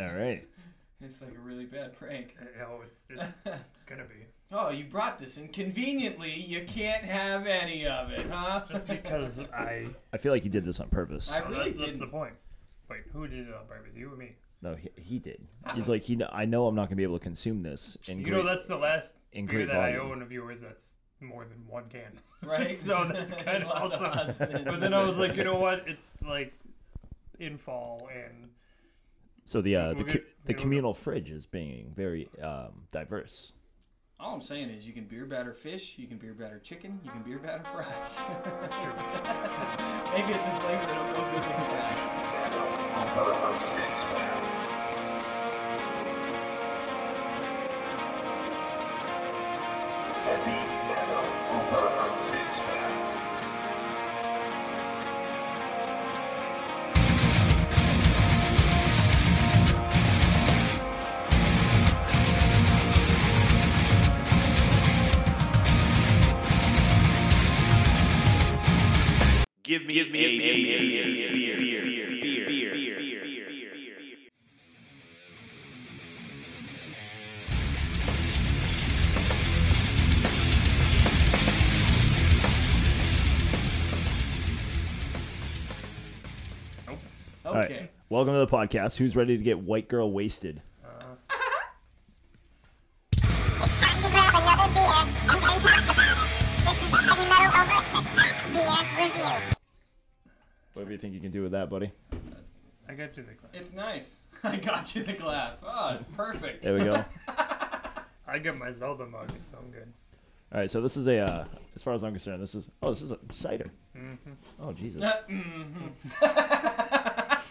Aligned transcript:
All 0.00 0.06
right. 0.14 0.46
It's 1.02 1.20
like 1.20 1.34
a 1.36 1.40
really 1.46 1.66
bad 1.66 1.94
prank. 1.98 2.34
No, 2.58 2.80
it's 2.82 3.04
it's, 3.10 3.22
it's 3.44 3.82
gonna 3.84 4.04
be 4.04 4.24
Oh, 4.50 4.70
you 4.70 4.84
brought 4.84 5.18
this, 5.18 5.36
and 5.36 5.52
conveniently, 5.52 6.32
you 6.32 6.62
can't 6.64 7.02
have 7.04 7.46
any 7.46 7.86
of 7.86 8.10
it, 8.12 8.26
huh? 8.30 8.62
just 8.66 8.86
because 8.86 9.40
I. 9.54 9.88
I 10.14 10.16
feel 10.16 10.32
like 10.32 10.42
you 10.44 10.50
did 10.50 10.64
this 10.64 10.80
on 10.80 10.88
purpose. 10.88 11.30
I 11.30 11.40
Oh, 11.42 11.50
really 11.50 11.64
that's, 11.64 11.76
that's 11.76 11.90
didn't. 11.90 12.00
the 12.00 12.06
point. 12.06 12.32
Wait, 12.88 13.00
who 13.12 13.28
did 13.28 13.46
it 13.46 13.54
on 13.54 13.66
purpose? 13.66 13.92
You 13.94 14.10
or 14.10 14.16
me? 14.16 14.36
No, 14.62 14.74
he, 14.74 14.88
he 14.96 15.18
did. 15.18 15.46
He's 15.74 15.86
like, 15.86 16.02
he. 16.02 16.16
kn- 16.16 16.30
I 16.32 16.46
know 16.46 16.66
I'm 16.66 16.74
not 16.74 16.86
gonna 16.86 16.96
be 16.96 17.02
able 17.02 17.18
to 17.18 17.22
consume 17.22 17.60
this. 17.60 17.98
In 18.08 18.20
You 18.20 18.24
great, 18.24 18.32
know, 18.38 18.42
that's 18.46 18.66
the 18.66 18.76
last 18.78 19.16
in 19.32 19.44
beer 19.44 19.66
great 19.66 19.68
that 19.68 19.76
I 19.76 19.92
volume. 19.96 20.12
own 20.12 20.22
of 20.22 20.32
yours. 20.32 20.62
That's 20.62 20.94
more 21.20 21.44
than 21.44 21.58
one 21.68 21.90
can. 21.90 22.18
Right? 22.42 22.70
so 22.74 23.04
that's 23.04 23.32
kind 23.32 23.64
of 23.64 23.68
Lots 23.68 23.92
of 23.94 24.02
awesome. 24.02 24.18
odds 24.18 24.40
in 24.40 24.56
it. 24.56 24.64
But 24.64 24.80
then 24.80 24.94
I 24.94 25.04
was 25.04 25.18
like, 25.18 25.36
you 25.36 25.44
know 25.44 25.58
what? 25.60 25.86
It's 25.86 26.16
like 26.26 26.54
in 27.38 27.58
fall 27.58 28.08
and 28.10 28.48
so 29.46 29.62
the 29.62 29.74
uh, 29.76 29.88
the, 29.90 29.94
We'll 29.94 30.04
co- 30.04 30.12
get- 30.12 30.44
the 30.44 30.52
we'll- 30.52 30.62
communal 30.62 30.92
fridge 30.94 31.30
is 31.30 31.46
being 31.46 31.92
very 31.96 32.28
um, 32.42 32.82
diverse. 32.92 33.54
All 34.20 34.34
I'm 34.34 34.40
saying 34.40 34.70
is, 34.70 34.86
you 34.86 34.92
can 34.94 35.04
beer 35.04 35.26
batter 35.26 35.52
fish, 35.52 35.94
you 35.98 36.06
can 36.06 36.16
beer 36.16 36.32
batter 36.34 36.58
chicken, 36.58 37.00
you 37.04 37.10
can 37.10 37.22
beer 37.22 37.38
batter 37.38 37.64
fries. 37.64 38.22
that's 38.44 38.72
true. 38.74 38.92
Maybe 40.14 40.32
it's 40.32 40.46
a 40.46 40.60
flavor 40.60 40.86
that'll 40.86 41.12
go 41.12 41.20
good 41.32 41.34
with 41.34 41.56
the 41.56 41.64
batter. 41.72 43.26
give 69.96 70.10
me 70.10 70.20
a 70.20 70.38
beer. 70.38 70.76
Okay. 86.86 86.98
All 87.46 87.54
right. 87.54 87.90
Welcome 88.10 88.34
to 88.34 88.40
the 88.40 88.46
podcast. 88.46 88.98
Who's 88.98 89.16
ready 89.16 89.38
to 89.38 89.42
get 89.42 89.60
white 89.60 89.88
girl 89.88 90.12
wasted? 90.12 90.60
You 101.70 101.78
can 101.78 101.90
do 101.90 101.90
with 102.10 102.10
that, 102.10 102.18
buddy. 102.18 102.88
I 102.88 102.94
got 102.94 103.16
you 103.16 103.22
the 103.24 103.32
glass. 103.34 103.50
It's 103.54 103.74
nice. 103.76 104.20
I 104.44 104.56
got 104.56 104.94
you 104.94 105.02
the 105.02 105.12
glass. 105.14 105.62
Oh, 105.66 105.98
perfect. 106.16 106.62
There 106.62 106.74
we 106.74 106.84
go. 106.84 107.04
I 108.28 108.38
got 108.38 108.58
my 108.58 108.72
Zelda 108.72 109.06
mug, 109.06 109.30
so 109.40 109.58
I'm 109.58 109.70
good. 109.70 109.92
All 110.52 110.60
right. 110.60 110.70
So 110.70 110.80
this 110.80 110.96
is 110.96 111.06
a, 111.08 111.18
uh, 111.18 111.44
as 111.74 111.82
far 111.82 111.94
as 111.94 112.04
I'm 112.04 112.12
concerned, 112.12 112.42
this 112.42 112.54
is. 112.54 112.68
Oh, 112.82 112.90
this 112.90 113.02
is 113.02 113.12
a 113.12 113.18
cider. 113.32 113.70
Mm-hmm. 113.96 114.32
Oh 114.60 114.72
Jesus. 114.72 115.02
Mhm. 115.30 115.92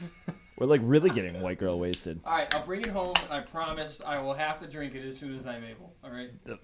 We're 0.58 0.68
like 0.68 0.82
really 0.84 1.10
getting 1.10 1.42
white 1.42 1.60
girl 1.60 1.78
wasted. 1.80 2.22
All 2.26 2.38
right, 2.38 2.54
I'll 2.56 2.66
bring 2.66 2.80
it 2.82 2.88
home, 2.88 3.14
and 3.26 3.34
I 3.34 3.42
promise 3.42 4.00
I 4.06 4.20
will 4.22 4.34
have 4.34 4.60
to 4.62 4.68
drink 4.68 4.96
it 4.96 5.04
as 5.06 5.18
soon 5.18 5.36
as 5.36 5.46
I'm 5.46 5.66
able. 5.66 5.94
All 6.04 6.12
right. 6.12 6.30
The 6.46 6.60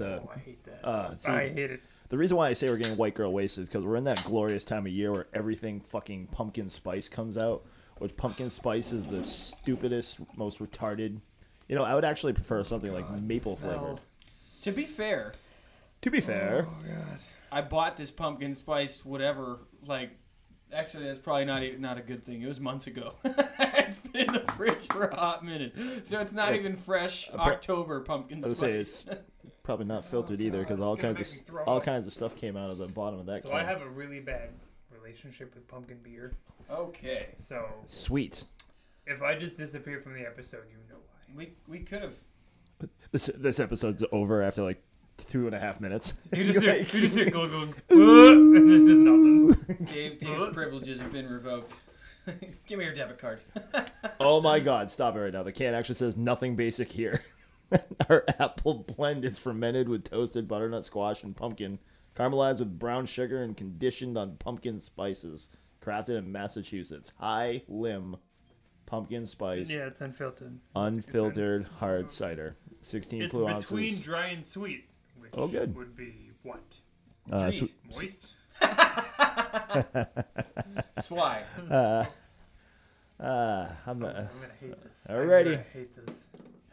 Oh, 0.00 0.30
I 0.32 0.38
hate 0.38 0.62
that. 0.64 0.84
uh, 0.86 1.16
see, 1.16 1.32
I 1.32 1.48
hate 1.48 1.72
it. 1.72 1.80
The 2.08 2.16
reason 2.18 2.36
why 2.36 2.48
I 2.48 2.52
say 2.54 2.68
we're 2.68 2.78
getting 2.78 2.96
white 2.96 3.14
girl 3.14 3.32
wasted 3.32 3.64
is 3.64 3.68
because 3.68 3.84
we're 3.84 3.96
in 3.96 4.04
that 4.04 4.24
glorious 4.24 4.64
time 4.64 4.86
of 4.86 4.92
year 4.92 5.12
where 5.12 5.26
everything 5.34 5.80
fucking 5.80 6.28
pumpkin 6.28 6.70
spice 6.70 7.08
comes 7.08 7.36
out, 7.36 7.64
which 7.98 8.16
pumpkin 8.16 8.48
spice 8.48 8.92
is 8.92 9.06
the 9.08 9.22
stupidest, 9.24 10.18
most 10.36 10.58
retarded. 10.58 11.20
You 11.68 11.76
know, 11.76 11.82
I 11.84 11.94
would 11.94 12.04
actually 12.04 12.32
prefer 12.32 12.64
something 12.64 12.92
like 12.92 13.10
maple 13.20 13.56
flavored. 13.56 14.00
To 14.62 14.72
be 14.72 14.86
fair, 14.86 15.34
To 16.00 16.10
be 16.10 16.20
fair, 16.20 16.66
I 17.52 17.60
bought 17.60 17.96
this 17.96 18.10
pumpkin 18.10 18.54
spice 18.54 19.04
whatever 19.04 19.60
like. 19.86 20.10
Actually, 20.70 21.04
that's 21.04 21.18
probably 21.18 21.46
not 21.46 21.62
even, 21.62 21.80
not 21.80 21.96
a 21.96 22.02
good 22.02 22.26
thing. 22.26 22.42
It 22.42 22.46
was 22.46 22.60
months 22.60 22.86
ago. 22.88 23.14
it's 23.24 23.96
been 23.98 24.26
in 24.26 24.32
the 24.34 24.40
fridge 24.40 24.86
for 24.88 25.06
a 25.06 25.16
hot 25.16 25.42
minute, 25.42 25.72
so 26.04 26.20
it's 26.20 26.32
not 26.32 26.52
Yeah. 26.52 26.60
even 26.60 26.76
fresh 26.76 27.26
Appar- 27.30 27.52
October 27.54 28.00
pumpkin 28.00 28.44
I 28.44 28.48
would 28.48 28.56
spice. 28.58 28.68
say 28.90 29.12
it's 29.14 29.22
probably 29.68 29.84
not 29.84 30.02
filtered 30.02 30.40
either 30.40 30.60
because 30.60 30.80
all 30.80 30.96
kinds 30.96 31.20
of 31.20 31.26
make 31.26 31.34
me 31.36 31.42
throw 31.44 31.64
all 31.64 31.76
up. 31.76 31.82
kinds 31.84 32.06
of 32.06 32.12
stuff 32.14 32.34
came 32.34 32.56
out 32.56 32.70
of 32.70 32.78
the 32.78 32.86
bottom 32.86 33.20
of 33.20 33.26
that 33.26 33.42
So 33.42 33.50
can. 33.50 33.58
I 33.58 33.64
have 33.64 33.82
a 33.82 33.88
really 33.90 34.18
bad 34.18 34.48
relationship 34.90 35.54
with 35.54 35.68
pumpkin 35.68 35.98
beer. 36.02 36.32
okay, 36.70 37.26
So 37.34 37.66
Sweet. 37.86 38.44
if 39.06 39.20
I 39.22 39.38
just 39.38 39.58
disappear 39.58 40.00
from 40.00 40.14
the 40.14 40.22
episode, 40.26 40.62
you 40.70 40.78
know 40.88 41.00
why. 41.06 41.36
we 41.36 41.52
we 41.68 41.80
could 41.84 42.00
have. 42.00 42.14
This 43.12 43.26
this 43.36 43.60
episode's 43.60 44.02
over 44.10 44.42
after 44.42 44.62
like 44.62 44.82
two 45.18 45.44
and 45.46 45.54
a 45.54 45.58
half 45.60 45.82
minutes. 45.82 46.14
You 46.34 46.44
just 46.44 46.62
hear, 46.62 46.76
you 46.76 46.84
just 46.84 47.14
hear 47.14 47.28
glug 47.28 47.50
glug, 47.50 47.74
and 47.90 48.70
it 48.72 48.86
does 48.86 48.98
nothing. 48.98 49.84
Dave, 49.92 50.18
Dave's 50.18 50.54
privileges 50.54 50.98
have 51.00 51.12
been 51.12 51.28
revoked. 51.28 51.74
Give 52.66 52.78
me 52.78 52.84
your 52.86 52.94
debit 52.94 53.18
card. 53.18 53.40
Oh 54.20 54.40
my 54.40 54.60
god, 54.60 54.88
stop 54.90 55.14
it 55.16 55.20
right 55.20 55.32
now. 55.32 55.42
The 55.42 55.52
can 55.52 55.74
actually 55.74 55.94
says 55.96 56.16
nothing 56.16 56.56
basic 56.56 56.90
here. 56.90 57.22
Our 58.08 58.24
apple 58.38 58.84
blend 58.96 59.24
is 59.24 59.38
fermented 59.38 59.88
with 59.88 60.04
toasted 60.10 60.48
butternut 60.48 60.84
squash 60.84 61.22
and 61.22 61.36
pumpkin, 61.36 61.78
caramelized 62.16 62.60
with 62.60 62.78
brown 62.78 63.06
sugar 63.06 63.42
and 63.42 63.56
conditioned 63.56 64.16
on 64.16 64.36
pumpkin 64.36 64.78
spices. 64.78 65.48
Crafted 65.82 66.18
in 66.18 66.32
Massachusetts. 66.32 67.12
High 67.18 67.62
limb 67.68 68.16
pumpkin 68.86 69.26
spice, 69.26 69.70
Yeah, 69.70 69.86
it's 69.86 70.00
unfiltered. 70.00 70.58
unfiltered 70.74 71.66
hard 71.78 72.10
cider. 72.10 72.56
16 72.80 73.22
It's 73.22 73.32
flu 73.32 73.46
between 73.46 73.88
ounces. 73.90 74.04
dry 74.04 74.26
and 74.28 74.44
sweet, 74.44 74.88
which 75.18 75.30
Oh, 75.34 75.46
good. 75.48 75.74
would 75.76 75.94
be 75.94 76.30
what? 76.42 76.62
Uh, 77.30 77.50
Treat. 77.50 77.74
sw- 77.90 78.00
Moist? 78.00 78.26
Swy. 81.02 81.42
uh, 81.70 82.04
I'm 83.20 83.98
not, 83.98 84.16
I'm 84.16 84.40
gonna 84.40 84.52
hate 84.60 84.84
this. 84.84 85.06
I'm 85.08 85.28
gonna 85.28 85.64
hate 85.72 86.06
this. 86.06 86.28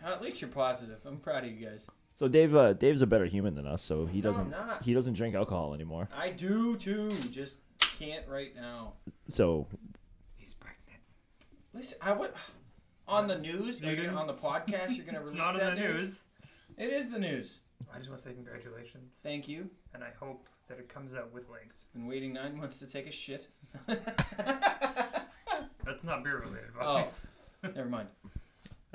At 0.06 0.22
least 0.22 0.42
you're 0.42 0.50
positive. 0.52 1.00
I'm 1.06 1.18
proud 1.18 1.44
of 1.46 1.52
you 1.52 1.66
guys. 1.66 1.88
so 2.14 2.28
Dave, 2.28 2.56
uh, 2.56 2.74
Dave's 2.74 3.02
a 3.02 3.08
better 3.08 3.26
human 3.26 3.56
than 3.56 3.66
us, 3.66 3.82
so 3.82 4.06
he 4.06 4.22
No, 4.22 4.30
doesn't 4.30 4.54
I'm 4.54 4.68
not. 4.68 4.84
he 4.84 4.94
doesn't 4.94 5.14
drink 5.14 5.36
alcohol 5.36 5.74
anymore. 5.74 6.08
I 6.16 6.30
do 6.30 6.76
too. 6.78 7.10
Just 7.10 7.58
can't 7.80 8.28
right 8.28 8.56
now. 8.56 8.94
So 9.30 9.68
He's 10.38 10.54
pregnant. 10.54 11.02
Listen, 11.74 11.98
I 12.02 12.14
would. 12.14 12.32
On 13.08 13.28
the 13.28 13.38
news, 13.38 13.80
You 13.82 13.88
you're 13.88 13.96
gonna, 13.98 14.08
can- 14.10 14.18
on 14.18 14.28
the 14.28 14.34
podcast, 14.34 14.96
you're 14.96 15.06
gonna 15.06 15.22
release 15.24 15.38
Not 15.38 15.56
in 15.56 15.60
that 15.62 15.76
the 15.76 15.82
news. 15.82 16.24
It 16.78 16.92
is 16.92 17.10
the 17.10 17.20
news. 17.20 17.60
I 17.94 17.98
just 17.98 18.10
want 18.10 18.22
to 18.22 18.30
say 18.30 18.34
congratulations, 18.34 19.20
Thank 19.22 19.48
you. 19.48 19.70
and 19.94 20.04
I 20.04 20.10
hope 20.20 20.48
that 20.68 20.80
it 20.80 20.90
comes 20.90 21.14
out 21.14 21.32
with 21.34 21.50
legs. 21.50 21.84
Been 21.94 22.08
waiting 22.08 22.34
nine 22.34 22.58
months 22.58 22.80
to 22.80 22.88
take 22.88 23.06
a 23.08 23.12
shit. 23.12 23.48
That's 23.88 24.04
not 26.04 26.24
beer 26.24 26.40
related. 26.40 26.70
Oh, 26.82 27.08
never 27.76 27.90
mind. 27.90 28.08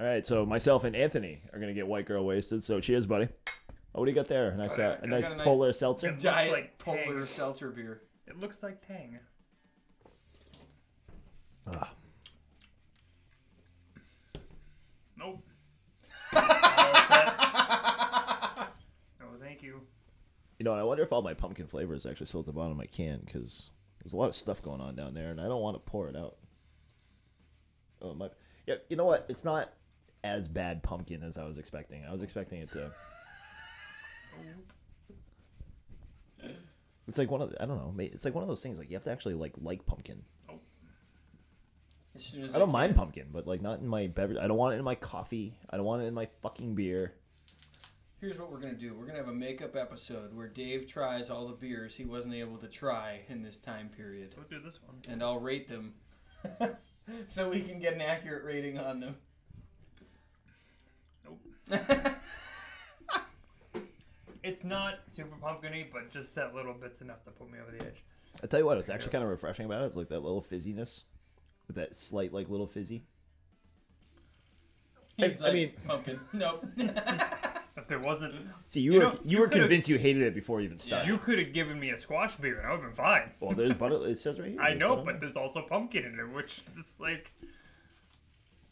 All 0.00 0.06
right, 0.06 0.24
so 0.24 0.46
myself 0.46 0.84
and 0.84 0.96
Anthony 0.96 1.42
are 1.52 1.60
gonna 1.60 1.74
get 1.74 1.86
white 1.86 2.06
girl 2.06 2.24
wasted. 2.24 2.62
So 2.64 2.80
cheers, 2.80 3.04
buddy. 3.04 3.28
Oh, 3.94 4.00
what 4.00 4.06
do 4.06 4.10
you 4.10 4.14
got 4.14 4.28
there? 4.28 4.52
A 4.52 4.56
nice, 4.56 4.78
uh, 4.78 4.96
I 4.98 5.04
a 5.04 5.06
nice 5.06 5.24
got 5.24 5.32
a 5.32 5.36
nice- 5.36 5.44
polar 5.46 5.72
seltzer. 5.74 6.10
Looks 6.10 6.22
Diet 6.22 6.52
like 6.52 6.78
polar 6.78 7.18
Tang. 7.18 7.24
seltzer 7.26 7.70
beer. 7.70 8.00
It 8.26 8.38
looks 8.40 8.62
like 8.62 8.86
Tang. 8.86 9.18
Ah. 11.66 11.92
Nope. 15.18 15.44
All 16.32 16.42
set. 16.42 17.36
No, 19.20 19.26
thank 19.38 19.62
you. 19.62 19.82
You 20.58 20.64
know, 20.64 20.72
I 20.72 20.82
wonder 20.82 21.02
if 21.02 21.12
all 21.12 21.20
my 21.20 21.34
pumpkin 21.34 21.66
flavor 21.66 21.92
is 21.92 22.06
actually 22.06 22.26
still 22.26 22.40
at 22.40 22.46
the 22.46 22.52
bottom 22.52 22.70
of 22.72 22.78
my 22.78 22.86
can 22.86 23.20
because 23.26 23.68
there's 24.02 24.14
a 24.14 24.16
lot 24.16 24.30
of 24.30 24.34
stuff 24.34 24.62
going 24.62 24.80
on 24.80 24.94
down 24.94 25.12
there, 25.12 25.30
and 25.30 25.38
I 25.38 25.44
don't 25.44 25.60
want 25.60 25.76
to 25.76 25.80
pour 25.80 26.08
it 26.08 26.16
out. 26.16 26.36
Oh 28.00 28.14
my! 28.14 28.30
Yeah, 28.66 28.76
you 28.88 28.96
know 28.96 29.04
what? 29.04 29.26
It's 29.28 29.44
not 29.44 29.70
as 30.24 30.48
bad 30.48 30.82
pumpkin 30.82 31.22
as 31.22 31.38
I 31.38 31.44
was 31.44 31.58
expecting. 31.58 32.04
I 32.04 32.12
was 32.12 32.22
expecting 32.22 32.60
it 32.60 32.70
to. 32.72 32.90
It's 37.08 37.18
like 37.18 37.30
one 37.30 37.42
of 37.42 37.50
the, 37.50 37.60
I 37.60 37.66
don't 37.66 37.76
know. 37.76 37.92
It's 38.04 38.24
like 38.24 38.34
one 38.36 38.42
of 38.42 38.48
those 38.48 38.62
things. 38.62 38.78
Like 38.78 38.88
you 38.88 38.94
have 38.94 39.02
to 39.04 39.10
actually 39.10 39.34
like 39.34 39.54
like 39.60 39.84
pumpkin. 39.84 40.22
As 42.14 42.24
soon 42.24 42.44
as 42.44 42.54
I 42.54 42.60
don't 42.60 42.70
mind 42.70 42.94
pumpkin, 42.94 43.26
but 43.32 43.48
like 43.48 43.60
not 43.60 43.80
in 43.80 43.88
my 43.88 44.06
beverage. 44.06 44.38
I 44.40 44.46
don't 44.46 44.56
want 44.56 44.74
it 44.74 44.78
in 44.78 44.84
my 44.84 44.94
coffee. 44.94 45.56
I 45.68 45.76
don't 45.76 45.86
want 45.86 46.02
it 46.02 46.06
in 46.06 46.14
my 46.14 46.28
fucking 46.42 46.76
beer. 46.76 47.14
Here's 48.20 48.38
what 48.38 48.52
we're 48.52 48.60
gonna 48.60 48.74
do. 48.74 48.94
We're 48.94 49.06
gonna 49.06 49.18
have 49.18 49.28
a 49.28 49.32
makeup 49.34 49.74
episode 49.74 50.32
where 50.36 50.46
Dave 50.46 50.86
tries 50.86 51.30
all 51.30 51.48
the 51.48 51.54
beers 51.54 51.96
he 51.96 52.04
wasn't 52.04 52.34
able 52.34 52.58
to 52.58 52.68
try 52.68 53.22
in 53.28 53.42
this 53.42 53.56
time 53.56 53.88
period, 53.88 54.34
We'll 54.36 54.60
do 54.60 54.64
this 54.64 54.78
one. 54.82 54.96
and 55.08 55.20
I'll 55.22 55.40
rate 55.40 55.66
them 55.66 55.94
so 57.28 57.48
we 57.48 57.60
can 57.62 57.80
get 57.80 57.94
an 57.94 58.02
accurate 58.02 58.44
rating 58.44 58.78
on 58.78 59.00
them. 59.00 59.16
It's 64.42 64.64
not 64.64 65.00
super 65.06 65.36
pumpkiny, 65.36 65.86
but 65.92 66.10
just 66.10 66.34
that 66.36 66.54
little 66.54 66.72
bit's 66.72 67.02
enough 67.02 67.22
to 67.24 67.30
put 67.30 67.52
me 67.52 67.58
over 67.60 67.76
the 67.76 67.84
edge. 67.84 68.02
I 68.42 68.46
tell 68.46 68.58
you 68.58 68.64
what, 68.64 68.78
it's 68.78 68.88
actually 68.88 69.12
kind 69.12 69.22
of 69.22 69.28
refreshing 69.28 69.66
about 69.66 69.82
it. 69.82 69.86
It's 69.86 69.96
like 69.96 70.08
that 70.08 70.20
little 70.20 70.40
fizziness, 70.40 71.02
with 71.66 71.76
that 71.76 71.94
slight 71.94 72.32
like 72.32 72.48
little 72.48 72.66
fizzy. 72.66 73.02
He's 75.18 75.42
I 75.42 75.44
like, 75.44 75.52
mean- 75.54 75.72
pumpkin. 75.86 76.20
Nope. 76.32 76.64
If 77.76 77.86
there 77.86 78.00
wasn't, 78.00 78.34
See, 78.66 78.80
you, 78.80 78.92
You 78.94 78.98
were 78.98 79.04
know, 79.04 79.12
you, 79.12 79.18
you 79.24 79.38
were 79.40 79.46
could've- 79.46 79.60
convinced 79.62 79.88
you 79.88 79.96
hated 79.96 80.22
it 80.22 80.34
before 80.34 80.60
you 80.60 80.66
even 80.66 80.76
started. 80.78 81.06
you 81.06 81.16
could 81.18 81.38
have 81.38 81.52
given 81.54 81.78
me 81.78 81.90
a 81.90 81.98
squash 81.98 82.36
beer 82.36 82.58
and 82.58 82.66
I 82.66 82.70
would 82.72 82.80
have 82.80 82.88
been 82.90 82.92
fine. 82.96 83.30
Well, 83.40 83.52
there's 83.54 83.72
butter. 83.74 84.06
It 84.06 84.18
says 84.18 84.38
right 84.40 84.50
here. 84.50 84.60
I 84.60 84.70
there's 84.70 84.80
know, 84.80 84.96
butternut- 84.96 85.04
but 85.06 85.20
there's 85.20 85.36
also 85.36 85.62
pumpkin 85.62 86.04
in 86.04 86.18
it, 86.18 86.28
which 86.34 86.62
is 86.78 86.96
like 87.00 87.30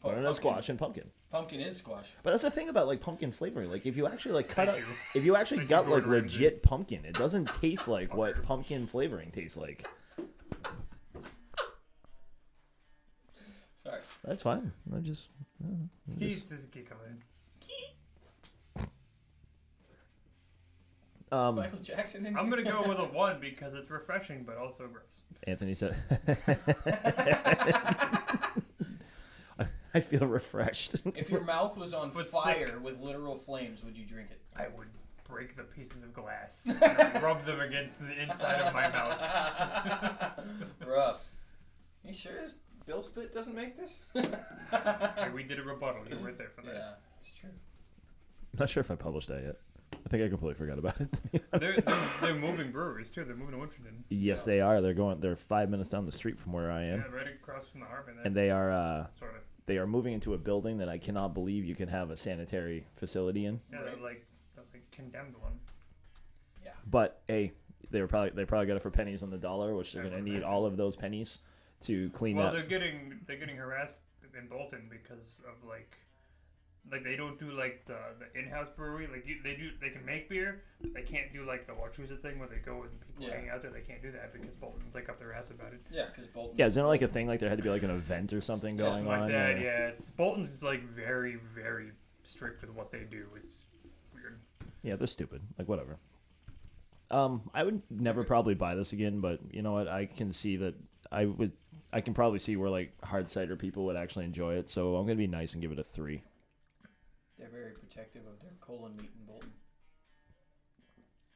Oh, 0.02 0.08
butternut 0.08 0.24
pumpkin. 0.24 0.34
squash 0.34 0.68
and 0.68 0.78
pumpkin. 0.78 1.10
Pumpkin 1.30 1.60
is 1.60 1.76
squash. 1.76 2.06
But 2.22 2.30
that's 2.30 2.42
the 2.42 2.50
thing 2.50 2.70
about 2.70 2.86
like 2.86 3.00
pumpkin 3.00 3.32
flavoring. 3.32 3.70
Like 3.70 3.84
if 3.84 3.96
you 3.98 4.06
actually 4.06 4.32
like 4.32 4.48
cut 4.48 4.68
Thank 4.68 4.82
out, 4.82 4.88
if 5.14 5.24
you 5.24 5.36
actually 5.36 5.58
Thank 5.58 5.70
you, 5.70 5.76
got 5.76 5.84
like 5.84 6.04
Gordon 6.04 6.10
Ramsay. 6.10 6.38
legit 6.44 6.62
pumpkin, 6.62 7.04
it 7.04 7.14
doesn't 7.14 7.52
taste 7.52 7.86
like 7.86 8.14
what 8.14 8.42
pumpkin 8.42 8.86
flavoring 8.86 9.30
tastes 9.30 9.56
like. 9.58 9.84
Sorry. 13.82 14.00
That's 14.24 14.40
fine. 14.42 14.72
I 14.94 15.00
just 15.00 15.28
he's 16.18 16.48
just 16.48 16.70
giggling. 16.70 17.22
um 21.30 21.56
Michael 21.56 21.78
Jackson 21.80 22.24
in 22.24 22.34
I'm 22.38 22.46
here? 22.50 22.62
gonna 22.62 22.70
go 22.82 22.88
with 22.88 22.98
a 22.98 23.04
one 23.12 23.38
because 23.38 23.74
it's 23.74 23.90
refreshing, 23.90 24.44
but 24.44 24.56
also 24.56 24.88
gross. 24.88 25.20
Anthony 25.46 25.74
said. 25.74 25.94
I 29.94 30.00
feel 30.00 30.26
refreshed. 30.26 30.96
If 31.16 31.30
your 31.30 31.42
mouth 31.42 31.76
was 31.76 31.94
on 31.94 32.10
But 32.10 32.28
fire 32.28 32.78
with 32.82 33.00
literal 33.00 33.36
flames, 33.38 33.82
would 33.84 33.96
you 33.96 34.04
drink 34.04 34.28
it? 34.30 34.40
I 34.56 34.68
would 34.76 34.88
break 35.28 35.56
the 35.56 35.62
pieces 35.64 36.02
of 36.02 36.12
glass 36.12 36.66
and 36.82 37.22
rub 37.22 37.44
them 37.44 37.60
against 37.60 38.00
the 38.00 38.22
inside 38.22 38.60
of 38.60 38.72
my 38.74 38.88
mouth. 38.88 40.32
Rough. 40.86 41.24
You 42.04 42.12
sure 42.14 42.32
this 42.42 42.56
Bull 42.86 43.02
Spit 43.02 43.34
doesn't 43.34 43.54
make 43.54 43.76
this? 43.76 43.98
Hey, 44.14 45.28
we 45.34 45.42
did 45.42 45.58
a 45.58 45.62
rebuttal. 45.62 46.02
You 46.10 46.18
weren't 46.18 46.38
there 46.38 46.48
for 46.54 46.62
that. 46.62 46.74
yeah, 46.74 46.90
it's 47.20 47.32
true. 47.32 47.50
Not 48.58 48.68
sure 48.70 48.80
if 48.80 48.90
I 48.90 48.94
published 48.94 49.28
that 49.28 49.42
yet. 49.42 49.56
I 49.94 50.08
think 50.08 50.22
I 50.24 50.28
completely 50.28 50.54
forgot 50.54 50.78
about 50.78 50.98
it. 51.00 51.20
They're, 51.52 51.76
they're, 51.76 51.98
they're 52.22 52.34
moving 52.34 52.70
breweries 52.72 53.10
too. 53.10 53.24
They're 53.24 53.36
moving 53.36 53.58
to 53.60 53.66
Winchendon. 53.66 54.02
yes, 54.10 54.44
they 54.44 54.60
are. 54.60 54.80
They're 54.80 54.94
going. 54.94 55.20
They're 55.20 55.36
five 55.36 55.68
minutes 55.70 55.90
down 55.90 56.06
the 56.06 56.12
street 56.12 56.38
from 56.38 56.52
where 56.52 56.70
I 56.70 56.84
am, 56.84 56.98
Yeah, 57.10 57.14
right 57.16 57.26
across 57.28 57.68
from 57.68 57.80
the 57.80 57.86
harbor 57.86 58.12
there. 58.14 58.24
and 58.24 58.34
they 58.34 58.50
are. 58.50 58.70
uh 58.72 59.06
sort 59.18 59.34
of. 59.36 59.42
They 59.68 59.76
are 59.76 59.86
moving 59.86 60.14
into 60.14 60.32
a 60.32 60.38
building 60.38 60.78
that 60.78 60.88
I 60.88 60.96
cannot 60.96 61.34
believe 61.34 61.64
you 61.66 61.74
can 61.74 61.88
have 61.90 62.10
a 62.10 62.16
sanitary 62.16 62.86
facility 62.94 63.44
in. 63.44 63.60
Yeah, 63.70 63.76
Right. 63.76 63.84
they're 63.84 64.02
like 64.02 64.26
the 64.54 64.62
like 64.72 64.90
condemned 64.90 65.36
one. 65.36 65.60
Yeah. 66.64 66.72
But 66.90 67.20
a 67.28 67.52
they 67.90 68.00
were 68.00 68.08
probably 68.08 68.30
they 68.30 68.46
probably 68.46 68.66
got 68.66 68.76
it 68.76 68.82
for 68.82 68.90
pennies 68.90 69.22
on 69.22 69.28
the 69.30 69.36
dollar, 69.36 69.74
which 69.74 69.92
they're 69.92 70.04
I 70.06 70.08
gonna 70.08 70.22
need 70.22 70.30
imagine. 70.36 70.48
all 70.48 70.64
of 70.64 70.78
those 70.78 70.96
pennies 70.96 71.40
to 71.82 72.08
clean 72.10 72.36
up. 72.38 72.38
Well, 72.38 72.46
up. 72.48 72.52
they're 72.54 72.62
getting 72.80 73.20
they're 73.26 73.36
getting 73.36 73.56
harassed 73.56 73.98
in 74.38 74.48
Bolton 74.48 74.88
because 74.90 75.42
of 75.46 75.62
like 75.68 75.98
like 76.90 77.04
they 77.04 77.16
don't 77.16 77.38
do 77.38 77.50
like 77.50 77.84
the 77.86 77.98
the 78.18 78.38
in-house 78.40 78.68
brewery 78.76 79.06
like 79.06 79.26
you, 79.26 79.36
they 79.44 79.54
do 79.54 79.70
they 79.80 79.90
can 79.90 80.04
make 80.06 80.28
beer 80.28 80.62
but 80.80 80.94
they 80.94 81.02
can't 81.02 81.32
do 81.32 81.44
like 81.44 81.66
the 81.66 81.72
Wachusett 81.72 82.22
thing 82.22 82.38
where 82.38 82.48
they 82.48 82.56
go 82.56 82.82
and 82.82 82.90
people 83.00 83.24
Yeah. 83.28 83.34
hang 83.40 83.50
out 83.50 83.60
there 83.62 83.70
they 83.70 83.80
can't 83.82 84.00
do 84.02 84.10
that 84.12 84.32
because 84.32 84.54
Bolton's 84.54 84.94
like 84.94 85.08
up 85.08 85.18
their 85.18 85.34
ass 85.34 85.50
about 85.50 85.72
it 85.74 85.80
Yeah, 85.90 86.06
because 86.06 86.26
Bolton. 86.26 86.56
Yeah, 86.58 86.66
isn't 86.66 86.82
it 86.82 86.86
like 86.86 87.02
a 87.02 87.08
thing 87.08 87.26
like 87.26 87.40
there 87.40 87.48
had 87.48 87.58
to 87.58 87.64
be 87.64 87.70
like 87.70 87.82
an 87.82 87.90
event 87.90 88.32
or 88.32 88.40
something 88.40 88.76
going 88.76 88.90
something 89.04 89.06
like 89.06 89.20
on? 89.22 89.28
that 89.28 89.56
or- 89.56 89.60
yeah 89.60 89.88
it's 89.88 90.10
Bolton's 90.10 90.52
is 90.52 90.62
like 90.62 90.82
very 90.88 91.36
very 91.54 91.90
strict 92.22 92.62
with 92.62 92.70
what 92.70 92.90
they 92.90 93.04
do 93.10 93.26
it's 93.36 93.66
weird 94.14 94.38
Yeah, 94.82 94.96
they're 94.96 95.06
stupid. 95.06 95.42
Like 95.58 95.68
whatever. 95.68 95.98
Um, 97.10 97.50
I 97.54 97.64
would 97.64 97.82
never 97.90 98.22
probably 98.22 98.54
buy 98.54 98.74
this 98.74 98.92
again, 98.92 99.20
but 99.20 99.40
you 99.50 99.62
know 99.62 99.72
what? 99.72 99.88
I 99.88 100.04
can 100.04 100.32
see 100.32 100.56
that 100.58 100.74
I 101.10 101.24
would. 101.24 101.52
I 101.90 102.02
can 102.02 102.12
probably 102.12 102.38
see 102.38 102.54
where 102.56 102.68
like 102.68 102.92
hard 103.02 103.28
cider 103.28 103.56
people 103.56 103.86
would 103.86 103.96
actually 103.96 104.26
enjoy 104.26 104.56
it. 104.56 104.68
So 104.68 104.96
I'm 104.96 105.06
gonna 105.06 105.16
be 105.16 105.26
nice 105.26 105.54
and 105.54 105.62
give 105.62 105.72
it 105.72 105.78
a 105.78 105.82
three. 105.82 106.22
They're 107.68 107.74
very 107.74 107.86
protective 107.86 108.22
of 108.26 108.40
their 108.40 108.52
colon 108.60 108.96
meat 108.96 109.10
in 109.18 109.26
Bolton. 109.26 109.50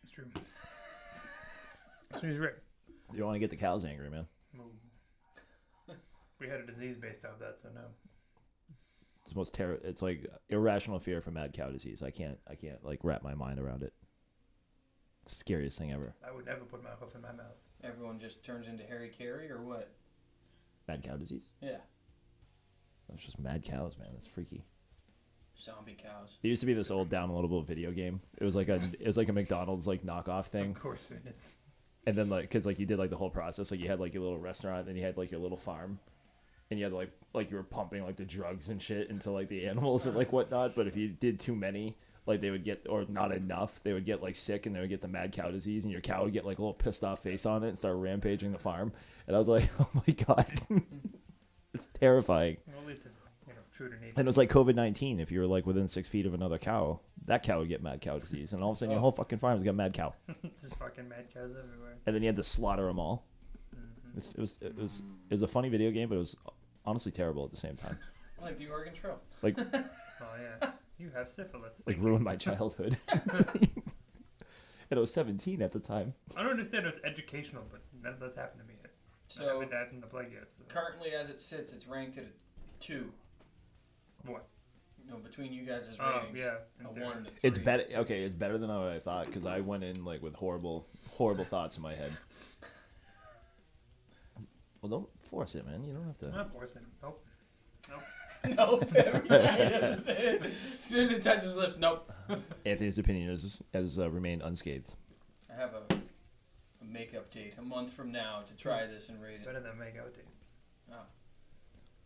it's 0.02 0.12
true 0.12 0.24
so 2.18 2.26
he's 2.26 2.38
right 2.38 2.54
You 3.12 3.18
don't 3.18 3.26
want 3.26 3.36
to 3.36 3.40
get 3.40 3.50
the 3.50 3.56
cows 3.56 3.84
angry, 3.84 4.08
man. 4.08 4.26
we 6.40 6.48
had 6.48 6.60
a 6.60 6.66
disease 6.66 6.96
based 6.96 7.24
off 7.26 7.38
that 7.40 7.60
so 7.60 7.68
no 7.74 7.82
It's 9.22 9.32
the 9.32 9.36
most 9.38 9.52
terror. 9.52 9.78
It's 9.84 10.00
like 10.00 10.26
irrational 10.48 10.98
fear 10.98 11.20
for 11.20 11.30
mad 11.30 11.52
cow 11.52 11.70
disease. 11.70 12.02
I 12.02 12.10
can't. 12.10 12.38
I 12.48 12.54
can't 12.54 12.82
like 12.84 13.00
wrap 13.02 13.22
my 13.22 13.34
mind 13.34 13.60
around 13.60 13.82
it. 13.82 13.92
It's 15.22 15.34
the 15.34 15.38
scariest 15.38 15.78
thing 15.78 15.92
ever. 15.92 16.14
I 16.26 16.34
would 16.34 16.46
never 16.46 16.64
put 16.64 16.82
my 16.82 16.90
hoof 16.90 17.14
in 17.14 17.20
my 17.20 17.32
mouth 17.32 17.60
Everyone 17.84 18.18
just 18.18 18.42
turns 18.44 18.66
into 18.68 18.84
Harry 18.84 19.08
Carey 19.10 19.50
or 19.50 19.62
what? 19.62 19.92
Mad 20.88 21.02
cow 21.04 21.16
disease. 21.16 21.44
Yeah. 21.60 21.78
It's 23.12 23.22
just 23.22 23.38
mad 23.38 23.62
cows, 23.62 23.96
man. 23.98 24.10
It's 24.16 24.26
freaky. 24.26 24.64
Zombie 25.60 25.96
cows. 26.00 26.38
There 26.42 26.48
used 26.48 26.60
to 26.60 26.66
be 26.66 26.74
this 26.74 26.90
old 26.90 27.10
downloadable 27.10 27.64
video 27.64 27.90
game. 27.90 28.20
It 28.38 28.44
was 28.44 28.56
like 28.56 28.68
a 28.68 28.80
it 28.98 29.06
was 29.06 29.16
like 29.16 29.28
a 29.28 29.32
McDonald's 29.32 29.86
like 29.86 30.04
knockoff 30.04 30.46
thing. 30.46 30.70
of 30.70 30.80
course 30.80 31.10
it 31.10 31.22
is. 31.30 31.56
And 32.06 32.16
then 32.16 32.28
like 32.28 32.42
because 32.42 32.66
like 32.66 32.78
you 32.78 32.86
did 32.86 32.98
like 32.98 33.10
the 33.10 33.16
whole 33.16 33.30
process. 33.30 33.70
Like 33.70 33.80
you 33.80 33.88
had 33.88 34.00
like 34.00 34.14
your 34.14 34.22
little 34.22 34.38
restaurant 34.38 34.88
and 34.88 34.96
you 34.96 35.04
had 35.04 35.16
like 35.16 35.30
your 35.30 35.40
little 35.40 35.56
farm. 35.56 35.98
And 36.70 36.80
you 36.80 36.86
had 36.86 36.92
like 36.92 37.10
like 37.32 37.50
you 37.50 37.56
were 37.56 37.62
pumping 37.62 38.02
like 38.02 38.16
the 38.16 38.24
drugs 38.24 38.68
and 38.68 38.80
shit 38.80 39.10
into 39.10 39.30
like 39.30 39.48
the 39.48 39.66
animals 39.66 40.06
and 40.06 40.16
like 40.16 40.32
whatnot. 40.32 40.74
But 40.74 40.86
if 40.86 40.96
you 40.96 41.08
did 41.08 41.38
too 41.38 41.54
many 41.54 41.96
like 42.26 42.40
they 42.40 42.50
would 42.50 42.64
get 42.64 42.86
or 42.88 43.04
not 43.08 43.32
enough 43.32 43.82
they 43.82 43.92
would 43.92 44.04
get 44.04 44.22
like 44.22 44.36
sick 44.36 44.66
and 44.66 44.76
they 44.76 44.80
would 44.80 44.88
get 44.88 45.02
the 45.02 45.08
mad 45.08 45.32
cow 45.32 45.50
disease. 45.50 45.84
And 45.84 45.92
your 45.92 46.00
cow 46.00 46.24
would 46.24 46.32
get 46.32 46.44
like 46.44 46.58
a 46.58 46.62
little 46.62 46.74
pissed 46.74 47.04
off 47.04 47.22
face 47.22 47.46
on 47.46 47.62
it 47.62 47.68
and 47.68 47.78
start 47.78 47.96
rampaging 47.96 48.52
the 48.52 48.58
farm. 48.58 48.92
And 49.26 49.36
i 49.36 49.38
was 49.38 49.48
like 49.48 49.70
oh 49.80 49.88
my 49.94 50.14
god. 50.14 50.60
It's 51.74 51.86
terrifying. 51.86 52.58
Well, 52.66 52.82
at 52.82 52.86
least 52.86 53.06
it's 53.06 53.24
true 53.72 53.88
to 53.88 53.94
nature 53.96 54.12
and 54.16 54.26
it 54.26 54.28
was 54.28 54.36
like 54.36 54.50
covid-19 54.50 55.18
if 55.20 55.32
you 55.32 55.40
were 55.40 55.46
like 55.46 55.64
within 55.66 55.88
six 55.88 56.06
feet 56.06 56.26
of 56.26 56.34
another 56.34 56.58
cow 56.58 57.00
that 57.24 57.42
cow 57.42 57.58
would 57.58 57.68
get 57.68 57.82
mad 57.82 58.00
cow 58.00 58.18
disease 58.18 58.52
and 58.52 58.62
all 58.62 58.70
of 58.70 58.76
a 58.76 58.78
sudden 58.78 58.90
your 58.90 58.98
oh. 58.98 59.02
whole 59.02 59.12
fucking 59.12 59.38
farm's 59.38 59.62
got 59.62 59.74
mad 59.74 59.92
cow 59.94 60.12
Just 60.60 60.76
fucking 60.76 61.08
mad 61.08 61.26
cows 61.32 61.50
everywhere. 61.58 61.94
and 62.06 62.14
then 62.14 62.22
you 62.22 62.28
had 62.28 62.36
to 62.36 62.42
slaughter 62.42 62.86
them 62.86 62.98
all. 62.98 63.24
Mm-hmm. 63.74 64.10
It 64.10 64.14
was, 64.14 64.34
it 64.34 64.40
was 64.40 64.58
it 64.60 64.76
was 64.76 64.98
it 65.30 65.34
was 65.34 65.42
a 65.42 65.48
funny 65.48 65.68
video 65.70 65.90
game, 65.90 66.08
but 66.08 66.16
it 66.16 66.18
was 66.18 66.36
honestly 66.84 67.10
terrible 67.12 67.44
at 67.44 67.50
the 67.50 67.56
same 67.56 67.76
time. 67.76 67.98
Like 68.42 68.58
the 68.58 68.66
Oregon 68.68 68.92
Trail. 68.92 69.20
Like 69.40 69.56
Oh 69.74 70.34
yeah, 70.60 70.70
you 70.98 71.10
have 71.14 71.30
syphilis. 71.30 71.80
like 71.86 71.96
you. 71.96 72.02
ruined 72.02 72.24
my 72.24 72.34
childhood. 72.34 72.96
and 73.08 74.98
I 74.98 74.98
was 74.98 75.12
17 75.12 75.62
at 75.62 75.72
the 75.72 75.78
time. 75.78 76.14
I 76.36 76.42
don't 76.42 76.50
understand 76.50 76.86
if 76.86 76.96
it's 76.96 77.04
educational, 77.04 77.62
but 77.70 77.80
none 78.02 78.14
of 78.14 78.20
that's 78.20 78.34
happened 78.34 78.60
to 78.62 78.66
me 78.66 78.74
yet. 78.82 78.90
I 78.92 79.32
So 79.32 79.60
haven't 79.60 79.72
had 79.72 79.88
in 79.92 80.00
the 80.00 80.06
plague 80.08 80.32
yet. 80.32 80.50
So. 80.50 80.62
currently, 80.68 81.12
as 81.12 81.30
it 81.30 81.40
sits, 81.40 81.72
it's 81.72 81.86
ranked 81.86 82.18
at 82.18 82.24
a 82.24 82.28
two. 82.80 83.12
What? 84.26 84.46
No, 85.08 85.16
between 85.16 85.52
you 85.52 85.64
guys' 85.64 85.88
Oh 86.00 86.20
ratings. 86.20 86.38
yeah, 86.38 86.54
in 86.80 86.86
A 86.86 86.88
theory. 86.90 87.04
one 87.06 87.16
and 87.18 87.26
a 87.26 87.30
It's 87.42 87.56
three. 87.56 87.64
better. 87.64 87.84
Okay, 87.96 88.22
it's 88.22 88.32
better 88.34 88.56
than 88.56 88.68
what 88.70 88.88
I 88.88 88.98
thought 89.00 89.26
because 89.26 89.44
I 89.46 89.60
went 89.60 89.82
in 89.84 90.04
like 90.04 90.22
with 90.22 90.34
horrible 90.34 90.86
horrible 91.12 91.44
thoughts 91.44 91.76
in 91.76 91.82
my 91.82 91.94
head. 91.94 92.12
Well, 94.80 94.90
don't 94.90 95.08
force 95.30 95.54
it, 95.54 95.64
man. 95.64 95.84
You 95.84 95.92
don't 95.92 96.06
have 96.06 96.20
I'm 96.24 96.30
to. 96.32 96.36
not 96.38 96.50
forcing. 96.50 96.82
Nope. 97.02 97.24
Nope. 97.88 98.02
Nope. 98.56 98.82
as 98.96 100.50
soon 100.80 101.08
as 101.08 101.12
it 101.12 101.22
touches 101.22 101.54
lips, 101.56 101.78
nope. 101.78 102.10
Anthony's 102.66 102.98
opinion 102.98 103.30
has 103.30 103.62
has 103.72 104.00
uh, 104.00 104.10
remained 104.10 104.42
unscathed. 104.42 104.94
I 105.48 105.54
have 105.60 105.70
a, 105.74 105.94
a 105.94 106.84
makeup 106.84 107.30
date 107.30 107.54
a 107.56 107.62
month 107.62 107.92
from 107.92 108.10
now 108.10 108.40
to 108.48 108.54
try 108.56 108.84
this 108.86 109.08
and 109.10 109.22
rate 109.22 109.36
it. 109.36 109.44
Better 109.44 109.60
than 109.60 109.78
make 109.78 109.96
out 109.96 110.12
date. 110.12 110.24
Oh. 110.92 110.96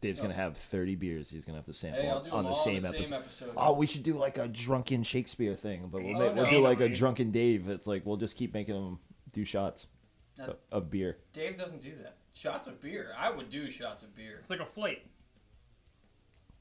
Dave's 0.00 0.20
oh. 0.20 0.24
gonna 0.24 0.34
have 0.34 0.56
30 0.56 0.94
beers. 0.96 1.30
He's 1.30 1.44
gonna 1.44 1.58
have 1.58 1.64
to 1.66 1.72
sample 1.72 2.02
Hey, 2.02 2.08
I'll 2.08 2.22
do 2.22 2.30
on 2.30 2.44
them 2.44 2.52
the 2.52 2.58
all 2.58 2.64
same 2.64 2.80
the 2.80 2.88
episode. 2.88 3.04
same 3.04 3.12
episode. 3.14 3.52
Oh, 3.56 3.72
we 3.72 3.86
should 3.86 4.02
do 4.02 4.14
like 4.18 4.36
a 4.38 4.46
drunken 4.46 5.02
Shakespeare 5.02 5.54
thing, 5.54 5.88
but 5.90 6.02
we'll, 6.02 6.16
Oh, 6.16 6.20
make, 6.26 6.34
we'll 6.34 6.44
no. 6.44 6.50
do 6.50 6.60
like 6.60 6.80
a 6.80 6.88
drunken 6.88 7.30
Dave. 7.30 7.68
It's 7.68 7.86
like 7.86 8.04
we'll 8.04 8.16
just 8.18 8.36
keep 8.36 8.52
making 8.54 8.74
them 8.74 8.98
do 9.32 9.44
shots 9.44 9.86
Now, 10.38 10.44
of- 10.48 10.56
of 10.70 10.90
beer. 10.90 11.18
Dave 11.32 11.56
doesn't 11.56 11.80
do 11.80 11.92
that. 12.02 12.16
Shots 12.34 12.66
of 12.66 12.80
beer. 12.82 13.12
I 13.18 13.30
would 13.30 13.48
do 13.48 13.70
shots 13.70 14.02
of 14.02 14.14
beer. 14.14 14.36
It's 14.38 14.50
like 14.50 14.60
a 14.60 14.66
flight. 14.66 15.06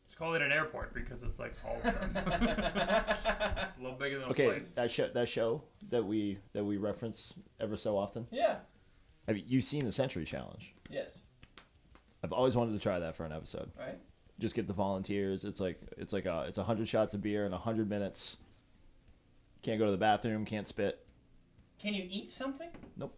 Just 0.08 0.18
call 0.18 0.34
it 0.36 0.42
an 0.42 0.52
airport 0.54 0.94
because 0.94 1.22
it's 1.24 1.38
like 1.40 1.54
all 1.66 1.76
of 1.84 1.84
them. 1.84 2.16
a 2.16 3.68
little 3.82 3.98
bigger 3.98 4.20
than 4.20 4.28
a 4.30 4.32
Okay, 4.32 4.46
flight. 4.46 4.76
that 4.76 4.90
show 4.92 5.10
that 5.14 5.28
show 5.28 5.64
that 5.90 6.06
we 6.06 6.38
that 6.54 6.64
we 6.64 6.78
reference 6.78 7.34
ever 7.60 7.76
so 7.76 7.98
often. 7.98 8.28
Yeah. 8.32 8.58
Have 9.28 9.36
you 9.38 9.44
you've 9.46 9.64
seen 9.66 9.84
the 9.86 9.92
Century 9.92 10.24
Challenge? 10.24 10.74
Yes. 10.90 11.20
I've 12.26 12.34
always 12.34 12.56
wanted 12.56 12.72
to 12.72 12.80
try 12.80 12.98
that 12.98 13.16
for 13.16 13.24
an 13.24 13.32
episode. 13.32 13.70
Right. 13.78 14.00
Just 14.40 14.56
get 14.56 14.66
the 14.66 14.74
volunteers. 14.74 15.46
It's 15.46 15.60
like 15.60 15.80
it's 15.96 16.12
like 16.12 16.26
a 16.26 16.46
it's 16.48 16.58
a 16.58 16.64
hundred 16.64 16.88
shots 16.88 17.14
of 17.14 17.22
beer 17.22 17.46
in 17.46 17.54
a 17.54 17.58
hundred 17.58 17.88
minutes. 17.88 18.38
Can't 19.62 19.78
go 19.78 19.86
to 19.86 19.92
the 19.92 19.98
bathroom. 19.98 20.44
Can't 20.44 20.66
spit. 20.66 21.06
Can 21.80 21.94
you 21.94 22.04
eat 22.10 22.32
something? 22.32 22.70
Nope. 22.98 23.16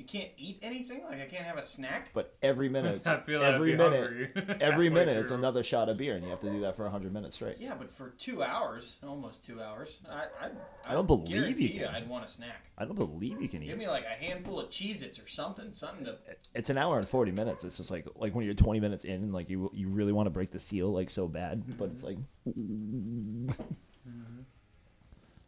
You 0.00 0.06
can't 0.06 0.30
eat 0.38 0.60
anything. 0.62 1.02
Like 1.04 1.20
I 1.20 1.26
can't 1.26 1.44
have 1.44 1.58
a 1.58 1.62
snack. 1.62 2.08
But 2.14 2.34
every 2.40 2.68
minute, 2.76 3.06
I 3.06 3.18
feel 3.18 3.42
I'd 3.42 3.56
every 3.56 3.72
be 3.72 3.76
minute, 3.76 4.32
hungry 4.34 4.56
every 4.60 4.88
minute, 4.88 5.18
it's 5.18 5.30
another 5.30 5.62
shot 5.62 5.90
of 5.90 5.98
beer, 5.98 6.16
and 6.16 6.24
you 6.24 6.30
have 6.30 6.40
to 6.40 6.48
do 6.50 6.60
that 6.62 6.74
for 6.74 6.88
hundred 6.88 7.12
minutes 7.12 7.34
straight. 7.34 7.58
Yeah, 7.60 7.74
but 7.78 7.92
for 7.92 8.08
two 8.16 8.42
hours, 8.42 8.96
almost 9.06 9.44
two 9.44 9.60
hours, 9.60 9.98
I 10.10 10.24
I, 10.40 10.50
I 10.86 10.94
don't 10.94 11.06
believe 11.06 11.60
you 11.60 11.78
can. 11.78 11.94
I'd 11.94 12.08
want 12.08 12.24
a 12.24 12.28
snack. 12.28 12.70
I 12.78 12.86
don't 12.86 12.96
believe 12.96 13.42
you 13.42 13.48
can 13.48 13.62
eat. 13.62 13.66
Give 13.66 13.76
me 13.76 13.88
like 13.88 14.06
a 14.06 14.24
handful 14.24 14.58
of 14.58 14.70
Cheez-Its 14.70 15.18
or 15.18 15.28
something, 15.28 15.74
something 15.74 16.06
to. 16.06 16.16
It's 16.54 16.70
an 16.70 16.78
hour 16.78 16.96
and 16.96 17.06
forty 17.06 17.32
minutes. 17.32 17.62
It's 17.62 17.76
just 17.76 17.90
like 17.90 18.06
like 18.16 18.34
when 18.34 18.46
you're 18.46 18.54
twenty 18.54 18.80
minutes 18.80 19.04
in, 19.04 19.16
and 19.16 19.34
like 19.34 19.50
you 19.50 19.70
you 19.74 19.90
really 19.90 20.12
want 20.12 20.28
to 20.28 20.30
break 20.30 20.50
the 20.50 20.58
seal 20.58 20.90
like 20.90 21.10
so 21.10 21.28
bad, 21.28 21.60
mm-hmm. 21.60 21.72
but 21.72 21.90
it's 21.90 22.02
like, 22.02 22.16
mm-hmm. 22.48 23.50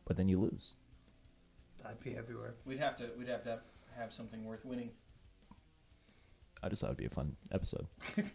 but 0.05 0.19
then 0.19 0.29
you 0.29 0.39
lose. 0.39 0.73
I'd 1.87 2.01
pee 2.01 2.17
everywhere. 2.19 2.55
We'd 2.67 2.81
have 2.81 2.97
to 2.97 3.09
we'd 3.19 3.29
have 3.29 3.45
to 3.45 3.51
have, 3.51 3.61
have 3.99 4.13
something 4.13 4.45
worth 4.45 4.65
winning. 4.65 4.91
I 6.63 6.69
just 6.69 6.81
thought 6.81 6.89
it'd 6.89 6.97
be 6.99 7.07
a 7.07 7.11
fun 7.11 7.37
episode. 7.51 7.87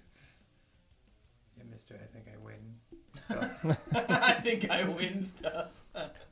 Yeah, 1.58 1.64
Mister, 1.72 1.96
I 1.96 2.06
think 2.14 2.28
I 2.32 2.38
win. 2.46 3.78
I 3.96 4.34
think 4.34 4.70
I 4.70 4.84
win 4.88 5.24
stuff. 5.24 5.70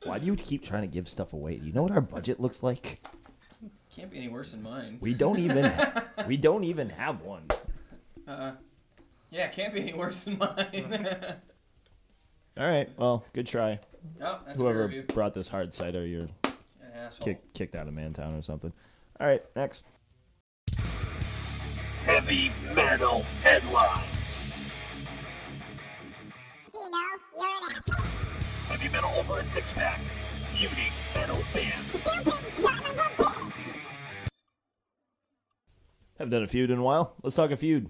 Why 0.04 0.20
do 0.20 0.26
you 0.26 0.36
keep 0.36 0.62
trying 0.64 0.82
to 0.82 0.86
give 0.86 1.08
stuff 1.08 1.32
away? 1.32 1.56
Do 1.56 1.66
you 1.66 1.72
know 1.72 1.82
what 1.82 1.90
our 1.90 2.00
budget 2.00 2.38
looks 2.38 2.62
like? 2.62 3.04
Can't 3.90 4.08
be 4.08 4.18
any 4.18 4.28
worse 4.28 4.52
than 4.52 4.62
mine. 4.62 4.98
We 5.00 5.14
don't 5.14 5.40
even 5.40 5.72
we 6.28 6.36
don't 6.36 6.62
even 6.62 6.90
have 6.90 7.22
one. 7.22 7.42
Uh, 8.28 8.52
yeah, 9.30 9.48
can't 9.48 9.74
be 9.74 9.80
any 9.80 9.94
worse 9.94 10.22
than 10.22 10.38
mine. 10.38 11.08
All 12.56 12.68
right, 12.68 12.88
well, 12.96 13.24
good 13.32 13.48
try. 13.48 13.80
oh, 14.22 14.38
that's 14.46 14.60
Whoever 14.60 15.02
brought 15.12 15.34
this 15.34 15.48
hard 15.48 15.74
cider, 15.74 16.06
you're 16.06 16.28
An 16.44 16.92
asshole. 16.94 17.24
kicked 17.24 17.52
kicked 17.52 17.74
out 17.74 17.88
of 17.88 17.94
Mantown 17.94 18.38
or 18.38 18.42
something. 18.42 18.72
All 19.18 19.26
right, 19.26 19.42
next. 19.56 19.84
Heavy 22.04 22.52
metal 22.74 23.24
headlines. 23.42 24.42
So 26.72 26.80
you 26.84 26.90
know, 26.90 26.98
you're 27.34 27.46
an 27.46 27.82
asshole. 27.88 28.06
Heavy 28.68 28.92
metal 28.92 29.10
over 29.16 29.40
a 29.40 29.44
six 29.44 29.72
pack. 29.72 30.00
Feuding 30.52 30.92
metal 31.14 31.38
bands. 31.54 32.00
Stupid 32.00 32.34
son 32.58 32.78
of 32.78 32.98
a 32.98 33.22
bitch. 33.22 33.76
Haven't 36.18 36.30
done 36.30 36.42
a 36.42 36.46
feud 36.46 36.70
in 36.70 36.78
a 36.78 36.82
while. 36.82 37.14
Let's 37.22 37.36
talk 37.36 37.50
a 37.50 37.56
feud. 37.56 37.88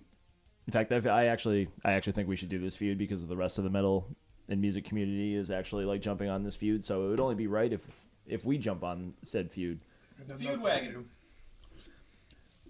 In 0.69 0.73
fact, 0.73 0.93
I've, 0.93 1.09
I 1.09 1.27
actually, 1.27 1.69
I 1.85 1.93
actually 1.93 2.13
think 2.13 2.29
we 2.29 2.37
should 2.37 2.49
do 2.49 2.61
this 2.61 2.77
feud 2.77 2.99
because 2.99 3.23
of 3.23 3.29
the 3.29 3.37
rest 3.37 3.59
of 3.59 3.65
the 3.65 3.71
metal 3.71 4.17
and 4.49 4.61
music 4.61 4.85
community 4.85 5.35
is 5.35 5.51
actually 5.51 5.87
like 5.87 6.03
jumping 6.03 6.29
on 6.29 6.45
this 6.45 6.55
feud. 6.55 6.85
So 6.85 7.07
it 7.07 7.09
would 7.11 7.21
only 7.21 7.35
be 7.35 7.49
right 7.49 7.73
if, 7.73 7.85
if 8.27 8.45
we 8.45 8.59
jump 8.59 8.85
on 8.85 9.15
said 9.23 9.51
feud. 9.51 9.81
There's 10.27 10.39
Feud 10.41 10.49
nothing 10.51 10.63
wagon. 10.63 10.89
to 10.93 10.93
do. 11.01 11.05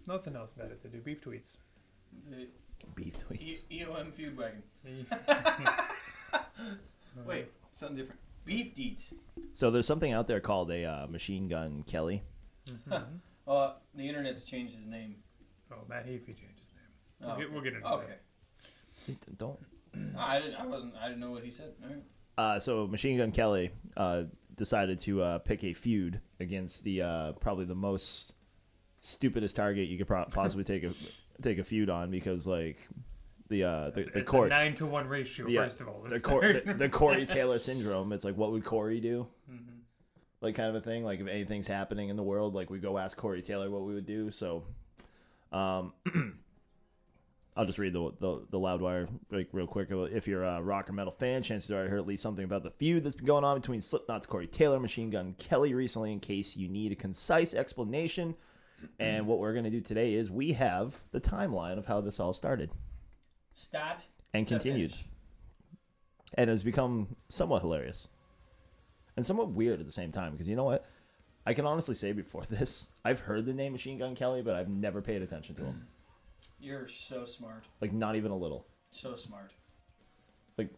Nothing 0.06 0.36
else 0.36 0.50
better 0.52 0.74
to 0.74 0.88
do. 0.88 0.98
Beef 1.00 1.20
tweets. 1.20 1.56
The 2.30 2.46
Beef 2.94 3.16
E- 3.34 3.56
tweets. 3.70 3.86
EOM 3.86 4.12
feud 4.12 4.36
wagon. 4.36 4.62
Wait, 7.26 7.46
something 7.74 7.96
different. 7.96 8.20
Beef 8.44 8.74
deets. 8.74 9.12
So 9.54 9.70
there's 9.70 9.86
something 9.86 10.12
out 10.12 10.26
there 10.26 10.40
called 10.40 10.70
a 10.70 10.84
uh, 10.84 11.06
machine 11.08 11.48
gun 11.48 11.82
Kelly. 11.86 12.22
Uh, 13.48 13.72
the 13.94 14.08
internet's 14.08 14.44
changed 14.44 14.74
his 14.76 14.86
name. 14.86 15.16
Oh, 15.72 15.76
Matt 15.88 16.06
Heafy 16.06 16.26
changed 16.26 16.58
his 16.58 16.70
name. 16.74 17.22
Oh, 17.22 17.26
We'll, 17.28 17.36
get, 17.36 17.44
okay. 17.46 17.52
we'll 17.54 17.62
get 17.62 17.72
into 17.74 17.88
Okay. 17.88 18.06
that. 19.08 19.38
Don't. 19.38 19.58
I 20.18 20.40
didn't. 20.40 20.54
I 20.56 20.66
wasn't. 20.66 20.94
I 21.00 21.08
didn't 21.08 21.20
know 21.20 21.30
what 21.30 21.42
he 21.42 21.50
said. 21.50 21.72
All 21.82 21.88
right. 21.88 22.02
Uh, 22.38 22.58
so 22.58 22.86
Machine 22.86 23.16
Gun 23.16 23.32
Kelly 23.32 23.70
uh, 23.96 24.24
decided 24.56 24.98
to 25.00 25.22
uh, 25.22 25.38
pick 25.38 25.64
a 25.64 25.72
feud 25.72 26.20
against 26.40 26.84
the 26.84 27.02
uh, 27.02 27.32
probably 27.32 27.64
the 27.64 27.74
most 27.74 28.32
stupidest 29.00 29.54
target 29.54 29.88
you 29.88 29.98
could 29.98 30.06
pro- 30.06 30.24
possibly 30.26 30.64
take 30.64 30.82
a 30.84 30.90
take 31.42 31.58
a 31.58 31.64
feud 31.64 31.90
on 31.90 32.10
because 32.10 32.46
like 32.46 32.78
the 33.48 33.64
uh, 33.64 33.90
the, 33.90 34.00
It's, 34.00 34.10
the 34.10 34.18
it's 34.20 34.30
court 34.30 34.48
nine 34.48 34.74
to 34.76 34.86
one 34.86 35.08
ratio. 35.08 35.46
Yeah, 35.46 35.64
First 35.64 35.80
of 35.80 35.88
all, 35.88 36.02
the, 36.08 36.20
Cor- 36.20 36.52
the, 36.52 36.74
the 36.74 36.88
Corey 36.88 37.26
Taylor 37.26 37.58
syndrome. 37.58 38.12
It's 38.12 38.24
like, 38.24 38.36
what 38.36 38.52
would 38.52 38.64
Corey 38.64 39.00
do? 39.00 39.26
Mm-hmm. 39.50 39.72
Like, 40.40 40.54
kind 40.54 40.68
of 40.68 40.74
a 40.74 40.80
thing. 40.80 41.04
Like, 41.04 41.20
if 41.20 41.28
anything's 41.28 41.66
happening 41.66 42.08
in 42.08 42.16
the 42.16 42.22
world, 42.22 42.54
like, 42.54 42.70
we 42.70 42.78
go 42.78 42.98
ask 42.98 43.16
Corey 43.16 43.42
Taylor 43.42 43.70
what 43.70 43.82
we 43.82 43.94
would 43.94 44.06
do. 44.06 44.30
So, 44.30 44.64
um, 45.52 45.92
I'll 47.56 47.64
just 47.64 47.78
read 47.78 47.94
the, 47.94 48.12
the, 48.20 48.42
the 48.50 48.58
Loudwire 48.58 49.08
like, 49.30 49.48
real 49.52 49.66
quick. 49.66 49.88
If 49.90 50.28
you're 50.28 50.44
a 50.44 50.60
rock 50.60 50.90
or 50.90 50.92
metal 50.92 51.10
fan, 51.10 51.42
chances 51.42 51.70
are 51.70 51.84
I 51.84 51.88
heard 51.88 52.00
at 52.00 52.06
least 52.06 52.22
something 52.22 52.44
about 52.44 52.62
the 52.62 52.70
feud 52.70 53.02
that's 53.02 53.14
been 53.14 53.24
going 53.24 53.44
on 53.44 53.58
between 53.58 53.80
Slipknot's 53.80 54.26
Corey 54.26 54.46
Taylor, 54.46 54.78
Machine 54.78 55.08
Gun 55.08 55.34
Kelly 55.38 55.72
recently, 55.72 56.12
in 56.12 56.20
case 56.20 56.54
you 56.54 56.68
need 56.68 56.92
a 56.92 56.96
concise 56.96 57.54
explanation. 57.54 58.34
And 59.00 59.26
what 59.26 59.38
we're 59.38 59.52
going 59.52 59.64
to 59.64 59.70
do 59.70 59.80
today 59.80 60.14
is 60.14 60.30
we 60.30 60.52
have 60.52 61.02
the 61.10 61.20
timeline 61.20 61.78
of 61.78 61.86
how 61.86 62.02
this 62.02 62.20
all 62.20 62.34
started 62.34 62.70
Stat. 63.54 64.04
and 64.34 64.46
continued 64.46 64.92
finish. 64.92 65.08
and 66.34 66.50
has 66.50 66.62
become 66.62 67.16
somewhat 67.30 67.62
hilarious 67.62 68.06
and 69.16 69.24
somewhat 69.24 69.48
weird 69.48 69.80
at 69.80 69.86
the 69.86 69.92
same 69.92 70.12
time 70.12 70.32
because 70.32 70.46
you 70.46 70.54
know 70.54 70.64
what 70.64 70.84
i 71.46 71.54
can 71.54 71.64
honestly 71.64 71.94
say 71.94 72.12
before 72.12 72.42
this 72.50 72.88
i've 73.04 73.20
heard 73.20 73.46
the 73.46 73.54
name 73.54 73.72
machine 73.72 73.96
gun 73.96 74.14
kelly 74.14 74.42
but 74.42 74.54
i've 74.54 74.68
never 74.68 75.00
paid 75.00 75.22
attention 75.22 75.54
to 75.54 75.62
him 75.64 75.86
You're 76.58 76.88
so 76.88 77.24
smart. 77.24 77.64
like 77.80 77.92
not 77.92 78.16
even 78.16 78.30
a 78.30 78.36
little. 78.36 78.66
So 78.90 79.16
smart. 79.16 79.52
like 80.56 80.70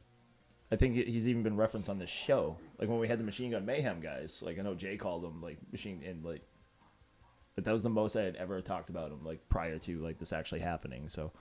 i 0.72 0.76
think 0.76 0.96
he's 0.96 1.28
even 1.28 1.42
been 1.42 1.56
referenced 1.56 1.88
on 1.88 1.98
this 1.98 2.10
show. 2.10 2.56
Like 2.78 2.88
when 2.88 2.98
we 2.98 3.08
had 3.08 3.18
the 3.18 3.24
machine 3.24 3.50
gun 3.52 3.64
mayhem 3.64 4.00
guys 4.00 4.42
like 4.42 4.58
i 4.58 4.62
know 4.62 4.74
jay 4.74 4.96
called 4.96 5.24
him 5.24 5.40
like 5.42 5.58
machine 5.70 6.02
and 6.04 6.24
like 6.24 6.42
but 7.54 7.64
that 7.64 7.72
was 7.72 7.82
the 7.82 7.90
most 7.90 8.16
i 8.16 8.22
had 8.22 8.36
ever 8.36 8.60
talked 8.60 8.90
about 8.90 9.10
him 9.10 9.24
like 9.24 9.48
prior 9.48 9.78
to 9.80 9.98
like 10.00 10.18
this 10.18 10.32
actually 10.32 10.60
happening. 10.60 11.08
So 11.08 11.32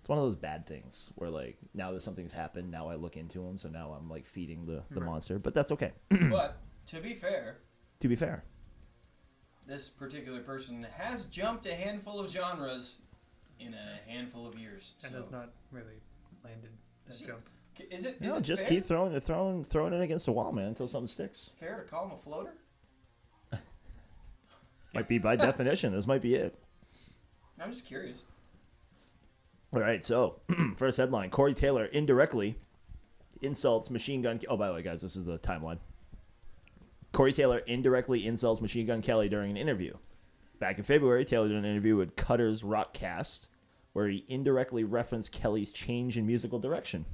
it's 0.00 0.08
one 0.08 0.18
of 0.18 0.24
those 0.24 0.36
bad 0.36 0.66
things 0.66 1.10
where 1.16 1.30
like 1.30 1.58
now 1.74 1.92
that 1.92 2.00
something's 2.00 2.32
happened 2.32 2.70
now 2.70 2.88
i 2.88 2.94
look 2.94 3.16
into 3.18 3.44
him 3.46 3.58
so 3.58 3.68
now 3.68 3.92
i'm 3.92 4.08
like 4.08 4.24
feeding 4.26 4.64
the, 4.64 4.82
the 4.90 5.00
monster 5.00 5.38
but 5.38 5.52
that's 5.54 5.70
okay. 5.72 5.92
But 6.30 6.56
to 6.86 7.00
be 7.00 7.12
fair, 7.14 7.58
to 8.00 8.08
be 8.08 8.16
fair. 8.16 8.44
this 9.66 9.88
particular 9.88 10.40
person 10.40 10.86
has 10.96 11.26
jumped 11.26 11.66
a 11.66 11.74
handful 11.74 12.18
of 12.18 12.30
genres 12.30 12.98
in 13.60 13.74
a 13.74 14.10
handful 14.10 14.46
of 14.46 14.58
years. 14.58 14.94
and 15.04 15.12
so- 15.12 15.22
has 15.22 15.30
not 15.30 15.50
really 15.70 16.00
landed 16.44 16.70
that 17.06 17.14
See- 17.16 17.26
jump. 17.26 17.48
Is 17.90 18.04
it? 18.04 18.16
Is 18.20 18.28
no 18.28 18.36
it 18.36 18.42
just 18.42 18.60
fair? 18.62 18.68
keep 18.68 18.84
throwing 18.84 19.14
it 19.14 19.22
throwing 19.22 19.64
throwing 19.64 19.94
it 19.94 20.02
against 20.02 20.26
the 20.26 20.32
wall 20.32 20.52
man 20.52 20.66
until 20.66 20.86
something 20.86 21.08
sticks 21.08 21.48
fair 21.58 21.76
to 21.78 21.82
call 21.88 22.04
him 22.06 22.12
a 22.12 22.18
floater? 22.18 22.52
might 24.94 25.08
be 25.08 25.18
by 25.18 25.34
definition 25.48 25.92
this 25.92 26.06
might 26.06 26.20
be 26.22 26.34
it 26.34 26.58
I'm 27.58 27.70
just 27.72 27.86
curious. 27.86 28.18
All 29.74 29.80
right, 29.80 30.02
so 30.04 30.40
first 30.76 30.96
headline: 30.96 31.28
Corey 31.30 31.52
Taylor 31.54 31.84
indirectly 31.84 32.56
insults 33.42 33.88
Machine 33.90 34.22
Gun. 34.22 34.40
Oh, 34.48 34.56
by 34.56 34.68
the 34.68 34.74
way, 34.74 34.82
guys, 34.82 35.00
this 35.02 35.14
is 35.14 35.26
the 35.26 35.38
timeline. 35.38 35.78
Corey 37.12 37.32
Taylor 37.32 37.58
indirectly 37.58 38.26
insults 38.26 38.60
Machine 38.62 38.86
Gun 38.86 39.02
Kelly 39.02 39.28
during 39.28 39.50
an 39.50 39.56
interview. 39.58 39.94
Back 40.58 40.78
in 40.78 40.84
February, 40.84 41.24
Taylor 41.26 41.48
did 41.48 41.56
an 41.58 41.64
interview 41.66 41.96
with 41.96 42.16
Cutter's 42.16 42.62
Rockcast, 42.62 43.46
where 43.92 44.08
he 44.08 44.24
indirectly 44.28 44.84
referenced 44.84 45.32
Kelly's 45.32 45.72
change 45.72 46.16
in 46.16 46.26
musical 46.26 46.58
direction. 46.58 47.04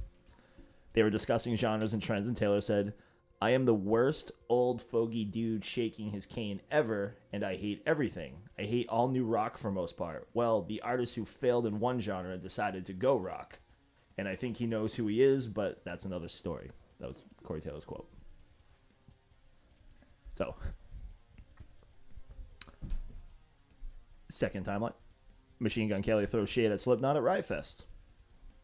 They 0.93 1.03
were 1.03 1.09
discussing 1.09 1.55
genres 1.55 1.93
and 1.93 2.01
trends, 2.01 2.27
and 2.27 2.35
Taylor 2.35 2.61
said, 2.61 2.93
I 3.39 3.51
am 3.51 3.65
the 3.65 3.73
worst 3.73 4.31
old 4.49 4.81
fogey 4.81 5.23
dude 5.23 5.63
shaking 5.63 6.09
his 6.09 6.25
cane 6.25 6.59
ever, 6.71 7.17
and 7.31 7.43
I 7.43 7.55
hate 7.55 7.83
everything. 7.85 8.37
I 8.57 8.63
hate 8.63 8.89
all 8.89 9.07
new 9.07 9.25
rock 9.25 9.59
for 9.59 9.69
most 9.69 9.95
part. 9.95 10.27
Well, 10.33 10.63
the 10.63 10.81
artist 10.81 11.13
who 11.13 11.23
failed 11.23 11.67
in 11.67 11.79
one 11.79 12.01
genre 12.01 12.35
decided 12.37 12.85
to 12.87 12.93
go 12.93 13.15
rock. 13.15 13.59
And 14.17 14.27
I 14.27 14.35
think 14.35 14.57
he 14.57 14.65
knows 14.65 14.95
who 14.95 15.05
he 15.05 15.21
is, 15.21 15.47
but 15.47 15.85
that's 15.85 16.05
another 16.05 16.27
story. 16.27 16.71
That 16.99 17.09
was 17.09 17.17
Corey 17.43 17.61
Taylor's 17.61 17.85
quote. 17.85 18.09
So, 20.35 20.55
second 24.29 24.65
timeline. 24.65 24.93
Machine 25.59 25.89
Gun 25.89 26.01
Kelly 26.01 26.25
throws 26.25 26.49
shade 26.49 26.71
at 26.71 26.79
Slipknot 26.79 27.15
at 27.17 27.23
Riot 27.23 27.45
Fest. 27.45 27.85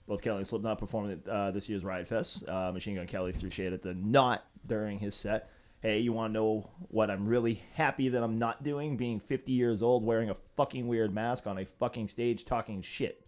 Both 0.08 0.22
Kelly 0.22 0.40
and 0.40 0.48
Slipknot 0.48 0.80
performed 0.80 1.12
at 1.12 1.32
uh, 1.32 1.52
this 1.52 1.70
year's 1.70 1.84
Riot 1.84 2.08
Fest. 2.08 2.48
Uh, 2.48 2.72
Machine 2.72 2.96
Gun 2.96 3.08
Kelly 3.08 3.32
threw 3.32 3.50
shade 3.50 3.74
at 3.74 3.82
the 3.82 3.94
Knot 3.94 4.46
during 4.66 5.00
his 5.00 5.16
set. 5.16 5.50
Hey, 5.82 6.00
you 6.00 6.14
want 6.14 6.32
to 6.32 6.34
know 6.34 6.70
what 6.90 7.10
I'm 7.10 7.28
really 7.28 7.62
happy 7.74 8.10
that 8.10 8.24
I'm 8.24 8.40
not 8.40 8.64
doing? 8.64 8.96
Being 8.96 9.20
50 9.20 9.52
years 9.52 9.82
old, 9.82 10.06
wearing 10.06 10.30
a 10.30 10.36
fucking 10.56 10.88
weird 10.88 11.14
mask 11.14 11.48
on 11.48 11.58
a 11.58 11.66
fucking 11.66 12.08
stage, 12.08 12.46
talking 12.46 12.82
shit. 12.82 13.26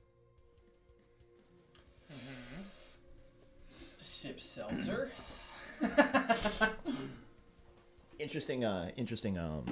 Sip 4.00 4.39
seltzer. 4.39 5.12
Interesting, 8.17 8.63
uh, 8.63 8.89
interesting, 8.95 9.38
um, 9.38 9.65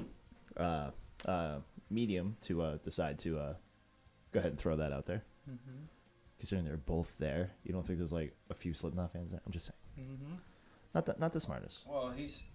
uh, 0.58 0.90
uh, 1.26 1.60
medium 1.90 2.36
to 2.42 2.62
uh, 2.62 2.78
decide 2.84 3.18
to 3.20 3.40
uh, 3.40 3.54
go 4.34 4.40
ahead 4.40 4.52
and 4.52 4.60
throw 4.60 4.76
that 4.76 4.92
out 4.92 5.06
there. 5.06 5.24
Considering 6.40 6.66
they're 6.68 6.78
both 6.78 7.18
there, 7.20 7.52
you 7.64 7.72
don't 7.72 7.86
think 7.88 8.00
there's 8.00 8.12
like 8.12 8.36
a 8.50 8.54
few 8.54 8.74
Slipknot 8.74 9.12
fans 9.12 9.32
there? 9.32 9.42
I'm 9.46 9.52
just 9.54 9.68
saying, 9.68 10.10
Mm-hmm. 10.10 10.34
not 10.96 11.06
the, 11.06 11.16
not 11.20 11.32
the 11.32 11.40
smartest. 11.40 11.86
Well, 11.88 12.12
he's 12.16 12.46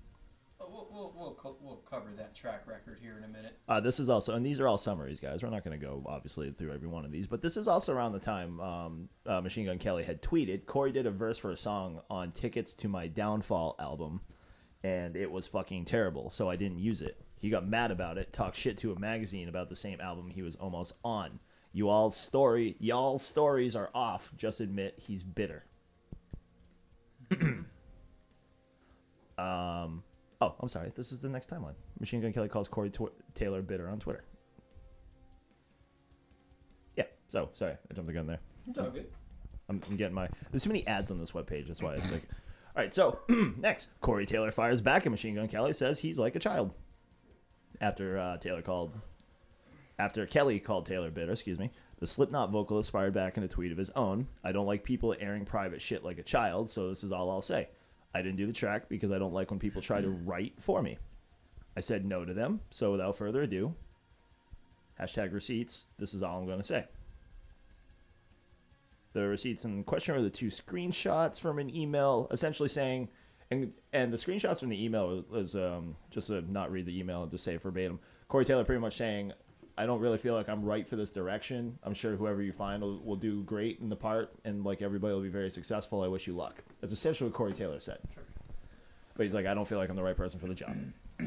We'll, 0.61 0.89
we'll, 0.93 1.15
we'll, 1.17 1.35
co- 1.35 1.57
we'll 1.63 1.77
cover 1.89 2.11
that 2.17 2.35
track 2.35 2.67
record 2.67 2.99
here 3.01 3.17
in 3.17 3.23
a 3.25 3.29
minute. 3.29 3.57
Uh, 3.69 3.81
this 3.81 4.01
is 4.01 4.09
also, 4.09 4.35
and 4.35 4.45
these 4.45 4.59
are 4.61 4.67
all 4.67 4.77
summaries, 4.77 5.19
guys. 5.21 5.43
We're 5.43 5.49
not 5.51 5.65
going 5.65 5.79
to 5.79 5.85
go 5.87 6.03
obviously 6.05 6.51
through 6.51 6.73
every 6.75 6.89
one 6.89 7.05
of 7.05 7.13
these, 7.13 7.27
but 7.29 7.41
this 7.41 7.57
is 7.57 7.69
also 7.69 7.93
around 7.93 8.13
the 8.13 8.19
time 8.19 8.61
um, 8.61 9.09
uh, 9.25 9.41
Machine 9.41 9.67
Gun 9.67 9.79
Kelly 9.79 10.03
had 10.03 10.21
tweeted. 10.21 10.67
Corey 10.67 10.91
did 10.93 11.07
a 11.07 11.11
verse 11.13 11.39
for 11.39 11.53
a 11.53 11.57
song 11.57 12.01
on 12.11 12.33
"Tickets 12.33 12.75
to 12.75 12.89
My 12.89 13.07
Downfall" 13.07 13.77
album, 13.79 14.21
and 14.83 15.17
it 15.17 15.31
was 15.31 15.47
fucking 15.47 15.85
terrible. 15.85 16.29
So 16.31 16.51
I 16.51 16.57
didn't 16.57 16.81
use 16.81 17.03
it. 17.03 17.17
He 17.39 17.51
got 17.51 17.67
mad 17.67 17.93
about 17.93 18.19
it, 18.19 18.33
talked 18.33 18.57
shit 18.57 18.77
to 18.79 18.93
a 18.93 18.99
magazine 18.99 19.49
about 19.49 19.69
the 19.71 19.77
same 19.77 20.01
album 20.01 20.29
he 20.29 20.43
was 20.43 20.57
almost 20.57 20.93
on. 21.05 21.39
You 21.73 21.89
all's 21.91 22.17
story, 22.17 22.77
y'all's 22.81 23.23
stories 23.23 23.77
are 23.77 23.91
off. 23.95 24.33
Just 24.37 24.61
admit 24.61 24.95
he's 24.99 25.23
bitter. 25.23 25.65
um. 29.39 30.03
Oh, 30.41 30.55
I'm 30.61 30.69
sorry. 30.69 30.93
This 30.95 31.11
is 31.11 31.21
the 31.21 31.29
next 31.29 31.51
timeline. 31.51 31.75
Machine 31.99 32.21
Gun 32.21 32.33
Kelly 32.33 32.49
calls 32.49 32.69
Corey 32.69 32.91
Tw- 32.91 33.13
Taylor 33.35 33.61
bitter 33.61 33.89
on 33.89 33.99
Twitter. 33.99 34.25
Yeah. 36.97 37.05
So 37.27 37.51
sorry, 37.55 37.73
I 37.73 37.95
jumped 37.95 38.07
the 38.07 38.15
gun 38.15 38.27
there. 38.27 38.39
It's 38.69 38.79
all 38.79 38.91
good. 38.91 39.09
I'm, 39.69 39.83
I'm 39.89 39.97
getting 39.97 40.15
my. 40.15 40.29
There's 40.51 40.63
too 40.63 40.71
many 40.71 40.87
ads 40.87 41.11
on 41.11 41.19
this 41.19 41.33
webpage. 41.33 41.67
That's 41.67 41.83
why 41.83 41.95
it's 41.95 42.11
like. 42.11 42.23
All 42.77 42.83
right. 42.83 42.95
So 42.95 43.19
next, 43.59 43.89
Corey 44.01 44.27
Taylor 44.27 44.51
fires 44.51 44.81
back 44.81 45.05
at 45.07 45.11
Machine 45.11 45.35
Gun 45.35 45.49
Kelly. 45.49 45.73
Says 45.73 45.99
he's 45.99 46.19
like 46.19 46.37
a 46.37 46.39
child. 46.39 46.73
After 47.81 48.19
uh, 48.19 48.37
Taylor 48.39 48.63
called. 48.63 48.93
After 49.99 50.25
Kelly 50.27 50.61
called 50.61 50.87
Taylor 50.87 51.11
bitter, 51.11 51.33
excuse 51.33 51.59
me, 51.59 51.73
the 51.99 52.07
Slipknot 52.07 52.51
vocalist 52.51 52.91
fired 52.91 53.15
back 53.15 53.37
in 53.37 53.43
a 53.43 53.49
tweet 53.49 53.73
of 53.73 53.79
his 53.79 53.91
own. 53.91 54.29
I 54.45 54.53
don't 54.53 54.67
like 54.67 54.85
people 54.85 55.17
airing 55.19 55.45
private 55.45 55.83
shit 55.83 56.05
like 56.05 56.19
a 56.19 56.23
child, 56.23 56.71
so 56.71 56.89
this 56.89 57.03
is 57.03 57.11
all 57.11 57.31
I'll 57.31 57.43
say. 57.43 57.69
I 58.15 58.23
didn't 58.23 58.37
do 58.37 58.47
the 58.47 58.53
track 58.53 58.89
because 58.89 59.11
I 59.11 59.19
don't 59.19 59.35
like 59.35 59.51
when 59.51 59.59
people 59.59 59.83
try 59.83 60.01
to 60.01 60.09
write 60.09 60.55
for 60.59 60.83
me. 60.83 60.99
I 61.77 61.81
said 61.81 62.05
no 62.05 62.25
to 62.25 62.33
them, 62.33 62.61
so 62.71 62.93
without 62.93 63.17
further 63.17 63.43
ado, 63.43 63.75
hashtag 65.01 65.33
receipts, 65.33 65.89
this 65.99 66.15
is 66.15 66.23
all 66.23 66.39
I'm 66.39 66.47
going 66.47 66.59
to 66.59 66.65
say. 66.65 66.87
The 69.15 69.23
receipts 69.23 69.65
in 69.65 69.83
question 69.85 70.15
are 70.15 70.23
the 70.23 70.31
two 70.31 70.49
screenshots 70.49 71.41
from 71.41 71.59
an 71.59 71.75
email 71.75 72.29
essentially 72.31 72.69
saying, 72.69 73.09
and 73.51 73.73
and 73.93 74.13
the 74.13 74.17
screenshots 74.17 74.61
from 74.61 74.69
the 74.69 74.85
email 74.85 75.09
was, 75.09 75.31
was 75.31 75.55
um, 75.57 75.97
just 76.11 76.29
to 76.29 76.43
not 76.53 76.71
read 76.71 76.87
the 76.87 76.99
email 76.99 77.23
and 77.23 77.31
to 77.33 77.39
say 77.39 77.57
verbatim. 77.57 77.99
Corey 78.29 78.45
Taylor 78.45 78.65
pretty 78.65 78.81
much 78.81 78.97
saying, 78.97 79.33
I 79.79 79.87
don't 79.87 80.01
really 80.01 80.19
feel 80.19 80.35
like 80.35 80.49
I'm 80.49 80.65
right 80.65 80.85
for 80.87 80.97
this 80.97 81.13
direction. 81.13 81.79
I'm 81.85 81.95
sure 81.95 82.17
whoever 82.17 82.43
you 82.43 82.53
find 82.53 82.83
will, 82.83 82.99
will 82.99 83.15
do 83.15 83.45
great 83.45 83.79
in 83.79 83.89
the 83.89 83.95
part, 83.95 84.33
and 84.45 84.65
like 84.65 84.83
everybody 84.83 85.15
will 85.15 85.23
be 85.23 85.29
very 85.29 85.51
successful. 85.51 86.03
I 86.03 86.09
wish 86.09 86.27
you 86.27 86.35
luck. 86.35 86.65
That's 86.81 86.93
essentially 86.93 87.31
what 87.31 87.37
Corey 87.37 87.53
Taylor 87.53 87.79
said. 87.79 88.01
But 89.17 89.23
he's 89.23 89.35
like, 89.35 89.47
I 89.47 89.55
don't 89.55 89.69
feel 89.69 89.79
like 89.79 89.89
I'm 89.89 89.95
the 89.95 90.03
right 90.03 90.17
person 90.17 90.41
for 90.41 90.49
the 90.49 90.55
job. 90.55 90.77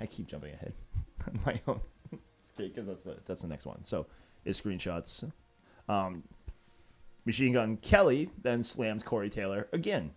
I 0.00 0.06
keep 0.06 0.26
jumping 0.26 0.54
ahead 0.54 0.72
on 1.28 1.38
my 1.46 1.60
own. 1.68 1.80
it's 2.10 2.50
great 2.56 2.74
because 2.74 2.88
that's 2.88 3.04
the, 3.04 3.18
that's 3.24 3.42
the 3.42 3.48
next 3.48 3.66
one. 3.66 3.84
So, 3.84 4.06
is 4.44 4.60
screenshots. 4.60 5.30
Um, 5.88 6.24
Machine 7.24 7.52
Gun 7.52 7.76
Kelly 7.76 8.30
then 8.42 8.64
slams 8.64 9.04
Corey 9.04 9.30
Taylor 9.30 9.68
again. 9.72 10.10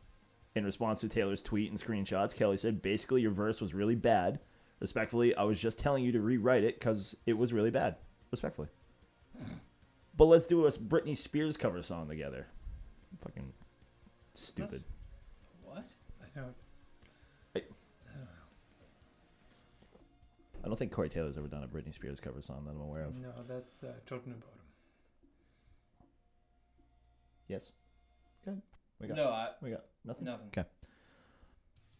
In 0.55 0.65
response 0.65 0.99
to 1.01 1.07
Taylor's 1.07 1.41
tweet 1.41 1.69
and 1.69 1.79
screenshots, 1.79 2.35
Kelly 2.35 2.57
said, 2.57 2.81
basically, 2.81 3.21
your 3.21 3.31
verse 3.31 3.61
was 3.61 3.73
really 3.73 3.95
bad. 3.95 4.39
Respectfully, 4.79 5.35
I 5.35 5.43
was 5.43 5.59
just 5.59 5.77
telling 5.77 6.03
you 6.03 6.11
to 6.13 6.21
rewrite 6.21 6.63
it 6.63 6.79
because 6.79 7.15
it 7.25 7.33
was 7.33 7.53
really 7.53 7.69
bad. 7.71 7.97
Respectfully. 8.31 8.67
But 10.15 10.25
let's 10.25 10.47
do 10.47 10.65
a 10.65 10.71
Britney 10.71 11.15
Spears 11.15 11.55
cover 11.55 11.81
song 11.83 12.07
together. 12.07 12.47
Fucking 13.23 13.53
stupid. 14.33 14.83
What? 15.63 15.85
I 16.21 16.39
don't. 16.39 16.55
I 17.55 17.61
I 20.63 20.67
don't 20.67 20.77
think 20.77 20.91
Corey 20.91 21.09
Taylor's 21.09 21.37
ever 21.37 21.47
done 21.47 21.63
a 21.63 21.67
Britney 21.67 21.93
Spears 21.93 22.19
cover 22.19 22.41
song 22.41 22.65
that 22.65 22.71
I'm 22.71 22.81
aware 22.81 23.03
of. 23.03 23.19
No, 23.21 23.31
that's 23.47 23.83
uh, 23.83 23.93
Children 24.05 24.33
of 24.33 24.39
Bodom. 24.39 24.59
Yes. 27.47 27.71
Good. 28.45 28.61
We 28.99 29.07
got. 29.07 29.17
No, 29.17 29.29
I, 29.29 29.49
We 29.61 29.71
got 29.71 29.85
nothing. 30.05 30.25
nothing. 30.25 30.47
Okay. 30.47 30.63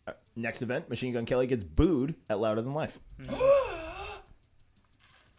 All 0.07 0.13
right, 0.13 0.17
Next 0.35 0.61
event, 0.61 0.89
Machine 0.89 1.13
Gun 1.13 1.25
Kelly 1.25 1.47
gets 1.47 1.63
booed 1.63 2.15
at 2.29 2.39
Louder 2.39 2.61
Than 2.61 2.73
Life. 2.73 2.99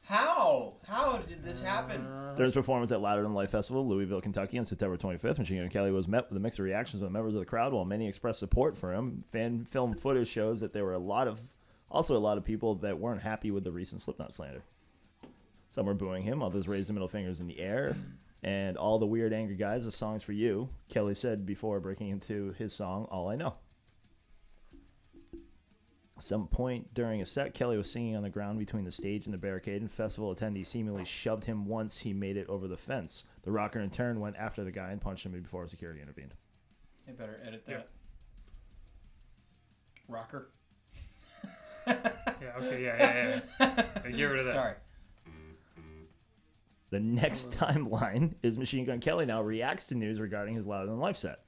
How? 0.05 0.75
How 0.89 1.19
did 1.19 1.45
this 1.45 1.63
happen? 1.63 2.05
Uh, 2.05 2.35
During 2.35 2.49
his 2.49 2.55
performance 2.55 2.91
at 2.91 3.01
Louder 3.01 3.23
Than 3.23 3.33
Life 3.33 3.51
Festival, 3.51 3.87
Louisville, 3.87 4.21
Kentucky, 4.21 4.59
on 4.59 4.65
September 4.65 4.97
25th, 4.97 5.39
Machine 5.39 5.61
Gun 5.61 5.69
Kelly 5.69 5.93
was 5.93 6.09
met 6.09 6.29
with 6.29 6.37
a 6.37 6.41
mix 6.41 6.59
of 6.59 6.65
reactions 6.65 7.03
from 7.03 7.13
members 7.13 7.35
of 7.35 7.41
the 7.41 7.47
crowd, 7.47 7.73
while 7.73 7.85
many 7.85 8.09
expressed 8.09 8.41
support 8.41 8.77
for 8.77 8.93
him. 8.93 9.23
Fan 9.31 9.65
film 9.65 9.95
footage 9.95 10.27
shows 10.27 10.59
that 10.61 10.73
there 10.73 10.85
were 10.85 10.95
a 10.95 10.99
lot 10.99 11.29
of, 11.29 11.55
also 11.91 12.17
a 12.17 12.19
lot 12.19 12.39
of 12.39 12.45
people 12.45 12.75
that 12.77 12.99
weren't 12.99 13.23
happy 13.23 13.53
with 13.53 13.63
the 13.63 13.71
recent 13.71 14.03
Slipknot 14.03 14.33
slander. 14.33 14.63
Some 15.71 15.87
were 15.87 15.95
booing 15.95 16.25
him, 16.25 16.43
others 16.43 16.67
raised 16.67 16.89
the 16.89 16.93
middle 16.93 17.07
fingers 17.07 17.39
in 17.39 17.47
the 17.47 17.61
air, 17.61 17.97
and 18.43 18.77
all 18.77 18.99
the 18.99 19.07
weird, 19.07 19.33
angry 19.33 19.57
guys. 19.57 19.85
The 19.85 19.93
song's 19.93 20.23
for 20.23 20.33
you, 20.33 20.69
Kelly 20.89 21.15
said 21.15 21.45
before 21.47 21.81
breaking 21.81 22.09
into 22.09 22.53
his 22.59 22.73
song 22.73 23.07
"All 23.11 23.29
I 23.29 23.37
Know." 23.37 23.55
Some 26.19 26.49
point 26.49 26.93
during 26.93 27.23
a 27.23 27.27
set, 27.27 27.55
Kelly 27.55 27.79
was 27.79 27.91
singing 27.91 28.15
on 28.15 28.23
the 28.23 28.29
ground 28.29 28.59
between 28.59 28.85
the 28.85 28.93
stage 28.93 29.25
and 29.25 29.33
the 29.33 29.39
barricade, 29.39 29.81
and 29.81 29.91
festival 29.91 30.35
attendees 30.35 30.67
seemingly 30.67 31.05
shoved 31.07 31.45
him 31.45 31.65
once 31.65 31.97
he 31.99 32.13
made 32.13 32.37
it 32.37 32.47
over 32.49 32.69
the 32.69 32.77
fence. 32.77 33.25
The 33.43 33.51
rocker 33.51 33.81
in 33.81 33.89
turn 33.89 34.21
went 34.21 34.37
after 34.37 34.63
the 34.63 34.71
guy 34.71 34.91
and 34.91 35.01
punched 35.01 35.25
him 35.25 35.33
before 35.33 35.67
security 35.67 36.03
intervened. 36.03 36.35
I 37.09 37.13
better 37.13 37.41
edit 37.43 37.65
that. 37.67 37.73
Yep. 37.73 37.89
Rocker. 40.09 40.51
Yeah. 41.87 42.53
Okay. 42.59 42.85
Yeah. 42.85 42.97
Yeah. 42.99 43.41
Yeah. 43.61 43.85
yeah. 44.05 44.11
Get 44.13 44.25
rid 44.25 44.41
of 44.41 44.47
that. 44.47 44.55
Sorry. 44.55 44.75
The 46.91 47.01
next 47.01 47.53
timeline 47.53 48.35
is 48.43 48.59
Machine 48.59 48.85
Gun 48.85 49.01
Kelly 49.01 49.27
now 49.27 49.43
reacts 49.43 49.85
to 49.87 49.95
news 49.95 50.21
regarding 50.21 50.57
his 50.57 50.67
Louder 50.67 50.87
Than 50.87 50.99
Life 50.99 51.17
set. 51.17 51.41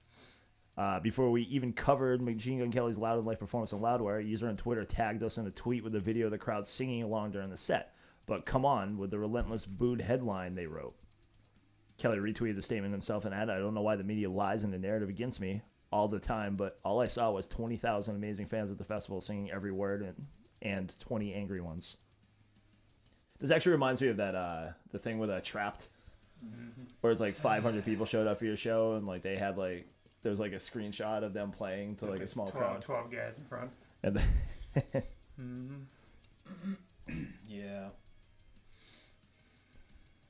Uh, 0.78 1.00
before 1.00 1.30
we 1.30 1.42
even 1.42 1.72
covered 1.72 2.22
Machine 2.22 2.60
Gun 2.60 2.70
Kelly's 2.70 2.96
Louder 2.96 3.16
Than 3.16 3.26
Life 3.26 3.40
performance 3.40 3.72
on 3.72 3.80
Loudwire, 3.80 4.20
a 4.20 4.24
user 4.24 4.48
on 4.48 4.56
Twitter 4.56 4.84
tagged 4.84 5.22
us 5.22 5.38
in 5.38 5.46
a 5.46 5.50
tweet 5.50 5.84
with 5.84 5.94
a 5.94 6.00
video 6.00 6.26
of 6.26 6.30
the 6.30 6.38
crowd 6.38 6.64
singing 6.64 7.02
along 7.02 7.32
during 7.32 7.50
the 7.50 7.56
set. 7.56 7.94
But 8.26 8.46
come 8.46 8.64
on, 8.64 8.98
with 8.98 9.10
the 9.10 9.18
relentless 9.18 9.66
booed 9.66 10.00
headline 10.00 10.54
they 10.54 10.66
wrote. 10.66 10.94
Kelly 11.98 12.18
retweeted 12.18 12.56
the 12.56 12.62
statement 12.62 12.92
himself 12.92 13.24
and 13.24 13.34
added, 13.34 13.52
I 13.52 13.58
don't 13.58 13.74
know 13.74 13.82
why 13.82 13.96
the 13.96 14.04
media 14.04 14.30
lies 14.30 14.64
in 14.64 14.70
the 14.70 14.78
narrative 14.78 15.08
against 15.08 15.40
me 15.40 15.62
all 15.90 16.08
the 16.08 16.20
time, 16.20 16.56
but 16.56 16.78
all 16.84 17.00
I 17.00 17.08
saw 17.08 17.32
was 17.32 17.46
20,000 17.48 18.14
amazing 18.14 18.46
fans 18.46 18.70
at 18.70 18.78
the 18.78 18.84
festival 18.84 19.20
singing 19.20 19.50
every 19.50 19.72
word 19.72 20.02
and, 20.02 20.26
and 20.62 20.98
20 21.00 21.34
angry 21.34 21.60
ones. 21.60 21.96
This 23.42 23.50
actually 23.50 23.72
reminds 23.72 24.00
me 24.00 24.08
of 24.08 24.16
that 24.16 24.34
uh, 24.34 24.68
the 24.92 24.98
thing 24.98 25.18
with 25.18 25.28
a 25.28 25.40
trapped, 25.40 25.90
mm-hmm. 26.44 26.82
where 27.00 27.12
it's 27.12 27.20
like 27.20 27.34
500 27.34 27.84
people 27.84 28.06
showed 28.06 28.26
up 28.26 28.38
for 28.38 28.46
your 28.46 28.56
show 28.56 28.94
and 28.94 29.06
like 29.06 29.20
they 29.22 29.36
had 29.36 29.58
like 29.58 29.86
there 30.22 30.30
was 30.30 30.40
like 30.40 30.52
a 30.52 30.56
screenshot 30.56 31.22
of 31.24 31.34
them 31.34 31.50
playing 31.50 31.96
to 31.96 32.06
like 32.06 32.20
a 32.20 32.26
small 32.26 32.46
12, 32.46 32.66
crowd. 32.66 32.82
12 32.82 33.12
guys 33.12 33.38
in 33.38 33.44
front. 33.44 33.70
And 34.04 34.16
then, 34.16 34.24
mm-hmm. 35.40 37.22
Yeah. 37.48 37.88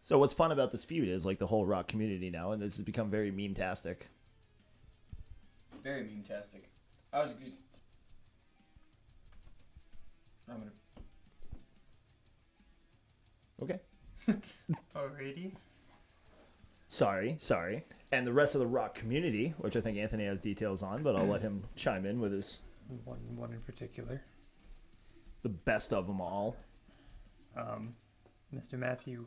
so 0.00 0.18
what's 0.18 0.32
fun 0.32 0.50
about 0.50 0.72
this 0.72 0.82
feud 0.82 1.08
is 1.08 1.24
like 1.24 1.38
the 1.38 1.46
whole 1.46 1.64
rock 1.64 1.86
community 1.86 2.30
now, 2.30 2.52
and 2.52 2.60
this 2.60 2.76
has 2.78 2.84
become 2.84 3.10
very 3.10 3.30
meme 3.30 3.54
tastic. 3.54 4.08
Very 5.82 6.04
meme-tastic. 6.04 6.70
I 7.12 7.22
was 7.22 7.34
just. 7.34 7.62
I'm 10.48 10.58
gonna. 10.58 10.70
Okay. 13.62 13.80
Alrighty. 14.96 15.52
Sorry, 16.88 17.36
sorry. 17.38 17.84
And 18.10 18.26
the 18.26 18.32
rest 18.32 18.54
of 18.54 18.60
the 18.60 18.66
rock 18.66 18.94
community, 18.94 19.54
which 19.58 19.76
I 19.76 19.80
think 19.80 19.96
Anthony 19.98 20.26
has 20.26 20.40
details 20.40 20.82
on, 20.82 21.02
but 21.02 21.16
I'll 21.16 21.26
let 21.26 21.40
him 21.40 21.62
chime 21.74 22.04
in 22.04 22.20
with 22.20 22.32
his 22.32 22.60
One. 23.04 23.18
One 23.36 23.52
in 23.52 23.60
particular. 23.60 24.20
the 25.42 25.48
best 25.48 25.92
of 25.92 26.06
them 26.06 26.20
all. 26.20 26.56
um, 27.56 27.94
Mr. 28.54 28.74
Matthew 28.78 29.24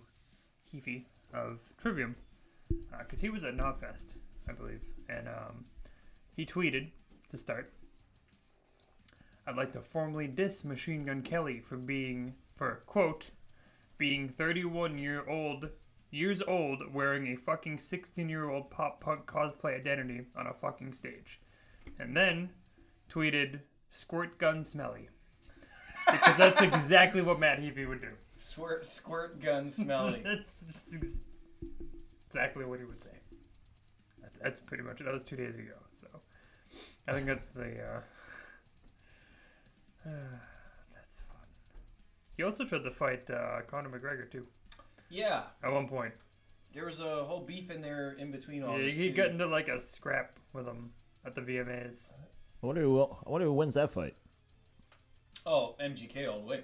Heafy 0.71 1.05
of 1.33 1.59
Trivium, 1.77 2.15
because 2.99 3.19
he 3.19 3.29
was 3.29 3.43
at 3.43 3.55
Knotfest, 3.57 4.17
I 4.47 4.53
believe, 4.53 4.81
and 5.09 5.27
um, 5.27 5.65
he 6.35 6.45
tweeted 6.45 6.91
to 7.29 7.37
start. 7.37 7.73
I'd 9.47 9.55
like 9.55 9.71
to 9.73 9.81
formally 9.81 10.27
diss 10.27 10.63
Machine 10.63 11.05
Gun 11.05 11.21
Kelly 11.23 11.59
for 11.59 11.75
being, 11.77 12.35
for 12.55 12.83
quote, 12.85 13.31
being 13.97 14.27
31 14.27 14.97
year 14.97 15.27
old 15.27 15.69
years 16.11 16.41
old 16.41 16.93
wearing 16.93 17.27
a 17.27 17.35
fucking 17.35 17.77
16 17.77 18.29
year 18.29 18.49
old 18.49 18.69
pop 18.69 19.01
punk 19.01 19.25
cosplay 19.25 19.75
identity 19.75 20.21
on 20.35 20.47
a 20.47 20.53
fucking 20.53 20.93
stage, 20.93 21.41
and 21.99 22.15
then 22.15 22.49
tweeted 23.09 23.59
squirt 23.91 24.37
gun 24.37 24.63
smelly. 24.63 25.09
Because 26.09 26.37
that's 26.37 26.61
exactly 26.73 27.21
what 27.21 27.39
Matt 27.39 27.59
Heafy 27.59 27.87
would 27.87 28.01
do. 28.01 28.11
Squirt, 28.37 28.85
squirt 28.85 29.41
gun 29.41 29.71
smelly. 29.71 30.21
That's 30.25 30.95
exactly 32.29 32.65
what 32.65 32.79
he 32.79 32.85
would 32.85 32.99
say. 32.99 33.17
that's 34.21 34.37
that's 34.39 34.59
pretty 34.59 34.83
much 34.83 34.99
that 34.99 35.11
was 35.11 35.23
two 35.23 35.37
days 35.37 35.57
ago. 35.57 35.73
So 35.93 36.07
I 37.07 37.13
think 37.13 37.25
that's 37.25 37.45
the. 37.47 38.01
Uh. 40.05 40.09
He 42.37 42.43
also 42.43 42.65
tried 42.65 42.83
to 42.83 42.91
fight 42.91 43.29
uh, 43.29 43.61
Conor 43.67 43.89
McGregor 43.89 44.29
too 44.29 44.45
Yeah, 45.09 45.43
at 45.63 45.71
one 45.71 45.87
point. 45.87 46.13
there 46.73 46.85
was 46.85 46.99
a 46.99 47.23
whole 47.23 47.41
beef 47.41 47.69
in 47.71 47.81
there 47.81 48.11
in 48.19 48.31
between 48.31 48.63
all 48.63 48.77
Yeah, 48.77 48.85
this. 48.85 48.95
he 48.95 49.09
too. 49.09 49.15
got 49.15 49.27
into 49.27 49.45
like 49.47 49.67
a 49.69 49.79
scrap 49.79 50.37
with 50.53 50.65
him 50.67 50.91
at 51.25 51.35
the 51.35 51.41
VMAs. 51.41 52.11
I 52.61 52.65
wonder 52.65 52.81
who. 52.81 53.01
I 53.03 53.29
wonder 53.29 53.45
who 53.47 53.53
wins 53.53 53.75
that 53.75 53.91
fight. 53.91 54.15
Oh, 55.45 55.75
MGK 55.79 56.27
all 56.31 56.39
the 56.41 56.45
way. 56.47 56.63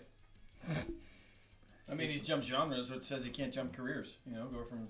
I 1.90 1.94
mean, 1.94 2.10
he's 2.10 2.22
jumped 2.26 2.46
genres, 2.46 2.88
so 2.88 2.96
it 2.96 3.04
says 3.04 3.24
he 3.24 3.30
can't 3.30 3.54
jump 3.54 3.74
careers. 3.74 4.18
You 4.26 4.34
know, 4.34 4.48
go 4.48 4.64
from 4.64 4.88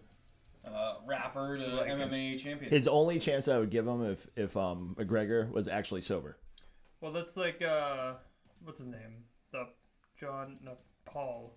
uh, 0.65 0.95
rapper 1.05 1.57
to 1.57 1.67
Like- 1.67 1.89
MMA 1.89 2.37
champion. 2.39 2.71
His 2.71 2.87
only 2.87 3.19
chance 3.19 3.47
I 3.47 3.57
would 3.59 3.69
give 3.71 3.87
him 3.87 4.03
if 4.05 4.27
if 4.35 4.55
um 4.57 4.95
McGregor 4.99 5.51
was 5.51 5.67
actually 5.67 6.01
sober. 6.01 6.37
Well, 7.01 7.11
that's 7.11 7.35
like 7.35 7.61
uh, 7.61 8.13
what's 8.63 8.79
his 8.79 8.87
name? 8.87 9.25
John, 10.21 10.57
no, 10.63 10.77
Paul. 11.05 11.55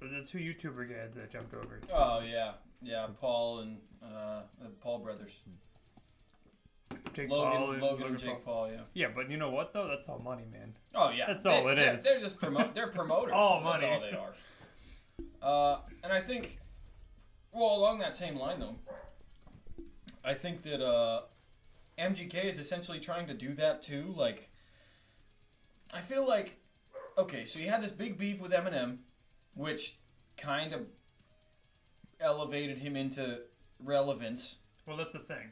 The 0.00 0.26
two 0.28 0.38
YouTuber 0.38 0.90
guys 0.90 1.14
that 1.14 1.30
jumped 1.30 1.54
over. 1.54 1.78
oh 1.94 2.20
yeah, 2.20 2.54
yeah. 2.82 3.06
Paul 3.20 3.60
and 3.60 3.78
uh, 4.04 4.40
the 4.60 4.68
Paul 4.80 4.98
brothers. 4.98 5.30
Jake 7.14 7.30
Logan, 7.30 7.58
Paul 7.58 7.70
and 7.72 7.82
Logan, 7.82 8.06
and 8.08 8.18
Jake 8.18 8.44
Paul. 8.44 8.68
Yeah. 8.70 8.80
Yeah, 8.94 9.06
but 9.14 9.30
you 9.30 9.36
know 9.36 9.50
what 9.50 9.72
though? 9.72 9.86
That's 9.86 10.08
all 10.08 10.18
money, 10.18 10.42
man. 10.52 10.74
Oh 10.94 11.10
yeah, 11.10 11.26
That's 11.28 11.46
all 11.46 11.62
They- 11.64 11.72
it 11.72 11.74
they're- 11.76 11.94
is. 11.94 12.02
They're 12.02 12.18
just 12.20 12.38
promote. 12.40 12.74
They're 12.74 12.88
promoters. 12.92 13.32
All 13.34 13.62
That's 13.62 13.82
money. 13.82 13.94
all 13.94 14.00
they 14.00 14.16
are. 14.16 14.34
Uh, 15.40 15.78
and 16.02 16.12
I 16.12 16.20
think, 16.20 16.58
well, 17.52 17.76
along 17.76 18.00
that 18.00 18.16
same 18.16 18.34
line 18.36 18.58
though, 18.58 18.74
I 20.24 20.34
think 20.34 20.62
that 20.62 20.84
uh, 20.84 21.22
MGK 21.96 22.44
is 22.44 22.58
essentially 22.58 22.98
trying 22.98 23.28
to 23.28 23.34
do 23.34 23.54
that 23.54 23.82
too. 23.82 24.12
Like, 24.16 24.50
I 25.92 26.00
feel 26.00 26.26
like, 26.26 26.58
okay, 27.18 27.44
so 27.44 27.60
you 27.60 27.68
had 27.68 27.82
this 27.82 27.90
big 27.90 28.18
beef 28.18 28.40
with 28.40 28.52
Eminem, 28.52 28.98
which 29.54 29.98
kind 30.36 30.72
of 30.72 30.86
elevated 32.20 32.78
him 32.78 32.96
into 32.96 33.40
relevance. 33.78 34.56
Well, 34.86 34.96
that's 34.96 35.12
the 35.12 35.18
thing. 35.18 35.50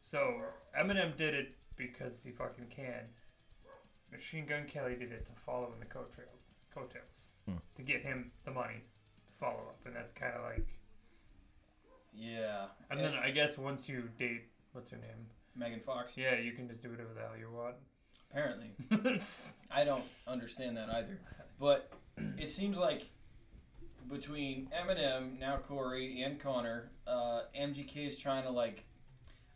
So 0.00 0.42
Eminem 0.78 1.16
did 1.16 1.34
it 1.34 1.54
because 1.76 2.22
he 2.22 2.30
fucking 2.30 2.66
can. 2.70 3.08
Machine 4.12 4.46
Gun 4.46 4.64
Kelly 4.66 4.96
did 4.96 5.12
it 5.12 5.24
to 5.26 5.32
follow 5.32 5.72
in 5.72 5.78
the 5.78 5.86
coattails, 5.86 6.46
coattails, 6.74 7.28
hmm. 7.46 7.56
to 7.76 7.82
get 7.82 8.02
him 8.02 8.32
the 8.44 8.50
money 8.50 8.82
to 9.26 9.32
follow 9.38 9.60
up, 9.68 9.78
and 9.86 9.94
that's 9.94 10.10
kind 10.10 10.34
of 10.34 10.42
like. 10.42 10.66
Yeah. 12.12 12.66
And 12.90 12.98
then 12.98 13.14
I 13.14 13.30
guess 13.30 13.56
once 13.56 13.88
you 13.88 14.08
date, 14.18 14.48
what's 14.72 14.90
her 14.90 14.96
name? 14.96 15.26
Megan 15.56 15.80
Fox. 15.80 16.16
Yeah, 16.16 16.38
you 16.38 16.52
can 16.52 16.68
just 16.68 16.82
do 16.82 16.90
whatever 16.90 17.10
the 17.14 17.20
hell 17.20 17.38
you 17.38 17.50
want. 17.52 17.76
Apparently. 18.30 18.70
I 19.70 19.84
don't 19.84 20.04
understand 20.26 20.76
that 20.76 20.88
either. 20.90 21.18
But 21.58 21.90
it 22.38 22.50
seems 22.50 22.78
like 22.78 23.06
between 24.10 24.68
Eminem, 24.78 25.38
now 25.38 25.56
Corey, 25.56 26.22
and 26.22 26.38
Conor, 26.38 26.90
uh, 27.06 27.42
MGK 27.58 28.06
is 28.06 28.16
trying 28.16 28.44
to 28.44 28.50
like. 28.50 28.84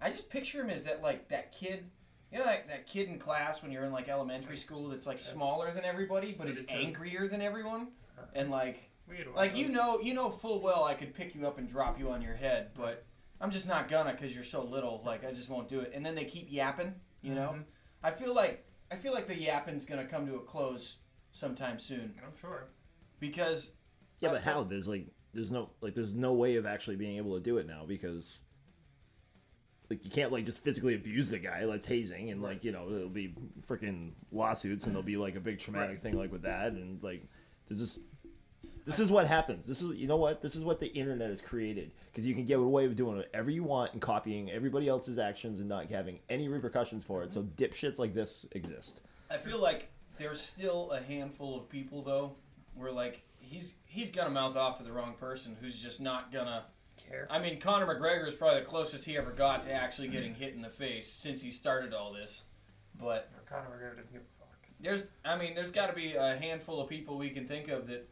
I 0.00 0.10
just 0.10 0.28
picture 0.28 0.60
him 0.62 0.70
as 0.70 0.84
that 0.84 1.02
like 1.02 1.28
that 1.28 1.52
kid. 1.52 1.84
You 2.32 2.40
know, 2.40 2.46
like 2.46 2.66
that 2.68 2.86
kid 2.86 3.08
in 3.08 3.18
class 3.18 3.62
when 3.62 3.70
you're 3.70 3.84
in 3.84 3.92
like 3.92 4.08
elementary 4.08 4.56
school 4.56 4.88
that's 4.88 5.06
like 5.06 5.18
smaller 5.18 5.70
than 5.72 5.84
everybody, 5.84 6.34
but 6.36 6.48
is 6.48 6.58
But 6.58 6.64
it 6.64 6.68
does- 6.76 6.84
angrier 6.86 7.28
than 7.28 7.40
everyone, 7.40 7.88
and 8.34 8.50
like 8.50 8.90
We 9.08 9.16
had 9.18 9.26
one 9.28 9.36
like 9.36 9.56
you 9.56 9.68
know 9.68 10.00
you 10.00 10.14
know 10.14 10.28
full 10.30 10.60
well 10.60 10.82
I 10.84 10.94
could 10.94 11.14
pick 11.14 11.34
you 11.36 11.46
up 11.46 11.58
and 11.58 11.68
drop 11.68 11.98
you 11.98 12.10
on 12.10 12.20
your 12.22 12.34
head, 12.34 12.70
but 12.76 13.04
I'm 13.40 13.52
just 13.52 13.68
not 13.68 13.88
gonna 13.88 14.10
because 14.12 14.34
you're 14.34 14.42
so 14.44 14.64
little. 14.64 15.00
Like 15.06 15.24
I 15.24 15.32
just 15.32 15.48
won't 15.48 15.68
do 15.68 15.78
it. 15.80 15.92
And 15.94 16.04
then 16.04 16.14
they 16.16 16.24
keep 16.24 16.50
yapping. 16.50 16.94
You 17.22 17.34
know, 17.34 17.54
Mhm. 17.56 17.64
I 18.04 18.10
feel 18.12 18.34
like 18.34 18.64
I 18.92 18.96
feel 18.96 19.12
like 19.12 19.26
the 19.26 19.34
yapping's 19.36 19.84
gonna 19.84 20.04
come 20.04 20.26
to 20.26 20.36
a 20.36 20.40
close 20.40 20.98
sometime 21.32 21.78
soon 21.80 22.14
I'm 22.24 22.38
sure. 22.40 22.68
because 23.18 23.72
Yeah, 24.20 24.30
but 24.30 24.42
how? 24.42 24.62
There's 24.62 24.86
like 24.86 25.06
there's 25.32 25.50
no 25.50 25.70
like 25.80 25.94
there's 25.94 26.14
no 26.14 26.34
way 26.34 26.56
of 26.56 26.66
actually 26.66 26.96
being 26.96 27.16
able 27.16 27.34
to 27.34 27.40
do 27.40 27.58
it 27.58 27.66
now 27.66 27.84
because 27.88 28.38
like 29.90 30.04
you 30.04 30.10
can't 30.10 30.30
like 30.32 30.44
just 30.46 30.62
physically 30.62 30.94
abuse 30.94 31.30
the 31.30 31.38
guy. 31.38 31.66
That's 31.66 31.86
hazing, 31.86 32.30
and 32.30 32.42
like 32.42 32.62
you 32.62 32.72
know 32.72 32.88
it'll 32.90 33.08
be 33.08 33.34
freaking 33.68 34.12
lawsuits, 34.32 34.84
and 34.86 34.94
there'll 34.94 35.02
be 35.02 35.16
like 35.16 35.34
a 35.36 35.40
big 35.40 35.58
traumatic 35.58 35.90
Right. 35.90 36.02
thing 36.02 36.16
like 36.16 36.30
with 36.32 36.42
that, 36.42 36.72
and 36.72 37.02
like 37.02 37.26
there's 37.68 37.80
this 37.80 37.96
is 37.96 37.98
this 38.84 39.00
is 39.00 39.10
what 39.10 39.26
happens. 39.26 39.66
This 39.66 39.80
is 39.82 39.96
you 39.96 40.06
know 40.06 40.16
what 40.16 40.42
this 40.42 40.56
is 40.56 40.62
what 40.62 40.78
the 40.78 40.88
internet 40.88 41.30
has 41.30 41.40
created 41.40 41.92
because 42.10 42.26
you 42.26 42.34
can 42.34 42.44
get 42.44 42.58
away 42.58 42.86
with 42.86 42.96
doing 42.96 43.16
whatever 43.16 43.50
you 43.50 43.64
want 43.64 43.92
and 43.92 44.00
copying 44.00 44.50
everybody 44.50 44.88
else's 44.88 45.18
actions 45.18 45.60
and 45.60 45.68
not 45.68 45.90
having 45.90 46.18
any 46.28 46.48
repercussions 46.48 47.02
for 47.02 47.22
it. 47.22 47.32
So 47.32 47.42
dipshits 47.42 47.98
like 47.98 48.14
this 48.14 48.44
exist. 48.52 49.02
I 49.30 49.36
feel 49.36 49.60
like 49.60 49.90
there's 50.18 50.40
still 50.40 50.90
a 50.92 51.00
handful 51.00 51.56
of 51.58 51.68
people 51.68 52.02
though 52.02 52.32
where 52.74 52.92
like 52.92 53.22
he's 53.40 53.74
he's 53.86 54.10
gonna 54.10 54.30
mouth 54.30 54.56
off 54.56 54.76
to 54.78 54.82
the 54.82 54.92
wrong 54.92 55.14
person 55.14 55.56
who's 55.60 55.80
just 55.80 56.00
not 56.00 56.32
gonna. 56.32 56.64
Care. 56.96 57.26
I 57.28 57.38
mean, 57.38 57.60
Conor 57.60 57.86
McGregor 57.86 58.26
is 58.26 58.34
probably 58.34 58.60
the 58.60 58.66
closest 58.66 59.04
he 59.04 59.16
ever 59.18 59.32
got 59.32 59.62
to 59.62 59.72
actually 59.72 60.08
getting 60.08 60.32
hit 60.32 60.54
in 60.54 60.62
the 60.62 60.70
face 60.70 61.10
since 61.12 61.42
he 61.42 61.50
started 61.50 61.92
all 61.92 62.12
this, 62.12 62.44
but. 62.98 63.30
Conor 63.44 63.66
McGregor 63.66 63.96
doesn't 63.96 64.12
give 64.12 64.22
a 64.22 64.38
fuck. 64.38 64.56
There's, 64.80 65.06
I 65.22 65.36
mean, 65.36 65.54
there's 65.54 65.70
got 65.70 65.88
to 65.88 65.92
be 65.92 66.14
a 66.14 66.36
handful 66.36 66.80
of 66.80 66.88
people 66.88 67.18
we 67.18 67.30
can 67.30 67.46
think 67.46 67.68
of 67.68 67.88
that 67.88 68.08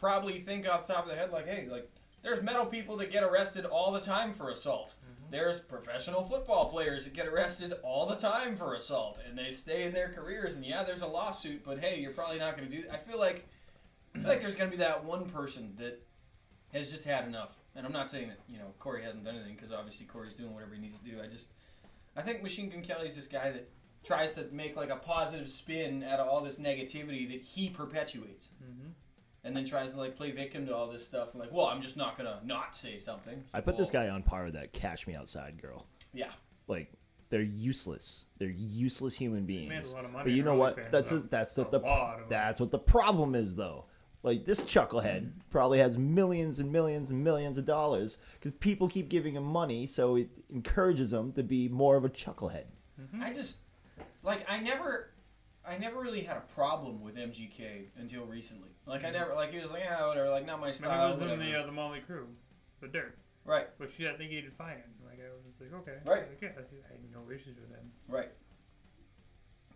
probably 0.00 0.40
think 0.40 0.68
off 0.68 0.86
the 0.86 0.94
top 0.94 1.04
of 1.04 1.10
their 1.10 1.18
head, 1.18 1.30
like, 1.30 1.46
hey, 1.46 1.68
like, 1.70 1.88
there's 2.22 2.42
metal 2.42 2.66
people 2.66 2.96
that 2.98 3.10
get 3.10 3.22
arrested 3.22 3.64
all 3.64 3.92
the 3.92 4.00
time 4.00 4.32
for 4.32 4.50
assault. 4.50 4.94
There's 5.30 5.60
professional 5.60 6.24
football 6.24 6.68
players 6.68 7.04
that 7.04 7.14
get 7.14 7.26
arrested 7.28 7.72
all 7.84 8.06
the 8.06 8.16
time 8.16 8.56
for 8.56 8.74
assault, 8.74 9.20
and 9.28 9.38
they 9.38 9.52
stay 9.52 9.84
in 9.84 9.92
their 9.92 10.08
careers. 10.08 10.56
And 10.56 10.64
yeah, 10.64 10.82
there's 10.82 11.02
a 11.02 11.06
lawsuit, 11.06 11.64
but 11.64 11.78
hey, 11.78 12.00
you're 12.00 12.10
probably 12.12 12.38
not 12.38 12.56
going 12.56 12.68
to 12.68 12.76
do. 12.76 12.84
I 12.92 12.96
feel 12.96 13.18
like, 13.18 13.46
I 14.14 14.18
feel 14.18 14.28
like 14.28 14.40
there's 14.40 14.56
going 14.56 14.70
to 14.70 14.76
be 14.76 14.82
that 14.82 15.04
one 15.04 15.26
person 15.30 15.74
that 15.78 16.02
has 16.72 16.90
just 16.90 17.04
had 17.04 17.26
enough. 17.26 17.52
And 17.76 17.86
I'm 17.86 17.92
not 17.92 18.10
saying 18.10 18.28
that 18.28 18.38
you 18.48 18.58
know 18.58 18.74
Corey 18.80 19.02
hasn't 19.04 19.24
done 19.24 19.36
anything 19.36 19.54
because 19.54 19.70
obviously 19.72 20.04
Corey's 20.06 20.34
doing 20.34 20.52
whatever 20.52 20.74
he 20.74 20.80
needs 20.80 20.98
to 20.98 21.04
do. 21.04 21.18
I 21.22 21.26
just, 21.28 21.52
I 22.16 22.22
think 22.22 22.42
Machine 22.42 22.68
Gun 22.68 22.82
Kelly's 22.82 23.14
this 23.14 23.28
guy 23.28 23.52
that 23.52 23.68
tries 24.02 24.34
to 24.34 24.46
make 24.50 24.74
like 24.76 24.90
a 24.90 24.96
positive 24.96 25.48
spin 25.48 26.02
out 26.02 26.18
of 26.18 26.26
all 26.26 26.40
this 26.40 26.56
negativity 26.56 27.30
that 27.30 27.40
he 27.40 27.68
perpetuates, 27.70 28.50
Mhm. 28.60 28.90
And 29.44 29.56
then 29.56 29.64
tries 29.64 29.92
to 29.92 29.98
like 29.98 30.16
play 30.16 30.30
victim 30.30 30.66
to 30.66 30.74
all 30.74 30.88
this 30.88 31.06
stuff. 31.06 31.30
And 31.32 31.40
like, 31.40 31.52
well, 31.52 31.66
I'm 31.66 31.80
just 31.80 31.96
not 31.96 32.16
gonna 32.16 32.40
not 32.44 32.74
say 32.76 32.98
something. 32.98 33.38
It's 33.40 33.54
I 33.54 33.58
like, 33.58 33.64
put 33.64 33.76
this 33.76 33.92
well, 33.92 34.04
guy 34.04 34.08
on 34.10 34.22
par 34.22 34.44
with 34.44 34.54
that 34.54 34.72
"Cash 34.72 35.06
Me 35.06 35.14
Outside" 35.14 35.60
girl. 35.60 35.86
Yeah, 36.12 36.30
like 36.68 36.92
they're 37.30 37.40
useless. 37.42 38.26
They're 38.38 38.48
useless 38.48 39.16
human 39.16 39.46
beings. 39.46 39.68
made 39.68 39.84
a 39.84 39.88
lot 39.88 40.04
of 40.04 40.10
money 40.10 40.24
but 40.24 40.32
you 40.32 40.42
know 40.42 40.54
what? 40.54 40.76
OnlyFans, 40.76 40.90
That's 40.90 41.12
a, 41.12 41.14
though. 41.18 41.26
that's 41.30 41.54
the, 41.54 41.66
A 41.66 41.70
the 41.70 41.78
lot 41.78 42.28
that's 42.28 42.58
what 42.60 42.70
the 42.70 42.78
problem 42.78 43.34
is 43.34 43.54
though. 43.56 43.84
Like 44.22 44.44
this 44.44 44.60
chucklehead 44.60 45.30
probably 45.48 45.78
has 45.78 45.96
millions 45.96 46.58
and 46.58 46.70
millions 46.70 47.08
and 47.10 47.22
millions 47.24 47.56
of 47.56 47.64
dollars 47.64 48.18
because 48.34 48.52
people 48.58 48.86
keep 48.88 49.08
giving 49.08 49.34
him 49.36 49.44
money, 49.44 49.86
so 49.86 50.16
it 50.16 50.28
encourages 50.52 51.10
him 51.12 51.32
to 51.32 51.42
be 51.42 51.68
more 51.68 51.96
of 51.96 52.04
a 52.04 52.10
chucklehead. 52.10 52.64
Mm-hmm. 53.00 53.22
I 53.22 53.32
just 53.32 53.60
like 54.22 54.44
I 54.50 54.58
never. 54.58 55.10
I 55.62 55.76
never 55.76 56.00
really 56.00 56.22
had 56.22 56.38
a 56.38 56.40
problem 56.54 57.02
with 57.02 57.16
MGK 57.16 57.88
until 57.98 58.24
recently. 58.24 58.70
Like 58.90 59.04
I 59.04 59.10
never 59.10 59.34
like 59.34 59.52
he 59.52 59.58
was 59.58 59.70
like 59.70 59.82
yeah 59.84 60.06
whatever 60.08 60.30
like 60.30 60.44
not 60.46 60.60
my 60.60 60.72
style. 60.72 61.06
he 61.06 61.12
was 61.12 61.20
in 61.20 61.38
the 61.38 61.54
uh, 61.58 61.64
the 61.64 61.72
Mötley 61.72 62.00
Crüe, 62.04 62.26
the 62.80 62.88
Dirt, 62.88 63.16
Right, 63.44 63.68
which 63.78 63.98
yeah, 63.98 64.10
I 64.12 64.16
think 64.16 64.30
he 64.30 64.40
did 64.40 64.52
fine. 64.52 64.82
Like 65.04 65.20
I 65.24 65.32
was 65.32 65.44
just 65.46 65.60
like, 65.60 65.72
okay, 65.80 65.98
Right. 66.04 66.28
Like, 66.28 66.38
yeah, 66.42 66.48
I 66.88 66.92
had 66.92 67.00
no 67.12 67.30
issues 67.32 67.56
with 67.60 67.70
him. 67.70 67.92
right. 68.08 68.30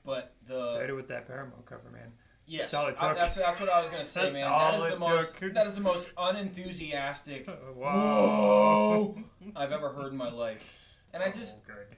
But 0.04 0.34
the 0.46 0.70
Started 0.72 0.94
with 0.94 1.08
that 1.08 1.26
Paramore 1.26 1.62
cover, 1.64 1.90
man. 1.90 2.12
Yes, 2.46 2.72
That's 2.72 3.00
I- 3.00 3.14
that's 3.14 3.36
that's 3.36 3.58
what 3.60 3.70
I 3.70 3.80
was 3.80 3.88
gonna 3.88 4.04
say, 4.04 4.22
That's 4.22 4.32
man. 4.34 4.50
That 4.50 4.74
is 4.74 4.92
the 4.92 4.98
most 4.98 5.38
took. 5.38 5.54
that 5.54 5.66
is 5.66 5.76
the 5.76 5.80
most 5.80 6.12
unenthusiastic 6.18 7.48
wow. 7.74 9.14
I've 9.56 9.72
ever 9.72 9.88
heard 9.90 10.12
in 10.12 10.18
my 10.18 10.30
life, 10.30 10.78
and 11.14 11.22
I 11.22 11.30
just 11.30 11.62
Oh, 11.70 11.72
good. 11.72 11.96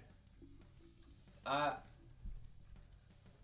I 1.46 1.72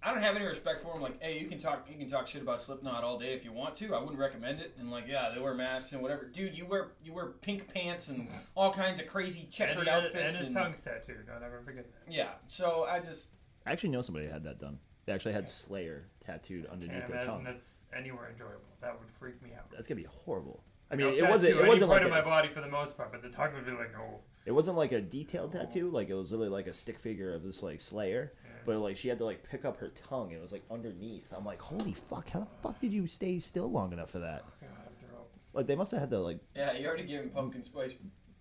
I 0.05 0.13
don't 0.13 0.23
have 0.23 0.35
any 0.35 0.45
respect 0.45 0.81
for 0.81 0.95
him. 0.95 1.01
Like, 1.01 1.23
hey, 1.23 1.39
you 1.39 1.47
can 1.47 1.59
talk 1.59 1.87
you 1.91 1.97
can 1.97 2.09
talk 2.09 2.27
shit 2.27 2.43
about 2.43 2.61
Slipknot 2.61 3.05
all 3.05 3.19
day 3.19 3.35
if 3.35 3.45
you 3.45 3.53
want 3.53 3.77
to. 3.77 3.95
I 3.95 4.01
wouldn't 4.01 4.19
recommend 4.19 4.61
it. 4.61 4.75
And 4.79 4.91
like, 4.91 5.05
yeah, 5.07 5.31
they 5.33 5.41
wear 5.41 5.55
masks 5.55 5.93
and 5.93 6.03
whatever. 6.03 6.25
Dude, 6.25 6.57
you 6.57 6.67
wear 6.67 6.93
you 7.05 7.13
wear 7.13 7.27
pink 7.27 7.73
pants 7.73 8.09
and 8.09 8.29
all 8.57 8.73
kinds 8.73 9.01
of 9.01 9.07
crazy 9.07 9.49
checkered 9.51 9.85
he 9.85 9.89
had- 9.89 10.05
and 10.07 10.37
his 10.37 10.49
and- 10.49 10.57
tongue's 10.57 10.81
tattooed. 10.81 11.27
Don't 11.27 11.43
ever 11.43 11.63
forget 11.65 11.85
that. 11.85 12.13
yeah, 12.13 12.31
so 12.49 12.85
I 12.91 12.99
just 12.99 13.31
I 13.65 13.73
actually 13.73 13.91
know 13.91 14.03
somebody 14.03 14.27
who 14.27 14.33
had 14.33 14.45
that 14.45 14.59
done. 14.59 14.79
They 15.05 15.13
actually 15.13 15.33
had 15.33 15.49
Slayer 15.49 16.07
tattooed 16.25 16.67
underneath 16.67 16.93
Can't 16.93 17.09
their 17.09 17.17
imagine 17.17 17.31
tongue. 17.31 17.45
that's 17.45 17.81
anywhere 17.97 18.31
enjoyable. 18.31 18.61
That 18.81 18.99
would 18.99 19.11
freak 19.11 19.43
me 19.43 19.51
out. 19.57 19.71
That's 19.71 19.87
gonna 19.87 20.01
be 20.01 20.09
horrible. 20.09 20.63
I 20.91 20.95
I'll 20.95 20.99
mean, 20.99 21.15
it 21.15 21.29
wasn't. 21.29 21.55
It 21.55 21.61
any 21.61 21.69
wasn't 21.69 21.91
part 21.91 22.03
like 22.03 22.11
of 22.11 22.11
my 22.11 22.21
body 22.21 22.49
for 22.49 22.61
the 22.61 22.69
most 22.69 22.97
part, 22.97 23.13
but 23.13 23.23
the 23.23 23.31
tongue 23.31 23.55
would 23.55 23.65
be 23.65 23.73
like, 23.73 23.93
no. 23.93 24.21
it 24.45 24.53
wasn't 24.53 24.77
like 24.77 24.93
a 24.93 25.01
detailed 25.01 25.55
oh. 25.57 25.59
tattoo. 25.59 25.91
Like 25.91 26.11
it 26.11 26.15
was 26.15 26.31
literally 26.31 26.51
like 26.51 26.67
a 26.67 26.73
stick 26.73 26.99
figure 26.99 27.35
of 27.35 27.43
this 27.43 27.63
like 27.63 27.81
Slayer. 27.81 28.33
Yeah. 28.67 28.75
But 28.75 28.79
like 28.79 28.97
she 28.97 29.09
had 29.09 29.19
to 29.19 29.25
like 29.25 29.43
pick 29.49 29.65
up 29.65 29.79
her 29.79 29.89
tongue. 30.09 30.29
and 30.29 30.37
It 30.39 30.41
was 30.41 30.53
like 30.53 30.63
underneath. 30.71 31.33
I'm 31.37 31.45
like, 31.45 31.61
holy 31.61 31.93
fuck! 31.93 32.31
How 32.31 32.41
the 32.41 32.47
fuck 32.63 32.81
did 32.81 32.93
you 32.93 33.07
stay 33.07 33.39
still 33.39 33.71
long 33.71 33.93
enough 33.93 34.11
for 34.11 34.19
that? 34.21 34.45
God, 34.61 34.69
throw 34.99 35.19
up. 35.19 35.29
Like 35.53 35.67
they 35.67 35.77
must 35.77 35.91
have 35.93 36.01
had 36.01 36.11
to 36.11 36.19
like 36.21 36.39
yeah, 36.57 36.73
you 36.73 36.87
already 36.87 37.05
gave 37.05 37.21
him 37.21 37.31
pumpkin 37.31 37.63
spice 37.63 37.95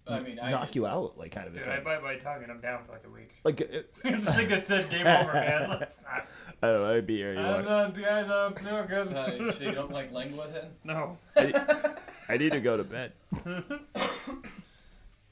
I 0.07 0.19
mean, 0.19 0.39
I 0.41 0.49
knock 0.49 0.73
you 0.75 0.88
out, 0.88 1.17
like 1.17 1.31
kind 1.31 1.47
of 1.47 1.53
a 1.55 1.60
Dude, 1.60 1.67
I 1.67 1.75
thing. 1.75 1.84
bite 1.86 2.01
my 2.03 2.15
tongue 2.15 2.41
and 2.41 2.51
I'm 2.51 2.60
down 2.60 2.84
for 2.84 2.91
like 2.91 3.05
a 3.05 3.10
week. 3.10 3.29
Like 3.43 3.62
uh, 3.62 3.65
it's 4.03 4.27
like 4.29 4.51
I 4.51 4.60
said, 4.60 4.89
game 4.89 5.05
over, 5.05 5.31
man. 5.31 5.86
I, 6.10 6.21
I 6.63 6.67
don't 6.71 6.81
know, 6.81 6.95
I'd 6.97 7.05
be 7.05 7.17
here. 7.17 7.34
You 7.34 7.39
I'm 7.39 7.53
want- 7.53 7.65
not 7.69 7.93
behind 7.93 8.31
up. 8.31 8.62
No 8.63 8.84
good. 8.84 9.13
Uh, 9.13 9.51
so 9.51 9.63
you 9.63 9.71
don't 9.75 9.91
like 9.91 10.12
lengua 10.12 10.47
then? 10.51 10.65
No. 10.84 11.17
I, 11.38 11.93
I 12.27 12.38
need 12.38 12.51
to 12.53 12.60
go 12.60 12.77
to 12.77 12.84
bed 12.84 13.13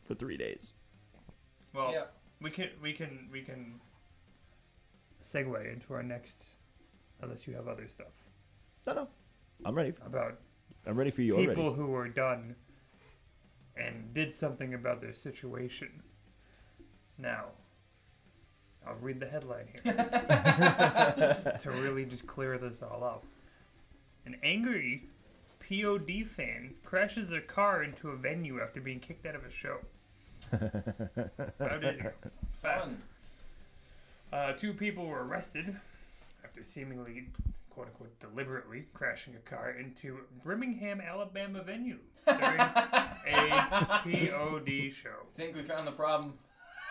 for 0.05 0.15
three 0.15 0.37
days. 0.37 0.71
Well, 1.73 1.91
Yeah. 1.91 2.03
we 2.41 2.49
can 2.51 2.69
we 2.81 2.93
can 2.93 3.27
we 3.31 3.41
can 3.41 3.79
segue 5.23 5.73
into 5.73 5.93
our 5.93 6.03
next, 6.03 6.47
unless 7.21 7.47
you 7.47 7.53
have 7.53 7.67
other 7.67 7.87
stuff 7.87 8.13
No, 8.87 8.93
no, 8.93 9.07
I'm 9.65 9.75
ready. 9.75 9.91
For, 9.91 10.05
about 10.05 10.39
I'm 10.85 10.97
ready 10.97 11.11
for 11.11 11.21
you 11.21 11.35
people 11.35 11.63
already. 11.65 11.75
who 11.81 11.87
were 11.87 12.07
done 12.07 12.55
and 13.75 14.13
did 14.13 14.31
something 14.31 14.73
about 14.73 15.01
their 15.01 15.13
situation. 15.13 16.03
Now, 17.17 17.45
I'll 18.87 18.95
read 18.95 19.19
the 19.19 19.27
headline 19.27 19.67
here 19.83 19.93
to 21.59 21.71
really 21.81 22.05
just 22.05 22.25
clear 22.27 22.57
this 22.57 22.81
all 22.81 23.03
up. 23.03 23.25
An 24.25 24.37
angry 24.43 25.03
POD 25.67 26.25
fan 26.25 26.73
crashes 26.83 27.29
their 27.29 27.41
car 27.41 27.83
into 27.83 28.09
a 28.09 28.15
venue 28.15 28.61
after 28.61 28.81
being 28.81 28.99
kicked 28.99 29.25
out 29.25 29.35
of 29.35 29.43
a 29.43 29.49
show. 29.49 29.77
How 31.59 31.77
did 31.77 31.99
you? 31.99 32.11
Fun. 32.61 32.97
Uh, 34.31 34.53
two 34.53 34.73
people 34.73 35.05
were 35.07 35.23
arrested 35.25 35.75
after 36.43 36.63
seemingly, 36.63 37.27
quote 37.69 37.87
unquote, 37.87 38.19
deliberately 38.19 38.85
crashing 38.93 39.35
a 39.35 39.39
car 39.49 39.71
into 39.71 40.19
Birmingham, 40.43 41.01
Alabama 41.01 41.63
venue 41.63 41.97
during 42.27 42.59
a 42.59 44.01
POD 44.03 44.91
show. 44.93 45.25
Think 45.35 45.55
we 45.55 45.63
found 45.63 45.87
the 45.87 45.91
problem? 45.91 46.33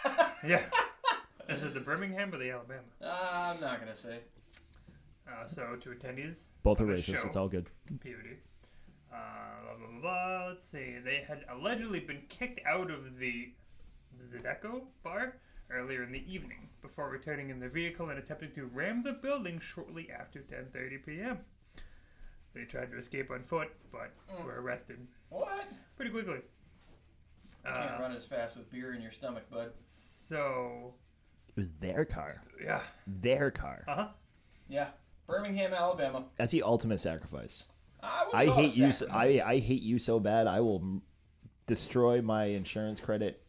Yeah. 0.46 0.62
Is 1.48 1.64
it 1.64 1.74
the 1.74 1.80
Birmingham 1.80 2.32
or 2.32 2.38
the 2.38 2.50
Alabama? 2.52 2.82
Uh, 3.02 3.52
I'm 3.54 3.60
not 3.60 3.80
gonna 3.80 3.96
say. 3.96 4.18
Uh, 5.26 5.46
so, 5.48 5.74
to 5.80 5.88
attendees, 5.90 6.50
Both 6.62 6.80
are 6.80 6.84
of 6.84 6.90
the 6.90 6.94
racist. 6.94 7.16
show, 7.18 7.26
It's 7.26 7.34
all 7.36 7.48
good. 7.48 7.68
POD. 8.02 8.36
Uh, 9.12 9.16
blah, 9.64 9.74
blah, 9.76 9.86
blah, 9.88 10.00
blah. 10.00 10.46
Let's 10.50 10.62
see. 10.62 10.96
They 11.04 11.24
had 11.26 11.44
allegedly 11.50 11.98
been 12.00 12.22
kicked 12.28 12.60
out 12.64 12.90
of 12.92 13.18
the 13.18 13.50
Zydeco 14.32 14.82
bar 15.02 15.36
earlier 15.70 16.02
in 16.02 16.12
the 16.12 16.24
evening 16.32 16.68
before 16.82 17.10
returning 17.10 17.50
in 17.50 17.60
their 17.60 17.68
vehicle 17.68 18.08
and 18.10 18.18
attempting 18.18 18.52
to 18.54 18.66
ram 18.66 19.02
the 19.02 19.12
building 19.12 19.58
shortly 19.60 20.08
after 20.10 20.40
10:30 20.40 21.04
p.m. 21.06 21.38
They 22.54 22.64
tried 22.64 22.90
to 22.92 22.98
escape 22.98 23.30
on 23.30 23.44
foot, 23.44 23.68
but 23.92 24.12
were 24.44 24.60
arrested 24.60 25.06
What? 25.28 25.64
pretty 25.96 26.10
quickly. 26.10 26.40
You 27.64 27.72
can't 27.72 27.90
Uh, 27.92 27.98
run 28.00 28.12
as 28.12 28.24
fast 28.24 28.56
with 28.56 28.70
beer 28.70 28.94
in 28.94 29.02
your 29.02 29.10
stomach, 29.10 29.48
bud. 29.50 29.72
so, 29.82 30.94
It 31.48 31.56
was 31.56 31.72
their 31.72 32.04
car. 32.04 32.42
yeah. 32.62 32.82
Their 33.06 33.50
car. 33.50 33.84
Uh 33.86 33.94
huh. 33.94 34.08
Yeah. 34.68 34.88
Birmingham, 35.26 35.74
Alabama. 35.74 36.24
That's 36.36 36.52
the 36.52 36.62
ultimate 36.62 37.00
sacrifice. 37.00 37.68
I, 38.02 38.24
would 38.26 38.34
I 38.34 38.46
hate 38.54 38.76
you. 38.76 38.92
So. 38.92 39.06
I 39.10 39.42
I 39.44 39.58
hate 39.58 39.82
you 39.82 39.98
so 39.98 40.18
bad. 40.20 40.46
I 40.46 40.60
will 40.60 41.02
destroy 41.66 42.22
my 42.22 42.44
insurance 42.44 42.98
credit. 43.00 43.42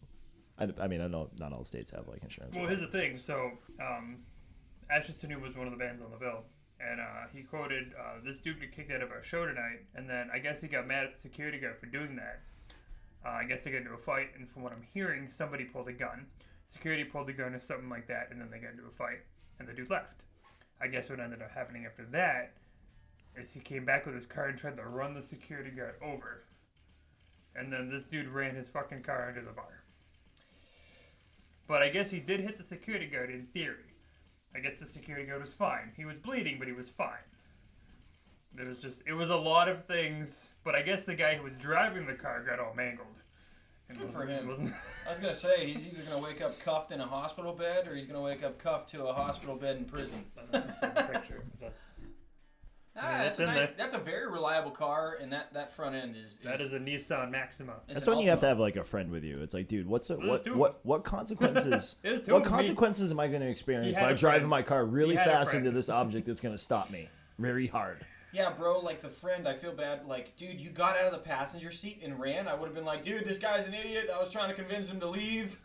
I, 0.60 0.68
I 0.82 0.88
mean, 0.88 1.02
I 1.02 1.08
know 1.08 1.30
not 1.38 1.54
all 1.54 1.64
states 1.64 1.90
have 1.92 2.08
like 2.08 2.24
insurance. 2.24 2.56
Well, 2.56 2.68
here's 2.68 2.82
the 2.82 2.88
thing. 2.88 3.18
So, 3.18 3.52
um, 3.80 4.18
Ashes 4.90 5.18
to 5.20 5.28
New 5.28 5.40
was 5.40 5.56
one 5.56 5.68
of 5.68 5.72
the 5.72 5.80
bands 5.80 6.02
on 6.02 6.12
the 6.12 6.18
bill, 6.18 6.44
and 6.80 7.00
uh, 7.00 7.28
he 7.34 7.44
quoted, 7.44 7.94
uh, 7.98 8.20
"This 8.24 8.40
dude 8.40 8.60
got 8.60 8.72
kicked 8.72 8.92
out 8.92 9.02
of 9.02 9.12
our 9.12 9.24
show 9.24 9.46
tonight," 9.46 9.86
and 9.96 10.10
then 10.10 10.30
I 10.34 10.40
guess 10.40 10.62
he 10.62 10.68
got 10.68 10.88
mad 10.88 11.06
at 11.06 11.14
the 11.14 11.20
security 11.20 11.60
guard 11.60 11.78
for 11.78 11.86
doing 11.86 12.16
that. 12.18 12.42
Uh, 13.26 13.30
I 13.30 13.44
guess 13.46 13.64
they 13.64 13.72
got 13.72 13.82
into 13.82 13.94
a 13.94 13.98
fight, 13.98 14.30
and 14.38 14.50
from 14.50 14.64
what 14.64 14.74
I'm 14.74 14.86
hearing, 14.94 15.30
somebody 15.30 15.66
pulled 15.66 15.88
a 15.88 15.94
gun. 15.94 16.28
Security 16.68 17.04
pulled 17.04 17.30
a 17.30 17.34
gun 17.34 17.54
or 17.54 17.60
something 17.60 17.90
like 17.90 18.08
that, 18.08 18.28
and 18.32 18.40
then 18.40 18.50
they 18.52 18.60
got 18.60 18.72
into 18.72 18.86
a 18.86 18.92
fight, 18.92 19.20
and 19.60 19.68
the 19.68 19.74
dude 19.74 19.90
left. 19.90 20.22
I 20.82 20.88
guess 20.88 21.10
what 21.10 21.20
ended 21.20 21.42
up 21.42 21.52
happening 21.52 21.86
after 21.86 22.06
that 22.12 22.54
is 23.36 23.52
he 23.52 23.60
came 23.60 23.86
back 23.86 24.06
with 24.06 24.16
his 24.16 24.26
car 24.26 24.48
and 24.48 24.58
tried 24.58 24.78
to 24.78 24.84
run 24.84 25.14
the 25.14 25.22
security 25.22 25.72
guard 25.72 25.96
over, 26.02 26.44
and 27.56 27.72
then 27.72 27.90
this 27.90 28.06
dude 28.06 28.28
ran 28.28 28.56
his 28.56 28.70
fucking 28.70 29.04
car 29.04 29.28
under 29.28 29.42
the 29.42 29.52
bar. 29.52 29.79
But 31.70 31.84
I 31.84 31.90
guess 31.90 32.10
he 32.10 32.20
did 32.20 32.40
hit 32.40 32.58
the 32.58 32.64
security 32.64 33.06
guard 33.06 33.30
in 33.30 33.46
theory. 33.46 33.94
I 34.56 34.60
guess 34.60 34.80
the 34.80 34.88
security 34.88 35.28
guard 35.28 35.40
was 35.40 35.54
fine. 35.54 35.92
He 35.96 36.04
was 36.04 36.18
bleeding, 36.18 36.58
but 36.58 36.68
he 36.68 36.74
was 36.74 36.90
fine. 36.90 37.30
It 38.58 38.68
was 38.68 38.80
just, 38.80 39.04
it 39.06 39.14
was 39.14 39.30
a 39.30 39.36
lot 39.36 39.70
of 39.70 39.86
things. 39.86 40.50
But 40.64 40.74
I 40.74 40.82
guess 40.82 41.06
the 41.06 41.14
guy 41.14 41.36
who 41.36 41.44
was 41.44 41.56
driving 41.56 42.08
the 42.08 42.16
car 42.16 42.44
got 42.44 42.60
all 42.60 42.74
mangled. 42.74 43.08
And 43.88 44.00
Good 44.00 44.10
for 44.10 44.26
him. 44.26 44.48
Wasn't, 44.48 44.74
I 45.06 45.12
was 45.12 45.20
gonna 45.20 45.32
say 45.32 45.68
he's 45.72 45.86
either 45.86 46.02
gonna 46.02 46.24
wake 46.24 46.42
up 46.42 46.60
cuffed 46.60 46.92
in 46.92 47.02
a 47.02 47.06
hospital 47.06 47.54
bed 47.54 47.88
or 47.88 47.96
he's 47.96 48.08
gonna 48.08 48.22
wake 48.22 48.44
up 48.44 48.58
cuffed 48.58 48.90
to 48.90 49.06
a 49.06 49.14
hospital 49.14 49.56
bed 49.56 49.78
in 49.78 49.86
prison. 49.86 50.26
that's 51.62 51.94
the 52.96 53.00
picture. 53.00 53.14
That's, 53.14 53.20
Ah, 53.20 53.24
that's 53.24 53.40
a 53.40 53.46
nice, 53.46 53.56
there. 53.68 53.76
That's 53.78 53.94
a 53.94 53.98
very 54.00 54.30
reliable 54.30 54.72
car, 54.72 55.18
and 55.22 55.32
that, 55.34 55.54
that 55.54 55.72
front 55.72 55.96
end 55.96 56.16
is, 56.16 56.34
is 56.34 56.38
that 56.40 56.62
is 56.62 56.74
a 56.74 56.80
Nissan 56.80 57.32
Maxima. 57.32 57.76
That's 57.88 58.06
an 58.06 58.14
when 58.14 58.24
you 58.24 58.30
have 58.30 58.40
to 58.42 58.48
have 58.48 58.60
like 58.60 58.76
a 58.76 58.84
friend 58.84 59.12
with 59.12 59.24
you. 59.24 59.42
It's 59.42 59.54
like, 59.54 59.68
dude, 59.68 59.88
what's 59.88 60.10
it? 60.10 60.20
There's 60.22 60.46
What 60.46 60.56
what 60.56 60.80
what 60.84 61.04
consequences? 61.04 61.96
What 62.04 62.14
of 62.14 62.26
them. 62.26 62.42
consequences 62.44 63.12
am 63.12 63.20
I 63.20 63.28
going 63.28 63.42
to 63.42 63.50
experience 63.50 63.98
by 63.98 64.14
driving 64.14 64.40
friend. 64.42 64.50
my 64.50 64.62
car 64.62 64.86
really 64.86 65.12
He 65.12 65.16
had 65.18 65.28
a 65.28 65.32
fast 65.32 65.54
into 65.54 65.72
this 65.72 65.90
object 65.90 66.26
that's 66.28 66.40
going 66.40 66.54
to 66.54 66.62
stop 66.62 66.90
me 66.92 67.08
very 67.38 67.68
hard? 67.68 68.06
Yeah, 68.32 68.52
bro, 68.52 68.80
like 68.80 69.02
the 69.02 69.10
friend, 69.10 69.48
I 69.48 69.56
feel 69.56 69.72
bad. 69.72 70.06
Like, 70.06 70.36
dude, 70.38 70.62
you 70.62 70.70
got 70.70 70.96
out 70.96 71.06
of 71.06 71.14
the 71.14 71.18
passenger 71.20 71.72
seat 71.72 72.02
and 72.04 72.20
ran. 72.20 72.48
I 72.48 72.54
would 72.54 72.68
have 72.68 72.76
been 72.76 72.86
like, 72.86 73.02
dude, 73.02 73.26
this 73.26 73.40
guy's 73.40 73.68
an 73.68 73.74
idiot. 73.74 74.10
I 74.14 74.22
was 74.22 74.32
trying 74.32 74.50
to 74.50 74.56
convince 74.56 74.88
him 74.88 75.00
to 75.00 75.08
leave, 75.08 75.60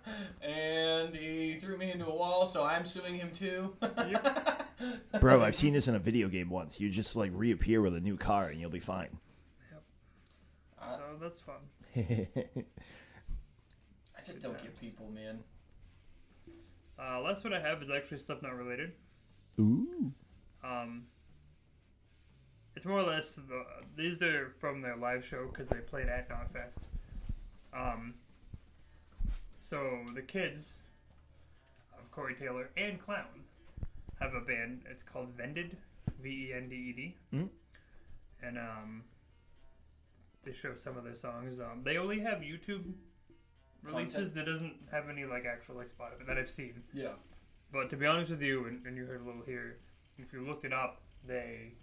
and 0.42 1.16
he 1.16 1.54
threw 1.58 1.78
me 1.78 1.90
into 1.90 2.06
a 2.06 2.14
wall, 2.14 2.44
so 2.44 2.64
I'm 2.64 2.84
suing 2.84 3.14
him 3.14 3.30
too. 3.30 3.74
Bro, 5.20 5.42
I've 5.42 5.56
seen 5.56 5.72
this 5.72 5.88
in 5.88 5.94
a 5.94 5.98
video 5.98 6.28
game 6.28 6.50
once. 6.50 6.78
You 6.78 6.90
just 6.90 7.16
like 7.16 7.32
reappear 7.34 7.80
with 7.80 7.94
a 7.94 8.00
new 8.00 8.16
car 8.16 8.48
and 8.48 8.60
you'll 8.60 8.70
be 8.70 8.80
fine. 8.80 9.16
Uh, 10.80 10.96
So 10.96 11.00
that's 11.20 11.40
fun. 11.40 11.56
I 11.96 12.02
just 14.24 14.40
don't 14.40 14.60
get 14.62 14.78
people, 14.78 15.10
man. 15.14 15.40
Uh, 16.98 17.20
last 17.20 17.44
one 17.44 17.54
I 17.54 17.60
have 17.60 17.82
is 17.82 17.90
actually 17.90 18.18
stuff 18.18 18.42
not 18.42 18.54
related. 18.54 18.92
Ooh. 19.58 20.12
Um, 20.62 21.04
it's 22.76 22.86
more 22.86 23.00
or 23.00 23.04
less 23.06 23.34
the, 23.34 23.64
these 23.96 24.22
are 24.22 24.52
from 24.58 24.80
their 24.82 24.96
live 24.96 25.24
show 25.24 25.46
because 25.48 25.68
they 25.68 25.78
played 25.80 26.08
at 26.08 26.28
Knotfest. 26.28 26.84
Um, 27.72 28.14
so 29.58 30.00
the 30.14 30.22
kids 30.22 30.82
of 31.98 32.10
Corey 32.10 32.34
Taylor 32.34 32.70
and 32.76 33.00
Clown 33.00 33.44
have 34.20 34.34
a 34.34 34.40
band. 34.40 34.82
It's 34.90 35.02
called 35.02 35.28
Vended, 35.36 35.76
V 36.22 36.28
E 36.50 36.52
N 36.54 36.68
D 36.68 36.74
E 36.74 36.92
D, 36.92 37.16
Mm. 37.36 37.48
and 38.42 38.58
um, 38.58 39.04
they 40.42 40.52
show 40.52 40.74
some 40.74 40.96
of 40.96 41.04
their 41.04 41.14
songs. 41.14 41.60
Um, 41.60 41.82
they 41.84 41.96
only 41.96 42.20
have 42.20 42.38
YouTube 42.38 42.92
releases. 43.82 44.36
It 44.36 44.44
doesn't 44.44 44.74
have 44.90 45.08
any 45.08 45.24
like 45.24 45.44
actual 45.46 45.76
like 45.76 45.88
Spotify 45.88 46.26
that 46.26 46.38
I've 46.38 46.50
seen. 46.50 46.82
Yeah. 46.92 47.12
But 47.72 47.88
to 47.90 47.96
be 47.96 48.06
honest 48.06 48.30
with 48.30 48.42
you, 48.42 48.66
and, 48.66 48.84
and 48.86 48.96
you 48.96 49.04
heard 49.06 49.20
a 49.20 49.24
little 49.24 49.42
here, 49.46 49.76
if 50.18 50.32
you 50.32 50.44
looked 50.44 50.64
it 50.64 50.72
up, 50.72 51.00
they 51.26 51.74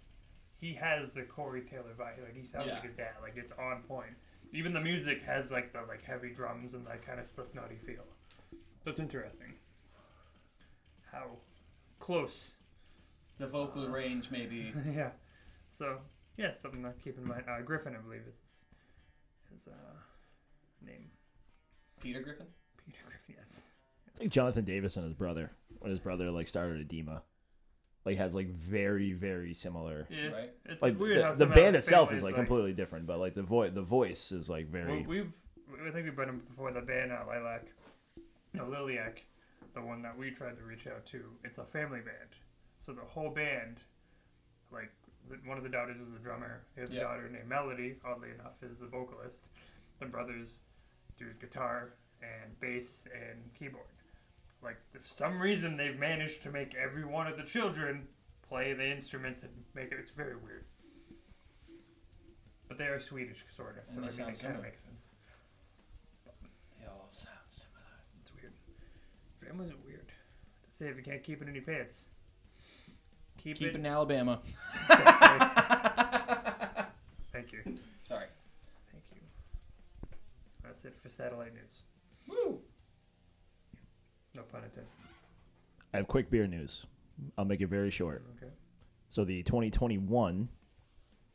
he 0.60 0.74
has 0.74 1.14
the 1.14 1.22
Corey 1.22 1.62
Taylor 1.62 1.94
vibe. 1.98 2.22
Like 2.22 2.36
he 2.36 2.44
sounds 2.44 2.66
Yeah. 2.66 2.74
like 2.74 2.84
his 2.84 2.94
dad. 2.94 3.14
Like 3.22 3.36
it's 3.36 3.52
on 3.52 3.82
point. 3.82 4.12
Even 4.52 4.72
the 4.72 4.80
music 4.80 5.22
has 5.24 5.50
like 5.50 5.72
the 5.72 5.80
like 5.88 6.02
heavy 6.02 6.30
drums 6.32 6.74
and 6.74 6.86
that 6.86 7.04
kind 7.06 7.20
of 7.20 7.26
Slipknotty 7.26 7.78
feel. 7.78 8.04
That's 8.84 8.98
interesting. 8.98 9.54
How 11.12 11.38
close? 11.98 12.54
The 13.38 13.46
vocal 13.46 13.86
range, 13.88 14.30
maybe. 14.30 14.72
yeah. 14.86 15.10
So 15.70 15.98
yeah, 16.36 16.54
something 16.54 16.82
to 16.82 16.92
keep 17.02 17.18
in 17.18 17.26
mind. 17.28 17.44
Uh, 17.48 17.60
Griffin, 17.62 17.94
I 17.96 18.00
believe, 18.00 18.22
is 18.28 18.66
his 19.52 19.68
uh, 19.68 19.94
name. 20.84 21.10
Peter 22.00 22.20
Griffin? 22.20 22.46
Peter 22.84 22.98
Griffin. 23.06 23.34
Yes. 23.38 23.62
It's 24.08 24.20
like 24.20 24.30
Jonathan 24.30 24.64
Davis 24.64 24.96
and 24.96 25.04
his 25.04 25.14
brother. 25.14 25.50
When 25.80 25.90
his 25.90 26.00
brother 26.00 26.30
like 26.30 26.48
started 26.48 26.88
Adema. 26.88 27.20
Like 28.08 28.16
has 28.16 28.34
like 28.34 28.48
very, 28.48 29.12
very 29.12 29.52
similar 29.52 30.06
Yeah. 30.08 30.28
Right. 30.28 30.50
It's 30.64 30.80
like 30.82 30.98
weird 30.98 31.18
the, 31.18 31.24
how 31.24 31.32
the 31.34 31.46
band 31.46 31.76
itself 31.76 32.08
is 32.08 32.20
family's, 32.20 32.22
like, 32.22 32.34
completely 32.36 32.72
different, 32.72 33.06
but 33.06 33.18
like 33.18 33.34
the 33.34 33.42
voice 33.42 33.72
the 33.74 33.82
voice 33.82 34.32
is 34.32 34.48
like 34.48 34.66
very 34.68 35.00
Well, 35.02 35.04
we've 35.06 35.36
I 35.86 35.90
think 35.90 36.06
we've 36.06 36.16
been 36.16 36.30
in 36.30 36.38
before 36.38 36.72
the 36.72 36.80
band 36.80 37.12
uh, 37.12 37.18
Lilac, 37.28 37.66
no 38.54 38.64
Liliac, 38.64 39.18
the 39.74 39.82
one 39.82 40.00
that 40.02 40.16
we 40.16 40.30
tried 40.30 40.56
to 40.56 40.64
reach 40.64 40.86
out 40.86 41.04
to. 41.06 41.20
It's 41.44 41.58
a 41.58 41.64
family 41.64 42.00
band, 42.00 42.30
so 42.86 42.92
the 42.92 43.02
whole 43.02 43.28
band, 43.28 43.76
like 44.72 44.90
one 45.44 45.58
of 45.58 45.62
the 45.64 45.68
daughters 45.68 45.98
is 46.00 46.10
the 46.10 46.18
drummer. 46.18 46.62
The 46.76 46.84
other 46.84 46.94
Yeah. 46.94 47.02
daughter 47.02 47.28
named 47.28 47.46
Melody, 47.48 47.96
oddly 48.06 48.30
enough, 48.30 48.62
is 48.62 48.80
the 48.80 48.86
vocalist. 48.86 49.50
The 50.00 50.06
brothers 50.06 50.60
do 51.18 51.26
guitar 51.40 51.92
and 52.22 52.58
bass 52.58 53.06
and 53.12 53.52
keyboard. 53.52 53.84
Like 54.62 54.76
for 54.90 55.00
some 55.06 55.40
reason 55.40 55.76
they've 55.76 55.98
managed 55.98 56.42
to 56.42 56.50
make 56.50 56.74
every 56.74 57.04
one 57.04 57.26
of 57.26 57.36
the 57.36 57.44
children 57.44 58.08
play 58.48 58.72
the 58.72 58.86
instruments 58.90 59.42
and 59.42 59.52
make 59.74 59.92
it. 59.92 59.98
It's 60.00 60.10
very 60.10 60.36
weird. 60.36 60.64
But 62.68 62.76
they 62.78 62.86
are 62.86 62.98
Swedish, 63.00 63.44
sort 63.48 63.78
of, 63.78 63.86
so 63.88 64.00
I 64.02 64.08
they 64.08 64.10
mean, 64.10 64.18
it 64.20 64.22
kind 64.24 64.36
similar. 64.36 64.58
of 64.58 64.62
makes 64.64 64.82
sense. 64.84 65.08
But 66.24 66.34
all 66.86 67.08
sound 67.10 67.36
similar. 67.48 67.80
It's 68.20 68.30
weird. 68.34 68.52
Families 69.36 69.70
are 69.70 69.76
weird. 69.86 70.08
To 70.08 70.70
say 70.70 70.88
if 70.88 70.96
you 70.96 71.02
can't 71.02 71.22
keep 71.22 71.40
it 71.40 71.48
in 71.48 71.54
your 71.54 71.64
pants. 71.64 72.08
Keep, 73.38 73.56
Keep 73.58 73.68
it. 73.68 73.76
in 73.76 73.86
Alabama. 73.86 74.40
Thank 77.32 77.52
you. 77.52 77.62
Sorry. 78.02 78.26
Thank 78.90 79.04
you. 79.14 79.20
That's 80.64 80.84
it 80.84 80.96
for 81.00 81.08
satellite 81.08 81.54
news. 81.54 81.84
Woo! 82.26 82.58
No 84.36 84.42
pun 84.42 84.62
intended. 84.64 84.86
I 85.92 85.96
have 85.98 86.06
quick 86.08 86.30
beer 86.30 86.46
news. 86.46 86.86
I'll 87.36 87.44
make 87.44 87.60
it 87.60 87.66
very 87.68 87.90
short. 87.90 88.24
Okay. 88.36 88.52
So 89.08 89.24
the 89.24 89.42
2021 89.42 90.48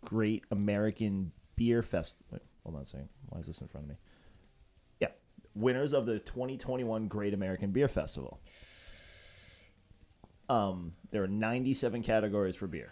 Great 0.06 0.44
American 0.52 1.32
Beer 1.56 1.82
Fest. 1.82 2.16
Wait, 2.32 2.42
hold 2.64 2.76
on 2.76 2.82
a 2.82 2.86
second. 2.86 3.10
Why 3.30 3.40
is 3.40 3.48
this 3.48 3.62
in 3.62 3.68
front 3.68 3.86
of 3.86 3.90
me? 3.90 3.96
Yeah, 5.00 5.08
winners 5.56 5.94
of 5.94 6.06
the 6.06 6.20
2021 6.20 7.08
Great 7.08 7.34
American 7.34 7.72
Beer 7.72 7.88
Festival. 7.88 8.40
Um, 10.50 10.94
there 11.12 11.24
are 11.24 11.28
97 11.28 12.04
categories 12.04 12.56
for 12.56 12.68
beer 12.68 12.92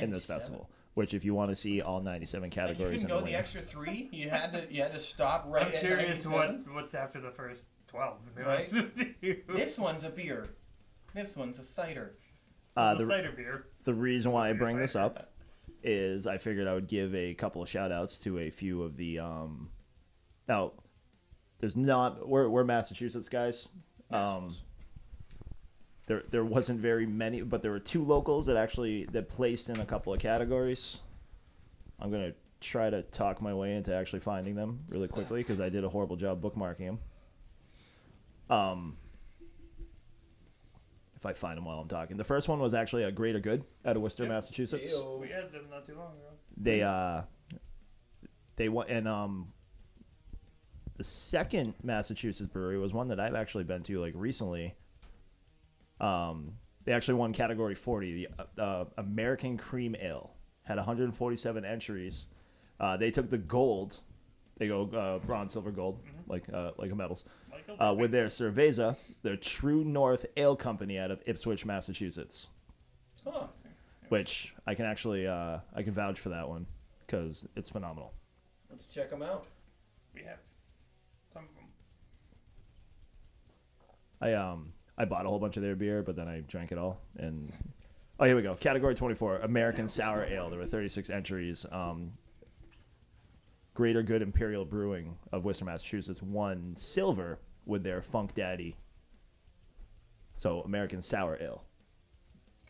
in 0.00 0.10
this 0.10 0.28
97. 0.28 0.36
festival. 0.40 0.70
Which, 0.94 1.12
if 1.12 1.26
you 1.26 1.34
want 1.34 1.50
to 1.50 1.56
see 1.56 1.82
all 1.82 2.00
97 2.00 2.42
Like, 2.42 2.54
you 2.56 2.62
categories, 2.62 3.02
couldn't 3.02 3.02
in 3.02 3.08
go 3.08 3.14
the 3.16 3.20
the 3.20 3.24
winner- 3.26 3.36
extra 3.38 3.60
three. 3.60 4.08
You 4.12 4.30
had 4.30 4.52
to. 4.54 4.72
You 4.72 4.82
had 4.82 4.92
to 4.92 5.00
stop 5.00 5.44
right. 5.46 5.66
I'm 5.66 5.74
at 5.74 5.80
curious 5.80 6.24
97. 6.24 6.64
what 6.66 6.74
what's 6.74 6.94
after 6.94 7.20
the 7.20 7.30
first 7.30 7.66
twelve. 7.86 8.24
to 8.26 8.30
be 8.32 8.42
Right. 8.42 8.58
honest 8.58 8.74
with 8.74 9.14
you. 9.22 9.42
This 9.48 9.78
one's 9.78 10.04
a 10.04 10.10
beer. 10.10 10.48
This 11.14 11.36
one's 11.36 11.58
a 11.58 11.64
cider. 11.64 12.16
So 12.70 12.80
Uh, 12.80 12.94
the 12.94 13.04
the- 13.04 13.10
cider 13.10 13.32
beer. 13.32 13.66
the 13.84 13.94
reason 13.94 14.32
why 14.32 14.48
I 14.48 14.52
beer 14.52 14.60
bring 14.60 14.76
this 14.76 14.94
up 14.96 15.32
is 15.82 16.26
I 16.26 16.36
figured 16.38 16.66
I 16.66 16.74
would 16.74 16.88
give 16.88 17.14
a 17.14 17.34
couple 17.34 17.62
of 17.62 17.68
shout 17.68 17.92
outs 17.92 18.18
to 18.20 18.38
a 18.38 18.50
few 18.50 18.82
of 18.82 18.96
the 18.96 19.18
um 19.20 19.70
now 20.48 20.72
there's 21.58 21.76
not 21.76 22.28
we're 22.28 22.48
we're 22.48 22.64
Massachusetts 22.64 23.28
guys. 23.28 23.68
Um 24.10 24.52
there 26.06 26.22
there 26.30 26.44
wasn't 26.44 26.80
very 26.80 27.06
many 27.06 27.42
but 27.42 27.62
there 27.62 27.70
were 27.70 27.80
two 27.80 28.04
locals 28.04 28.46
that 28.46 28.56
actually 28.56 29.04
that 29.06 29.28
placed 29.28 29.68
in 29.68 29.80
a 29.80 29.86
couple 29.86 30.12
of 30.12 30.20
categories. 30.20 31.00
I'm 31.98 32.10
going 32.10 32.30
to 32.30 32.36
try 32.60 32.90
to 32.90 33.02
talk 33.02 33.40
my 33.40 33.54
way 33.54 33.74
into 33.74 33.94
actually 33.94 34.20
finding 34.20 34.54
them 34.54 34.80
really 34.90 35.08
quickly 35.08 35.40
because 35.40 35.60
I 35.60 35.68
did 35.70 35.82
a 35.82 35.88
horrible 35.88 36.16
job 36.16 36.42
bookmarking 36.42 36.78
them. 36.86 36.98
Um 38.50 38.96
if 41.16 41.24
I 41.24 41.32
find 41.32 41.56
them 41.56 41.64
while 41.64 41.78
I'm 41.78 41.88
talking. 41.88 42.16
The 42.16 42.24
first 42.24 42.46
one 42.48 42.58
was 42.60 42.74
actually 42.74 43.04
a 43.04 43.10
Greater 43.10 43.40
Good 43.40 43.64
out 43.84 43.96
of 43.96 44.02
Worcester, 44.02 44.24
Yep. 44.24 44.32
Massachusetts. 44.32 44.92
Ew. 44.92 45.18
We 45.20 45.28
had 45.28 45.50
them 45.50 45.64
not 45.70 45.86
too 45.86 45.94
long 45.96 46.12
ago. 46.12 46.28
They 46.56 46.82
uh 46.82 47.22
they 48.56 48.68
went 48.68 48.90
and 48.90 49.08
um 49.08 49.52
the 50.96 51.04
second 51.04 51.74
Massachusetts 51.82 52.48
brewery 52.48 52.78
was 52.78 52.92
one 52.92 53.08
that 53.08 53.20
I've 53.20 53.34
actually 53.34 53.64
been 53.64 53.82
to 53.84 54.00
like 54.00 54.14
recently. 54.16 54.74
Um 56.00 56.52
they 56.84 56.92
actually 56.92 57.14
won 57.14 57.32
category 57.32 57.74
40, 57.74 58.28
the 58.54 58.62
uh, 58.62 58.84
American 58.96 59.56
Cream 59.56 59.96
Ale. 60.00 60.30
Had 60.62 60.76
147 60.76 61.64
entries. 61.64 62.26
Uh, 62.78 62.96
they 62.96 63.10
took 63.10 63.28
the 63.28 63.38
gold. 63.38 63.98
They 64.58 64.68
go 64.68 64.88
uh, 64.90 65.18
bronze, 65.26 65.52
silver, 65.52 65.72
gold, 65.72 65.98
like 66.28 66.44
uh, 66.52 66.70
like 66.78 66.94
medals. 66.94 67.24
Michael 67.68 67.86
Uh, 67.86 67.92
with 67.94 68.10
their 68.12 68.28
Davis. 68.28 68.40
Cerveza, 68.40 68.96
the 69.22 69.36
True 69.36 69.84
North 69.84 70.26
Ale 70.36 70.56
Company 70.56 70.98
out 70.98 71.10
of 71.10 71.22
Ipswich, 71.26 71.64
Massachusetts 71.64 72.48
Huh. 73.24 73.46
which 74.08 74.54
I 74.66 74.74
can 74.74 74.84
actually 74.86 75.26
uh, 75.26 75.58
I 75.74 75.82
can 75.82 75.92
vouch 75.94 76.20
for 76.20 76.28
that 76.28 76.48
one 76.48 76.66
because 77.06 77.46
it's 77.56 77.68
phenomenal. 77.68 78.12
Let's 78.70 78.86
check 78.86 79.10
them 79.10 79.22
out. 79.22 79.46
We 80.14 80.22
have 80.22 80.38
some 81.32 81.44
of 81.44 81.54
them. 81.54 81.64
I 84.20 84.32
um 84.34 84.72
I 84.98 85.04
bought 85.04 85.26
a 85.26 85.28
whole 85.28 85.38
bunch 85.38 85.56
of 85.56 85.62
their 85.62 85.76
beer, 85.76 86.02
but 86.02 86.16
then 86.16 86.28
I 86.28 86.40
drank 86.40 86.72
it 86.72 86.78
all. 86.78 87.00
And 87.16 87.52
oh, 88.20 88.24
here 88.24 88.36
we 88.36 88.42
go. 88.42 88.54
Category 88.54 88.94
twenty 88.94 89.14
four: 89.14 89.38
American 89.38 89.88
Sour 89.88 90.24
Ale. 90.24 90.50
There 90.50 90.58
were 90.58 90.66
thirty 90.66 90.88
six 90.88 91.10
entries. 91.10 91.66
Um, 91.70 92.12
Greater 93.74 94.02
Good 94.02 94.22
Imperial 94.22 94.64
Brewing 94.64 95.18
of 95.32 95.44
Worcester, 95.44 95.66
Massachusetts, 95.66 96.22
won 96.22 96.74
silver 96.76 97.38
with 97.66 97.82
their 97.82 98.00
Funk 98.00 98.34
Daddy. 98.34 98.76
So 100.36 100.60
American 100.62 101.02
Sour 101.02 101.38
Ale. 101.40 101.64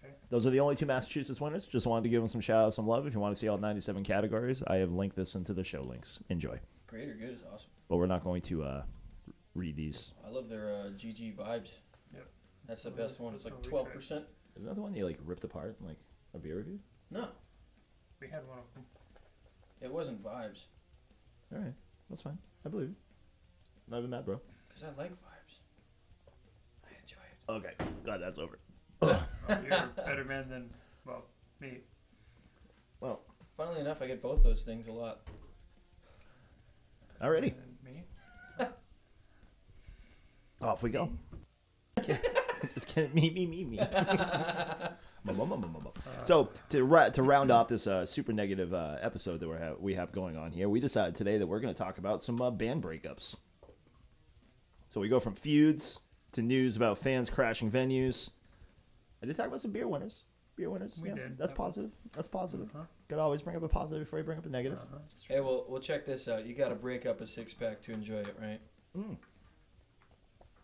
Okay. 0.02 0.12
Those 0.30 0.46
are 0.46 0.50
the 0.50 0.60
only 0.60 0.74
two 0.76 0.86
Massachusetts 0.86 1.40
winners. 1.40 1.66
Just 1.66 1.86
wanted 1.86 2.04
to 2.04 2.08
give 2.08 2.20
them 2.20 2.28
some 2.28 2.40
shout 2.40 2.64
out, 2.64 2.74
some 2.74 2.86
love. 2.86 3.06
If 3.06 3.14
you 3.14 3.20
want 3.20 3.34
to 3.34 3.38
see 3.38 3.48
all 3.48 3.58
97 3.58 4.02
categories, 4.04 4.62
I 4.66 4.76
have 4.76 4.92
linked 4.92 5.16
this 5.16 5.34
into 5.34 5.52
the 5.52 5.64
show 5.64 5.82
links. 5.82 6.18
Enjoy. 6.28 6.58
Greater 6.86 7.14
Good 7.14 7.30
is 7.30 7.40
awesome. 7.52 7.70
But 7.88 7.96
we're 7.96 8.06
not 8.06 8.22
going 8.24 8.42
to 8.42 8.62
uh, 8.64 8.82
read 9.54 9.76
these. 9.76 10.14
I 10.24 10.30
love 10.30 10.48
their 10.48 10.72
uh, 10.72 10.88
GG 10.96 11.36
vibes. 11.36 11.72
Yep. 12.14 12.26
That's 12.66 12.82
the 12.82 12.90
So 12.90 12.96
best 12.96 13.20
one. 13.20 13.34
It's 13.34 13.44
like 13.44 13.60
twelve 13.62 13.86
tried. 13.86 13.94
percent. 13.96 14.24
Isn't 14.56 14.66
that 14.68 14.74
the 14.74 14.80
one 14.80 14.94
you 14.94 15.04
like 15.04 15.18
ripped 15.24 15.44
apart 15.44 15.76
in 15.80 15.86
like 15.86 15.98
a 16.34 16.38
beer 16.38 16.56
review? 16.56 16.78
No, 17.10 17.28
We 18.20 18.28
had 18.28 18.46
one 18.48 18.58
of 18.58 18.64
them. 18.74 18.84
it 19.80 19.92
wasn't 19.92 20.22
vibes. 20.24 20.62
All 21.52 21.58
right, 21.60 21.74
that's 22.08 22.22
fine. 22.22 22.38
I 22.64 22.68
believe 22.68 22.88
you. 22.88 22.94
Not 23.88 23.98
even 23.98 24.10
mad, 24.10 24.24
bro. 24.24 24.40
Cause 24.76 24.84
I 24.84 25.00
like 25.00 25.10
vibes. 25.10 25.56
I 26.84 26.88
enjoy 27.00 27.16
it. 27.32 27.50
Okay, 27.50 27.90
glad 28.04 28.20
that's 28.20 28.38
over. 28.38 28.58
Oh, 29.48 29.60
you're 29.62 29.72
a 29.72 29.90
better 29.96 30.24
man 30.24 30.48
than 30.48 30.70
well 31.06 31.22
me. 31.60 31.78
Well, 33.00 33.20
Funnily 33.56 33.80
enough, 33.80 34.02
I 34.02 34.06
get 34.06 34.20
both 34.20 34.42
those 34.42 34.64
things 34.64 34.86
a 34.86 34.92
lot. 34.92 35.20
already 37.22 37.48
And 37.48 37.76
me. 37.84 38.04
off 40.60 40.82
we 40.82 40.90
go. 40.90 41.10
Just 42.74 42.86
kidding. 42.88 43.14
Me, 43.14 43.30
me, 43.30 43.46
me, 43.46 43.64
me. 43.64 43.76
Mum, 43.78 45.36
mum, 45.36 45.48
mum, 45.48 45.60
mum, 45.60 45.72
mum. 45.72 45.92
So 46.22 46.50
to 46.70 46.84
ra- 46.84 47.08
to 47.10 47.22
round 47.22 47.50
off 47.50 47.68
this 47.68 47.86
uh, 47.86 48.04
super 48.04 48.32
negative 48.32 48.74
uh, 48.74 48.96
episode 49.00 49.40
that 49.40 49.48
we 49.48 49.56
have 49.56 49.78
we 49.80 49.94
have 49.94 50.12
going 50.12 50.36
on 50.36 50.52
here, 50.52 50.68
we 50.68 50.80
decided 50.80 51.14
today 51.14 51.38
that 51.38 51.46
we're 51.46 51.60
going 51.60 51.72
to 51.72 51.78
talk 51.78 51.98
about 51.98 52.20
some 52.22 52.40
uh, 52.42 52.50
band 52.50 52.82
breakups. 52.82 53.36
So 54.96 55.00
we 55.00 55.10
go 55.10 55.20
from 55.20 55.34
feuds 55.34 56.00
to 56.32 56.40
news 56.40 56.74
about 56.74 56.96
fans 56.96 57.28
crashing 57.28 57.70
venues. 57.70 58.30
I 59.22 59.26
did 59.26 59.36
talk 59.36 59.48
about 59.48 59.60
some 59.60 59.70
beer 59.70 59.86
winners. 59.86 60.22
Beer 60.56 60.70
winners. 60.70 60.98
We 60.98 61.10
yeah, 61.10 61.16
did. 61.16 61.36
That's 61.36 61.50
That 61.50 61.56
positive. 61.58 61.90
was- 61.90 62.12
That's 62.14 62.28
positive. 62.28 62.70
Uh-huh. 62.74 62.84
Gotta 63.06 63.20
always 63.20 63.42
bring 63.42 63.56
up 63.56 63.62
a 63.62 63.68
positive 63.68 64.06
before 64.06 64.20
you 64.20 64.24
bring 64.24 64.38
up 64.38 64.46
a 64.46 64.48
negative. 64.48 64.78
Uh-huh. 64.78 64.96
Hey, 65.28 65.40
well, 65.40 65.66
we'll 65.68 65.82
check 65.82 66.06
this 66.06 66.28
out. 66.28 66.46
You 66.46 66.54
got 66.54 66.70
to 66.70 66.74
break 66.74 67.04
up 67.04 67.20
a 67.20 67.26
six 67.26 67.52
pack 67.52 67.82
to 67.82 67.92
enjoy 67.92 68.20
it, 68.20 68.38
right? 68.40 68.58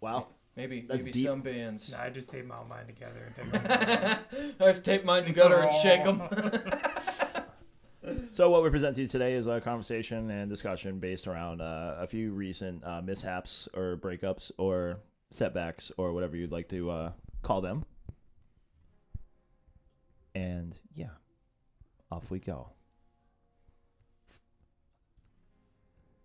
Wow. 0.00 0.28
Maybe 0.56 0.86
That's 0.88 1.00
maybe 1.04 1.12
deep. 1.12 1.26
some 1.26 1.42
bands. 1.42 1.92
Nah, 1.92 2.04
I 2.04 2.08
just 2.08 2.30
tape 2.30 2.46
my 2.46 2.56
own 2.56 2.70
mind 2.70 2.86
together 2.86 3.30
and 3.36 3.52
take 3.52 4.58
Let's 4.58 4.78
tape 4.78 5.04
mine 5.04 5.24
together 5.24 5.56
and 5.56 5.72
shake 5.74 6.04
them. 6.04 6.22
So 8.32 8.48
what 8.48 8.62
we 8.62 8.70
present 8.70 8.96
to 8.96 9.02
you 9.02 9.06
today 9.06 9.34
is 9.34 9.46
a 9.46 9.60
conversation 9.60 10.30
and 10.30 10.48
discussion 10.48 10.98
based 10.98 11.26
around 11.26 11.60
uh, 11.60 11.96
a 11.98 12.06
few 12.06 12.32
recent 12.32 12.82
uh, 12.82 13.02
mishaps 13.02 13.68
or 13.74 13.98
breakups 13.98 14.50
or 14.56 15.00
setbacks 15.30 15.92
or 15.98 16.14
whatever 16.14 16.34
you'd 16.34 16.50
like 16.50 16.66
to 16.70 16.90
uh, 16.90 17.12
call 17.42 17.60
them. 17.60 17.84
And 20.34 20.74
yeah, 20.94 21.10
off 22.10 22.30
we 22.30 22.38
go. 22.38 22.70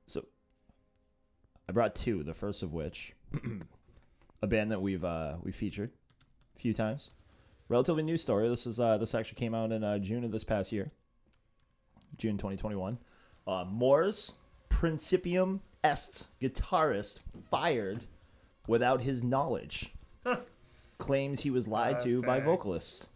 So 0.05 0.27
I 1.67 1.73
brought 1.73 1.93
two. 1.93 2.23
The 2.23 2.33
first 2.33 2.63
of 2.63 2.71
which, 2.71 3.15
a 4.41 4.47
band 4.47 4.71
that 4.71 4.81
we've 4.81 5.03
uh, 5.03 5.35
we 5.43 5.51
featured 5.51 5.91
a 6.55 6.59
few 6.59 6.73
times. 6.73 7.11
Relatively 7.67 8.03
new 8.03 8.15
story. 8.15 8.47
This 8.47 8.65
is 8.65 8.79
uh, 8.79 8.97
this 8.97 9.13
actually 9.13 9.39
came 9.39 9.53
out 9.53 9.73
in 9.73 9.83
uh, 9.83 9.97
June 9.97 10.23
of 10.23 10.31
this 10.31 10.45
past 10.45 10.71
year. 10.71 10.93
June 12.17 12.37
2021. 12.37 12.97
Uh, 13.45 13.65
Mors 13.69 14.33
Principium 14.69 15.61
Est 15.83 16.25
guitarist 16.41 17.19
fired 17.49 18.03
without 18.67 19.01
his 19.01 19.23
knowledge. 19.23 19.93
Claims 20.97 21.39
he 21.39 21.51
was 21.51 21.67
lied 21.67 21.99
to 21.99 22.21
by 22.21 22.39
Perfect. 22.39 22.45
vocalists. 22.45 23.07